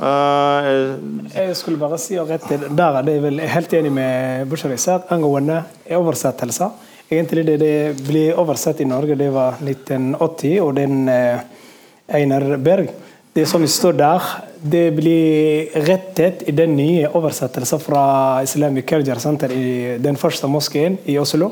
Jeg 1.34 1.58
skulle 1.60 1.80
bare 1.82 2.00
si 2.02 2.18
og 2.20 2.32
rette 2.32 2.60
der 2.68 3.00
er 3.00 3.06
det 3.08 3.18
vel 3.24 3.42
helt 3.44 3.74
enig 3.78 3.92
med 3.94 4.48
Busharis 4.52 4.88
angående 5.14 5.62
oversettelser. 5.98 6.86
Egentlig 7.08 7.46
det 7.48 7.58
det 7.62 7.76
ble 8.08 8.30
oversett 8.36 8.82
i 8.84 8.88
Norge, 8.88 9.16
det 9.20 9.30
var 9.32 9.60
1980, 9.64 10.58
og 10.64 10.74
den 10.76 11.08
Einar 11.08 12.58
Berg 12.64 12.92
det 13.38 13.46
som 13.46 13.62
står 13.70 13.94
der, 14.00 14.30
det 14.66 14.88
blir 14.98 15.74
rettet 15.86 16.42
i 16.50 16.54
den 16.58 16.72
nye 16.74 17.10
oversettelsen 17.14 17.82
fra 17.84 18.06
Islamic 18.42 18.88
Culture 18.90 19.22
Center 19.22 19.52
i 19.54 19.98
den 20.02 20.18
første 20.18 20.50
moskeen 20.50 20.98
i 21.06 21.20
Oslo. 21.22 21.52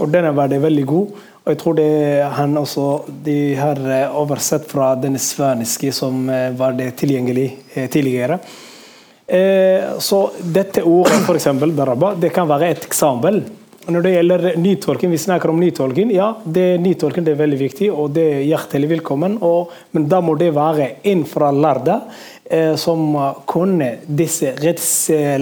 Og 0.00 0.10
den 0.10 0.26
var 0.34 0.50
det 0.50 0.58
veldig 0.64 0.86
god. 0.90 1.20
Og 1.42 1.52
jeg 1.52 1.60
tror 1.60 1.78
det 1.78 1.92
han 2.38 2.58
også 2.58 2.88
de 3.22 3.36
har 3.54 3.78
oversett 4.18 4.66
fra 4.70 4.92
den 4.98 5.14
svenske 5.18 5.94
som 5.94 6.26
eh, 6.30 6.50
var 6.58 6.74
det 6.78 6.92
tilgjengelig 6.98 7.48
eh, 7.74 7.86
tidligere. 7.90 8.40
Eh, 9.26 9.98
så 10.02 10.24
dette 10.42 10.82
ordet, 10.82 11.22
f.eks. 11.22 11.50
daraba, 11.78 12.16
det 12.18 12.34
kan 12.34 12.50
være 12.50 12.74
et 12.74 12.86
eksempel 12.90 13.44
når 13.90 14.04
det 14.04 14.10
gjelder 14.12 14.44
nytolking, 14.62 15.10
vi 15.10 15.18
snakker 15.18 15.50
om 15.50 15.60
nytolking. 15.60 16.10
Ja, 16.14 16.36
det, 16.44 16.78
nytolking 16.78 17.24
det 17.26 17.32
er 17.34 17.40
veldig 17.40 17.58
viktig, 17.58 17.88
og 17.90 18.12
det 18.14 18.26
er 18.36 18.44
hjertelig 18.46 18.90
velkommen. 18.96 19.38
Og, 19.42 19.72
men 19.96 20.06
da 20.10 20.20
må 20.22 20.36
det 20.38 20.52
være 20.54 20.88
en 21.10 21.24
fra 21.26 21.50
lærde 21.50 21.96
eh, 22.44 22.74
som 22.78 23.16
kunne 23.48 23.96
disse 24.06 24.54
retts... 24.62 24.92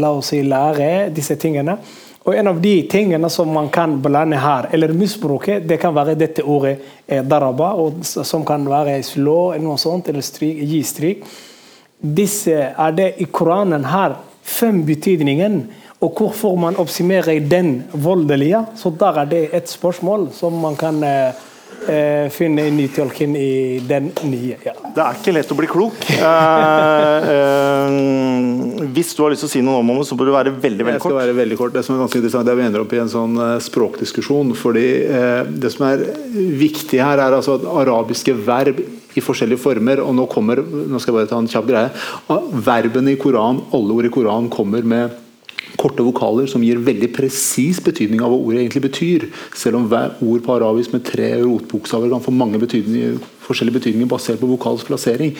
La 0.00 0.12
oss 0.16 0.32
si 0.32 0.40
lære 0.46 1.10
disse 1.12 1.36
tingene. 1.40 1.76
Og 2.24 2.36
En 2.36 2.50
av 2.52 2.60
de 2.60 2.74
tingene 2.88 3.28
som 3.32 3.48
man 3.52 3.68
kan 3.72 3.98
blande 4.02 4.40
her, 4.40 4.70
eller 4.72 4.92
misbruke, 4.96 5.58
det 5.60 5.80
kan 5.80 5.94
være 5.96 6.16
dette 6.20 6.44
ordet 6.44 6.76
eh, 7.06 7.24
daraba, 7.24 7.74
og, 7.80 8.00
som 8.04 8.44
kan 8.46 8.64
være 8.68 9.00
slå 9.04 9.52
eller 9.52 9.66
noe 9.66 9.80
sånt, 9.80 10.08
eller 10.08 10.24
stryk, 10.24 10.64
gi 10.70 10.80
stryk. 10.84 11.28
Disse 12.00 12.56
er 12.70 12.96
det 12.96 13.12
i 13.20 13.28
Koranen 13.28 13.84
her 13.88 14.16
fem 14.40 14.80
betydninger 14.86 15.60
og 16.00 16.16
hvorfor 16.16 16.56
man 16.56 16.78
oppsummerer 16.80 17.42
den 17.44 17.82
voldelige, 17.92 18.64
så 18.76 18.92
der 18.96 19.20
er 19.20 19.28
det 19.28 19.42
et 19.56 19.68
spørsmål 19.68 20.30
som 20.32 20.56
man 20.62 20.76
kan 20.80 21.02
eh, 21.04 21.32
finne 21.36 22.30
finne 22.30 22.66
i 22.68 22.70
nytolken 22.74 23.36
i 23.36 23.80
den 23.88 24.10
nye. 24.28 24.56
Ja. 24.64 24.72
Det 24.94 25.00
er 25.02 25.16
ikke 25.16 25.32
lett 25.34 25.52
å 25.52 25.56
bli 25.58 25.68
klok. 25.70 25.96
Eh, 26.12 27.30
eh, 27.34 28.86
hvis 28.94 29.14
du 29.16 29.22
har 29.24 29.32
lyst 29.32 29.44
til 29.46 29.50
å 29.50 29.52
si 29.54 29.62
noe 29.64 29.80
om 29.80 29.92
det, 29.94 30.06
så 30.08 30.18
bør 30.18 30.30
du 30.30 30.34
være 30.34 30.52
veldig 30.52 30.84
veldig 30.86 30.96
Jeg 30.98 31.02
skal 31.02 31.14
kort. 31.14 31.20
være 31.22 31.36
veldig 31.38 31.58
kort. 31.60 31.74
Det 31.76 31.84
som 31.86 31.96
er 31.96 32.02
ganske 32.04 32.20
interessant, 32.20 32.46
det 32.48 32.52
er 32.52 32.60
vi 32.60 32.66
ender 32.68 32.84
opp 32.84 32.92
i 32.96 33.00
en 33.02 33.12
sånn 33.12 33.36
eh, 33.40 33.56
språkdiskusjon. 33.64 34.54
fordi 34.58 34.86
eh, 35.06 35.42
Det 35.48 35.72
som 35.72 35.86
er 35.88 36.04
viktig 36.60 37.00
her, 37.00 37.22
er 37.22 37.38
altså 37.38 37.56
at 37.60 37.68
arabiske 37.84 38.36
verb 38.46 38.82
i 39.16 39.24
forskjellige 39.24 39.58
former 39.58 40.02
og 40.04 40.14
Nå 40.14 40.28
kommer, 40.30 40.60
nå 40.62 41.00
skal 41.00 41.14
jeg 41.14 41.18
bare 41.20 41.32
ta 41.32 41.40
en 41.40 41.50
kjapp 41.50 41.66
greie. 41.70 41.90
Ah, 42.30 42.44
Verbene 42.70 43.14
i 43.14 43.18
Koran, 43.20 43.64
alle 43.74 43.96
ord 43.96 44.06
i 44.06 44.12
Koran 44.12 44.50
kommer 44.52 44.86
med 44.86 45.16
korte 45.80 46.04
vokaler 46.04 46.48
som 46.50 46.64
gir 46.64 46.80
veldig 46.84 47.10
presis 47.16 47.80
betydning 47.84 48.22
av 48.24 48.32
hva 48.32 48.40
ordet 48.40 48.62
egentlig 48.62 48.84
betyr. 48.88 49.28
Selv 49.56 49.80
om 49.80 49.88
hver 49.90 50.16
ord 50.20 50.44
på 50.44 50.56
arabisk 50.56 50.94
med 50.96 51.06
tre 51.08 51.32
rotbokstaver 51.42 52.12
kan 52.12 52.24
få 52.24 52.34
mange 52.34 52.60
betydninger, 52.62 53.20
forskjellige 53.50 53.78
betydninger 53.80 54.10
basert 54.10 54.40
på 54.40 54.48
vokalens 54.50 54.86
plassering, 54.86 55.34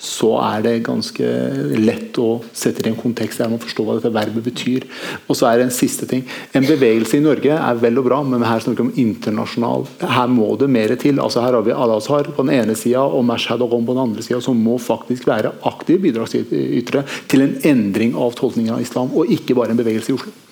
så 0.00 0.32
er 0.40 0.64
det 0.64 0.74
ganske 0.86 1.30
lett 1.76 2.18
å 2.22 2.40
sette 2.56 2.82
det 2.82 2.92
i 2.92 2.94
en 2.94 3.00
kontekst 3.00 3.42
der 3.42 3.50
man 3.52 3.62
forstår 3.62 3.88
hva 3.88 3.98
dette 3.98 4.14
verbet 4.14 4.46
betyr. 4.46 4.86
Og 5.26 5.38
så 5.38 5.50
er 5.50 5.60
det 5.60 5.68
en 5.68 5.74
siste 5.74 6.08
ting. 6.08 6.24
En 6.56 6.66
bevegelse 6.66 7.18
i 7.18 7.24
Norge 7.24 7.58
er 7.58 7.82
vel 7.82 8.00
og 8.00 8.08
bra, 8.08 8.22
men 8.26 8.44
her 8.46 8.62
snakker 8.62 8.84
vi 8.84 8.88
om 8.88 9.02
internasjonal. 9.06 9.86
Her 10.16 10.32
må 10.32 10.52
det 10.60 10.70
mer 10.72 10.94
til. 11.00 11.20
Altså 11.22 11.44
Her 11.44 11.58
har 11.58 11.66
vi 11.66 11.74
Al-Azhar 11.74 12.30
på 12.32 12.46
den 12.46 12.54
ene 12.56 12.78
sida 12.78 13.04
og 13.04 13.26
Mashhad 13.28 13.64
og 13.64 13.74
Rom 13.74 13.86
på 13.88 13.96
den 13.96 14.06
andre 14.06 14.24
sida, 14.24 14.40
som 14.44 14.58
må 14.62 14.78
faktisk 14.82 15.28
være 15.28 15.54
aktive 15.68 16.02
bidragsytere 16.06 17.04
til 17.28 17.46
en 17.46 17.56
endring 17.66 18.16
av 18.16 18.36
tolkningen 18.38 18.76
av 18.76 18.84
islam, 18.84 19.12
og 19.14 19.32
ikke 19.32 19.56
bare 19.58 19.74
en 19.74 19.80
bevegelse 19.80 20.12
i 20.12 20.18
Oslo. 20.18 20.45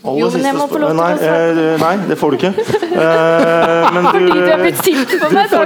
Aller 0.00 0.20
Jo, 0.22 0.28
men 0.32 0.44
jeg 0.48 0.56
må 0.56 0.64
få 0.70 0.78
lov 0.80 0.92
til 0.94 1.00
å 1.00 1.08
svare. 1.20 1.64
eh, 1.74 1.82
nei, 1.82 1.90
det 2.08 2.16
får 2.16 2.30
du 2.32 2.36
ikke. 2.38 2.50
Eh, 3.00 3.88
men 3.94 4.06
du, 4.14 4.18
du 4.32 4.46
er 4.48 4.62
blitt 4.62 4.78
sint 4.80 5.12
på 5.20 5.28
meg, 5.34 5.50
da, 5.52 5.58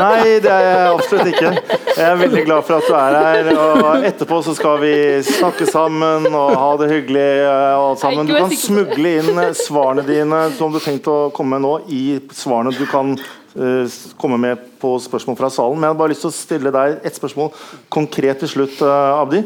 Nei, 0.00 0.38
det 0.44 0.50
er 0.54 0.64
jeg 0.64 0.86
absolutt 0.94 1.28
ikke. 1.32 1.50
Jeg 1.92 2.06
er 2.06 2.16
veldig 2.22 2.44
glad 2.46 2.64
for 2.68 2.78
at 2.78 2.88
du 2.88 2.94
er 2.96 3.18
her. 3.18 3.50
Og 3.52 4.06
etterpå 4.08 4.38
så 4.46 4.54
skal 4.56 4.80
vi 4.80 4.94
snakke 5.28 5.68
sammen 5.68 6.26
og 6.32 6.56
ha 6.56 6.70
det 6.80 6.88
hyggelig. 6.94 7.26
eh, 7.44 7.76
og 7.76 7.90
alt 7.90 8.02
sammen. 8.06 8.26
Du 8.26 8.34
kan 8.38 8.56
smugle 8.56 9.14
inn 9.20 9.44
svarene 9.60 10.06
dine 10.08 10.40
som 10.56 10.72
du 10.72 10.80
har 10.80 10.86
tenkt 10.88 11.12
å 11.12 11.18
komme 11.36 11.58
med 11.58 11.66
nå, 11.68 11.74
i 11.92 12.02
svarene 12.32 12.72
du 12.72 12.84
kan 12.88 13.12
eh, 13.12 14.00
komme 14.16 14.40
med 14.40 14.66
på 14.80 14.96
spørsmål 15.04 15.36
fra 15.44 15.52
salen. 15.52 15.76
Men 15.76 15.90
jeg 15.90 15.94
har 15.98 16.00
bare 16.00 16.14
lyst 16.16 16.24
til 16.24 16.32
å 16.32 16.38
stille 16.40 16.72
deg 16.80 16.96
et 17.04 17.20
spørsmål 17.20 17.52
konkret 17.92 18.40
til 18.46 18.54
slutt, 18.56 18.80
eh, 18.80 19.20
Abdi. 19.20 19.44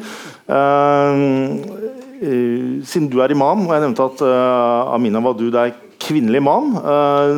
Eh, 2.16 2.84
siden 2.88 3.10
du 3.12 3.18
er 3.20 3.32
imam, 3.34 3.66
og 3.66 3.74
jeg 3.74 3.82
nevnte 3.84 4.06
at 4.08 4.22
eh, 4.24 4.94
Amina 4.94 5.20
Wadud 5.20 5.56
er 5.60 5.74
kvinnelig 6.00 6.40
imam, 6.40 6.70
eh, 6.80 7.32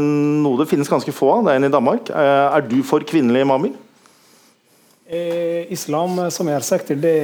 noe 0.44 0.58
det 0.60 0.68
finnes 0.70 0.90
ganske 0.90 1.14
få 1.14 1.32
av, 1.34 1.46
det 1.46 1.54
er 1.54 1.58
en 1.58 1.66
i 1.66 1.72
Danmark. 1.72 2.10
Er 2.14 2.66
du 2.66 2.78
for 2.86 3.02
kvinnelige 3.06 3.46
imamer? 3.46 3.74
Islam, 5.72 6.18
som 6.30 6.50
jeg 6.50 6.58
har 6.58 6.66
sagt, 6.66 6.90
det 7.00 7.18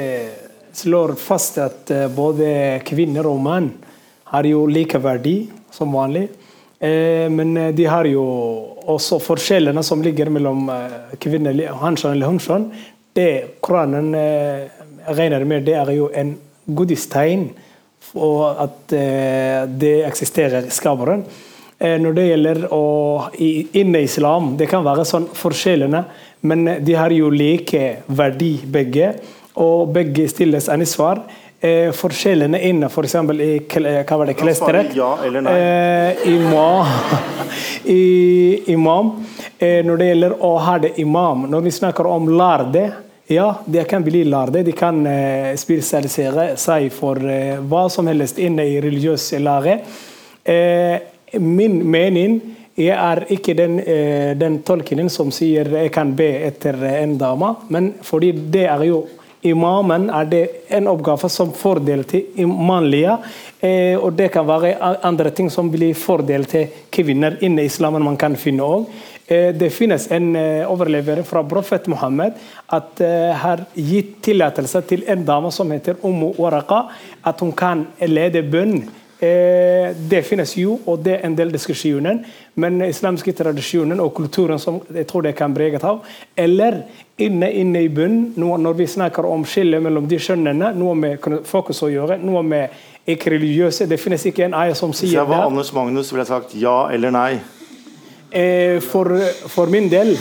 slår 0.75 1.13
fast 1.21 1.59
at 1.61 1.91
både 2.17 2.81
kvinner 2.89 3.29
og 3.29 3.43
menn 3.45 3.69
har 4.33 4.49
jo 4.49 4.63
like 4.67 4.99
verdi 5.05 5.51
som 5.75 5.93
vanlig. 5.93 6.31
Men 6.81 7.53
de 7.77 7.85
har 7.85 8.09
jo 8.09 8.25
også 8.89 9.21
forskjellene 9.21 9.85
som 9.85 10.01
ligger 10.05 10.33
mellom 10.33 10.65
kvinner, 11.21 11.61
hanskjønn 11.83 12.17
eller 12.17 12.33
hunnkjønn. 12.33 12.67
Det 13.13 13.61
Koranen 13.61 14.11
regner 15.05 15.45
med, 15.45 15.69
det 15.69 15.77
er 15.77 15.93
jo 15.93 16.09
en 16.17 16.33
godistegn 16.67 17.49
og 18.15 18.61
at 18.63 18.95
eh, 18.95 19.65
det 19.69 19.97
eksisterer 20.07 20.69
i 20.69 20.75
skaperen. 20.75 21.25
Eh, 21.79 21.97
når 22.01 22.17
det 22.17 22.27
gjelder 22.29 22.61
å 22.75 22.85
inne 23.35 24.03
i 24.03 24.09
islam, 24.09 24.55
det 24.59 24.69
kan 24.71 24.85
være 24.87 25.07
sånn 25.09 25.27
forskjellene, 25.35 26.05
men 26.47 26.69
de 26.85 26.99
har 26.99 27.15
jo 27.15 27.31
like 27.33 28.05
verdi 28.07 28.59
begge, 28.71 29.15
og 29.59 29.91
begge 29.95 30.29
stilles 30.31 30.69
ansvar. 30.71 31.23
Eh, 31.65 31.91
forskjellene 31.97 32.59
inne, 32.69 32.91
f.eks. 32.91 33.15
i 33.15 33.53
hva 33.65 34.19
var 34.19 34.29
det, 34.29 34.35
Da 34.35 34.41
klesteret 34.43 34.97
ja. 34.99 35.15
Eh, 35.25 36.27
imam, 36.35 36.91
i, 37.95 38.73
imam. 38.75 39.15
Eh, 39.57 39.81
når 39.87 40.01
det 40.01 40.09
gjelder 40.11 40.35
å 40.45 40.51
ha 40.61 40.75
det 40.83 40.93
imam, 41.01 41.47
når 41.51 41.65
vi 41.65 41.73
snakker 41.73 42.11
om 42.11 42.29
lærde 42.37 42.91
ja, 43.27 43.55
de 43.65 43.85
kan 43.85 44.05
bli 44.05 44.25
lærde. 44.25 44.63
De 44.63 44.73
kan 44.73 45.07
eh, 45.07 45.55
spesialisere 45.57 46.55
seg 46.61 46.91
for 46.93 47.21
eh, 47.25 47.57
hva 47.61 47.87
som 47.93 48.09
helst 48.11 48.39
inne 48.43 48.67
i 48.69 48.81
religiøs 48.85 49.33
lære. 49.41 49.79
Eh, 50.45 51.41
min 51.41 51.81
mening 51.91 52.41
jeg 52.75 52.95
er 52.99 53.21
ikke 53.31 53.55
den, 53.55 53.77
den 54.35 54.57
tolkningen 54.67 55.07
som 55.11 55.29
sier 55.31 55.69
jeg 55.77 55.93
kan 55.95 56.09
be 56.19 56.27
etter 56.43 56.75
en 56.89 57.13
dame, 57.19 57.53
men 57.71 57.93
fordi 58.03 58.33
det 58.51 58.65
er 58.67 58.89
jo 58.91 59.05
Imamen 59.45 60.07
er 60.09 60.25
det 60.25 60.45
en 60.73 60.87
oppgave 60.89 61.29
som 61.29 61.51
fordel 61.53 62.07
til 62.09 62.47
mannlige, 62.49 63.13
og 64.01 64.15
det 64.17 64.31
kan 64.33 64.47
være 64.49 64.71
andre 65.05 65.35
ting 65.37 65.51
som 65.53 65.69
blir 65.69 65.93
fordel 66.01 66.47
til 66.49 66.79
kvinner 66.89 67.37
innen 67.45 67.67
islamen 67.67 68.07
man 68.07 68.17
kan 68.17 68.39
finne 68.41 68.65
òg. 68.65 68.87
Eh, 69.27 69.55
det 69.55 69.71
finnes 69.71 70.11
en 70.13 70.37
eh, 70.37 70.73
overlevering 70.73 71.25
fra 71.25 71.41
profet 71.49 71.87
Muhammed 71.89 72.37
at 72.77 73.01
eh, 73.01 73.31
har 73.41 73.63
gitt 73.73 74.19
tillatelse 74.27 74.83
til 74.85 75.07
en 75.09 75.25
dame 75.25 75.53
som 75.53 75.71
heter 75.73 75.97
Ummu 76.05 76.35
Waraka, 76.37 76.83
at 77.25 77.41
hun 77.41 77.55
kan 77.57 77.87
lede 78.05 78.43
bønn. 78.43 78.85
Det 79.25 80.19
finnes 80.27 80.51
jo, 80.59 80.75
og 80.91 80.99
det 81.01 81.15
er 81.15 81.23
en 81.25 81.37
del 81.39 81.53
diskusjoner, 81.55 82.19
men 82.61 82.83
islamske 82.85 83.33
tradisjonen 83.33 84.03
og 84.03 84.11
kulturen 84.19 84.61
som 84.61 84.83
jeg 84.93 85.07
tror 85.09 85.25
det 85.25 85.33
kan 85.39 85.55
breget 85.55 85.87
av, 85.89 86.03
eller 86.37 86.83
inne, 87.17 87.49
inne 87.49 87.87
i 87.87 87.89
bunnen, 87.89 88.35
når 88.37 88.77
vi 88.77 88.89
snakker 88.91 89.25
om 89.25 89.47
skillet 89.49 89.81
mellom 89.81 90.11
de 90.11 90.19
skjønnene, 90.21 90.75
noe 90.77 90.99
med 90.99 91.25
fokus 91.49 91.81
å 91.87 91.89
gjøre, 91.95 92.19
noe 92.21 92.43
med 92.45 92.85
ikke-religiøse 93.15 93.85
Det 93.89 93.99
finnes 94.01 94.23
ikke 94.29 94.47
en 94.47 94.55
eier 94.57 94.77
som 94.77 94.93
Hvis 94.93 95.07
sier 95.07 95.19
jeg 95.19 95.29
var 95.29 95.45
det. 95.45 95.51
Anders 95.53 95.73
Magnus, 95.77 96.13
ville 96.13 96.25
jeg 96.25 96.33
sagt 96.35 96.55
ja 96.57 96.77
eller 96.93 97.15
nei. 97.15 97.31
Eh, 98.35 98.81
for, 98.83 99.15
for 99.53 99.71
min 99.71 99.87
del 99.89 100.17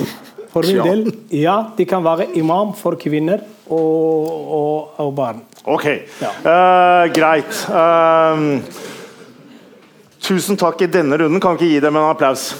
for 0.53 0.61
min 0.69 0.84
del, 0.85 1.07
ja, 1.34 1.56
de 1.73 1.85
kan 1.90 2.03
være 2.06 2.27
imam 2.38 2.76
for 2.77 2.94
kvinner 3.02 3.41
og, 3.73 4.27
og, 4.53 4.99
og 5.02 5.10
barn. 5.18 5.40
Ok, 5.65 5.85
Ja. 6.22 6.30
uh, 6.45 7.07
greit. 7.15 7.64
Uh, 7.73 8.61
tusen 10.22 10.60
takk 10.60 10.84
i 10.85 10.91
denne 10.94 11.18
runden. 11.18 11.41
Kan 11.41 11.57
vi 11.57 11.65
ikke 11.65 11.72
gi 11.73 11.81
dem 11.88 11.98
en 11.98 12.06
applaus? 12.11 12.52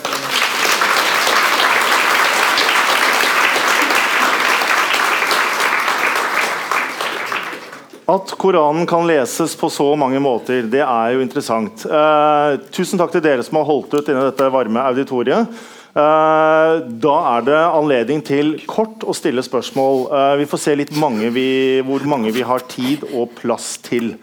At 8.10 8.34
Koranen 8.36 8.88
kan 8.90 9.06
leses 9.08 9.54
på 9.56 9.70
så 9.72 9.86
mange 9.96 10.20
måter, 10.20 10.66
det 10.68 10.82
er 10.84 11.14
jo 11.16 11.22
interessant. 11.24 11.86
Eh, 11.88 12.58
tusen 12.76 13.00
takk 13.00 13.14
til 13.14 13.24
dere 13.24 13.46
som 13.48 13.62
har 13.62 13.70
holdt 13.70 13.96
ut 13.96 14.10
inne 14.12 14.26
i 14.26 14.28
dette 14.28 14.50
varme 14.52 14.84
auditoriet. 14.90 15.54
Eh, 15.94 16.74
da 17.04 17.14
er 17.36 17.46
det 17.48 17.60
anledning 17.62 18.24
til 18.26 18.56
kort 18.68 19.06
å 19.08 19.16
stille 19.16 19.44
spørsmål. 19.46 20.08
Eh, 20.10 20.34
vi 20.42 20.48
får 20.52 20.62
se 20.66 20.76
litt 20.76 20.92
mange 21.00 21.30
vi, 21.32 21.46
hvor 21.86 22.04
mange 22.10 22.34
vi 22.36 22.44
har 22.44 22.66
tid 22.68 23.06
og 23.14 23.38
plass 23.38 23.78
til. 23.86 24.18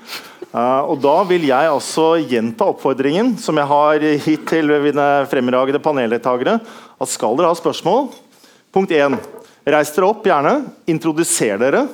Eh, 0.50 0.80
og 0.82 1.00
Da 1.00 1.22
vil 1.24 1.46
jeg 1.48 1.70
altså 1.70 2.18
gjenta 2.20 2.68
oppfordringen 2.74 3.36
som 3.38 3.56
jeg 3.56 3.70
har 3.70 4.04
gitt 4.26 4.44
til 4.50 4.74
mine 4.82 5.08
fremragende 5.30 5.80
paneldeltakere. 5.80 6.58
At 7.00 7.08
skal 7.08 7.38
dere 7.38 7.48
ha 7.48 7.56
spørsmål 7.56 8.10
Punkt 8.70 8.92
1. 8.92 9.16
Reis 9.66 9.90
dere 9.94 10.06
opp, 10.06 10.26
gjerne. 10.26 10.60
Introduser 10.86 11.56
dere. 11.58 11.88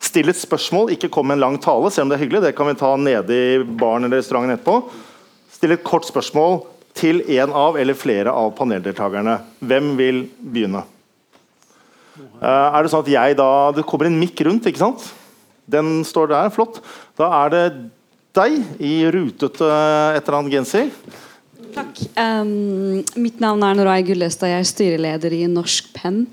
Still 0.00 0.32
et 0.32 0.40
spørsmål, 0.40 0.94
ikke 0.94 1.10
kom 1.12 1.28
med 1.28 1.38
en 1.38 1.44
lang 1.44 1.56
tale, 1.60 1.90
selv 1.92 2.06
om 2.06 2.12
det 2.12 2.18
er 2.18 2.24
hyggelig. 2.24 2.42
Det 2.46 2.54
kan 2.56 2.70
vi 2.70 2.78
ta 2.80 2.94
nede 2.96 3.36
i 3.36 3.58
baren 3.64 4.06
eller 4.06 4.22
restauranten 4.22 4.56
etterpå. 4.56 4.78
Still 5.52 5.76
et 5.76 5.84
kort 5.84 6.08
spørsmål 6.08 6.62
til 6.96 7.20
en 7.36 7.52
av 7.54 7.76
eller 7.78 7.98
flere 7.98 8.32
av 8.32 8.54
paneldeltakerne. 8.56 9.36
Hvem 9.60 9.92
vil 10.00 10.24
begynne? 10.40 10.82
Eh, 12.40 12.48
er 12.48 12.82
det 12.82 12.90
sånn 12.92 13.04
at 13.04 13.12
jeg 13.12 13.36
da 13.38 13.48
Det 13.76 13.84
kommer 13.88 14.08
en 14.08 14.18
mikk 14.20 14.42
rundt, 14.48 14.66
ikke 14.68 14.82
sant? 14.82 15.04
Den 15.70 16.00
står 16.04 16.32
der, 16.32 16.52
flott. 16.52 16.80
Da 17.20 17.28
er 17.44 17.52
det 17.52 17.64
deg 18.36 18.56
i 18.82 18.94
rutete 19.10 19.66
et 20.16 20.24
eller 20.24 20.38
annet 20.38 20.54
genser. 20.54 20.88
Takk. 21.74 22.00
Um, 22.18 23.02
mitt 23.20 23.38
navn 23.42 23.62
er 23.62 23.76
Noray 23.78 24.02
Gullestad. 24.06 24.50
Jeg 24.50 24.64
er 24.64 24.70
styreleder 24.70 25.34
i 25.36 25.44
Norsk 25.50 25.92
Penn, 25.94 26.24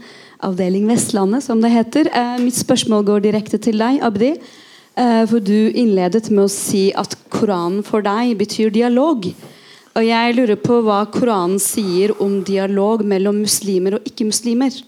avdeling 0.44 0.88
Vestlandet, 0.90 1.44
som 1.44 1.62
det 1.62 1.72
heter. 1.74 2.10
Eh, 2.14 2.38
mitt 2.42 2.58
spørsmål 2.58 3.06
går 3.06 3.26
direkte 3.26 3.60
til 3.62 3.80
deg, 3.82 4.02
Abdi. 4.06 4.34
Eh, 4.98 5.24
for 5.30 5.40
du 5.40 5.72
innledet 5.72 6.30
med 6.32 6.46
å 6.46 6.52
si 6.52 6.92
at 6.94 7.16
Koranen 7.30 7.84
for 7.86 8.02
deg 8.06 8.38
betyr 8.38 8.74
dialog. 8.74 9.26
Og 9.98 10.06
jeg 10.06 10.36
lurer 10.38 10.60
på 10.62 10.82
hva 10.86 11.06
Koranen 11.10 11.60
sier 11.62 12.14
om 12.22 12.44
dialog 12.44 13.04
mellom 13.06 13.42
muslimer 13.42 13.98
og 13.98 14.06
ikke-muslimer. 14.06 14.84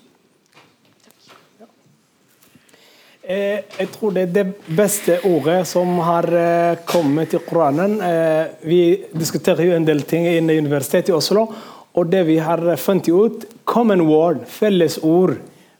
Eh, 3.29 3.61
jeg 3.77 3.89
tror 3.93 4.13
det 4.13 4.21
er 4.21 4.33
det 4.33 4.45
beste 4.73 5.19
ordet 5.29 5.67
som 5.69 5.97
har 6.01 6.25
kommet 6.85 7.33
i 7.33 7.41
Koranen. 7.45 7.99
Vi 8.65 8.81
diskuterer 9.13 9.65
jo 9.65 9.75
en 9.77 9.85
del 9.85 10.01
ting 10.01 10.25
inne 10.25 10.53
i 10.53 10.61
Universitetet 10.61 11.13
i 11.13 11.17
Oslo, 11.17 11.45
og 11.97 12.09
det 12.11 12.23
vi 12.27 12.37
har 12.37 12.61
funnet 12.77 13.09
ut 13.09 13.45
Common 13.65 14.05
word, 14.07 14.45
felles 14.47 14.99
ord 15.03 15.35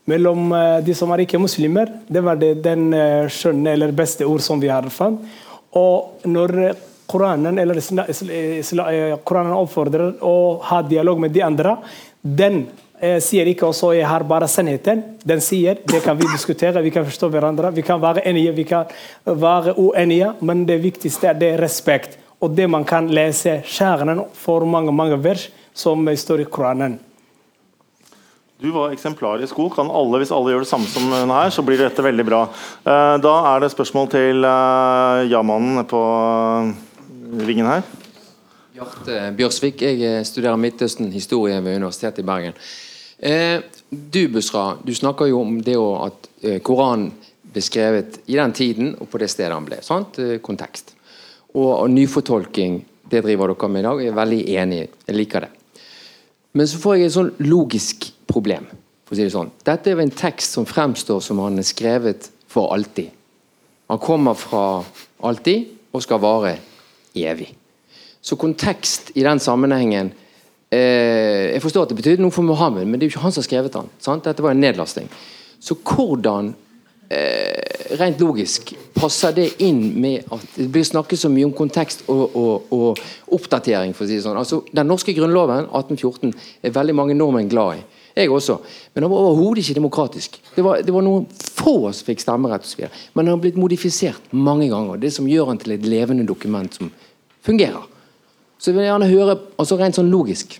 mellom 0.09 0.51
eh, 0.51 0.79
de 0.85 0.95
som 0.97 1.11
er 1.13 1.23
ikke 1.25 1.41
muslimer. 1.41 1.91
Det 2.07 2.23
var 2.25 2.39
det, 2.41 2.55
den 2.65 2.91
eh, 2.97 3.29
skjønne 3.29 3.75
eller 3.75 3.95
beste 3.95 4.27
ord 4.27 4.43
som 4.45 4.61
vi 4.61 4.71
har 4.71 4.87
funnet. 4.93 5.25
Og 5.77 6.25
når 6.25 6.73
Koranen, 7.09 7.57
eller 7.57 7.77
Koranen 9.25 9.55
oppfordrer 9.57 10.19
å 10.25 10.59
ha 10.65 10.81
dialog 10.85 11.21
med 11.21 11.33
de 11.33 11.43
andre, 11.45 11.75
den 12.21 12.63
eh, 12.99 13.17
sier 13.21 13.49
ikke 13.49 13.69
også 13.69 13.93
'jeg 13.95 14.07
har 14.07 14.23
bare 14.23 14.47
sannheten'. 14.47 15.03
Den 15.25 15.41
sier 15.41 15.77
det 15.85 16.03
kan 16.03 16.17
vi 16.17 16.27
diskutere, 16.27 16.81
vi 16.81 16.91
kan 16.91 17.05
forstå 17.05 17.29
hverandre, 17.29 17.73
vi 17.73 17.81
kan 17.81 18.01
være 18.01 18.25
enige, 18.25 18.55
vi 18.55 18.63
kan 18.63 18.85
være 19.25 19.77
uenige, 19.77 20.33
men 20.41 20.65
det 20.65 20.81
viktigste 20.83 21.27
er 21.27 21.33
det 21.33 21.59
respekt. 21.59 22.17
Og 22.41 22.55
det 22.55 22.69
man 22.69 22.85
kan 22.85 23.07
lese 23.07 23.61
kjernen 23.65 24.25
for 24.33 24.65
mange 24.65 24.91
mange 24.91 25.23
vers 25.23 25.49
som 25.73 26.07
står 26.07 26.43
i 26.43 26.49
Koranen. 26.49 26.97
Du 28.59 28.71
var 28.75 28.91
eksemplarisk 28.91 29.55
god. 29.55 29.71
Kan 29.77 29.91
alle, 29.95 30.19
hvis 30.19 30.33
alle 30.35 30.51
gjør 30.51 30.65
det 30.65 30.71
samme 30.71 30.89
som 30.91 31.05
hun 31.13 31.31
her, 31.31 31.53
så 31.55 31.63
blir 31.63 31.79
dette 31.79 32.03
veldig 32.03 32.25
bra. 32.27 32.41
Eh, 32.83 33.15
da 33.23 33.35
er 33.53 33.63
det 33.63 33.71
spørsmål 33.71 34.09
til 34.11 34.43
uh, 34.43 35.23
ja-mannen 35.31 35.85
på 35.87 36.01
ringen 37.47 37.69
her. 37.69 37.87
Bjarte 38.75 39.21
Bjørsvik, 39.35 39.81
jeg 39.83 40.27
studerer 40.27 40.59
Midtøsten 40.59 41.11
historie 41.11 41.57
ved 41.63 41.79
Universitetet 41.79 42.23
i 42.23 42.27
Bergen. 42.27 42.55
Eh, 43.19 43.59
du 43.89 44.27
Busra, 44.31 44.77
du 44.83 44.93
snakker 44.95 45.27
jo 45.27 45.41
om 45.41 45.57
det 45.63 45.75
at 45.75 46.29
eh, 46.41 46.59
Koranen 46.63 47.11
beskrevet 47.53 48.21
i 48.29 48.37
den 48.37 48.53
tiden 48.55 48.93
og 48.95 49.09
på 49.11 49.19
det 49.19 49.27
stedet 49.31 49.51
han 49.51 49.67
ble. 49.67 49.81
sant? 49.83 50.19
Eh, 50.19 50.37
kontekst. 50.39 50.93
Og, 51.55 51.71
og 51.73 51.89
nyfortolking, 51.91 52.79
det 53.11 53.23
driver 53.25 53.51
dere 53.51 53.71
med 53.73 53.83
i 53.83 53.87
dag. 53.89 54.03
Jeg 54.03 54.13
er 54.13 54.19
veldig 54.21 54.43
enig. 54.63 54.83
Jeg 55.07 55.17
liker 55.17 55.47
det. 55.47 55.58
Men 56.53 56.67
så 56.67 56.79
får 56.81 56.97
jeg 56.97 57.09
et 57.09 57.15
sånn 57.15 57.33
logisk 57.45 58.09
problem. 58.29 58.67
for 59.05 59.15
å 59.15 59.17
si 59.17 59.25
det 59.25 59.33
sånn. 59.33 59.49
Dette 59.65 59.89
er 59.89 59.95
jo 59.95 60.03
en 60.03 60.13
tekst 60.13 60.53
som 60.53 60.67
fremstår 60.69 61.21
som 61.25 61.39
han 61.41 61.57
er 61.57 61.65
skrevet 61.65 62.27
for 62.45 62.69
alltid. 62.75 63.09
Han 63.89 63.97
kommer 63.97 64.37
fra 64.37 64.83
alltid 65.25 65.65
og 65.91 66.03
skal 66.05 66.21
vare 66.21 66.51
evig. 67.17 67.47
Så 68.21 68.37
kontekst 68.37 69.09
i 69.15 69.23
den 69.25 69.39
sammenhengen 69.39 70.11
eh, 70.69 71.55
Jeg 71.55 71.61
forstår 71.63 71.87
at 71.87 71.89
det 71.89 71.97
betydde 71.97 72.21
noe 72.21 72.35
for 72.35 72.45
Mohammed, 72.45 72.85
men 72.85 72.99
det 72.99 73.07
er 73.07 73.09
jo 73.09 73.15
ikke 73.15 73.23
han 73.23 73.33
som 73.33 73.41
har 73.41 73.47
skrevet 73.47 73.73
den. 73.73 73.89
Sant? 73.97 74.27
Dette 74.27 74.45
var 74.45 74.53
en 74.53 74.61
nedlasting. 74.61 75.09
Så 75.59 75.79
hvordan 75.81 76.53
eh, 77.09 77.68
rent 77.99 78.19
logisk 78.21 78.73
passer 78.93 79.33
det 79.35 79.47
inn 79.63 79.81
med 80.01 80.27
at 80.33 80.55
det 80.55 80.67
blir 80.73 80.85
snakket 80.87 81.21
så 81.21 81.31
mye 81.31 81.47
om 81.47 81.53
kontekst 81.55 82.05
og, 82.11 82.35
og, 82.35 82.73
og 82.75 83.35
oppdatering? 83.35 83.95
for 83.95 84.05
å 84.05 84.09
si 84.09 84.17
det 84.17 84.25
sånn. 84.25 84.39
Altså, 84.39 84.61
Den 84.75 84.89
norske 84.91 85.15
grunnloven 85.15 85.69
1814 85.69 86.33
er 86.63 86.75
veldig 86.75 86.95
mange 86.97 87.17
nordmenn 87.17 87.51
glad 87.51 87.79
i. 87.79 87.85
Jeg 88.19 88.31
også. 88.33 88.57
Men 88.93 89.05
den 89.05 89.11
var 89.11 89.25
overhodet 89.29 89.63
ikke 89.63 89.77
demokratisk. 89.77 90.39
Det 90.55 90.63
var, 90.65 90.81
det 90.83 90.93
var 90.93 91.05
noen 91.05 91.27
få 91.29 91.91
som 91.93 92.07
fikk 92.07 92.23
stemmerett. 92.23 92.67
Men 93.13 93.25
den 93.25 93.35
har 93.35 93.43
blitt 93.43 93.59
modifisert 93.59 94.33
mange 94.35 94.67
ganger. 94.71 94.99
Det 94.99 95.13
som 95.15 95.29
gjør 95.29 95.53
den 95.53 95.61
til 95.61 95.75
et 95.77 95.85
levende 95.87 96.25
dokument 96.27 96.73
som 96.75 96.91
fungerer. 97.45 97.85
Så 98.59 98.71
jeg 98.71 98.79
vil 98.79 98.89
gjerne 98.89 99.07
høre 99.07 99.37
altså 99.61 99.77
rent 99.79 99.95
sånn 99.95 100.11
logisk. 100.11 100.57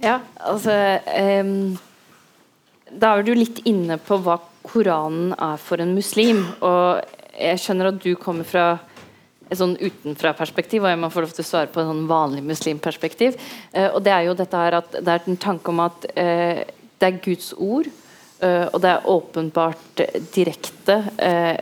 Ja, 0.00 0.20
altså 0.40 0.72
um, 1.44 1.74
Da 2.90 3.14
er 3.14 3.24
du 3.24 3.32
litt 3.36 3.62
inne 3.68 3.96
på 4.02 4.18
hva 4.22 4.38
Koranen 4.64 5.34
er 5.36 5.60
for 5.60 5.80
en 5.82 5.94
muslim. 5.96 6.44
Og 6.64 7.00
jeg 7.36 7.60
skjønner 7.62 7.90
at 7.90 8.02
du 8.02 8.12
kommer 8.20 8.46
fra 8.48 8.66
et 9.50 9.60
sånn 9.60 9.74
utenfra-perspektiv, 9.76 10.84
og 10.84 10.92
jeg 10.92 11.00
må 11.00 11.10
få 11.12 11.24
lov 11.24 11.34
til 11.34 11.44
å 11.44 11.48
svare 11.48 11.70
på 11.72 11.82
et 11.82 11.90
sånn 11.90 12.06
vanlig 12.10 12.44
muslimperspektiv. 12.46 13.36
Eh, 13.72 13.90
og 13.90 14.00
det 14.06 14.14
er 14.14 14.28
jo 14.28 14.38
dette 14.38 14.62
her 14.62 14.78
at 14.80 14.96
det 14.96 15.04
er 15.04 15.28
en 15.28 15.40
tanke 15.40 15.72
om 15.72 15.84
at 15.84 16.08
eh, 16.14 16.64
det 16.98 17.10
er 17.10 17.20
Guds 17.24 17.52
ord. 17.58 17.90
eh, 18.40 18.66
og 18.72 18.80
det 18.82 18.90
er 18.90 19.06
åpenbart 19.08 20.02
direkte 20.34 20.96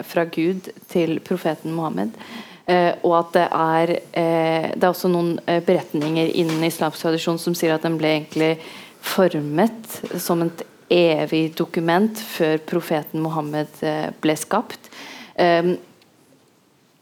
fra 0.08 0.24
Gud 0.24 0.70
til 0.88 1.20
profeten 1.20 1.74
Mohammed. 1.74 2.16
Uh, 2.62 2.94
og 3.02 3.16
at 3.18 3.30
det 3.34 3.46
er 3.58 3.90
uh, 3.90 4.66
Det 4.70 4.84
er 4.84 4.92
også 4.92 5.08
noen 5.10 5.32
beretninger 5.66 6.28
innen 6.38 6.62
islamsk 6.62 7.02
tradisjon 7.02 7.40
som 7.42 7.56
sier 7.58 7.74
at 7.74 7.82
den 7.82 7.96
ble 7.98 8.12
egentlig 8.20 8.52
formet 9.02 9.96
som 10.22 10.44
et 10.46 10.62
evig 10.92 11.52
dokument 11.58 12.18
før 12.18 12.60
profeten 12.68 13.22
Mohammed 13.24 13.80
ble 14.22 14.36
skapt. 14.38 14.90
Um, 15.36 15.74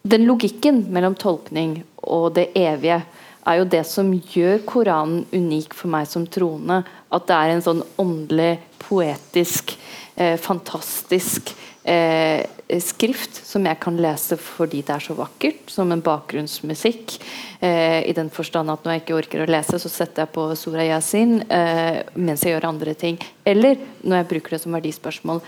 den 0.00 0.24
logikken 0.24 0.86
mellom 0.94 1.16
tolkning 1.18 1.82
og 2.08 2.30
det 2.38 2.50
evige 2.56 3.02
er 3.50 3.58
jo 3.58 3.66
det 3.68 3.82
som 3.88 4.12
gjør 4.14 4.62
Koranen 4.68 5.26
unik 5.32 5.74
for 5.76 5.92
meg 5.92 6.08
som 6.08 6.24
troende. 6.28 6.80
At 7.12 7.26
det 7.28 7.36
er 7.36 7.52
en 7.52 7.64
sånn 7.64 7.82
åndelig, 8.00 8.54
poetisk, 8.80 9.74
fantastisk 10.40 11.52
eh, 11.90 12.78
skrift 12.80 13.40
som 13.46 13.66
jeg 13.66 13.80
kan 13.82 13.98
lese 14.00 14.38
fordi 14.40 14.82
det 14.86 14.94
er 14.94 15.04
så 15.04 15.16
vakkert, 15.18 15.64
som 15.72 15.90
en 15.92 16.02
bakgrunnsmusikk. 16.04 17.16
Eh, 17.60 18.00
I 18.06 18.14
den 18.16 18.30
forstand 18.30 18.70
at 18.70 18.84
når 18.84 18.96
jeg 18.96 19.04
ikke 19.04 19.18
orker 19.18 19.44
å 19.44 19.50
lese, 19.50 19.80
så 19.82 19.92
setter 19.92 20.24
jeg 20.24 20.34
på 20.36 20.46
Sora 20.58 20.86
Yasin 20.86 21.40
eh, 21.50 22.02
mens 22.14 22.46
jeg 22.46 22.54
gjør 22.54 22.70
andre 22.70 22.94
ting. 22.98 23.18
Eller 23.44 23.80
når 24.02 24.22
jeg 24.22 24.30
bruker 24.34 24.56
det 24.56 24.62
som 24.64 24.78
verdispørsmål. 24.78 25.42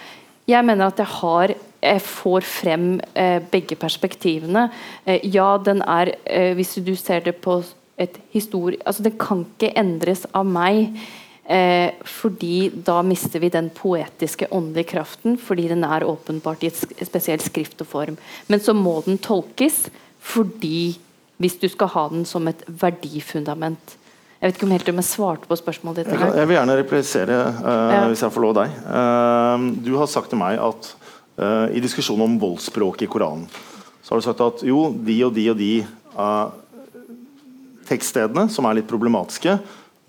Jeg 0.51 0.67
mener 0.67 0.91
at 0.91 0.99
jeg 0.99 1.15
har 1.21 1.55
jeg 1.83 2.03
får 2.07 2.45
frem 2.47 2.85
eh, 3.19 3.41
begge 3.51 3.75
perspektivene. 3.79 4.69
Eh, 5.05 5.25
ja, 5.35 5.57
den 5.59 5.83
er 5.83 6.15
eh, 6.25 6.53
Hvis 6.55 6.77
du 6.79 6.95
ser 6.97 7.25
det 7.27 7.41
på 7.43 7.59
et 7.99 8.17
historie 8.33 8.81
altså 8.87 9.03
Den 9.03 9.19
kan 9.19 9.45
ikke 9.45 9.75
endres 9.79 10.25
av 10.33 10.47
meg. 10.47 10.95
Eh, 11.45 11.91
fordi 12.07 12.71
da 12.87 13.01
mister 13.03 13.43
vi 13.43 13.51
den 13.51 13.71
poetiske, 13.75 14.47
åndelige 14.55 14.93
kraften, 14.95 15.35
fordi 15.39 15.67
den 15.73 15.83
er 15.85 16.07
åpenbart 16.07 16.63
i 16.63 16.71
et 16.71 17.07
spesielt 17.09 17.43
skrift 17.43 17.81
og 17.83 17.89
form. 17.91 18.19
Men 18.47 18.63
så 18.63 18.75
må 18.77 19.01
den 19.07 19.19
tolkes 19.19 19.89
fordi 20.23 21.01
hvis 21.43 21.59
du 21.59 21.67
skal 21.67 21.91
ha 21.91 22.05
den 22.13 22.23
som 22.29 22.47
et 22.47 22.63
verdifundament. 22.67 23.97
Jeg 24.39 24.51
vet 24.51 24.59
ikke 24.59 24.67
om 24.69 24.75
helt 24.75 24.91
om 24.93 25.01
jeg 25.01 25.07
svarte 25.07 25.49
på 25.51 25.59
spørsmålet 25.59 26.05
ditt. 26.05 26.13
Jeg, 26.15 26.35
jeg 26.39 26.49
vil 26.51 26.57
gjerne 26.57 26.77
replisere, 26.79 27.39
uh, 27.59 27.91
ja. 27.95 28.01
hvis 28.11 28.23
jeg 28.23 28.35
får 28.35 28.45
lov 28.45 28.55
deg. 28.59 28.77
Uh, 28.87 29.67
du 29.83 29.93
har 29.99 30.11
sagt 30.11 30.31
til 30.31 30.39
meg 30.39 30.59
at 30.63 30.89
uh, 31.39 31.67
i 31.75 31.83
diskusjonen 31.83 32.25
om 32.29 32.39
voldsspråk 32.43 33.03
i 33.03 33.11
Koranen, 33.11 33.49
så 34.03 34.15
har 34.15 34.23
du 34.23 34.27
sagt 34.27 34.43
at 34.43 34.63
jo, 34.67 34.89
de 34.95 35.19
og 35.27 35.35
de 35.35 35.49
og 35.51 35.59
de 35.59 35.73
tekststedene 37.87 38.47
som 38.51 38.67
er 38.67 38.79
litt 38.79 38.91
problematiske, 38.91 39.57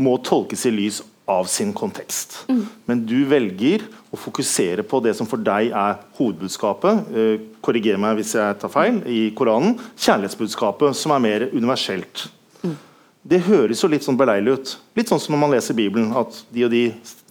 må 0.01 0.15
tolkes 0.25 0.65
i 0.69 0.73
lys 0.73 1.01
av 1.25 1.47
sin 1.47 1.71
kontekst. 1.73 2.43
Mm. 2.49 2.63
Men 2.85 3.03
du 3.07 3.17
velger 3.29 3.85
å 4.11 4.19
fokusere 4.19 4.83
på 4.83 4.99
det 5.03 5.13
som 5.17 5.27
for 5.29 5.39
deg 5.39 5.71
er 5.71 5.99
hovedbudskapet. 6.17 7.13
Eh, 7.15 7.45
korriger 7.63 7.99
meg 8.01 8.19
hvis 8.19 8.35
jeg 8.35 8.59
tar 8.59 8.71
feil. 8.73 8.99
I 9.07 9.29
Koranen. 9.37 9.77
Kjærlighetsbudskapet, 9.95 10.97
som 10.99 11.15
er 11.15 11.23
mer 11.23 11.47
universelt. 11.53 12.27
Mm. 12.63 12.75
Det 13.23 13.39
høres 13.47 13.83
jo 13.83 13.91
litt 13.91 14.03
sånn 14.03 14.19
beleilig 14.19 14.57
ut. 14.57 14.75
Litt 14.99 15.11
sånn 15.11 15.21
som 15.23 15.35
når 15.35 15.43
man 15.45 15.55
leser 15.55 15.77
Bibelen, 15.77 16.11
at 16.19 16.43
de 16.51 16.67
og 16.67 16.73
de 16.75 16.85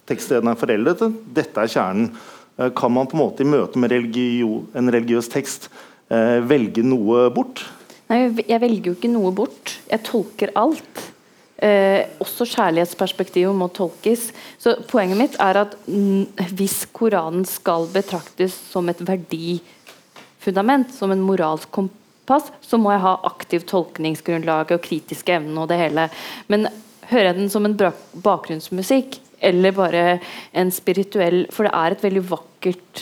tekststedene 0.09 0.55
er 0.55 0.59
foreldrete. 0.59 1.11
Dette 1.37 1.61
er 1.61 1.73
kjernen. 1.75 2.09
Eh, 2.57 2.73
kan 2.73 2.93
man 2.93 3.09
på 3.09 3.17
en 3.17 3.23
måte 3.27 3.45
i 3.45 3.49
møte 3.49 3.81
med 3.81 3.93
religio, 3.93 4.63
en 4.73 4.89
religiøs 4.89 5.29
tekst 5.33 5.69
eh, 6.09 6.41
velge 6.41 6.81
noe 6.85 7.27
bort? 7.33 7.61
Nei, 8.09 8.25
jeg 8.41 8.61
velger 8.61 8.91
jo 8.91 8.97
ikke 8.97 9.13
noe 9.13 9.31
bort. 9.37 9.77
Jeg 9.89 10.05
tolker 10.09 10.51
alt. 10.59 11.12
Eh, 11.63 12.09
også 12.19 12.43
kjærlighetsperspektivet 12.51 13.55
må 13.55 13.69
tolkes. 13.71 14.31
Så 14.59 14.75
Poenget 14.89 15.19
mitt 15.19 15.37
er 15.39 15.61
at 15.61 15.77
hvis 16.51 16.81
Koranen 16.91 17.45
skal 17.47 17.87
betraktes 17.93 18.55
som 18.71 18.89
et 18.91 18.99
verdifundament, 19.07 20.91
som 20.91 21.13
en 21.13 21.23
moralsk 21.23 21.71
kompass, 21.71 22.51
så 22.59 22.79
må 22.81 22.91
jeg 22.91 23.05
ha 23.05 23.15
aktivt 23.29 23.69
tolkningsgrunnlag 23.71 24.75
og 24.75 24.83
kritiske 24.83 25.37
evner 25.37 25.63
og 25.63 25.71
det 25.71 25.79
hele. 25.79 26.09
Men 26.51 26.67
hører 27.07 27.31
jeg 27.31 27.39
den 27.39 27.53
som 27.53 27.69
en 27.69 27.77
bakgrunnsmusikk, 27.79 29.21
eller 29.43 29.75
bare 29.75 30.03
en 30.55 30.69
spirituell 30.71 31.41
For 31.51 31.67
det 31.67 31.73
er 31.75 31.91
et 31.91 32.03
veldig 32.05 32.21
vakkert 32.29 33.01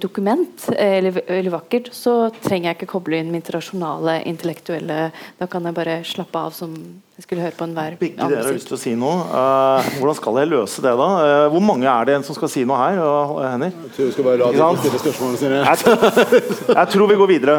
dokument, 0.00 0.62
eller, 0.80 1.18
eller 1.28 1.52
vakkert, 1.52 1.90
så 1.92 2.30
trenger 2.40 2.70
jeg 2.70 2.78
ikke 2.78 2.86
koble 2.94 3.18
inn 3.20 3.28
mitt 3.28 3.50
rasjonale, 3.52 4.22
intellektuelle 4.30 5.10
Da 5.36 5.48
kan 5.50 5.68
jeg 5.68 5.76
bare 5.76 5.98
slappe 6.08 6.40
av 6.40 6.54
som 6.56 6.72
jeg 7.18 7.24
skulle 7.26 7.42
høre 7.42 7.56
på 7.58 7.66
enhver 7.66 7.96
Begge 7.98 8.26
dere 8.30 8.44
har 8.46 8.54
lyst 8.54 8.68
til 8.70 8.76
å 8.76 8.78
si 8.78 8.92
noe. 8.94 9.24
Uh, 9.26 9.86
hvordan 9.98 10.14
skal 10.14 10.36
jeg 10.38 10.48
løse 10.52 10.82
det, 10.84 10.92
da? 11.00 11.06
Uh, 11.18 11.46
hvor 11.50 11.64
mange 11.66 11.88
er 11.90 12.06
det 12.06 12.14
en 12.14 12.26
som 12.28 12.36
skal 12.36 12.50
si 12.52 12.62
noe 12.62 12.76
her? 12.78 13.00
Uh, 13.02 13.40
Henning? 13.42 13.72
Jeg 13.88 13.94
tror 13.96 14.06
vi 14.06 14.12
skal 14.14 14.26
bare 14.28 14.38
la 14.38 14.50
dem 14.54 14.78
stille 14.78 15.00
spørsmålene 15.02 15.40
sine. 15.40 15.58
jeg, 15.66 16.04
jeg, 16.78 16.92
tror 16.92 17.10
vi 17.10 17.16
går 17.18 17.30
videre. 17.32 17.56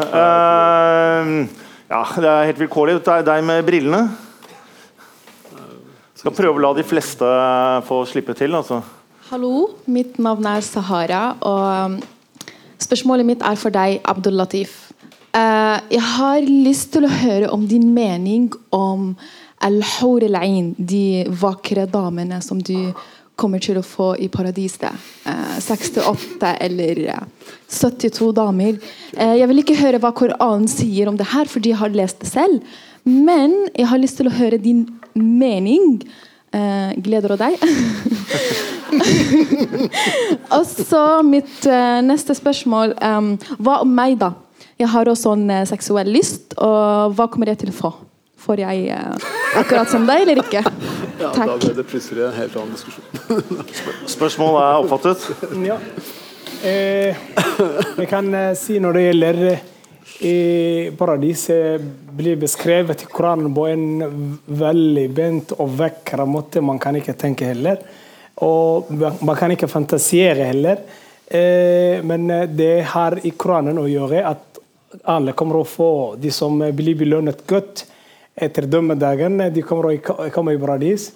ja, 1.92 2.00
det 2.24 2.30
er 2.32 2.48
helt 2.48 2.62
vilkårlig. 2.64 2.94
Det 3.04 3.18
er 3.18 3.28
deg 3.28 3.44
med 3.50 3.60
brillene. 3.68 4.00
Skal 6.22 6.36
prøve 6.40 6.56
å 6.56 6.64
la 6.64 6.72
de 6.80 6.86
fleste 6.96 7.34
få 7.90 8.00
slippe 8.08 8.32
til. 8.40 8.56
altså. 8.56 8.80
Hallo, 9.30 9.76
mitt 9.86 10.16
navn 10.18 10.42
er 10.50 10.62
Sahara, 10.66 11.36
og 11.46 11.92
um, 11.92 11.92
spørsmålet 12.82 13.28
mitt 13.28 13.42
er 13.46 13.58
for 13.60 13.70
deg, 13.70 14.00
Abdul 14.10 14.34
Latif. 14.34 14.72
Uh, 15.30 15.78
jeg 15.86 16.02
har 16.02 16.48
lyst 16.48 16.88
til 16.96 17.06
å 17.06 17.10
høre 17.14 17.52
om 17.54 17.62
din 17.70 17.92
mening 17.94 18.48
om 18.74 19.12
al-hur 19.62 20.26
al-ain, 20.26 20.72
de 20.74 21.28
vakre 21.30 21.84
damene 21.86 22.40
som 22.42 22.58
du 22.58 22.90
kommer 23.38 23.62
til 23.62 23.78
å 23.78 23.84
få 23.86 24.08
i 24.18 24.26
paradiset. 24.32 24.98
Eh, 25.30 25.60
68 25.62 26.50
eller 26.66 27.00
eh, 27.14 27.52
72 27.70 28.32
damer. 28.36 28.80
Eh, 29.14 29.36
jeg 29.38 29.48
vil 29.52 29.62
ikke 29.62 29.78
høre 29.78 30.00
hva 30.02 30.10
Koranen 30.10 30.66
sier 30.68 31.08
om 31.08 31.16
det 31.16 31.30
her, 31.30 31.46
fordi 31.48 31.70
jeg 31.70 31.80
har 31.80 31.94
lest 31.94 32.20
det 32.24 32.32
selv. 32.32 32.66
Men 33.06 33.54
jeg 33.78 33.88
har 33.94 34.02
lyst 34.02 34.18
til 34.18 34.28
å 34.28 34.34
høre 34.34 34.58
din 34.60 34.88
mening. 35.14 36.02
Eh, 36.50 36.90
gleder 36.98 37.30
du 37.30 37.36
deg? 37.38 37.54
Og 40.56 40.64
så 40.66 41.22
mitt 41.22 41.66
eh, 41.66 42.00
neste 42.02 42.34
spørsmål. 42.34 42.94
em, 43.02 43.36
hva 43.62 43.76
om 43.84 43.92
meg, 43.94 44.16
da? 44.18 44.32
Jeg 44.80 44.88
har 44.90 45.04
også 45.12 45.32
en 45.36 45.50
eh, 45.50 45.66
seksuell 45.68 46.08
lyst, 46.10 46.54
og 46.58 47.14
hva 47.14 47.26
kommer 47.30 47.46
jeg 47.52 47.58
til 47.62 47.70
å 47.70 47.72
få? 47.76 47.92
Får 48.40 48.56
jeg 48.64 48.88
eh, 48.90 49.14
akkurat 49.60 49.88
som 49.92 50.06
deg, 50.08 50.20
eller 50.26 50.36
ikke? 50.44 50.62
Ja, 51.20 51.28
da 51.28 51.32
Takk. 51.36 51.50
ble 51.60 51.74
det 51.76 51.84
plutselig 51.84 52.22
en 52.24 52.32
helt 52.32 52.54
annen 52.56 52.72
diskusjon. 52.72 53.04
Spørsmålet 54.08 54.60
er 54.64 54.72
oppfattet. 54.80 55.20
Ja. 55.66 55.76
Eh, 56.64 57.12
jeg 57.98 58.08
kan 58.08 58.32
eh, 58.34 58.54
si 58.56 58.78
når 58.80 58.92
det 58.96 59.02
gjelder 59.04 59.60
eh, 60.18 60.92
paradis, 60.98 61.50
eh, 61.50 61.80
blir 62.16 62.36
beskrevet 62.36 63.02
i 63.02 63.08
Koranen 63.10 63.54
på 63.54 63.66
en 63.70 63.84
veldig 64.46 65.06
bent 65.14 65.54
og 65.58 65.76
vakker 65.78 66.24
måte. 66.26 66.60
Man 66.60 66.78
kan 66.78 66.96
ikke 66.98 67.16
tenke 67.18 67.48
heller. 67.52 67.78
Og 68.40 68.90
man 68.96 69.36
kan 69.36 69.52
ikke 69.52 69.68
fantasere 69.68 70.48
heller. 70.50 70.82
Eh, 71.30 72.02
men 72.02 72.30
eh, 72.30 72.48
det 72.48 72.82
har 72.90 73.18
i 73.22 73.30
Koranen 73.30 73.78
å 73.78 73.88
gjøre 73.88 74.24
at 74.26 74.60
alle 75.06 75.36
kommer 75.38 75.60
å 75.60 75.68
få 75.68 75.90
de 76.18 76.32
som 76.34 76.56
blir 76.58 76.98
belønnet 76.98 77.44
godt 77.46 77.84
etter 78.34 78.66
dommedagen. 78.66 79.38
De 79.54 79.62
kommer 79.62 79.92
å 79.92 80.30
komme 80.34 80.56
i 80.56 80.60
paradis. 80.60 81.10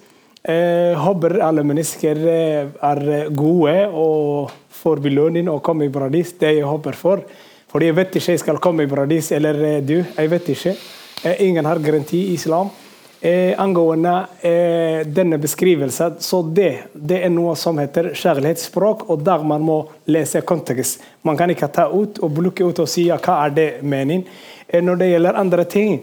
Jeg 0.45 0.99
håper 1.01 1.39
alle 1.41 1.65
mennesker 1.65 2.21
eh, 2.29 2.69
er 2.85 3.33
gode 3.33 3.79
og 3.89 4.53
får 4.85 5.01
belønning 5.07 5.49
og 5.49 5.63
kommer 5.65 5.89
i 5.89 5.93
paradis. 5.93 6.35
Det 6.39 6.53
jeg 6.59 6.69
håper 6.69 6.99
for. 7.01 7.25
Fordi 7.75 7.89
jeg 7.89 7.95
vet 7.99 8.17
ikke 8.21 8.35
jeg 8.37 8.39
skal 8.39 8.59
komme 8.63 8.85
i 8.85 8.87
paradis 8.87 9.33
eller 9.35 9.57
eh, 9.67 9.81
du. 9.83 9.97
Jeg 9.99 10.31
vet 10.31 10.51
ikke. 10.53 10.73
Eh, 11.27 11.41
Ingen 11.49 11.67
har 11.67 11.81
garanti 11.83 12.21
i 12.29 12.37
islam. 12.37 12.69
Eh, 13.19 13.51
angående 13.59 14.13
denne 15.17 15.39
beskrivelsen, 15.41 16.19
så 16.21 16.43
det, 16.45 16.93
det 16.93 17.23
er 17.25 17.31
noe 17.33 17.55
som 17.57 17.79
heter 17.81 18.11
kjærlighetsspråk, 18.13 19.07
og 19.09 19.23
der 19.25 19.47
man 19.49 19.65
må 19.65 19.79
lese 20.13 20.43
kontekst. 20.45 21.01
Man 21.25 21.39
kan 21.41 21.51
ikke 21.51 21.71
ta 21.73 21.89
ut 21.89 22.21
og 22.21 22.35
plukke 22.37 22.69
ut 22.69 22.83
og 22.85 22.91
si 22.93 23.07
ja, 23.09 23.17
hva 23.17 23.39
er 23.47 23.57
det 23.57 23.67
meningen. 23.81 24.27
Når 24.85 25.01
det 25.01 25.09
gjelder 25.09 25.41
andre 25.41 25.65
ting, 25.65 25.97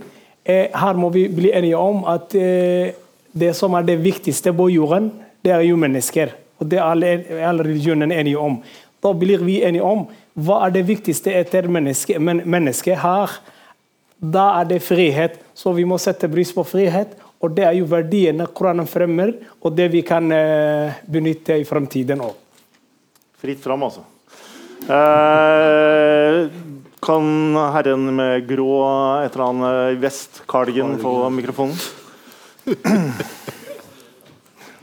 her 0.50 0.98
må 0.98 1.12
vi 1.14 1.28
bli 1.30 1.54
enige 1.54 1.78
om 1.78 2.02
at 2.10 2.34
det 2.34 3.54
som 3.60 3.78
er 3.78 3.86
det 3.86 4.00
viktigste 4.02 4.56
på 4.58 4.72
jorden, 4.74 5.12
det 5.46 5.54
er 5.54 5.68
jo 5.68 5.78
mennesker. 5.78 6.34
Og 6.58 6.72
det 6.74 6.82
er 6.82 6.90
alle 6.90 7.68
religionene 7.70 8.18
enige 8.18 8.42
om. 8.42 8.58
Da 9.02 9.14
blir 9.14 9.46
vi 9.46 9.62
enige 9.62 9.86
om 9.86 10.08
hva 10.40 10.62
er 10.66 10.76
det 10.76 10.86
viktigste 10.88 11.34
etter 11.36 11.68
mennesket 11.72 12.22
men, 12.24 12.44
menneske 12.48 12.96
her. 12.96 13.34
Da 14.22 14.46
er 14.62 14.70
det 14.70 14.84
frihet. 14.86 15.40
Så 15.58 15.74
vi 15.76 15.86
må 15.88 15.98
sette 16.02 16.30
pris 16.32 16.54
på 16.56 16.64
frihet. 16.68 17.18
Og 17.42 17.56
det 17.58 17.66
er 17.66 17.74
jo 17.80 17.90
verdiene 17.90 18.46
Koranen 18.54 18.86
fremmer, 18.86 19.34
og 19.66 19.74
det 19.74 19.88
vi 19.96 20.04
kan 20.06 20.30
eh, 20.30 21.00
benytte 21.10 21.58
i 21.58 21.66
fremtiden 21.66 22.22
òg. 22.22 22.36
Fritt 23.42 23.64
fram, 23.64 23.82
altså. 23.88 24.06
Eh, 24.86 26.52
kan 27.02 27.58
herren 27.74 28.06
med 28.14 28.46
grå 28.46 28.70
et 29.24 29.34
eller 29.34 29.48
annet 29.48 30.02
vest, 30.04 30.44
cardigan, 30.50 31.00
få 31.02 31.30
mikrofonen? 31.34 31.78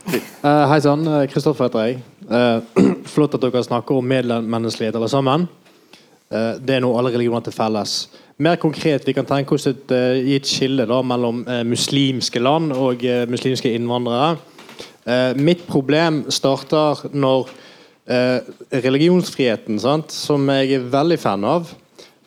Eh, 0.09 0.63
Hei 0.71 0.79
sann, 0.81 1.03
eh, 1.05 1.27
Kristoffer 1.29 1.67
heter 1.67 1.85
jeg. 1.85 1.99
Eh, 2.29 2.61
flott 3.13 3.33
at 3.33 3.41
dere 3.41 3.63
snakker 3.65 3.97
om 3.97 4.09
medmenneskelighet 4.09 4.97
alle 4.99 5.09
sammen. 5.09 5.47
Eh, 6.29 6.57
det 6.61 6.77
er 6.77 6.83
noe 6.85 6.99
alle 6.99 7.13
religioner 7.15 7.45
til 7.45 7.55
felles. 7.55 8.03
Mer 8.39 8.55
konkret, 8.55 9.07
vi 9.07 9.15
kan 9.17 9.27
tenke 9.27 9.57
oss 9.57 9.67
et, 9.67 9.89
eh, 9.91 10.21
i 10.21 10.35
et 10.37 10.47
skille 10.47 10.85
da, 10.87 11.01
mellom 11.03 11.41
eh, 11.43 11.65
muslimske 11.67 12.39
land 12.39 12.71
og 12.71 13.03
eh, 13.03 13.25
muslimske 13.27 13.73
innvandrere. 13.75 14.37
Mitt 15.39 15.63
problem 15.65 16.19
starter 16.29 16.99
når 17.17 17.47
religionsfriheten, 18.83 19.79
sant, 19.81 20.11
som 20.13 20.43
jeg 20.51 20.75
er 20.75 20.83
veldig 20.91 21.17
fan 21.17 21.47
av, 21.49 21.71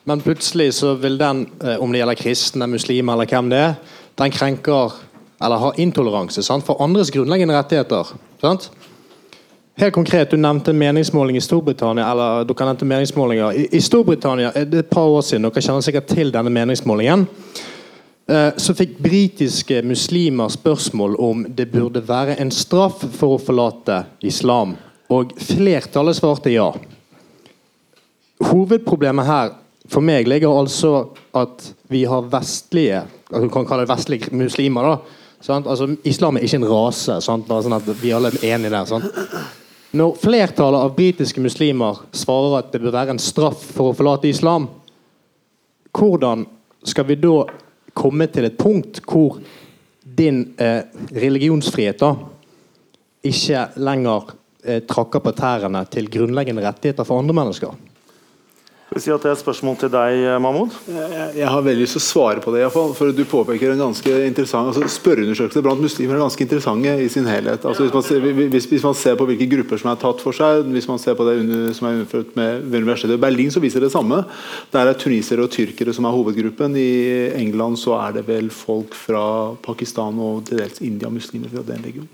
men 0.09 0.23
plutselig 0.25 0.73
så 0.81 0.91
vil 0.99 1.15
den, 1.21 1.45
om 1.79 1.93
det 1.93 2.01
gjelder 2.01 2.19
kristne, 2.19 2.67
muslimer 2.67 3.15
eller 3.15 3.29
hvem 3.29 3.53
det 3.53 3.61
er, 3.61 3.77
den 4.19 4.35
krenker 4.35 4.97
eller 5.39 5.61
har 5.61 5.79
intoleranse 5.79 6.43
sant, 6.43 6.65
for 6.67 6.81
andres 6.83 7.13
grunnleggende 7.13 7.55
rettigheter. 7.55 8.11
Sant? 8.41 8.67
Helt 9.75 9.93
konkret, 9.93 10.31
Du 10.31 10.37
nevnte 10.37 10.73
meningsmåling 10.73 11.37
i 11.37 11.41
Storbritannia. 11.41 12.11
eller 12.11 12.43
dere 12.45 12.65
nevnte 12.65 12.85
meningsmålinger. 12.85 13.53
I, 13.53 13.67
I 13.71 13.81
Storbritannia 13.81 14.51
er 14.55 14.75
et 14.75 14.89
par 14.89 15.09
år 15.09 15.21
siden, 15.21 15.47
dere 15.47 15.61
kjenner 15.61 15.81
sikkert 15.81 16.07
til 16.07 16.29
denne 16.31 16.51
meningsmålingen, 16.53 17.25
eh, 18.29 18.51
så 18.57 18.75
fikk 18.77 18.99
britiske 19.01 19.81
muslimer 19.81 20.49
spørsmål 20.53 21.15
om 21.17 21.45
det 21.49 21.71
burde 21.71 22.03
være 22.07 22.37
en 22.39 22.51
straff 22.51 23.01
for 23.17 23.33
å 23.33 23.41
forlate 23.41 24.03
islam. 24.21 24.75
Og 25.09 25.33
flertallet 25.41 26.15
svarte 26.15 26.53
ja. 26.53 26.69
Hovedproblemet 28.43 29.25
her 29.25 29.55
for 29.89 30.05
meg 30.05 30.29
ligger 30.29 30.53
altså 30.53 31.09
at 31.33 31.73
vi 31.89 32.05
har 32.05 32.29
vestlige 32.29 33.03
altså 33.33 33.47
du 33.47 33.49
kan 33.49 33.65
kalle 33.65 33.87
det 33.87 33.89
vestlige 33.95 34.29
muslimer. 34.37 34.83
da 34.83 34.97
sant? 35.41 35.67
Altså, 35.67 35.95
Islam 36.03 36.37
er 36.37 36.45
ikke 36.45 36.61
en 36.61 36.69
rase. 36.69 37.19
Sant? 37.21 37.47
Bare 37.47 37.65
sånn 37.65 37.75
at 37.75 37.89
vi 38.01 38.13
alle 38.13 38.31
er 38.31 38.53
enige 38.53 38.69
der. 38.69 38.85
Sant? 38.85 39.05
Når 39.93 40.15
flertallet 40.17 40.81
av 40.87 40.95
britiske 40.97 41.41
muslimer 41.41 41.99
svarer 42.17 42.55
at 42.57 42.71
det 42.73 42.81
bør 42.81 42.95
være 42.95 43.13
en 43.13 43.21
straff 43.21 43.61
for 43.75 43.91
å 43.91 43.97
forlate 43.97 44.31
islam, 44.31 44.65
hvordan 45.93 46.47
skal 46.89 47.05
vi 47.05 47.19
da 47.21 47.43
komme 47.93 48.25
til 48.33 48.47
et 48.47 48.57
punkt 48.57 49.03
hvor 49.05 49.37
din 50.17 50.47
eh, 50.57 50.81
religionsfrihet 51.13 52.01
da 52.01 52.09
ikke 53.29 53.67
lenger 53.85 54.33
eh, 54.65 54.81
trakker 54.89 55.21
på 55.21 55.35
tærne 55.37 55.85
til 55.93 56.09
grunnleggende 56.09 56.65
rettigheter 56.65 57.05
for 57.05 57.21
andre 57.21 57.37
mennesker? 57.37 57.77
Skal 58.93 59.01
vi 59.01 59.05
si 59.07 59.13
at 59.15 59.23
det 59.25 59.29
er 59.31 59.33
et 59.33 59.41
spørsmål 59.41 59.77
til 59.81 59.89
deg, 59.89 60.19
Mahmoud? 60.37 60.73
Jeg, 60.85 61.29
jeg 61.39 61.47
har 61.49 61.63
veldig 61.65 61.81
lyst 61.81 61.95
til 61.95 62.01
å 62.03 62.05
svare 62.05 62.41
på 62.43 62.51
det, 62.53 62.59
i 62.61 62.67
fall, 62.69 62.91
for 62.93 63.09
du 63.09 63.23
påpeker 63.25 63.71
en 63.73 63.79
ganske 63.81 64.11
interessant 64.27 64.69
altså 64.69 64.85
Spørreundersøkelser 64.99 65.63
blant 65.65 65.81
muslimer 65.81 66.19
er 66.19 66.21
ganske 66.21 66.45
interessante 66.45 66.93
i 67.01 67.07
sin 67.09 67.25
helhet. 67.25 67.65
Altså 67.65 67.87
hvis, 67.87 67.95
man 67.95 68.05
ser, 68.05 68.21
hvis, 68.21 68.67
hvis 68.69 68.85
man 68.85 68.93
ser 68.99 69.17
på 69.17 69.25
hvilke 69.31 69.47
grupper 69.49 69.81
som 69.81 69.89
er 69.89 69.97
tatt 70.03 70.21
for 70.21 70.37
seg, 70.37 70.69
hvis 70.75 70.85
man 70.91 71.01
ser 71.01 71.17
på 71.17 71.25
det 71.25 71.39
under, 71.41 71.63
som 71.73 71.89
er 71.89 71.97
innført 72.03 72.37
med 72.37 72.67
universitetet 72.69 73.17
i 73.17 73.23
Berlin, 73.25 73.49
så 73.55 73.63
viser 73.63 73.81
det 73.81 73.89
samme. 73.95 74.21
Der 74.75 74.91
er 74.91 75.01
tunisere 75.01 75.47
og 75.47 75.55
tyrkere 75.57 75.97
som 75.97 76.05
er 76.05 76.13
hovedgruppen. 76.13 76.77
I 76.77 77.33
England 77.39 77.81
så 77.81 77.97
er 77.97 78.19
det 78.19 78.27
vel 78.29 78.53
folk 78.53 78.93
fra 78.93 79.25
Pakistan 79.65 80.21
og 80.21 80.45
til 80.51 80.61
dels 80.61 80.85
India, 80.85 81.09
muslimer 81.09 81.49
fra 81.49 81.65
den 81.65 81.81
regionen. 81.81 82.13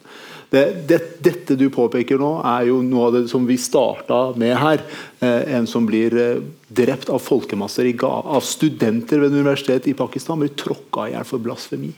Det, 0.49 0.63
det, 0.87 1.01
dette 1.21 1.59
du 1.59 1.67
påpeker 1.69 2.17
nå, 2.17 2.31
er 2.55 2.71
jo 2.71 2.79
noe 2.81 3.09
av 3.09 3.19
det 3.19 3.27
som 3.29 3.43
vi 3.45 3.59
starta 3.61 4.31
med 4.39 4.55
her. 4.57 4.81
Eh, 5.21 5.43
en 5.59 5.67
som 5.69 5.85
blir 5.85 6.15
eh, 6.17 6.39
drept 6.69 7.09
av 7.09 7.21
folkemasser 7.23 7.89
av 8.05 8.45
studenter 8.45 9.19
ved 9.19 9.31
et 9.31 9.39
universitet 9.41 9.87
i 9.89 9.97
Pakistan. 9.97 10.39
Blir 10.39 10.53
tråkka 10.53 11.07
i 11.09 11.15
hjel 11.15 11.25
for 11.27 11.41
blasfemi. 11.41 11.93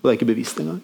Og 0.00 0.04
det 0.06 0.12
er 0.12 0.20
ikke 0.20 0.32
bevisst 0.32 0.60
engang. 0.62 0.80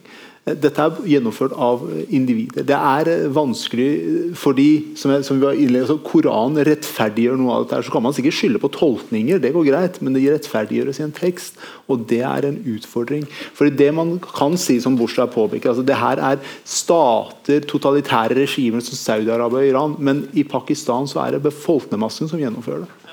Eh, 0.47 0.55
Dette 0.63 0.83
er 0.83 0.99
gjennomført 1.11 1.55
av 1.59 1.83
individer. 2.15 2.67
Det 2.69 2.77
er 2.77 3.09
eh, 3.11 3.23
vanskelig 3.35 3.87
eh, 3.97 4.35
fordi 4.39 4.69
som 4.99 5.11
jeg, 5.15 5.25
som 5.27 5.41
vi 5.41 5.47
var 5.47 5.57
innledet, 5.59 5.89
så 5.89 5.97
Koranen 6.05 6.63
rettferdiggjør 6.69 7.41
noe 7.41 7.55
av 7.55 7.65
dette. 7.65 7.81
Så 7.87 7.95
kan 7.95 8.05
man 8.05 8.15
sikkert 8.17 8.37
skylde 8.37 8.61
på 8.63 8.71
tolkninger, 8.77 9.41
det 9.43 9.55
går 9.57 9.67
greit, 9.71 9.99
men 10.05 10.15
det 10.15 10.27
rettferdiggjøres 10.29 11.01
i 11.01 11.07
en 11.09 11.17
tekst. 11.17 11.57
Og 11.91 12.05
det 12.13 12.21
er 12.29 12.47
en 12.47 12.61
utfordring. 12.77 13.25
For 13.57 13.73
det 13.73 13.89
man 13.97 14.17
kan 14.23 14.59
si, 14.61 14.79
som 14.85 14.99
Bushra 15.01 15.27
påpeker, 15.33 15.73
altså 15.73 15.87
det 15.87 15.99
her 15.99 16.23
er 16.33 16.45
stater, 16.63 17.65
totalitære 17.67 18.37
regimer 18.43 18.85
som 18.85 19.01
Saudi-Arabia 19.01 19.65
og 19.65 19.73
Iran, 19.73 19.99
men 19.99 20.27
i 20.37 20.45
Pakistan 20.47 21.09
så 21.11 21.25
er 21.25 21.37
det 21.37 21.47
befolkningsmassen 21.49 22.31
som 22.31 22.43
gjennomfører 22.43 22.85
det. 22.85 23.06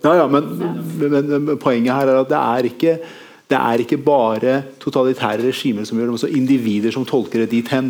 Ja, 0.00 0.14
ja, 0.22 0.28
men, 0.32 0.46
men, 1.00 1.34
men 1.44 1.58
poenget 1.60 1.92
her 1.92 2.08
er 2.08 2.22
at 2.22 2.30
det 2.30 2.40
er 2.40 2.70
ikke 2.70 2.94
det 3.50 3.58
er 3.58 3.82
ikke 3.82 3.98
bare 3.98 4.60
totalitære 4.78 5.42
regimer 5.48 5.86
som 5.86 5.98
gjør 5.98 6.06
det, 6.06 6.12
men 6.12 6.18
også 6.20 6.30
individer 6.38 6.94
som 6.94 7.06
tolker 7.06 7.42
det 7.42 7.50
dit 7.50 7.70
hen. 7.74 7.88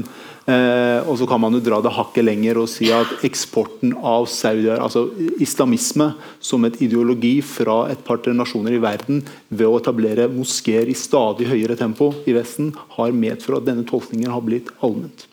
Eh, 0.49 1.05
og 1.05 1.19
så 1.21 1.27
kan 1.29 1.41
man 1.43 1.53
jo 1.53 1.61
dra 1.61 1.83
det 1.85 1.93
hakket 1.93 2.25
lenger 2.25 2.63
og 2.63 2.71
si 2.73 2.89
at 2.95 3.27
eksporten 3.29 3.93
av 3.93 4.25
Saudi 4.33 4.71
altså 4.73 5.05
islamisme 5.43 6.15
som 6.41 6.65
et 6.65 6.81
ideologi 6.81 7.35
fra 7.45 7.83
et 7.93 8.01
par-tre 8.07 8.33
nasjoner 8.33 8.79
i 8.79 8.81
verden 8.81 9.21
ved 9.51 9.69
å 9.69 9.77
etablere 9.83 10.31
moskeer 10.33 10.89
i 10.89 10.97
stadig 10.97 11.51
høyere 11.53 11.77
tempo 11.77 12.15
i 12.25 12.35
Vesten, 12.37 12.73
har 12.97 13.13
medført 13.13 13.61
at 13.61 13.69
denne 13.69 13.85
tolkningen 13.85 14.33
har 14.33 14.45
blitt 14.47 14.73
allment. 14.81 15.29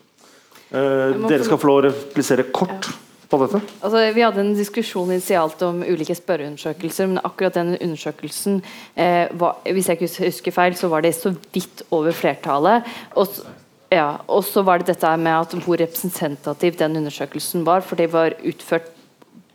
Eh, 0.68 1.16
dere 1.24 1.44
skal 1.48 1.56
få 1.56 1.72
lov 1.72 1.80
å 1.80 1.86
replisere 1.88 2.50
kort 2.52 2.92
på 3.28 3.38
dette. 3.42 3.60
Altså, 3.84 4.02
vi 4.16 4.24
hadde 4.24 4.42
en 4.42 4.56
diskusjon 4.56 5.12
initialt 5.12 5.62
om 5.66 5.82
ulike 5.84 6.16
spørreundersøkelser, 6.16 7.10
men 7.10 7.22
akkurat 7.22 7.58
den 7.58 7.74
undersøkelsen 7.76 8.60
eh, 8.96 9.28
var, 9.38 9.58
Hvis 9.64 9.88
jeg 9.88 9.98
ikke 9.98 10.26
husker 10.26 10.56
feil, 10.56 10.76
så 10.78 10.88
var 10.88 11.04
det 11.04 11.14
så 11.16 11.34
vidt 11.52 11.84
over 11.90 12.16
flertallet. 12.16 12.88
Og, 13.16 13.40
Ja, 13.88 14.18
og 14.28 14.42
så 14.44 14.60
var 14.60 14.82
det 14.82 14.90
dette 14.90 15.10
med 15.16 15.32
at 15.32 15.54
hvor 15.64 15.78
representativ 15.80 16.76
den 16.76 16.98
undersøkelsen 17.00 17.64
var. 17.64 17.80
For 17.80 17.96
det 17.96 18.10
var 18.12 18.36
utført 18.44 18.90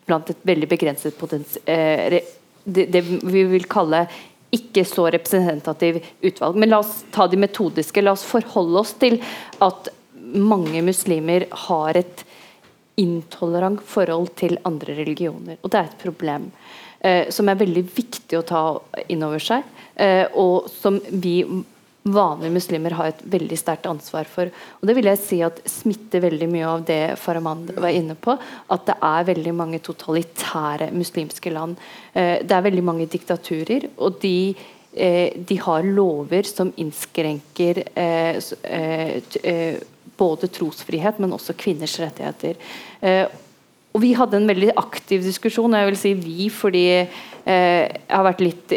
blant 0.08 0.30
et 0.34 0.46
veldig 0.46 0.70
begrenset 0.70 1.18
potens... 1.18 1.58
Eh, 1.66 2.22
det, 2.64 2.86
det, 2.94 3.02
vi 3.04 3.44
vil 3.52 3.66
kalle 3.68 4.06
ikke 4.54 4.86
så 4.88 5.10
representativ 5.12 6.00
utvalg. 6.24 6.58
Men 6.58 6.72
la 6.72 6.80
oss 6.82 7.04
ta 7.14 7.28
de 7.28 7.40
metodiske. 7.42 8.02
La 8.02 8.14
oss 8.16 8.26
forholde 8.26 8.80
oss 8.82 8.94
til 9.02 9.20
at 9.62 9.90
mange 10.34 10.82
muslimer 10.86 11.46
har 11.68 12.00
et 12.00 12.24
intolerant 13.02 13.82
forhold 13.82 14.34
til 14.40 14.58
andre 14.68 14.98
religioner. 15.00 15.60
Og 15.62 15.72
det 15.72 15.80
er 15.80 15.90
et 15.90 16.02
problem 16.04 16.50
eh, 17.02 17.30
som 17.34 17.50
er 17.50 17.62
veldig 17.62 17.86
viktig 17.96 18.40
å 18.40 18.46
ta 18.48 18.64
inn 19.10 19.26
over 19.26 19.42
seg, 19.42 19.64
eh, 19.96 20.26
og 20.34 20.70
som 20.72 21.00
vi 21.10 21.42
vanlige 22.04 22.52
muslimer 22.52 22.92
har 22.98 23.12
et 23.12 23.24
veldig 23.32 23.58
sterkt 23.58 23.88
ansvar 23.88 24.28
for. 24.28 24.52
Og 24.82 24.88
Det 24.88 24.96
vil 24.98 25.08
jeg 25.08 25.22
si 25.22 25.42
at 25.44 25.62
smitter 25.70 26.24
veldig 26.26 26.50
mye 26.52 26.68
av 26.68 26.84
det 26.86 27.18
Farahmand 27.20 27.72
var 27.78 27.96
inne 27.96 28.16
på. 28.16 28.36
At 28.70 28.86
det 28.86 28.98
er 29.00 29.30
veldig 29.32 29.54
mange 29.56 29.80
totalitære 29.80 30.92
muslimske 30.92 31.54
land. 31.54 31.78
Eh, 32.14 32.44
det 32.44 32.52
er 32.52 32.68
veldig 32.70 32.84
mange 32.84 33.08
diktaturer. 33.08 33.90
og 33.98 34.20
de, 34.20 34.56
eh, 34.94 35.34
de 35.38 35.56
har 35.56 35.84
lover 35.84 36.44
som 36.44 36.74
innskrenker 36.78 37.84
eh, 37.96 38.40
både 40.18 40.50
trosfrihet, 40.54 41.20
men 41.20 41.36
også 41.36 41.56
kvinners 41.58 41.96
rettigheter. 42.02 42.60
Og 43.94 44.02
Vi 44.02 44.14
hadde 44.18 44.38
en 44.40 44.50
veldig 44.50 44.72
aktiv 44.80 45.22
diskusjon, 45.22 45.74
og 45.74 45.80
jeg 45.80 45.90
vil 45.90 46.00
si 46.00 46.14
vi 46.18 46.48
fordi 46.54 46.86
jeg 46.88 47.92
har 48.10 48.26
vært 48.26 48.42
litt 48.42 48.74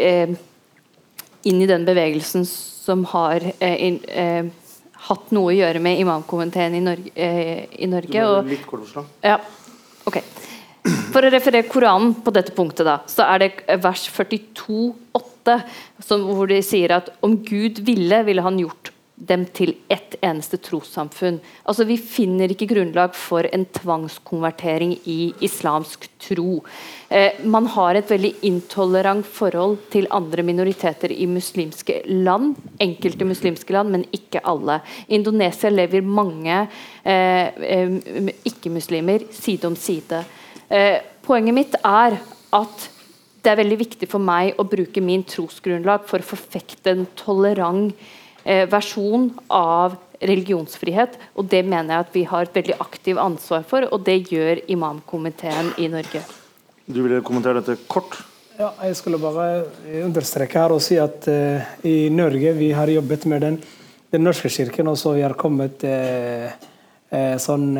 inn 1.46 1.62
i 1.62 1.68
den 1.70 1.84
bevegelsen 1.86 2.44
som 2.86 3.04
har 3.12 3.44
eh, 3.58 3.94
eh, 3.94 4.46
hatt 5.08 5.30
noe 5.34 5.52
å 5.52 5.56
gjøre 5.56 5.82
med 5.82 6.00
imamkomiteen 6.02 6.78
i 6.78 6.82
Norge. 6.84 7.12
Eh, 7.14 7.66
i 7.82 7.88
Norge 7.90 8.26
og, 8.26 8.50
litt 8.50 8.66
kort. 8.66 8.96
Ja, 9.24 9.38
ok. 10.06 10.20
For 10.86 11.26
å 11.26 11.30
referere 11.32 11.66
Koranen 11.66 12.14
på 12.22 12.34
dette 12.34 12.54
punktet, 12.54 12.86
da, 12.86 13.00
så 13.10 13.26
er 13.26 13.42
det 13.42 13.78
vers 13.82 14.06
42,8 14.14 15.56
hvor 16.06 16.50
de 16.50 16.60
sier 16.66 16.94
at 16.94 17.10
om 17.26 17.36
Gud 17.46 17.80
ville, 17.86 18.22
ville 18.26 18.42
han 18.42 18.58
gjort 18.62 18.92
dem 19.16 19.47
til 19.56 19.72
ett 19.88 20.14
eneste 20.20 20.59
trossamfunn. 20.60 21.38
Altså, 21.64 21.86
vi 21.88 21.97
finner 21.97 22.52
ikke 22.52 22.68
grunnlag 22.68 23.14
for 23.16 23.48
en 23.48 23.64
tvangskonvertering 23.78 24.93
i 25.09 25.32
islamsk 25.44 26.05
tro. 26.20 26.59
Eh, 27.09 27.40
man 27.48 27.68
har 27.72 27.97
et 27.97 28.10
veldig 28.12 28.34
intolerant 28.48 29.24
forhold 29.26 29.78
til 29.93 30.09
andre 30.12 30.44
minoriteter 30.44 31.14
i 31.16 31.28
muslimske 31.30 32.02
land. 32.12 32.59
Enkelte 32.82 33.28
muslimske 33.28 33.72
land, 33.72 33.94
men 33.94 34.05
ikke 34.12 34.44
alle. 34.44 34.82
I 35.09 35.16
Indonesia 35.16 35.72
lever 35.72 36.05
mange 36.05 36.59
eh, 36.60 37.47
eh, 37.56 37.97
ikke-muslimer 38.52 39.30
side 39.32 39.70
om 39.70 39.78
side. 39.80 40.20
Eh, 40.68 41.01
poenget 41.24 41.56
mitt 41.56 41.80
er 41.80 42.20
at 42.52 42.86
det 43.47 43.52
er 43.52 43.60
veldig 43.62 43.78
viktig 43.78 44.09
for 44.10 44.18
meg 44.18 44.59
å 44.59 44.66
bruke 44.66 45.01
min 45.05 45.22
trosgrunnlag 45.24 46.05
for 46.10 46.20
å 46.20 46.30
forfekte 46.34 46.93
en 46.93 47.05
tolerant 47.16 47.94
versjon 48.70 49.31
av 49.51 49.97
religionsfrihet. 50.23 51.16
Og 51.36 51.48
det 51.51 51.62
mener 51.66 51.93
jeg 51.93 52.06
at 52.06 52.14
vi 52.14 52.24
har 52.31 52.47
et 52.47 52.56
veldig 52.56 52.78
aktivt 52.82 53.20
ansvar 53.23 53.66
for, 53.68 53.86
og 53.90 54.05
det 54.06 54.20
gjør 54.31 54.62
imamkomiteen 54.73 55.73
i 55.82 55.90
Norge. 55.93 56.23
Du 56.86 57.02
ville 57.02 57.23
kommentere 57.27 57.60
dette 57.60 57.89
kort? 57.90 58.18
Ja, 58.56 58.70
jeg 58.86 58.97
skulle 58.97 59.20
bare 59.20 59.66
understreke 60.06 60.62
her 60.62 60.73
og 60.73 60.81
si 60.81 60.97
at 61.01 61.27
uh, 61.28 61.66
i 61.85 62.09
Norge 62.09 62.55
vi 62.56 62.70
har 62.73 62.89
jobbet 62.89 63.27
med 63.28 63.44
den, 63.44 63.59
den 64.14 64.24
norske 64.24 64.48
kirken, 64.48 64.89
og 64.89 64.97
så 64.97 65.12
vi 65.18 65.27
har 65.27 65.36
kommet 65.36 65.85
uh, 65.85 66.47
uh, 67.12 67.35
sånn 67.43 67.74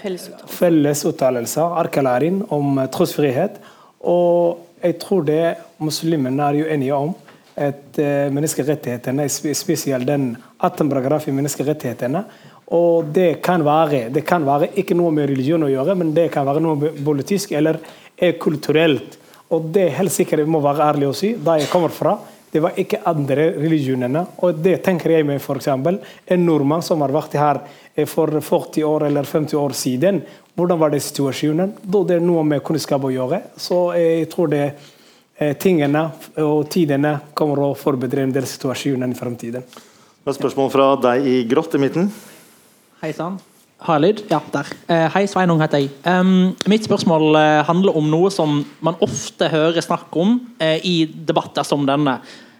felles 0.00 1.04
uttalelser, 1.06 1.76
erklæring 1.84 2.42
om 2.50 2.82
trosfrihet. 2.90 3.60
Og 4.10 4.66
jeg 4.80 4.96
tror 4.98 5.22
det 5.28 5.44
muslimene 5.78 6.48
er 6.48 6.58
jo 6.58 6.70
enige 6.74 6.96
om 6.96 7.14
et 7.60 8.00
uh, 8.00 8.28
menneskerettighetene, 8.32 9.28
spesielt 9.28 10.08
den 10.08 10.32
18 10.58 10.88
paragraf 10.90 11.28
i 11.28 11.34
menneskerettighetene. 11.36 12.24
Og 12.76 13.10
det 13.14 13.40
kan, 13.44 13.64
være, 13.66 14.08
det 14.14 14.22
kan 14.26 14.44
være 14.46 14.70
ikke 14.78 14.94
noe 14.98 15.12
med 15.14 15.28
religion 15.32 15.66
å 15.66 15.70
gjøre, 15.70 15.96
men 15.98 16.12
det 16.14 16.28
kan 16.34 16.46
være 16.46 16.62
noe 16.62 16.92
politisk 17.02 17.56
eller 17.58 17.80
kulturelt. 18.38 19.16
Og 19.50 19.72
det 19.74 19.88
er 19.88 19.96
helt 19.96 20.14
sikkert, 20.14 20.46
må 20.46 20.60
være 20.62 20.86
ærlig 20.92 21.08
å 21.08 21.16
si, 21.16 21.32
da 21.42 21.56
jeg 21.58 21.70
kommer 21.72 21.90
fra, 21.90 22.14
det 22.50 22.62
var 22.62 22.78
ikke 22.78 23.02
andre 23.06 23.50
religionene. 23.56 24.24
Og 24.42 24.58
det 24.62 24.80
tenker 24.86 25.14
jeg 25.14 25.26
meg 25.26 25.42
f.eks. 25.42 25.68
en 25.70 26.46
nordmann 26.46 26.82
som 26.82 27.02
har 27.04 27.14
vært 27.14 27.36
her 27.38 27.60
eh, 27.94 28.06
for 28.10 28.32
40 28.42 28.86
år 28.86 29.06
eller 29.06 29.26
50 29.26 29.58
år 29.58 29.76
siden. 29.78 30.22
Hvordan 30.58 30.80
var 30.80 30.90
det 30.90 31.02
situasjonen? 31.06 31.76
Da 31.82 32.02
det 32.06 32.18
er 32.18 32.24
noe 32.26 32.42
med 32.46 32.64
kunnskap 32.66 33.06
å 33.06 33.12
gjøre. 33.14 33.44
Så 33.58 33.84
jeg 33.98 34.26
tror 34.32 34.50
det 34.50 34.64
Eh, 34.64 34.99
tingene 35.60 36.02
og 36.44 36.66
tidene 36.72 37.14
kommer 37.34 37.62
å 37.64 37.74
forbedre 37.78 38.26
en 38.26 38.34
del 38.34 38.44
situasjoner 38.48 39.08
i 39.08 39.16
fremtiden. 39.16 39.64
Det 40.20 40.28
er 40.28 40.36
spørsmål 40.36 40.68
fra 40.72 40.88
deg 41.00 41.24
i 41.24 41.38
grått 41.48 41.78
i 41.78 41.80
midten. 41.80 42.10
Hei 43.00 43.14
sann. 43.16 43.38
Har 43.80 43.96
jeg 43.96 44.02
lyd? 44.04 44.18
Ja, 44.28 44.42
der. 44.52 44.68
Eh, 44.92 45.06
hei, 45.14 45.22
Sveinung 45.24 45.62
heter 45.62 45.80
jeg. 45.80 45.88
Um, 46.04 46.50
mitt 46.68 46.84
spørsmål 46.84 47.30
uh, 47.32 47.62
handler 47.64 47.96
om 47.96 48.10
noe 48.12 48.28
som 48.32 48.58
man 48.84 48.98
ofte 49.00 49.48
hører 49.48 49.80
snakk 49.80 50.12
om 50.20 50.34
uh, 50.60 50.76
i 50.84 51.06
debatter 51.08 51.64
som 51.64 51.86
denne. 51.88 52.18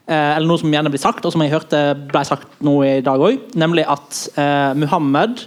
Uh, 0.09 0.39
eller 0.39 0.48
noe 0.48 0.62
som 0.62 0.73
gjerne 0.73 0.93
blir 0.93 1.02
sagt, 1.02 1.27
og 1.28 1.35
som 1.35 1.44
jeg 1.44 1.52
hørte 1.52 1.82
ble 2.09 2.23
sagt 2.24 2.65
nå 2.65 2.78
i 2.89 2.94
dag 3.05 3.20
òg. 3.20 3.52
Nemlig 3.61 3.85
at 3.93 4.23
Muhammed 4.81 5.44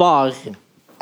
var 0.00 0.32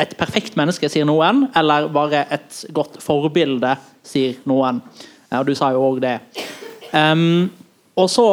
et 0.02 0.12
perfekt 0.18 0.56
menneske, 0.58 0.90
sier 0.90 1.06
noen. 1.06 1.46
Eller 1.58 1.86
bare 1.94 2.24
et 2.34 2.64
godt 2.74 2.98
forbilde, 3.04 3.76
sier 4.02 4.42
noen. 4.48 4.82
Ja, 5.32 5.42
du 5.44 5.54
sa 5.56 5.72
jo 5.74 5.82
òg 5.90 6.00
det. 6.04 6.18
Um, 6.92 7.50
og 7.98 8.08
så 8.10 8.28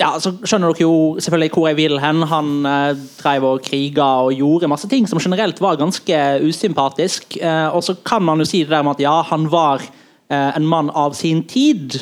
ja, 0.00 0.10
så 0.18 0.32
skjønner 0.42 0.72
dere 0.72 0.82
jo 0.82 0.94
selvfølgelig 1.22 1.52
hvor 1.54 1.68
jeg 1.68 1.78
vil 1.78 2.00
hen. 2.02 2.24
Han 2.26 2.48
eh, 2.66 3.02
drev 3.20 3.46
og 3.46 3.62
kriga 3.62 4.06
og 4.26 4.34
gjorde 4.34 4.70
masse 4.72 4.88
ting 4.90 5.06
som 5.06 5.20
generelt 5.22 5.60
var 5.62 5.78
ganske 5.78 6.18
usympatisk. 6.42 7.36
Eh, 7.38 7.68
og 7.70 7.84
så 7.86 7.94
kan 8.06 8.24
man 8.26 8.42
jo 8.42 8.48
si 8.48 8.64
det 8.64 8.74
der 8.74 8.82
med 8.82 8.96
at 8.96 9.04
ja, 9.04 9.14
han 9.30 9.46
var 9.52 9.84
eh, 9.84 10.50
en 10.50 10.66
mann 10.66 10.90
av 10.90 11.14
sin 11.14 11.44
tid. 11.46 12.00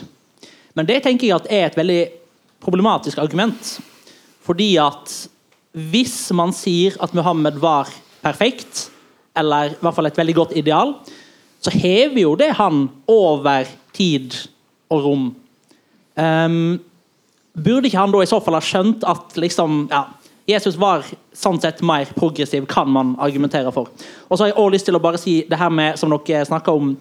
Men 0.72 0.88
det 0.88 1.02
tenker 1.04 1.28
jeg 1.28 1.36
at 1.36 1.50
er 1.52 1.68
et 1.68 1.76
veldig 1.76 2.00
problematisk 2.64 3.20
argument. 3.20 3.74
Fordi 4.42 4.70
at 4.80 5.12
hvis 5.92 6.16
man 6.36 6.56
sier 6.56 6.96
at 7.04 7.12
Muhammed 7.16 7.60
var 7.60 7.92
perfekt, 8.24 8.88
eller 9.36 9.72
i 9.72 9.80
hvert 9.80 9.96
fall 9.96 10.08
et 10.08 10.18
veldig 10.18 10.38
godt 10.40 10.56
ideal, 10.56 10.96
så 11.62 11.70
hever 11.70 12.24
jo 12.24 12.32
det 12.38 12.50
han 12.58 12.88
over 13.10 13.68
tid 13.94 14.34
og 14.92 15.04
rom. 15.06 15.28
Um, 16.18 16.80
burde 17.54 17.88
ikke 17.88 18.00
han 18.00 18.12
da 18.12 18.22
i 18.22 18.28
så 18.28 18.40
fall 18.42 18.58
ha 18.58 18.64
skjønt 18.64 19.06
at 19.08 19.38
liksom, 19.40 19.86
ja, 19.92 20.06
Jesus 20.48 20.76
var 20.80 21.06
sånn 21.36 21.60
sett 21.62 21.80
mer 21.86 22.10
progressiv, 22.16 22.66
kan 22.70 22.90
man 22.90 23.14
argumentere 23.22 23.70
for. 23.74 23.92
Og 24.28 24.34
så 24.36 24.44
har 24.44 24.52
jeg 24.52 24.58
også 24.58 24.74
lyst 24.74 24.88
til 24.90 24.98
å 24.98 25.02
bare 25.02 25.20
si 25.20 25.38
det 25.48 25.60
her 25.60 25.70
med, 25.72 25.98
som 26.00 26.12
dere 26.12 26.48
snakka 26.48 26.74
om, 26.74 26.96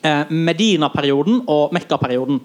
eh, 0.00 0.30
Medina-perioden 0.30 1.42
og 1.50 1.74
Mekka-perioden. 1.76 2.40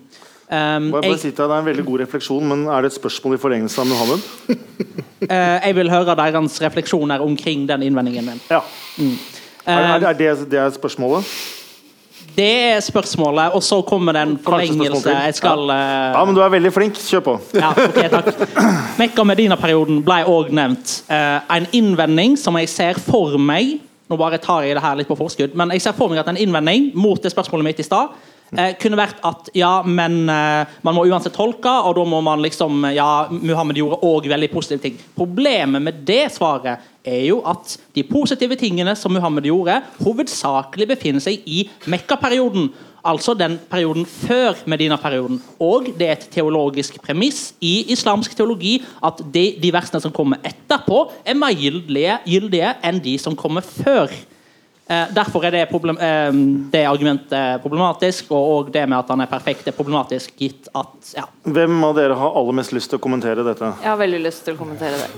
Um, 0.46 0.92
jeg, 1.02 1.16
jeg, 1.24 1.34
det 1.34 1.42
er 1.42 1.56
en 1.56 1.66
veldig 1.66 1.86
god 1.88 2.04
refleksjon, 2.04 2.44
men 2.52 2.68
er 2.70 2.84
det 2.84 2.92
et 2.92 3.00
spørsmål 3.00 3.38
i 3.38 3.40
forlengelse 3.42 3.82
av 3.82 3.88
Muhammed? 3.90 4.28
eh, 5.32 5.56
jeg 5.64 5.78
vil 5.80 5.90
høre 5.94 6.18
deres 6.20 6.60
refleksjoner 6.62 7.24
omkring 7.26 7.66
den 7.72 7.88
innvendingen 7.88 8.28
min. 8.28 8.44
Ja. 8.52 8.62
Mm. 9.00 9.16
Er, 9.66 9.96
er, 9.98 10.14
det, 10.14 10.34
det 10.52 10.60
er 10.62 10.74
spørsmålet? 10.76 11.26
Det 12.36 12.48
er 12.76 12.80
spørsmålet, 12.84 13.54
og 13.56 13.64
så 13.64 13.80
kommer 13.88 14.14
det 14.14 14.22
en 14.26 14.36
forlengelse. 14.44 15.10
Jeg 15.10 15.36
skal 15.38 15.70
ja. 15.72 16.12
ja. 16.12 16.26
men 16.26 16.36
du 16.36 16.42
er 16.44 16.52
veldig 16.52 16.72
flink. 16.76 17.00
Kjør 17.00 17.24
på. 17.24 17.36
Ja, 17.56 17.72
ok, 17.72 18.00
takk. 18.12 18.30
Mekka 19.02 19.24
Medina-perioden 19.24 20.02
ble 20.06 20.20
òg 20.28 20.52
nevnt. 20.56 20.98
Uh, 21.08 21.40
en 21.56 21.68
innvending 21.72 22.36
som 22.40 22.60
jeg 22.60 22.72
ser 22.72 23.02
for 23.02 23.40
meg 23.40 23.80
Nå 24.06 24.20
bare 24.22 24.38
tar 24.38 24.62
jeg 24.62 24.76
det 24.78 24.84
her 24.84 25.00
litt 25.00 25.08
på 25.10 25.16
forskudd, 25.18 25.56
men 25.58 25.72
jeg 25.74 25.82
ser 25.82 25.96
for 25.98 26.12
meg 26.12 26.20
at 26.22 26.28
en 26.30 26.38
innvending 26.38 26.92
mot 26.94 27.18
det 27.18 27.32
spørsmålet 27.34 27.66
mitt 27.66 27.80
i 27.82 27.86
stad 27.88 28.12
Eh, 28.54 28.76
kunne 28.80 29.00
vært 29.00 29.24
at 29.26 29.50
ja, 29.58 29.80
men 29.84 30.30
eh, 30.30 30.76
man 30.86 30.96
må 30.96 31.06
uansett 31.10 31.34
tolke, 31.36 31.72
og 31.88 31.96
da 31.98 32.04
må 32.08 32.22
man 32.24 32.44
liksom 32.46 32.86
Ja, 32.94 33.26
Muhammed 33.32 33.80
gjorde 33.80 33.98
òg 34.06 34.30
veldig 34.32 34.52
positive 34.54 34.84
ting. 34.84 35.00
Problemet 35.18 35.82
med 35.84 36.04
det 36.08 36.30
svaret 36.36 36.92
er 37.06 37.24
jo 37.30 37.40
at 37.48 37.78
de 37.96 38.04
positive 38.04 38.58
tingene 38.60 38.96
som 38.98 39.14
Muhammed 39.16 39.48
gjorde, 39.48 39.80
hovedsakelig 40.04 40.90
befinner 40.94 41.24
seg 41.24 41.46
i 41.46 41.64
Mekka-perioden. 41.92 42.70
Altså 43.06 43.36
den 43.38 43.60
perioden 43.70 44.06
før 44.10 44.58
Medina-perioden. 44.66 45.42
Og 45.62 45.92
det 46.00 46.08
er 46.08 46.16
et 46.18 46.30
teologisk 46.34 46.98
premiss 47.06 47.52
i 47.62 47.92
islamsk 47.94 48.34
teologi 48.38 48.80
at 49.06 49.22
de, 49.34 49.52
de 49.62 49.74
versene 49.74 50.02
som 50.02 50.14
kommer 50.14 50.42
etterpå, 50.46 51.04
er 51.26 51.38
mer 51.38 51.54
gyldige, 51.54 52.18
gyldige 52.26 52.74
enn 52.86 53.04
de 53.06 53.20
som 53.22 53.38
kommer 53.38 53.62
før. 53.62 54.10
Eh, 54.88 55.08
derfor 55.14 55.46
er 55.46 55.52
det, 55.52 55.66
problem, 55.66 55.98
eh, 55.98 56.32
det 56.72 56.84
argumentet 56.86 57.62
problematisk, 57.64 58.28
og, 58.32 58.50
og 58.52 58.68
det 58.72 58.84
med 58.86 59.00
at 59.00 59.08
han 59.10 59.24
er 59.24 59.30
perfekt, 59.32 59.66
er 59.66 59.74
problematisk, 59.74 60.36
gitt 60.38 60.70
at 60.78 61.10
ja. 61.16 61.24
Hvem 61.42 61.80
av 61.88 61.96
dere 61.98 62.18
har 62.20 62.38
aller 62.38 62.54
mest 62.60 62.74
lyst 62.76 62.92
til 62.94 63.00
å 63.00 63.02
kommentere 63.02 63.42
dette? 63.48 63.72
Jeg 63.82 63.90
har 63.90 63.98
veldig 63.98 64.20
lyst 64.22 64.44
til 64.46 64.54
å 64.54 64.60
kommentere 64.60 65.00
det. 65.02 65.10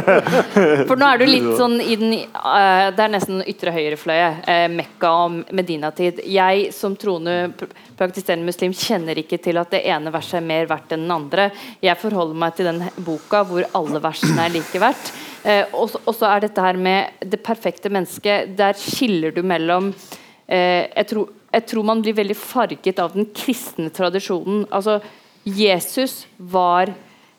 For 0.88 0.96
nå 0.96 1.10
er 1.10 1.20
du 1.20 1.26
litt 1.28 1.50
sånn 1.60 1.76
i 1.80 1.98
den 2.00 2.14
uh, 2.32 2.88
Det 2.96 3.04
er 3.04 3.12
nesten 3.12 3.44
ytre 3.44 3.74
høyrefløye. 3.76 4.32
Uh, 4.48 4.64
Mekka 4.78 5.12
og 5.26 5.54
Medina-tid. 5.56 6.24
Jeg 6.24 6.72
som 6.76 6.96
troende 6.96 7.52
praktiserende 7.96 8.48
muslim 8.48 8.72
kjenner 8.76 9.20
ikke 9.20 9.40
til 9.44 9.60
at 9.60 9.76
det 9.76 9.84
ene 9.92 10.12
verset 10.14 10.40
er 10.40 10.48
mer 10.48 10.72
verdt 10.72 10.96
enn 10.96 11.04
den 11.04 11.16
andre. 11.18 11.50
Jeg 11.84 12.00
forholder 12.00 12.44
meg 12.46 12.56
til 12.56 12.72
den 12.72 12.84
boka 12.96 13.44
hvor 13.44 13.68
alle 13.76 14.00
versene 14.08 14.48
er 14.48 14.56
like 14.56 14.80
verdt. 14.80 15.12
Eh, 15.46 15.74
og 15.78 16.10
så 16.10 16.26
er 16.26 16.42
dette 16.42 16.62
her 16.62 16.78
med 16.80 17.20
det 17.22 17.38
perfekte 17.46 17.90
mennesket. 17.92 18.56
Der 18.58 18.74
skiller 18.78 19.34
du 19.34 19.44
mellom 19.46 19.92
eh, 19.92 20.88
jeg, 20.90 21.06
tror, 21.12 21.28
jeg, 21.52 21.66
tror, 21.70 21.86
man 21.86 22.02
blir 22.02 22.16
veldig 22.18 22.38
farget 22.38 22.98
av 23.02 23.14
den 23.14 23.28
kristne 23.30 23.92
tradisjonen. 23.94 24.64
Altså, 24.74 24.98
Jesus 25.46 26.24
var 26.36 26.90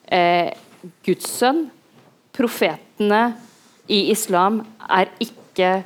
eh, 0.07 0.53
Guds 1.03 1.27
sønn. 1.41 1.65
Profetene 2.37 3.21
i 3.91 4.05
islam 4.13 4.61
er 4.87 5.11
ikke 5.23 5.81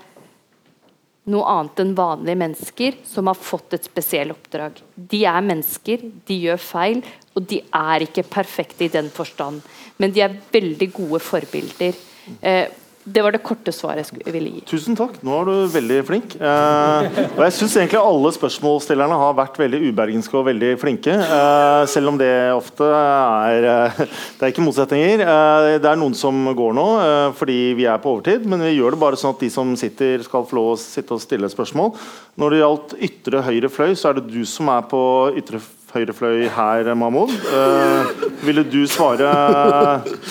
noe 1.31 1.47
annet 1.47 1.81
enn 1.81 1.95
vanlige 1.97 2.37
mennesker 2.37 2.95
som 3.07 3.29
har 3.29 3.37
fått 3.37 3.77
et 3.77 3.87
spesielt 3.87 4.33
oppdrag. 4.35 4.77
De 4.93 5.23
er 5.29 5.41
mennesker, 5.45 6.05
de 6.27 6.37
gjør 6.45 6.61
feil, 6.61 7.03
og 7.33 7.45
de 7.49 7.61
er 7.63 8.05
ikke 8.05 8.27
perfekte 8.29 8.85
i 8.85 8.93
den 8.93 9.09
forstand. 9.13 9.61
Men 9.97 10.13
de 10.13 10.25
er 10.25 10.37
veldig 10.53 10.89
gode 10.93 11.21
forbilder. 11.23 11.97
Eh, 12.41 12.69
det 13.01 13.23
var 13.25 13.33
det 13.33 13.41
korte 13.41 13.71
svaret 13.73 14.11
jeg 14.13 14.33
ville 14.33 14.51
gi. 14.53 14.61
Tusen 14.69 14.95
takk. 14.97 15.15
Nå 15.25 15.33
er 15.39 15.47
du 15.47 15.71
veldig 15.73 15.97
flink. 16.05 16.35
Eh, 16.37 17.07
og 17.33 17.41
jeg 17.47 17.55
syns 17.57 17.73
egentlig 17.79 17.97
alle 17.97 18.31
spørsmålsstillerne 18.35 19.17
har 19.23 19.33
vært 19.39 19.57
veldig 19.57 19.79
ubergenske 19.87 20.37
og 20.37 20.45
veldig 20.51 20.69
flinke. 20.81 21.15
Eh, 21.17 21.81
selv 21.89 22.11
om 22.11 22.19
det 22.21 22.29
ofte 22.53 22.85
er 22.85 23.67
eh, 23.71 24.03
Det 24.37 24.45
er 24.45 24.53
ikke 24.53 24.67
motsetninger. 24.67 25.25
Eh, 25.25 25.71
det 25.81 25.89
er 25.89 25.97
noen 25.97 26.13
som 26.17 26.45
går 26.57 26.77
nå 26.77 26.87
eh, 27.01 27.27
fordi 27.41 27.59
vi 27.79 27.89
er 27.89 28.01
på 28.03 28.13
overtid, 28.13 28.45
men 28.45 28.67
vi 28.67 28.75
gjør 28.75 28.93
det 28.93 29.01
bare 29.01 29.19
sånn 29.19 29.33
at 29.33 29.41
de 29.41 29.49
som 29.53 29.73
sitter, 29.79 30.21
skal 30.27 30.45
få 30.45 30.59
lov 30.59 30.73
å 30.75 30.79
sitte 30.81 31.17
og 31.17 31.25
stille 31.25 31.49
spørsmål. 31.49 31.95
Når 32.37 32.53
det 32.53 32.61
gjaldt 32.61 32.97
ytre 33.09 33.45
høyre 33.49 33.73
fløy, 33.73 33.95
så 33.97 34.11
er 34.11 34.19
det 34.21 34.29
du 34.29 34.43
som 34.45 34.69
er 34.69 34.85
på 34.91 35.01
ytre 35.41 35.63
fløy 35.63 35.80
høyre 35.91 36.13
fløy 36.15 36.45
her, 36.51 36.87
Mahmoud. 36.95 37.31
Uh, 37.51 38.11
ville 38.45 38.63
du 38.63 38.79
svare 38.89 39.27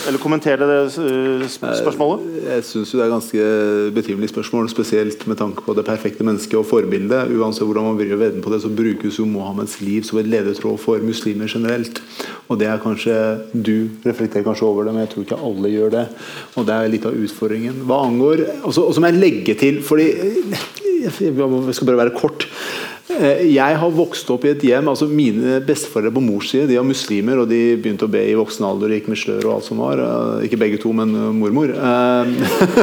eller 0.09 0.21
kommentere 0.23 0.67
det 0.69 0.79
uh, 0.97 1.45
spørsmålet? 1.51 2.25
Jeg 2.47 2.67
syns 2.69 2.95
det 2.97 3.05
er 3.05 3.13
ganske 3.13 3.49
betimelig 3.97 4.31
spørsmål, 4.33 4.71
spesielt 4.73 5.27
med 5.31 5.41
tanke 5.41 5.65
på 5.67 5.77
det 5.77 5.85
perfekte 5.89 6.27
mennesket 6.27 6.59
og 6.61 6.67
forbildet. 6.71 7.33
Uansett 7.37 7.69
hvordan 7.69 7.91
man 7.91 8.01
vrir 8.01 8.17
veden 8.21 8.45
på 8.45 8.53
det, 8.55 8.63
så 8.65 8.73
brukes 8.73 9.21
jo 9.21 9.29
Mohammeds 9.29 9.79
liv 9.85 10.07
som 10.09 10.21
et 10.23 10.31
ledetråd 10.31 10.81
for 10.81 11.05
muslimer 11.05 11.51
generelt. 11.51 12.03
Og 12.51 12.59
det 12.59 12.67
er 12.67 12.83
kanskje 12.83 13.17
Du 13.53 13.91
reflekterer 14.07 14.45
kanskje 14.47 14.67
over 14.67 14.85
det, 14.87 14.95
men 14.95 15.05
jeg 15.05 15.13
tror 15.13 15.27
ikke 15.27 15.43
alle 15.51 15.73
gjør 15.73 15.95
det. 15.95 16.07
Og 16.57 16.67
det 16.67 16.77
er 16.77 16.93
litt 16.93 17.07
av 17.09 17.17
utfordringen. 17.17 17.83
Hva 17.87 18.03
angår 18.09 18.47
Og 18.65 18.75
så 18.75 19.01
må 19.01 19.11
jeg 19.11 19.21
legge 19.21 19.55
til, 19.61 19.83
fordi 19.85 20.09
jeg 21.01 21.13
skal 21.75 21.89
bare 21.89 22.03
være 22.05 22.17
kort. 22.17 22.47
Eh, 23.21 23.43
jeg 23.53 23.77
har 23.77 23.93
vokst 23.93 24.29
opp 24.33 24.47
i 24.47 24.53
et 24.55 24.63
hjem 24.65 24.89
altså 24.89 25.05
Mine 25.11 25.59
besteforeldre 25.67 26.15
på 26.17 26.23
mors 26.25 26.49
side 26.53 26.69
de 26.71 26.79
var 26.79 26.87
muslimer, 26.89 27.43
og 27.43 27.51
de 27.51 27.77
begynte 27.77 28.07
å 28.07 28.13
be 28.13 28.23
i 28.31 28.37
voksen 28.39 28.65
alder 28.65 28.89
og 28.89 28.97
gikk 28.97 29.11
med 29.13 29.21
slør 29.21 29.47
og 29.49 29.55
alt 29.59 29.67
som 29.69 29.83
var. 29.83 30.01
Eh, 30.01 30.47
ikke 30.49 30.61
begge 30.61 30.81
to, 30.81 30.93
men 30.97 31.13
eh, 31.13 31.31
mormor. 31.37 31.75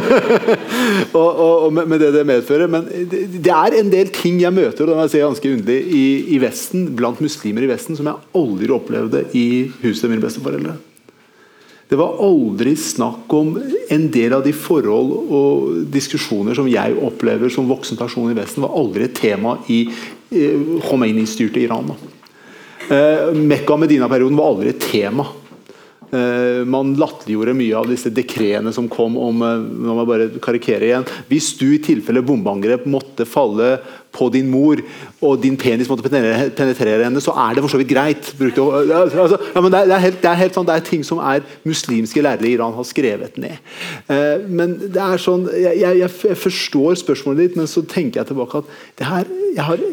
og, 1.17 1.29
og, 1.29 1.55
og, 1.67 1.71
med 1.79 1.97
det 2.03 2.11
det 2.15 2.25
medfører. 2.29 2.69
Men 2.71 2.85
det, 2.87 3.53
er 3.53 3.79
en 3.79 3.93
del 3.93 4.11
ting 4.13 4.41
jeg 4.43 4.53
møter 4.53 4.85
og 4.85 4.91
det 4.91 4.97
må 4.97 5.07
jeg 5.07 5.15
si 5.15 5.23
ganske 5.23 5.53
underlig 5.55 5.79
i, 5.87 6.05
i 6.35 6.41
Vesten, 6.43 6.91
blant 6.97 7.23
muslimer 7.23 7.65
i 7.65 7.71
Vesten 7.71 7.97
som 7.97 8.09
jeg 8.09 8.37
aldri 8.37 8.69
opplevde 8.75 9.25
i 9.37 9.47
huset 9.81 10.05
til 10.05 10.13
mine 10.13 10.23
besteforeldre. 10.23 10.77
Det 11.87 11.95
var 11.95 12.17
aldri 12.19 12.73
snakk 12.75 13.31
om 13.31 13.53
en 13.89 14.07
del 14.11 14.33
av 14.35 14.43
de 14.43 14.51
forhold 14.51 15.11
og 15.31 15.85
diskusjoner 15.93 16.57
som 16.57 16.67
jeg 16.67 16.97
opplever 16.99 17.51
som 17.53 17.69
voksen 17.69 17.99
person 17.99 18.27
i 18.27 18.35
Vesten, 18.35 18.65
var 18.65 18.75
aldri 18.75 19.05
et 19.05 19.15
tema 19.15 19.55
i, 19.71 19.85
Khomeini-styrte 20.29 21.59
Iran. 21.59 21.91
Eh, 22.89 23.33
Mekka-Medina-perioden 23.33 24.37
var 24.37 24.51
aldri 24.51 24.69
et 24.69 24.81
tema. 24.91 25.25
Uh, 26.07 26.63
man 26.63 26.93
latterliggjorde 26.95 27.51
mye 27.59 27.75
av 27.75 27.89
disse 27.91 28.07
dekreene 28.15 28.71
som 28.71 28.85
kom 28.87 29.17
om 29.19 29.41
uh, 29.43 29.59
man 29.59 30.05
bare 30.07 30.29
karikere 30.39 30.87
igjen. 30.87 31.07
Hvis 31.27 31.49
du 31.59 31.65
i 31.73 31.81
tilfelle 31.83 32.23
bombeangrep 32.23 32.85
måtte 32.87 33.25
falle 33.27 33.73
på 34.15 34.29
din 34.31 34.47
mor, 34.47 34.79
og 35.19 35.41
din 35.43 35.57
penis 35.59 35.89
måtte 35.91 36.07
penetrere, 36.07 37.03
henne, 37.03 37.21
så 37.21 37.35
er 37.35 37.57
det 37.57 37.63
for 37.65 37.73
så 37.73 37.81
vidt 37.81 37.91
greit. 37.91 38.29
Det, 38.39 38.55
er, 38.55 39.99
helt, 39.99 40.55
sånn, 40.55 40.65
det 40.69 40.77
er 40.77 40.85
ting 40.87 41.03
som 41.05 41.19
er 41.19 41.43
muslimske 41.67 42.23
lærere 42.23 42.47
i 42.47 42.55
Iran 42.55 42.73
har 42.73 42.87
skrevet 42.87 43.35
ned. 43.41 43.59
men 44.47 44.77
det 44.79 45.03
er 45.03 45.21
sånn, 45.21 45.45
jeg, 45.53 45.75
jeg, 45.83 45.99
jeg, 46.07 46.39
forstår 46.39 46.97
spørsmålet 47.03 47.43
ditt, 47.43 47.59
men 47.59 47.69
så 47.69 47.83
tenker 47.85 48.23
jeg 48.23 48.31
tilbake 48.31 48.63
at 48.63 48.71
det 48.97 49.11
her, 49.11 49.29
jeg 49.53 49.67
har 49.67 49.85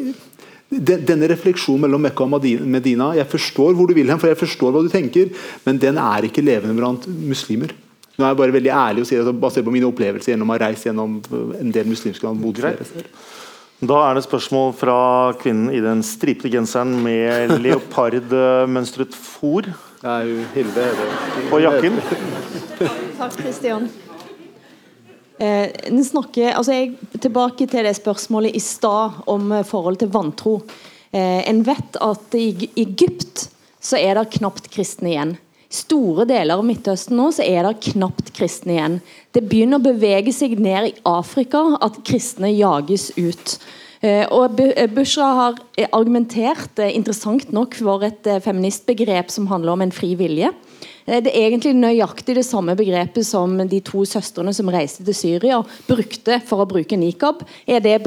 denne 0.70 1.28
refleksjonen 1.30 1.84
mellom 1.84 2.02
Mekka 2.02 2.24
og 2.24 2.46
Medina 2.66 3.12
Jeg 3.14 3.28
forstår 3.30 3.74
hvor 3.76 3.86
du 3.86 3.94
vil 3.94 4.08
hen, 4.10 4.18
for 4.18 4.30
jeg 4.30 4.40
forstår 4.40 4.72
hva 4.74 4.82
du 4.82 4.90
tenker, 4.92 5.30
men 5.66 5.78
den 5.78 6.00
er 6.00 6.26
ikke 6.26 6.44
levende 6.44 6.76
blant 6.78 7.06
muslimer. 7.06 7.74
Nå 8.14 8.24
er 8.24 8.30
jeg 8.30 8.38
bare 8.38 8.54
veldig 8.54 8.70
ærlig 8.70 9.02
og 9.02 9.08
sier 9.08 9.26
at 9.26 9.40
basert 9.42 9.66
på 9.66 9.74
mine 9.74 9.88
opplevelser 9.90 10.34
gjennom 10.34 10.52
å 10.52 10.54
ha 10.54 10.60
reist 10.62 10.86
gjennom 10.86 11.16
en 11.58 11.72
del 11.74 11.88
muslimske 11.90 12.26
land. 12.26 12.44
Da 13.84 13.96
er 14.06 14.14
det 14.14 14.22
spørsmål 14.24 14.70
fra 14.78 14.98
kvinnen 15.40 15.72
i 15.74 15.82
den 15.82 16.04
stripete 16.06 16.52
genseren 16.52 16.94
med 17.04 17.56
leopardmønstret 17.64 19.18
fòr. 19.18 19.72
På 21.50 21.60
jakken. 21.64 21.98
Takk, 23.18 23.36
Kristian. 23.40 23.90
Eh, 25.38 25.70
snakker, 26.06 26.52
altså 26.54 26.76
jeg, 26.76 26.92
tilbake 27.20 27.66
til 27.66 27.86
det 27.86 27.96
spørsmålet 27.98 28.54
i 28.54 28.62
stad 28.62 29.24
om 29.26 29.48
forholdet 29.50 29.70
forhold 29.70 30.00
til 30.02 30.12
vantro. 30.14 30.54
Eh, 31.14 31.42
en 31.48 31.64
vet 31.66 31.98
at 32.02 32.36
i 32.38 32.70
Egypt 32.76 33.48
så 33.84 33.98
er 34.00 34.16
det 34.18 34.32
knapt 34.38 34.70
kristne 34.72 35.12
igjen. 35.12 35.36
Store 35.74 36.26
deler 36.28 36.60
av 36.60 36.66
Midtøsten 36.66 37.16
nå 37.18 37.30
så 37.34 37.42
er 37.42 37.66
det 37.66 37.90
knapt 37.90 38.30
kristne 38.36 38.76
igjen. 38.76 39.00
Det 39.34 39.42
begynner 39.48 39.80
å 39.80 39.86
bevege 39.88 40.32
seg 40.34 40.54
ned 40.62 40.92
i 40.92 40.94
Afrika 41.08 41.64
at 41.82 41.98
kristne 42.06 42.52
jages 42.54 43.10
ut. 43.18 43.56
Eh, 44.04 44.26
og 44.34 44.60
eh, 44.60 44.86
Bushra 44.92 45.30
har 45.38 45.58
argumentert 45.96 46.78
eh, 46.82 46.92
interessant 46.94 47.50
nok 47.56 47.74
for 47.78 48.04
et 48.06 48.28
feministbegrep 48.44 49.32
som 49.32 49.48
handler 49.50 49.74
om 49.74 49.84
en 49.86 49.94
fri 49.94 50.12
vilje. 50.20 50.52
Eh, 51.06 51.20
det 51.24 51.32
er 51.32 51.48
egentlig 51.50 51.74
nøyaktig 51.76 52.36
det 52.38 52.46
samme 52.48 52.76
begrepet 52.78 53.26
som 53.28 53.56
de 53.68 53.80
to 53.84 54.04
søstrene 54.08 54.54
som 54.56 54.70
reiste 54.72 55.04
til 55.04 55.16
Syria, 55.16 55.60
brukte 55.88 56.40
for 56.48 56.64
å 56.64 56.68
bruke 56.68 56.98
nikab. 56.98 57.44
er 57.66 57.80
det, 57.84 57.98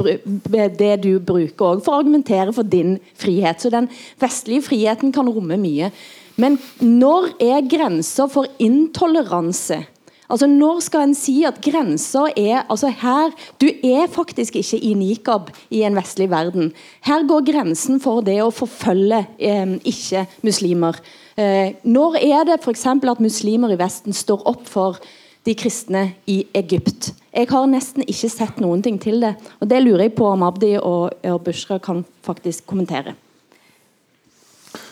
det 0.78 0.94
du 1.04 1.18
bruker 1.18 1.74
òg 1.74 1.84
for 1.84 1.94
å 1.94 2.00
argumentere 2.02 2.54
for 2.54 2.66
din 2.66 2.98
frihet. 3.18 3.60
Så 3.60 3.70
den 3.70 3.90
vestlige 4.18 4.66
friheten 4.70 5.14
kan 5.14 5.30
romme 5.30 5.58
mye. 5.60 5.92
Men 6.38 6.58
når 6.80 7.32
er 7.42 7.62
grenser 7.66 8.28
for 8.30 8.46
intoleranse? 8.62 9.82
Altså 10.28 10.44
Når 10.46 10.82
skal 10.84 11.06
en 11.06 11.14
si 11.16 11.38
at 11.48 11.56
grenser 11.64 12.28
er 12.36 12.66
altså 12.68 12.90
her, 12.92 13.32
Du 13.60 13.66
er 13.66 14.06
faktisk 14.12 14.56
ikke 14.60 14.76
i 14.76 14.92
nikab 14.94 15.50
i 15.70 15.82
en 15.82 15.96
vestlig 15.96 16.28
verden. 16.30 16.72
Her 17.00 17.24
går 17.24 17.46
grensen 17.48 18.00
for 18.00 18.20
det 18.20 18.42
å 18.42 18.52
forfølge 18.52 19.24
eh, 19.38 19.78
ikke-muslimer. 19.88 21.00
Eh, 21.38 21.76
når 21.86 22.18
er 22.18 22.48
det 22.48 22.58
f.eks. 22.58 22.84
at 22.90 23.22
muslimer 23.22 23.70
i 23.70 23.78
Vesten 23.78 24.16
står 24.16 24.42
opp 24.50 24.66
for 24.66 24.98
de 25.46 25.54
kristne 25.54 26.08
i 26.26 26.40
Egypt? 26.58 27.12
Jeg 27.30 27.46
har 27.52 27.70
nesten 27.70 28.02
ikke 28.02 28.30
sett 28.32 28.58
noen 28.58 28.82
ting 28.82 28.98
til 28.98 29.22
det. 29.22 29.36
og 29.60 29.70
Det 29.70 29.78
lurer 29.84 30.08
jeg 30.08 30.16
på 30.18 30.26
om 30.26 30.42
Abdi 30.42 30.74
og, 30.80 31.14
og 31.22 31.40
Bushra 31.46 31.78
kan 31.78 32.02
faktisk 32.26 32.66
kommentere. 32.66 33.14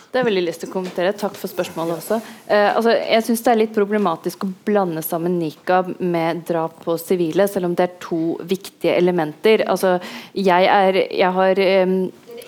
Det 0.06 0.22
har 0.22 0.22
jeg 0.22 0.28
veldig 0.30 0.44
lyst 0.46 0.62
til 0.62 0.70
å 0.70 0.72
kommentere. 0.72 1.16
Takk 1.18 1.34
for 1.36 1.50
spørsmålet 1.50 1.98
også. 1.98 2.20
Eh, 2.46 2.70
altså, 2.70 2.94
jeg 2.94 3.24
syns 3.26 3.42
det 3.42 3.50
er 3.52 3.58
litt 3.64 3.74
problematisk 3.74 4.46
å 4.46 4.52
blande 4.64 5.02
sammen 5.04 5.34
nikab 5.42 5.90
med 5.98 6.44
drap 6.46 6.78
på 6.86 6.94
sivile, 7.02 7.48
selv 7.50 7.68
om 7.68 7.74
det 7.76 7.88
er 7.88 7.98
to 8.00 8.36
viktige 8.46 8.94
elementer. 8.94 9.66
Altså, 9.66 9.98
jeg 10.32 10.70
er 10.70 11.02
Jeg 11.10 11.32
har 11.40 11.58
eh, 11.58 11.98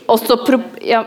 også 0.08 0.38
pro 0.46 0.62
ja, 0.86 1.02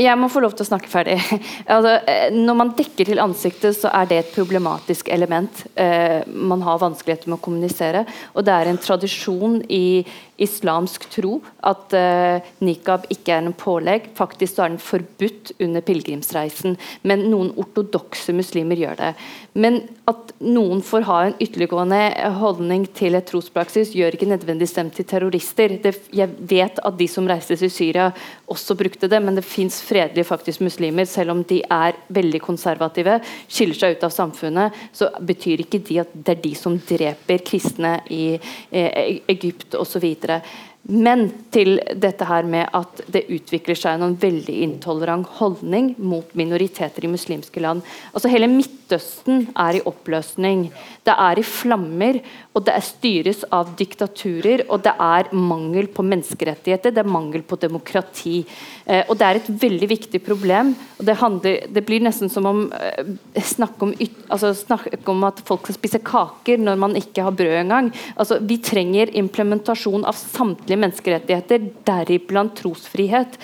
jeg 0.00 0.18
må 0.18 0.28
få 0.32 0.42
lov 0.42 0.54
til 0.56 0.64
å 0.64 0.68
snakke 0.68 0.90
ferdig. 0.90 1.16
altså, 1.74 1.96
eh, 2.10 2.34
når 2.34 2.58
man 2.58 2.72
dekker 2.78 3.10
til 3.10 3.22
ansiktet, 3.22 3.76
så 3.78 3.92
er 3.94 4.10
det 4.10 4.20
et 4.20 4.34
problematisk 4.34 5.10
element. 5.14 5.64
Eh, 5.74 6.20
man 6.26 6.64
har 6.66 6.82
vanskeligheter 6.82 7.30
med 7.30 7.38
å 7.38 7.44
kommunisere. 7.44 8.04
Og 8.34 8.46
det 8.46 8.54
er 8.54 8.70
en 8.70 8.80
tradisjon 8.80 9.60
i 9.68 10.04
islamsk 10.40 11.06
tro 11.12 11.38
at 11.64 11.94
eh, 11.94 12.44
nikab 12.64 13.06
ikke 13.12 13.36
er 13.36 13.44
en 13.44 13.56
pålegg. 13.56 14.10
Faktisk 14.18 14.58
er 14.58 14.72
den 14.72 14.82
forbudt 14.82 15.54
under 15.62 15.84
pilegrimsreisen, 15.84 16.78
men 17.06 17.26
noen 17.30 17.52
ortodokse 17.60 18.34
muslimer 18.36 18.80
gjør 18.80 18.98
det. 19.00 19.12
Men 19.54 19.82
at 20.10 20.32
noen 20.42 20.82
får 20.84 21.06
ha 21.06 21.18
en 21.28 21.36
ytterliggående 21.38 22.00
holdning 22.40 22.88
til 22.96 23.14
et 23.14 23.28
trospraksis, 23.30 23.94
gjør 23.94 24.16
ikke 24.16 24.28
nødvendigvis 24.32 24.74
dem 24.76 24.90
til 24.94 25.06
terrorister. 25.08 25.76
Det, 25.84 25.94
jeg 26.14 26.32
vet 26.50 26.80
at 26.82 26.98
de 26.98 27.08
som 27.10 27.28
reiste 27.30 27.56
til 27.60 27.70
Syria 27.70 28.08
også 28.50 28.76
brukte 28.78 29.08
det, 29.10 29.22
men 29.22 29.38
det 29.38 29.46
fins 29.46 29.78
fredelige 29.86 30.26
faktisk 30.26 30.64
muslimer, 30.66 31.06
selv 31.08 31.36
om 31.36 31.44
de 31.46 31.60
er 31.62 31.94
veldig 32.14 32.42
konservative, 32.42 33.20
skiller 33.46 33.78
seg 33.78 33.96
ut 33.96 34.08
av 34.08 34.14
samfunnet, 34.14 34.82
så 34.92 35.12
betyr 35.22 35.62
ikke 35.64 35.82
de 35.86 36.00
at 36.02 36.12
det 36.14 36.36
er 36.36 36.42
de 36.42 36.54
som 36.58 36.76
dreper 36.90 37.46
kristne 37.46 37.96
i 38.10 38.24
eh, 38.34 39.20
Egypt 39.30 39.78
osv. 39.78 40.04
etc. 40.24 40.42
Men 40.84 41.30
til 41.54 41.78
dette 41.96 42.26
her 42.28 42.44
med 42.44 42.68
at 42.76 43.00
det 43.08 43.22
utvikler 43.32 43.78
seg 43.78 44.02
en 44.04 44.16
veldig 44.20 44.56
intolerant 44.66 45.28
holdning 45.38 45.94
mot 45.96 46.28
minoriteter 46.36 47.06
i 47.06 47.12
muslimske 47.12 47.62
land. 47.64 47.80
Altså 48.12 48.28
Hele 48.28 48.50
Midtøsten 48.52 49.46
er 49.56 49.78
i 49.78 49.84
oppløsning. 49.88 50.66
Det 51.04 51.14
er 51.16 51.40
i 51.40 51.46
flammer, 51.46 52.18
og 52.52 52.66
det 52.66 52.74
er 52.76 52.84
styres 52.84 53.46
av 53.48 53.72
diktaturer. 53.78 54.66
Og 54.68 54.82
det 54.84 54.92
er 54.92 55.30
mangel 55.32 55.88
på 55.88 56.04
menneskerettigheter, 56.04 56.92
det 56.92 57.00
er 57.00 57.14
mangel 57.16 57.46
på 57.48 57.56
demokrati. 57.60 58.42
Eh, 58.84 59.04
og 59.08 59.16
Det 59.16 59.26
er 59.26 59.40
et 59.40 59.50
veldig 59.64 59.88
viktig 59.88 60.20
problem. 60.20 60.74
og 60.98 61.06
Det, 61.06 61.16
handler, 61.16 61.66
det 61.72 61.84
blir 61.86 62.04
nesten 62.04 62.28
som 62.28 62.44
om 62.46 62.62
eh, 62.76 63.40
snakk 63.40 63.80
om, 63.80 63.94
altså, 64.28 64.52
snakk 64.52 65.08
om 65.08 65.24
at 65.24 65.40
folk 65.48 65.64
skal 65.64 65.78
spise 65.80 66.02
kaker 66.04 66.60
når 66.60 66.76
man 66.76 66.96
ikke 67.00 67.24
har 67.24 67.32
brød 67.32 67.56
engang. 67.64 67.92
Altså, 68.16 68.38
vi 68.44 68.60
trenger 68.60 69.16
implementasjon 69.16 70.04
av 70.04 70.12
samtlige 70.20 70.73
grunnleggende 70.74 70.82
menneskerettigheter, 70.82 71.70
deriblant 71.84 72.56
trosfrihet. 72.58 73.38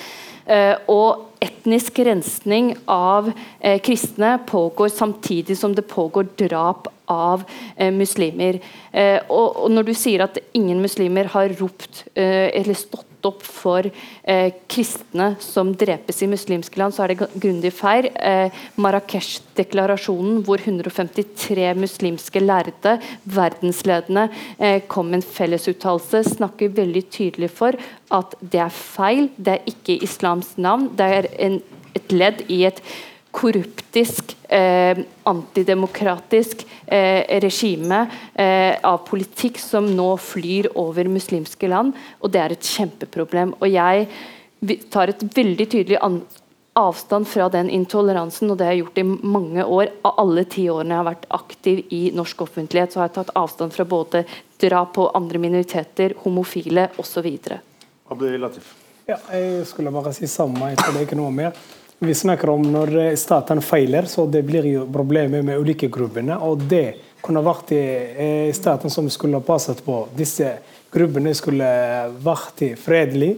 Eh, 0.46 0.74
og 0.88 1.28
etnisk 1.40 2.00
rensning 2.04 2.74
av 2.88 3.30
eh, 3.60 3.78
kristne 3.80 4.38
pågår 4.46 4.88
samtidig 4.88 5.56
som 5.56 5.74
det 5.74 5.86
pågår 5.88 6.26
drap 6.36 6.88
av 7.06 7.44
eh, 7.76 7.92
muslimer. 7.92 8.60
Og, 9.28 9.70
Når 9.70 9.84
du 9.86 9.94
sier 9.94 10.24
at 10.24 10.38
ingen 10.52 10.80
muslimer 10.80 11.30
har 11.30 11.54
ropt 11.60 12.08
eller 12.14 12.74
stått 12.74 13.09
opp 13.28 13.42
for 13.46 13.86
eh, 13.88 14.52
kristne 14.70 15.32
som 15.42 15.72
drepes 15.76 16.22
i 16.22 16.28
muslimske 16.30 16.80
land, 16.80 16.94
så 16.94 17.04
er 17.04 17.12
det 17.12 17.28
grundig 17.34 17.72
feil. 17.76 18.10
Eh, 18.16 18.54
Marrakech-deklarasjonen, 18.80 20.40
hvor 20.46 20.62
153 20.62 21.74
muslimske 21.78 22.42
lærde, 22.42 22.96
verdensledende, 23.24 24.28
eh, 24.58 24.80
kom 24.88 25.10
med 25.10 25.20
en 25.20 25.28
fellesuttalelse, 25.36 26.24
snakker 26.34 26.74
veldig 26.76 27.04
tydelig 27.10 27.50
for 27.50 27.78
at 28.10 28.34
det 28.40 28.64
er 28.64 28.74
feil. 28.74 29.28
Det 29.36 29.58
er 29.58 29.70
ikke 29.70 30.00
islams 30.04 30.56
navn. 30.56 30.90
Det 30.96 31.12
er 31.20 31.30
en, 31.38 31.60
et 31.94 32.12
ledd 32.14 32.44
i 32.48 32.64
et 32.68 32.82
korruptisk, 33.30 34.36
eh, 34.48 34.98
antidemokratisk 35.22 36.66
eh, 36.86 37.40
regime 37.40 38.06
eh, 38.34 38.76
av 38.82 38.98
politikk 39.06 39.58
som 39.58 39.86
nå 39.96 40.16
flyr 40.16 40.70
over 40.74 41.08
muslimske 41.08 41.70
land. 41.70 41.94
Og 42.20 42.32
det 42.34 42.42
er 42.42 42.56
et 42.56 42.70
kjempeproblem. 42.74 43.54
Og 43.60 43.70
jeg 43.70 44.08
tar 44.90 45.12
et 45.12 45.24
veldig 45.36 45.68
tydelig 45.70 46.00
avstand 46.80 47.28
fra 47.28 47.48
den 47.52 47.70
intoleransen, 47.70 48.50
og 48.50 48.58
det 48.58 48.66
har 48.66 48.74
jeg 48.74 48.84
gjort 48.84 49.00
i 49.02 49.06
mange 49.06 49.64
år. 49.64 49.90
Av 50.06 50.20
alle 50.22 50.44
ti 50.50 50.66
årene 50.70 50.94
jeg 50.94 51.02
har 51.02 51.10
vært 51.10 51.26
aktiv 51.40 51.82
i 51.94 52.02
norsk 52.16 52.46
offentlighet, 52.46 52.92
så 52.92 53.02
har 53.02 53.10
jeg 53.10 53.18
tatt 53.20 53.34
avstand 53.38 53.74
fra 53.74 53.86
både 53.88 54.24
drap 54.60 54.94
på 54.98 55.10
andre 55.16 55.40
minoriteter, 55.42 56.16
homofile 56.24 56.90
osv. 57.00 57.28
Ja, 59.08 59.18
jeg 59.32 59.66
skulle 59.66 59.90
bare 59.94 60.12
si 60.14 60.28
samme. 60.30 60.72
Jeg 60.72 60.82
tror 60.82 60.94
det 60.94 61.02
er 61.02 61.08
ikke 61.08 61.18
noe 61.18 61.34
mer. 61.34 61.54
Vi 62.02 62.14
snakker 62.14 62.48
om 62.50 62.62
når 62.64 62.94
eh, 62.98 63.14
staten 63.14 63.60
feiler, 63.60 64.06
så 64.08 64.24
det 64.26 64.40
blir 64.48 64.64
jo 64.64 64.86
problemer 64.88 65.42
med 65.44 65.60
ulike 65.60 65.90
gruppene. 65.92 66.38
Og 66.40 66.62
det 66.70 66.94
kunne 67.20 67.42
vært 67.44 67.74
eh, 67.76 68.48
staten 68.56 68.88
som 68.88 69.10
skulle 69.12 69.42
passet 69.44 69.82
på 69.84 69.98
disse 70.16 70.54
gruppene, 70.88 71.34
skulle 71.36 71.68
vært 72.24 72.64
fredelig. 72.80 73.34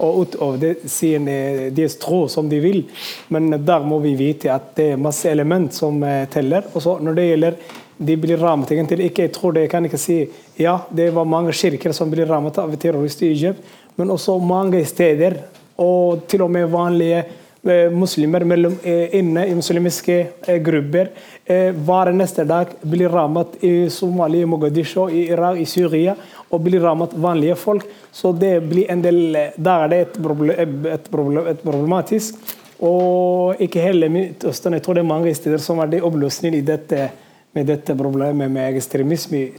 Og 0.00 0.22
utover 0.22 0.56
det 0.64 0.72
sier 0.88 1.28
deres 1.76 1.98
tro 2.00 2.24
som 2.32 2.48
de 2.48 2.62
vil. 2.64 2.82
Men 3.28 3.52
der 3.52 3.84
må 3.84 4.00
vi 4.00 4.16
vite 4.16 4.48
at 4.54 4.72
det 4.80 4.94
er 4.94 5.06
masse 5.10 5.28
element 5.28 5.76
som 5.76 6.00
eh, 6.00 6.24
teller. 6.32 6.72
Og 6.72 6.88
så 6.88 6.96
når 6.96 7.20
det 7.20 7.30
gjelder 7.30 7.62
de 7.96 8.20
blir 8.20 8.40
rammet 8.40 8.72
egentlig 8.72 9.10
ikke, 9.10 9.28
jeg 9.28 9.36
tror 9.36 9.52
det, 9.52 9.68
jeg 9.68 9.76
kan 9.76 9.92
ikke 9.92 10.00
si 10.00 10.22
ja, 10.56 10.78
det 10.88 11.12
var 11.12 11.28
mange 11.28 11.52
kirker 11.52 11.92
som 11.92 12.08
blir 12.08 12.32
rammet 12.32 12.56
av 12.64 12.72
terrorister 12.80 13.28
i 13.28 13.34
Egypt, 13.36 13.60
men 14.00 14.08
også 14.08 14.40
mange 14.40 14.86
steder. 14.88 15.42
Og 15.76 16.24
til 16.24 16.40
og 16.44 16.56
med 16.56 16.72
vanlige 16.72 17.26
Eh, 17.26 17.42
muslimer 17.90 18.44
mellom, 18.44 18.78
eh, 18.82 19.14
inne 19.18 19.46
i 19.48 19.54
muslimske 19.54 20.26
eh, 20.46 20.58
grupper. 20.62 21.10
Hver 21.46 22.10
neste 22.10 22.42
dag 22.44 22.72
blir 22.82 23.08
rammet 23.08 23.52
i 23.64 23.90
Somalia, 23.90 24.42
i 24.42 24.46
Mogadishu, 24.50 25.08
i 25.10 25.28
Irak, 25.30 25.60
i 25.62 25.66
Syria. 25.66 26.16
Og 26.50 26.60
blir 26.60 26.80
rammet 26.82 27.14
vanlige 27.14 27.54
folk. 27.54 27.86
Så 28.12 28.32
det 28.32 28.60
blir 28.66 28.90
en 28.90 29.02
del 29.02 29.32
Der 29.56 29.84
er 29.84 29.88
det 29.88 30.00
et, 30.00 30.16
et, 30.16 31.10
problem, 31.12 31.46
et 31.46 31.62
problematisk. 31.62 32.34
Og 32.80 33.60
ikke 33.60 33.80
hele 33.80 34.08
Midtøsten. 34.08 34.72
Jeg 34.72 34.82
tror 34.82 34.94
det 34.94 35.04
er 35.04 35.12
mange 35.12 35.34
steder 35.34 35.58
som 35.58 35.78
er 35.78 35.86
det 35.86 36.02
oppløsning 36.02 36.54
i 36.54 36.64
dette, 36.66 37.10
med 37.54 37.66
dette 37.66 37.94
problemet 37.96 38.50
med 38.50 38.74
ekstremisme 38.76 39.38
i 39.38 39.52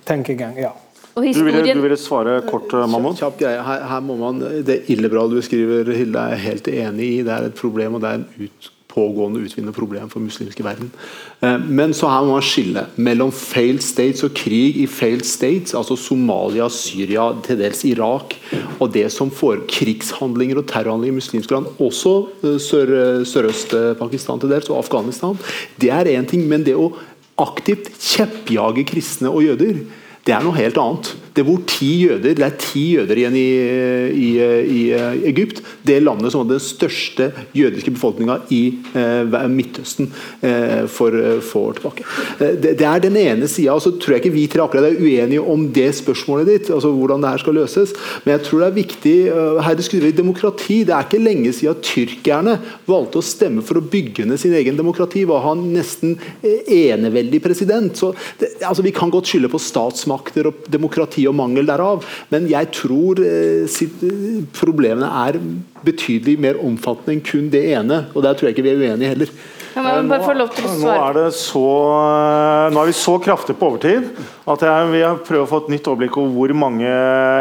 ja. 1.23 1.34
Du 1.34 1.44
ville, 1.44 1.61
du, 1.65 1.81
ville, 1.81 1.98
svare 1.98 2.39
kort, 2.48 2.73
eh, 2.73 2.88
Mammon? 2.89 3.15
Kjapp, 3.18 3.39
kjapp 3.41 3.65
her, 3.68 3.85
her, 3.89 4.02
må 4.06 4.18
man, 4.19 4.41
Det 4.65 4.84
ille 4.94 5.10
du 5.10 5.38
beskriver, 5.38 5.94
Hilde, 5.95 6.19
er 6.19 6.35
jeg 6.35 6.45
helt 6.45 6.68
enig 6.68 7.11
i. 7.19 7.22
Det 7.26 7.34
er 7.34 7.48
et 7.49 7.57
problem, 7.57 7.98
og 7.98 8.03
det 8.03 8.10
er 8.10 8.19
en 8.22 8.27
ut, 8.48 8.72
pågående 8.98 9.44
utvinnende 9.45 9.76
problem 9.76 10.10
for 10.10 10.23
muslimske 10.23 10.64
verden. 10.65 10.89
Eh, 11.45 11.57
men 11.65 11.94
så 11.94 12.10
her 12.11 12.23
må 12.26 12.38
man 12.38 12.45
skille 12.45 12.85
mellom 12.95 13.34
failed 13.35 13.84
states 13.85 14.26
og 14.26 14.34
krig 14.38 14.80
i 14.81 14.88
failed 14.89 15.26
states, 15.27 15.76
altså 15.77 15.98
Somalia, 15.99 16.69
Syria, 16.73 17.30
til 17.45 17.60
dels 17.61 17.84
Irak, 17.89 18.38
og 18.80 18.94
det 18.95 19.07
som 19.14 19.34
får 19.34 19.68
krigshandlinger 19.73 20.61
og 20.61 20.69
terrorhandlinger 20.69 21.18
i 21.18 21.19
muslimske 21.19 21.57
land, 21.57 21.69
også 21.77 22.15
eh, 22.44 22.57
sør, 22.64 22.95
Sørøst-Pakistan 23.27 24.41
til 24.41 24.53
dels, 24.53 24.72
og 24.73 24.81
Afghanistan. 24.85 25.38
Det 25.81 25.94
er 25.94 26.14
én 26.18 26.30
ting, 26.30 26.48
men 26.49 26.65
det 26.65 26.77
å 26.77 26.91
aktivt 27.38 27.91
kjeppjage 28.02 28.85
kristne 28.89 29.30
og 29.30 29.45
jøder 29.45 29.84
det 30.27 30.35
er 30.35 30.43
noe 30.43 30.57
helt 30.57 30.77
annet. 30.81 31.13
Det 31.38 31.45
bor 31.45 31.61
ti 31.69 31.91
jøder 32.07 32.38
det 32.38 32.45
er 32.45 32.55
ti 32.61 32.84
jøder 32.95 33.22
igjen 33.22 33.38
i, 33.38 33.49
i, 34.11 34.30
i 34.77 34.81
Egypt. 35.30 35.61
Det 35.85 35.99
landet 36.03 36.34
som 36.34 36.43
hadde 36.43 36.57
den 36.57 36.64
største 36.65 37.30
jødiske 37.55 37.93
befolkninga 37.93 38.39
i 38.53 38.61
eh, 38.97 39.38
Midtøsten 39.51 40.09
eh, 40.41 40.85
for 40.91 41.15
eh, 41.15 41.39
få 41.43 41.68
år 41.69 41.77
tilbake. 41.80 42.05
Eh, 42.39 42.55
det, 42.57 42.73
det, 42.81 42.88
er 42.88 43.03
den 43.03 43.18
ene 43.19 43.49
sida. 43.51 43.77
Så 43.81 43.93
tror 43.97 44.18
jeg 44.18 44.26
ikke 44.26 44.35
vi 44.35 44.47
tre 44.51 44.65
akkurat 44.65 44.89
er 44.89 44.99
uenige 45.01 45.43
om 45.43 45.68
det 45.73 45.89
spørsmålet 45.99 46.49
ditt. 46.51 46.72
altså 46.73 46.91
hvordan 46.93 47.23
det 47.23 47.34
her 47.34 47.43
skal 47.43 47.57
løses. 47.59 47.93
Men 48.26 48.35
jeg 48.35 48.45
tror 48.47 48.64
det 48.64 48.68
er 48.68 48.77
viktig 48.77 49.15
Her 49.68 49.77
diskuterer 49.77 50.09
vi 50.09 50.18
demokrati. 50.18 50.81
Det 50.88 50.95
er 50.95 51.07
ikke 51.07 51.22
lenge 51.22 51.53
siden 51.55 51.81
tyrkerne 51.84 52.57
valgte 52.88 53.22
å 53.22 53.26
stemme 53.26 53.64
for 53.65 53.80
å 53.80 53.85
bygge 53.85 54.26
ned 54.27 54.41
sin 54.41 54.55
egen 54.57 54.77
demokrati. 54.80 55.26
Var 55.27 55.43
han 55.45 55.65
nesten 55.73 56.18
eh, 56.41 56.91
eneveldig 56.93 57.41
president. 57.43 57.97
Så 57.97 58.14
det, 58.39 58.55
altså 58.65 58.85
Vi 58.85 58.95
kan 58.95 59.11
godt 59.14 59.30
skylde 59.30 59.51
på 59.51 59.61
statsmakter 59.61 60.49
og 60.49 60.68
demokrati 60.72 61.26
og 61.29 61.37
mangel 61.37 61.67
derav. 61.67 62.05
Men 62.33 62.47
jeg 62.51 62.71
tror 62.75 63.21
eh, 63.23 63.77
problemene 64.57 65.11
er 65.27 65.39
betydelig 65.87 66.37
mer 66.41 66.59
omfattende 66.63 67.17
enn 67.17 67.23
kun 67.25 67.51
det 67.53 67.63
ene. 67.75 68.05
Og 68.13 68.25
der 68.25 68.37
tror 68.37 68.49
jeg 68.49 68.57
ikke 68.57 68.67
vi 68.67 68.73
er 68.73 68.83
uenige 68.83 69.13
heller. 69.13 69.37
Nå, 69.77 69.83
nå, 70.09 70.15
er 70.17 71.17
så, 71.37 71.63
nå, 72.73 72.81
er 72.81 72.87
vi 72.89 72.95
så 72.97 73.13
kraftig 73.21 73.53
på 73.59 73.67
overtid 73.69 74.07
at 74.49 74.63
jeg 74.65 74.87
vil 74.89 75.19
prøve 75.27 75.43
å 75.43 75.49
få 75.51 75.59
et 75.61 75.69
nytt 75.75 75.89
overblikk 75.91 76.17
over 76.17 76.33
hvor 76.33 76.53
mange 76.65 76.93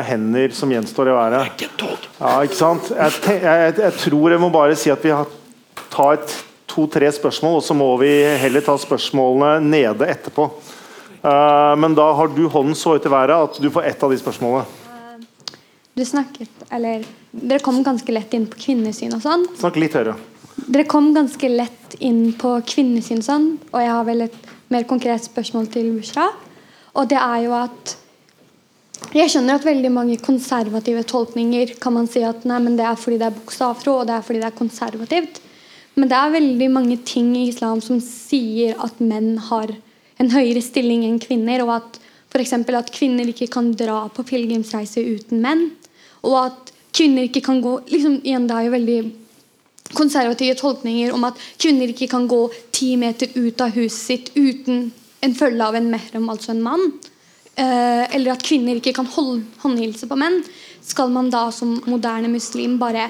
hender 0.04 0.52
som 0.56 0.74
gjenstår 0.74 1.08
i 1.08 1.16
været. 1.16 1.64
Ja, 2.18 2.34
ikke 2.44 2.58
sant? 2.58 2.90
Jeg, 2.92 3.40
jeg, 3.40 3.72
jeg, 3.80 3.94
tror 4.02 4.34
jeg 4.34 4.42
må 4.42 4.50
bare 4.52 4.76
si 4.76 4.92
at 4.92 5.06
vi 5.06 5.14
tar 5.94 6.20
to-tre 6.68 7.08
spørsmål, 7.14 7.60
og 7.60 7.64
så 7.64 7.76
må 7.78 7.88
vi 8.02 8.10
heller 8.42 8.64
ta 8.64 8.76
spørsmålene 8.80 9.56
nede 9.64 10.10
etterpå. 10.12 10.50
Uh, 11.27 11.74
men 11.82 11.97
da 11.98 12.07
har 12.15 12.31
du 12.31 12.44
hånden 12.47 12.77
så 12.78 12.94
ut 12.94 13.07
i 13.07 13.11
været 13.11 13.35
at 13.35 13.59
du 13.59 13.66
får 13.74 13.89
ett 13.90 14.03
av 14.03 14.12
de 14.15 14.19
spørsmålene. 14.20 14.66
Du 15.97 16.05
snakket, 16.05 16.53
eller 16.70 17.07
Dere 17.32 17.59
kom 17.65 17.81
ganske 17.85 18.12
lett 18.12 18.35
inn 18.36 18.44
på 18.53 18.59
kvinnesyn 18.61 19.15
og 19.16 19.23
sånn. 19.24 19.47
Snakk 19.59 19.78
litt 19.81 19.97
høyere. 19.97 20.15
Dere 20.69 20.85
kom 20.89 21.09
ganske 21.16 21.48
lett 21.51 21.97
inn 22.05 22.31
på 22.36 22.53
kvinnesyn 22.69 23.23
og 23.23 23.27
sånn, 23.27 23.47
og 23.73 23.81
jeg 23.82 23.93
har 23.93 24.05
vel 24.07 24.27
et 24.27 24.36
mer 24.73 24.85
konkret 24.89 25.24
spørsmål 25.24 25.70
til 25.73 25.89
Bushra. 25.97 26.28
Og 26.97 27.09
det 27.11 27.19
er 27.20 27.40
jo 27.47 27.57
at 27.57 27.97
jeg 29.16 29.32
skjønner 29.32 29.59
at 29.59 29.66
veldig 29.66 29.90
mange 29.93 30.16
konservative 30.24 31.03
tolkninger 31.09 31.74
kan 31.81 31.97
man 31.97 32.09
si 32.11 32.23
at 32.24 32.44
nei, 32.48 32.61
men 32.65 32.78
det 32.78 32.86
er 32.89 33.01
fordi 33.01 33.19
det 33.20 33.28
er 33.28 33.36
bokstavtro 33.36 33.98
og 34.01 34.07
det 34.09 34.16
er 34.16 34.24
fordi 34.24 34.44
det 34.44 34.48
er 34.48 34.61
konservativt. 34.61 35.40
Men 35.97 36.12
det 36.12 36.16
er 36.20 36.36
veldig 36.36 36.70
mange 36.73 36.97
ting 37.09 37.32
i 37.36 37.48
islam 37.51 37.81
som 37.85 38.01
sier 38.05 38.77
at 38.85 39.01
menn 39.01 39.36
har 39.48 39.73
en 40.22 40.32
høyere 40.32 40.62
stilling 40.64 41.05
enn 41.06 41.20
kvinner, 41.22 41.64
og 41.66 41.74
at 41.76 42.01
f.eks. 42.32 42.52
at 42.56 42.93
kvinner 42.94 43.28
ikke 43.30 43.48
kan 43.52 43.70
dra 43.76 44.06
på 44.12 44.24
pilegrimsreise 44.28 45.05
uten 45.05 45.43
menn. 45.44 45.68
Og 46.26 46.36
at 46.47 46.72
kvinner 46.97 47.28
ikke 47.28 47.44
kan 47.44 47.60
gå 47.64 47.78
liksom, 47.90 48.20
igjen, 48.24 48.47
Det 48.48 48.56
er 48.56 48.68
jo 48.68 48.76
veldig 48.76 49.01
konservative 49.94 50.56
tolkninger 50.59 51.12
om 51.14 51.24
at 51.28 51.38
kvinner 51.62 51.93
ikke 51.93 52.09
kan 52.10 52.26
gå 52.26 52.40
ti 52.74 52.97
meter 52.98 53.30
ut 53.36 53.60
av 53.60 53.74
huset 53.76 54.01
sitt 54.01 54.32
uten 54.34 54.90
en 55.24 55.34
følge 55.34 55.64
av 55.64 55.76
en 55.76 55.90
mehram, 55.90 56.28
altså 56.30 56.52
en 56.52 56.62
mann. 56.62 56.90
Eh, 57.56 58.05
eller 58.16 58.34
at 58.34 58.44
kvinner 58.44 58.76
ikke 58.76 58.94
kan 58.97 59.09
holde 59.09 59.44
håndhilse 59.62 60.09
på 60.09 60.18
menn. 60.18 60.43
Skal 60.84 61.10
man 61.12 61.30
da 61.32 61.48
som 61.55 61.78
moderne 61.86 62.28
muslim 62.30 62.76
bare 62.78 63.09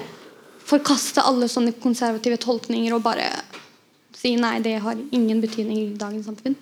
forkaste 0.67 1.23
alle 1.23 1.49
sånne 1.51 1.75
konservative 1.81 2.39
tolkninger 2.43 2.95
og 2.95 3.03
bare 3.05 3.27
si 4.17 4.35
nei, 4.39 4.57
det 4.63 4.79
har 4.83 4.97
ingen 5.11 5.41
betydning 5.43 5.77
i 5.83 5.99
dagens 5.99 6.27
samfunn? 6.27 6.55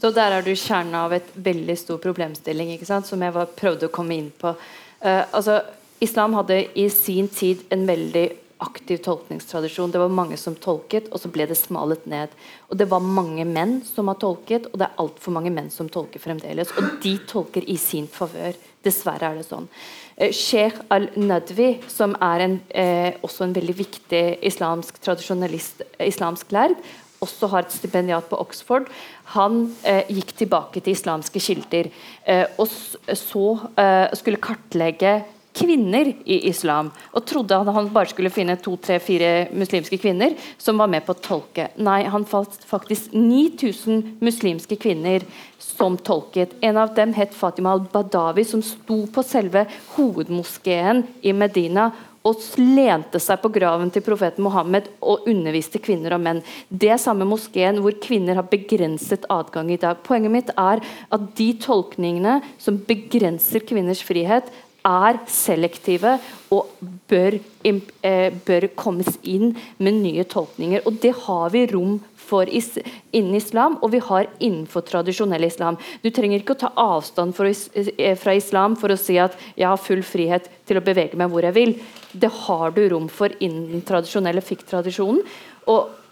Så 0.00 0.10
Der 0.12 0.30
er 0.30 0.42
du 0.44 0.52
kjernen 0.52 0.94
av 0.94 1.12
et 1.16 1.28
veldig 1.34 1.76
stor 1.80 1.98
problemstilling 1.98 2.74
som 2.84 3.22
jeg 3.22 3.32
var, 3.32 3.46
prøvde 3.56 3.88
å 3.88 3.92
komme 3.92 4.14
inn 4.14 4.30
på. 4.30 4.52
Uh, 5.00 5.24
altså, 5.32 5.62
Islam 6.00 6.34
hadde 6.36 6.66
i 6.76 6.88
sin 6.92 7.28
tid 7.28 7.64
en 7.72 7.86
veldig 7.88 8.26
aktiv 8.58 9.00
tolkningstradisjon. 9.04 9.90
Det 9.90 10.00
var 10.00 10.12
mange 10.12 10.36
som 10.40 10.54
tolket, 10.56 11.10
og 11.12 11.20
så 11.20 11.28
ble 11.32 11.46
det 11.48 11.58
smalet 11.58 12.06
ned. 12.08 12.32
Og 12.70 12.76
Det 12.76 12.88
var 12.88 13.04
mange 13.04 13.44
menn 13.44 13.82
som 13.84 14.08
har 14.08 14.16
tolket, 14.20 14.68
og 14.72 14.78
det 14.80 14.88
er 14.88 15.00
altfor 15.02 15.32
mange 15.36 15.52
menn 15.52 15.68
som 15.70 15.88
tolker 15.92 16.20
fremdeles. 16.20 16.72
Og 16.76 16.96
de 17.02 17.16
tolker 17.28 17.64
i 17.68 17.76
sin 17.76 18.08
favør. 18.08 18.56
Dessverre 18.84 19.30
er 19.30 19.40
det 19.40 19.48
sånn. 19.48 19.68
Eh, 20.16 20.32
Sheikh 20.32 20.80
al-Nadwi, 20.90 21.82
som 21.88 22.16
er 22.22 22.40
en, 22.40 22.60
eh, 22.70 23.12
også 23.22 23.44
en 23.44 23.52
veldig 23.52 23.76
viktig 23.76 24.38
islamsk 24.42 25.00
tradisjonalist, 25.00 25.82
islamsk 26.00 26.52
lærd, 26.52 26.76
også 27.24 27.50
har 27.52 27.66
et 27.66 27.74
stipendiat 27.74 28.28
på 28.30 28.38
Oxford, 28.42 28.90
han 29.36 29.62
eh, 29.86 30.04
gikk 30.12 30.34
tilbake 30.42 30.82
til 30.82 30.94
islamske 30.94 31.42
kilder 31.42 31.88
eh, 32.28 32.44
og 32.60 32.68
så 32.68 33.46
eh, 33.78 34.12
skulle 34.18 34.42
kartlegge 34.42 35.18
kvinner 35.56 36.10
i 36.24 36.38
islam. 36.50 36.90
Og 37.16 37.24
trodde 37.28 37.56
han, 37.56 37.70
han 37.72 37.88
bare 37.94 38.10
skulle 38.10 38.32
finne 38.32 38.58
to, 38.60 38.76
tre, 38.82 38.98
fire 39.02 39.48
muslimske 39.56 39.98
kvinner 40.00 40.36
som 40.60 40.78
var 40.80 40.90
med 40.92 41.06
på 41.06 41.14
å 41.14 41.22
tolke. 41.22 41.70
Nei, 41.80 42.02
han 42.12 42.26
fant 42.28 42.58
faktisk 42.68 43.14
9000 43.16 44.18
muslimske 44.24 44.78
kvinner 44.80 45.24
som 45.62 45.96
tolket. 45.96 46.56
En 46.64 46.80
av 46.80 46.92
dem 46.96 47.14
het 47.16 47.34
Fatima 47.36 47.72
al-Badawi, 47.76 48.44
som 48.44 48.64
sto 48.64 49.04
på 49.12 49.24
selve 49.26 49.66
hovedmoskeen 49.96 51.06
i 51.24 51.32
Medina 51.36 51.90
og 52.26 52.42
lente 52.58 53.20
seg 53.22 53.40
på 53.42 53.50
graven 53.54 53.92
til 53.94 54.04
profeten 54.04 54.44
Mohammed 54.46 54.88
og 55.04 55.28
underviste 55.30 55.80
kvinner 55.82 56.16
og 56.16 56.24
menn. 56.24 56.42
Det 56.68 56.90
er 56.90 57.00
samme 57.00 57.26
moskeen 57.28 57.78
hvor 57.84 57.94
kvinner 58.02 58.38
har 58.40 58.48
begrenset 58.50 59.28
adgang 59.32 59.70
i 59.70 59.80
dag. 59.80 60.02
Poenget 60.06 60.34
mitt 60.34 60.54
er 60.58 60.82
at 60.82 61.28
de 61.38 61.50
tolkningene 61.62 62.40
som 62.62 62.80
begrenser 62.88 63.64
kvinners 63.66 64.02
frihet, 64.04 64.50
er 64.86 65.18
selektive 65.30 66.16
og 66.54 66.68
bør, 67.10 67.38
eh, 67.66 68.30
bør 68.46 68.68
kommes 68.76 69.18
inn 69.22 69.56
med 69.78 69.94
nye 70.02 70.24
tolkninger. 70.24 70.86
Og 70.86 71.00
det 71.00 71.12
har 71.26 71.50
vi 71.50 71.66
rom 71.66 72.00
for 72.16 72.48
is 72.48 72.78
innen 73.12 73.34
islam, 73.34 73.78
og 73.82 73.90
vi 73.92 73.98
har 73.98 74.26
innenfor 74.40 74.82
tradisjonell 74.82 75.44
islam. 75.44 75.76
Du 76.02 76.10
trenger 76.10 76.40
ikke 76.40 76.56
å 76.56 76.58
ta 76.58 76.72
avstand 76.76 77.34
for, 77.34 77.46
eh, 77.46 78.14
fra 78.14 78.32
islam 78.34 78.76
for 78.76 78.88
å 78.88 78.98
si 78.98 79.18
at 79.18 79.36
jeg 79.56 79.66
har 79.66 79.76
full 79.76 80.02
frihet 80.02 80.48
til 80.66 80.76
å 80.76 80.84
bevege 80.84 81.14
meg 81.14 81.30
hvor 81.30 81.42
jeg 81.42 81.54
vil. 81.54 81.74
Det 82.16 82.30
har 82.30 82.70
du 82.70 82.88
rom 82.88 83.08
for 83.08 83.28
innen 83.40 83.70
den 83.70 83.82
tradisjonelle 83.82 84.42
fikk-tradisjonen. 84.42 85.24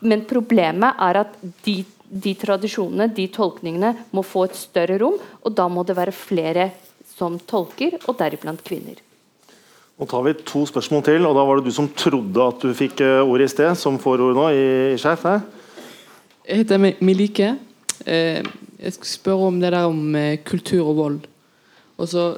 Men 0.02 0.24
problemet 0.26 0.94
er 0.98 1.16
at 1.16 1.36
de, 1.62 1.84
de 2.10 2.34
tradisjonene, 2.34 3.14
de 3.14 3.28
tolkningene, 3.28 3.96
må 4.12 4.22
få 4.22 4.44
et 4.44 4.54
større 4.54 4.98
rom, 5.00 5.18
og 5.44 5.54
da 5.54 5.68
må 5.68 5.84
det 5.86 5.96
være 5.96 6.12
flere 6.12 6.70
som 7.14 7.38
tolker, 7.48 7.98
og 8.08 8.16
deriblant 8.18 8.62
kvinner. 8.66 9.00
Nå 9.94 10.08
tar 10.10 10.24
vi 10.26 10.32
to 10.42 10.64
spørsmål 10.66 11.04
til, 11.06 11.26
og 11.28 11.36
da 11.36 11.44
var 11.46 11.60
det 11.60 11.70
du 11.70 11.74
som 11.74 11.86
trodde 11.94 12.42
at 12.42 12.64
du 12.64 12.72
fikk 12.74 12.98
eh, 13.04 13.20
ordet 13.22 13.46
i 13.46 13.52
sted, 13.52 13.76
som 13.78 14.00
får 14.02 14.24
ordet 14.24 14.38
nå 14.40 14.46
i, 14.50 14.64
i 14.96 14.98
her. 14.98 15.44
Jeg 16.48 16.64
heter 16.64 16.82
Milike. 16.98 17.52
Eh, 18.02 18.42
jeg 18.80 18.96
skal 18.96 19.10
spørre 19.12 19.52
om 19.52 19.60
det 19.62 19.70
der 19.70 19.86
om 19.86 20.16
eh, 20.18 20.40
kultur 20.42 20.88
og 20.88 20.96
vold. 20.98 21.20
Altså, 21.98 22.34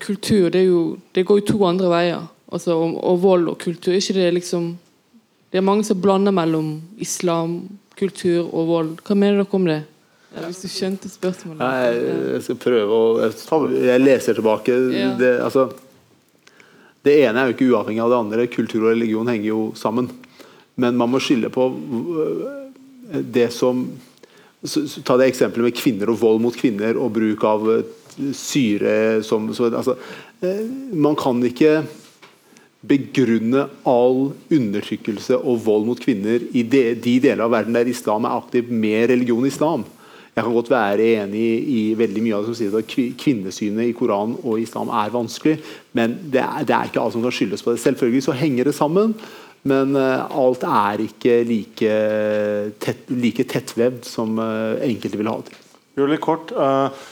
kultur 0.00 0.48
det, 0.48 0.62
jo, 0.68 0.96
det, 1.12 1.24
går 1.26 1.40
jo 1.40 1.46
to 1.48 1.64
andre 1.66 1.88
veier. 1.90 2.28
Altså, 2.52 2.76
og, 2.78 2.94
og, 3.02 3.18
vold 3.22 3.48
og 3.50 3.58
kultur. 3.58 3.92
Ikke 3.92 4.14
det 4.14 4.34
liksom 4.34 4.76
Det 5.50 5.58
er 5.58 5.66
mange 5.66 5.82
som 5.84 6.00
blander 6.00 6.30
mellom 6.30 6.82
islam, 7.02 7.64
kultur 7.98 8.46
og 8.54 8.68
vold. 8.68 8.92
Hva 9.02 9.16
mener 9.18 9.42
dere 9.42 9.58
om 9.58 9.66
det? 9.66 9.80
Ja, 10.30 10.46
hvis 10.46 10.60
du 10.62 10.68
skjønte 10.70 11.10
spørsmålet. 11.10 11.58
Nei, 11.58 12.34
jeg 12.36 12.42
skal 12.46 12.58
prøve 12.62 12.98
å 12.98 13.70
Jeg 13.74 14.02
leser 14.02 14.38
tilbake. 14.38 14.76
Ja. 14.94 15.14
Det, 15.18 15.30
altså, 15.42 15.66
det 17.06 17.16
ene 17.24 17.42
er 17.42 17.50
jo 17.50 17.56
ikke 17.56 17.70
uavhengig 17.72 18.04
av 18.04 18.12
det 18.12 18.20
andre. 18.20 18.50
Kultur 18.52 18.84
og 18.84 18.92
religion 18.92 19.30
henger 19.30 19.48
jo 19.50 19.62
sammen. 19.78 20.10
Men 20.80 20.98
man 21.00 21.10
må 21.12 21.20
skille 21.22 21.50
på 21.52 21.66
øh, 21.70 23.20
det 23.26 23.50
som 23.56 23.88
Ta 25.00 25.14
det 25.16 25.30
eksempelet 25.30 25.70
med 25.70 25.72
kvinner 25.72 26.10
og 26.12 26.18
vold 26.20 26.42
mot 26.44 26.56
kvinner 26.56 26.98
og 27.00 27.14
bruk 27.16 27.44
av 27.48 27.62
øh, 27.72 27.78
syre 28.36 29.22
som 29.24 29.46
så, 29.56 29.70
altså, 29.72 29.94
øh, 30.44 30.66
Man 30.92 31.16
kan 31.16 31.40
ikke 31.48 31.78
begrunne 32.84 33.66
all 33.88 34.30
undertrykkelse 34.52 35.38
og 35.38 35.62
vold 35.64 35.88
mot 35.88 36.00
kvinner 36.00 36.44
i 36.52 36.62
de, 36.62 36.82
de 36.92 37.16
deler 37.24 37.44
av 37.44 37.54
verden 37.56 37.76
der 37.76 37.88
islam 37.88 38.28
er 38.28 38.36
aktiv, 38.36 38.68
med 38.68 39.10
religion 39.10 39.48
islam. 39.48 39.84
Jeg 40.40 40.46
kan 40.46 40.54
godt 40.56 40.70
være 40.72 41.06
enig 41.20 41.48
i 41.68 41.80
veldig 41.92 42.20
mye 42.24 42.32
av 42.38 42.46
det 42.46 42.48
som 42.48 42.56
sier 42.56 42.76
at 42.78 42.94
kvinnesynet 43.20 43.90
i 43.90 43.92
Koranen 43.92 44.38
og 44.40 44.56
islam 44.62 44.88
er 44.88 45.12
vanskelig, 45.12 45.58
men 45.92 46.14
det 46.32 46.40
er, 46.40 46.64
det 46.64 46.72
er 46.72 46.88
ikke 46.88 47.02
alt 47.02 47.12
som 47.12 47.26
kan 47.26 47.34
skyldes 47.36 47.60
på 47.60 47.74
det. 47.74 47.82
Selvfølgelig 47.82 48.22
så 48.24 48.36
henger 48.40 48.70
det 48.70 48.72
sammen, 48.72 49.12
men 49.68 49.92
uh, 50.00 50.24
alt 50.32 50.64
er 50.64 51.02
ikke 51.04 51.34
like, 51.44 51.90
tett, 52.80 53.02
like 53.12 53.44
tettvevd 53.52 54.08
som 54.08 54.40
uh, 54.40 54.80
enkelte 54.86 55.20
vil 55.20 55.28
ha 55.28 55.34
det 55.42 55.50
til. 55.50 55.58
Gjør 56.00 56.14
litt 56.14 56.24
kort. 56.24 56.54
Uh, 56.56 57.10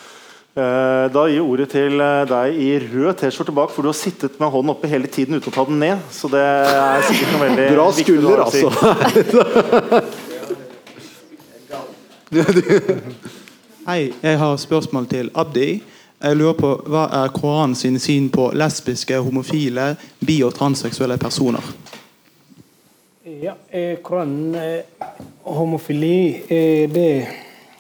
da 1.13 1.27
gir 1.29 1.45
ordet 1.45 1.69
til 1.71 2.01
deg 2.01 2.57
i 2.59 2.71
rød 2.83 3.13
T-skjorte 3.21 3.53
bak, 3.55 3.71
for 3.71 3.85
du 3.85 3.93
har 3.93 3.99
sittet 3.99 4.41
med 4.41 4.51
hånden 4.51 4.73
oppe 4.73 4.89
hele 4.91 5.07
tiden 5.13 5.37
uten 5.37 5.53
å 5.53 5.55
ta 5.55 5.67
den 5.69 5.85
ned. 5.85 6.01
Så 6.11 6.33
det 6.33 6.41
er 6.41 7.05
sikkert 7.07 7.37
noe 7.37 7.45
veldig 7.45 7.69
Bra 7.77 7.87
skulder, 8.01 8.43
altså. 8.49 10.17
Hei, 12.29 14.11
jeg 14.21 14.37
har 14.39 14.57
spørsmål 14.61 15.07
til 15.09 15.31
Abdi. 15.33 15.79
Jeg 16.21 16.37
lurer 16.37 16.57
på 16.59 16.73
Hva 16.93 17.07
er 17.23 17.31
Koranen 17.33 17.73
sin 17.79 17.95
syn 18.03 18.27
på 18.29 18.51
lesbiske, 18.53 19.17
homofile, 19.25 19.95
bi- 20.21 20.43
og 20.45 20.53
transseksuelle 20.59 21.17
personer? 21.17 21.65
Ja, 23.25 23.55
eh, 23.73 23.97
Koranen 24.05 24.59
eh, 24.61 25.07
Homofili 25.47 26.43
eh, 26.53 26.85
det, 26.93 27.07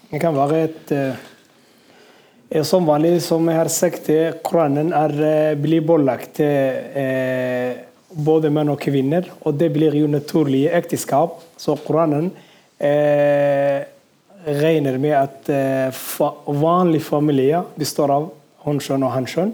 det 0.08 0.22
kan 0.22 0.32
være 0.38 0.62
et 0.64 0.94
eh, 0.96 2.62
Som 2.64 2.88
vanlig, 2.88 3.20
som 3.20 3.44
jeg 3.52 3.60
har 3.60 3.68
sagt, 3.68 4.08
eh, 4.08 4.32
Koranen 4.40 4.94
er, 4.96 5.12
eh, 5.28 5.52
blir 5.60 5.84
pålagt 5.84 6.40
både 8.16 8.48
menn 8.48 8.72
og 8.72 8.80
kvinner. 8.80 9.28
Og 9.44 9.60
det 9.60 9.68
blir 9.76 9.92
jo 10.00 10.08
naturlige 10.08 10.72
ekteskap. 10.72 11.36
Så 11.60 11.76
Koranen 11.84 12.32
eh, 12.80 13.84
regner 14.56 14.98
med 14.98 15.14
at 15.18 15.48
eh, 15.52 15.88
fa 15.94 16.32
vanlig 16.46 17.02
familie 17.04 17.62
består 17.76 18.12
av 18.14 18.28
håndskjønn 18.66 19.06
og 19.06 19.14
hanskjønn. 19.14 19.52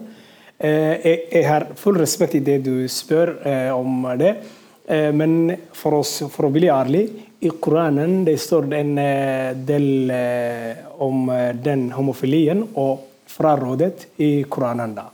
Eh, 0.59 1.07
jeg, 1.33 1.45
har 1.49 1.67
full 1.77 1.99
respekt 1.99 2.39
i 2.39 2.45
det 2.45 2.61
du 2.65 2.87
spør 2.91 3.35
eh, 3.45 3.71
om 3.75 4.07
det. 4.19 4.37
Men 5.17 5.49
for, 5.73 6.03
oss, 6.03 6.19
for, 6.29 6.45
å 6.45 6.53
bli 6.53 6.69
ærlig, 6.69 7.07
i 7.41 7.49
Koranen 7.57 8.19
det 8.27 8.35
står 8.37 8.67
en 8.77 8.91
eh, 9.01 9.55
del 9.57 10.13
om 11.01 11.31
den 11.65 11.87
homofilien 11.97 12.61
og 12.77 13.25
frarådet 13.33 14.11
i 14.21 14.45
Koranen. 14.45 14.93
da. 14.95 15.09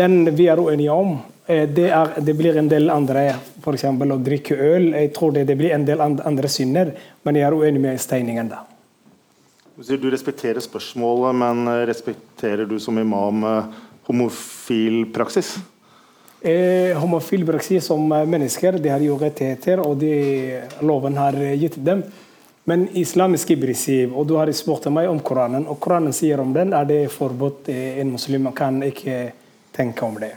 den 0.00 0.14
vi 0.32 0.48
er 0.48 0.60
uenige 0.64 0.96
om, 0.96 1.18
det, 1.48 1.86
er, 1.88 2.10
det 2.20 2.34
blir 2.36 2.58
en 2.60 2.68
del 2.68 2.90
andre 2.92 3.22
f.eks. 3.32 3.86
å 3.88 4.18
drikke 4.20 4.56
øl. 4.56 4.90
Jeg 4.92 5.12
tror 5.16 5.32
det, 5.32 5.46
det, 5.48 5.56
blir 5.56 5.72
en 5.72 5.86
del 5.88 6.02
andre 6.04 6.50
synder, 6.52 6.92
men 7.24 7.38
jeg 7.40 7.48
er 7.48 7.56
uenig 7.56 7.80
med 7.80 8.02
steiningen. 8.02 8.50
da. 8.52 8.64
Du 9.78 10.10
respekterer 10.10 10.60
spørsmålet, 10.60 11.38
men 11.38 11.72
respekterer 11.86 12.66
du 12.68 12.76
som 12.82 12.98
imam 12.98 13.44
eh, 13.46 13.76
homofil 14.08 15.06
praksis? 15.14 15.54
Eh, 16.40 16.96
homofil 16.98 17.46
praksis 17.46 17.86
som 17.86 18.02
mennesker 18.08 18.78
de 18.82 18.90
har 18.92 19.02
jo 19.02 19.16
rettigheter, 19.18 19.80
og 19.82 19.96
de, 20.02 20.12
loven 20.82 21.16
har 21.18 21.38
gitt 21.58 21.78
dem. 21.84 22.02
Men 22.68 22.84
islamisk 23.00 23.54
prinsipp, 23.56 24.12
og 24.12 24.26
du 24.28 24.36
har 24.36 24.50
spurt 24.52 24.90
meg 24.92 25.08
om 25.08 25.22
Koranen, 25.24 25.64
og 25.70 25.80
Koranen 25.80 26.12
sier 26.12 26.42
om 26.42 26.52
den, 26.52 26.74
er 26.76 26.84
det 26.84 27.06
forbudt. 27.14 27.70
En 27.72 28.12
muslim 28.12 28.50
kan 28.52 28.82
ikke 28.84 29.30
tenke 29.72 30.04
om 30.04 30.20
det. 30.20 30.34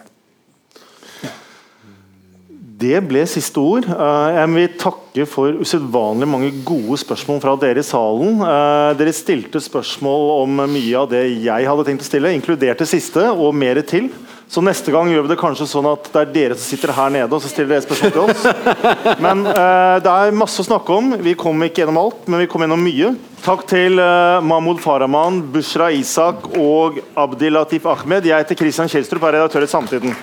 Det 2.82 2.98
ble 3.06 3.22
siste 3.30 3.62
ord. 3.62 3.86
Eh, 3.86 4.38
Jeg 4.40 4.50
vil 4.56 4.72
takke 4.82 5.26
for 5.30 5.60
usedvanlig 5.62 6.28
mange 6.30 6.50
gode 6.66 6.98
spørsmål 6.98 7.42
fra 7.44 7.54
dere 7.62 7.84
i 7.84 7.86
salen. 7.86 8.40
Eh, 8.42 8.94
Dere 8.98 9.14
stilte 9.14 9.62
spørsmål 9.62 10.24
om 10.42 10.62
mye 10.72 10.98
av 10.98 11.10
det 11.12 11.22
jeg 11.44 11.68
hadde 11.70 11.86
tenkt 11.86 12.02
å 12.06 12.10
stille, 12.10 12.32
inkludert 12.34 12.82
det 12.82 12.88
siste, 12.90 13.28
og 13.30 13.54
mer 13.54 13.82
til. 13.86 14.10
Så 14.52 14.60
neste 14.66 14.92
gang 14.92 15.08
gjør 15.08 15.28
vi 15.28 15.32
det 15.32 15.38
kanskje 15.40 15.68
sånn 15.70 15.88
at 15.92 16.10
det 16.12 16.22
er 16.26 16.32
dere 16.34 16.56
som 16.58 16.66
sitter 16.74 16.92
her 16.98 17.12
nede, 17.14 17.30
og 17.32 17.40
så 17.44 17.52
stiller 17.52 17.76
dere 17.78 17.86
spørsmål 17.86 18.12
til 18.12 18.26
oss. 18.26 19.22
Men 19.24 19.46
eh, 19.48 20.00
det 20.04 20.12
er 20.16 20.36
masse 20.42 20.60
å 20.64 20.68
snakke 20.68 20.98
om. 20.98 21.14
Vi 21.24 21.38
kom 21.40 21.62
ikke 21.64 21.84
gjennom 21.86 22.02
alt, 22.02 22.26
men 22.28 22.42
vi 22.44 22.50
kom 22.52 22.66
gjennom 22.66 22.82
mye. 22.84 23.14
Takk 23.46 23.64
til 23.70 23.98
Mahmoud 23.98 24.82
Farahman, 24.84 25.40
Bushra 25.54 25.88
Isak 25.94 26.50
og 26.58 27.00
Abdi 27.18 27.50
Latif 27.54 27.86
Ahmed. 27.90 28.26
Jeg 28.28 28.44
heter 28.44 28.60
Christian 28.60 28.90
Kjelstrup, 28.92 29.24
er 29.30 29.38
redaktør 29.40 29.66
i 29.66 29.72
Samtiden. 29.72 30.18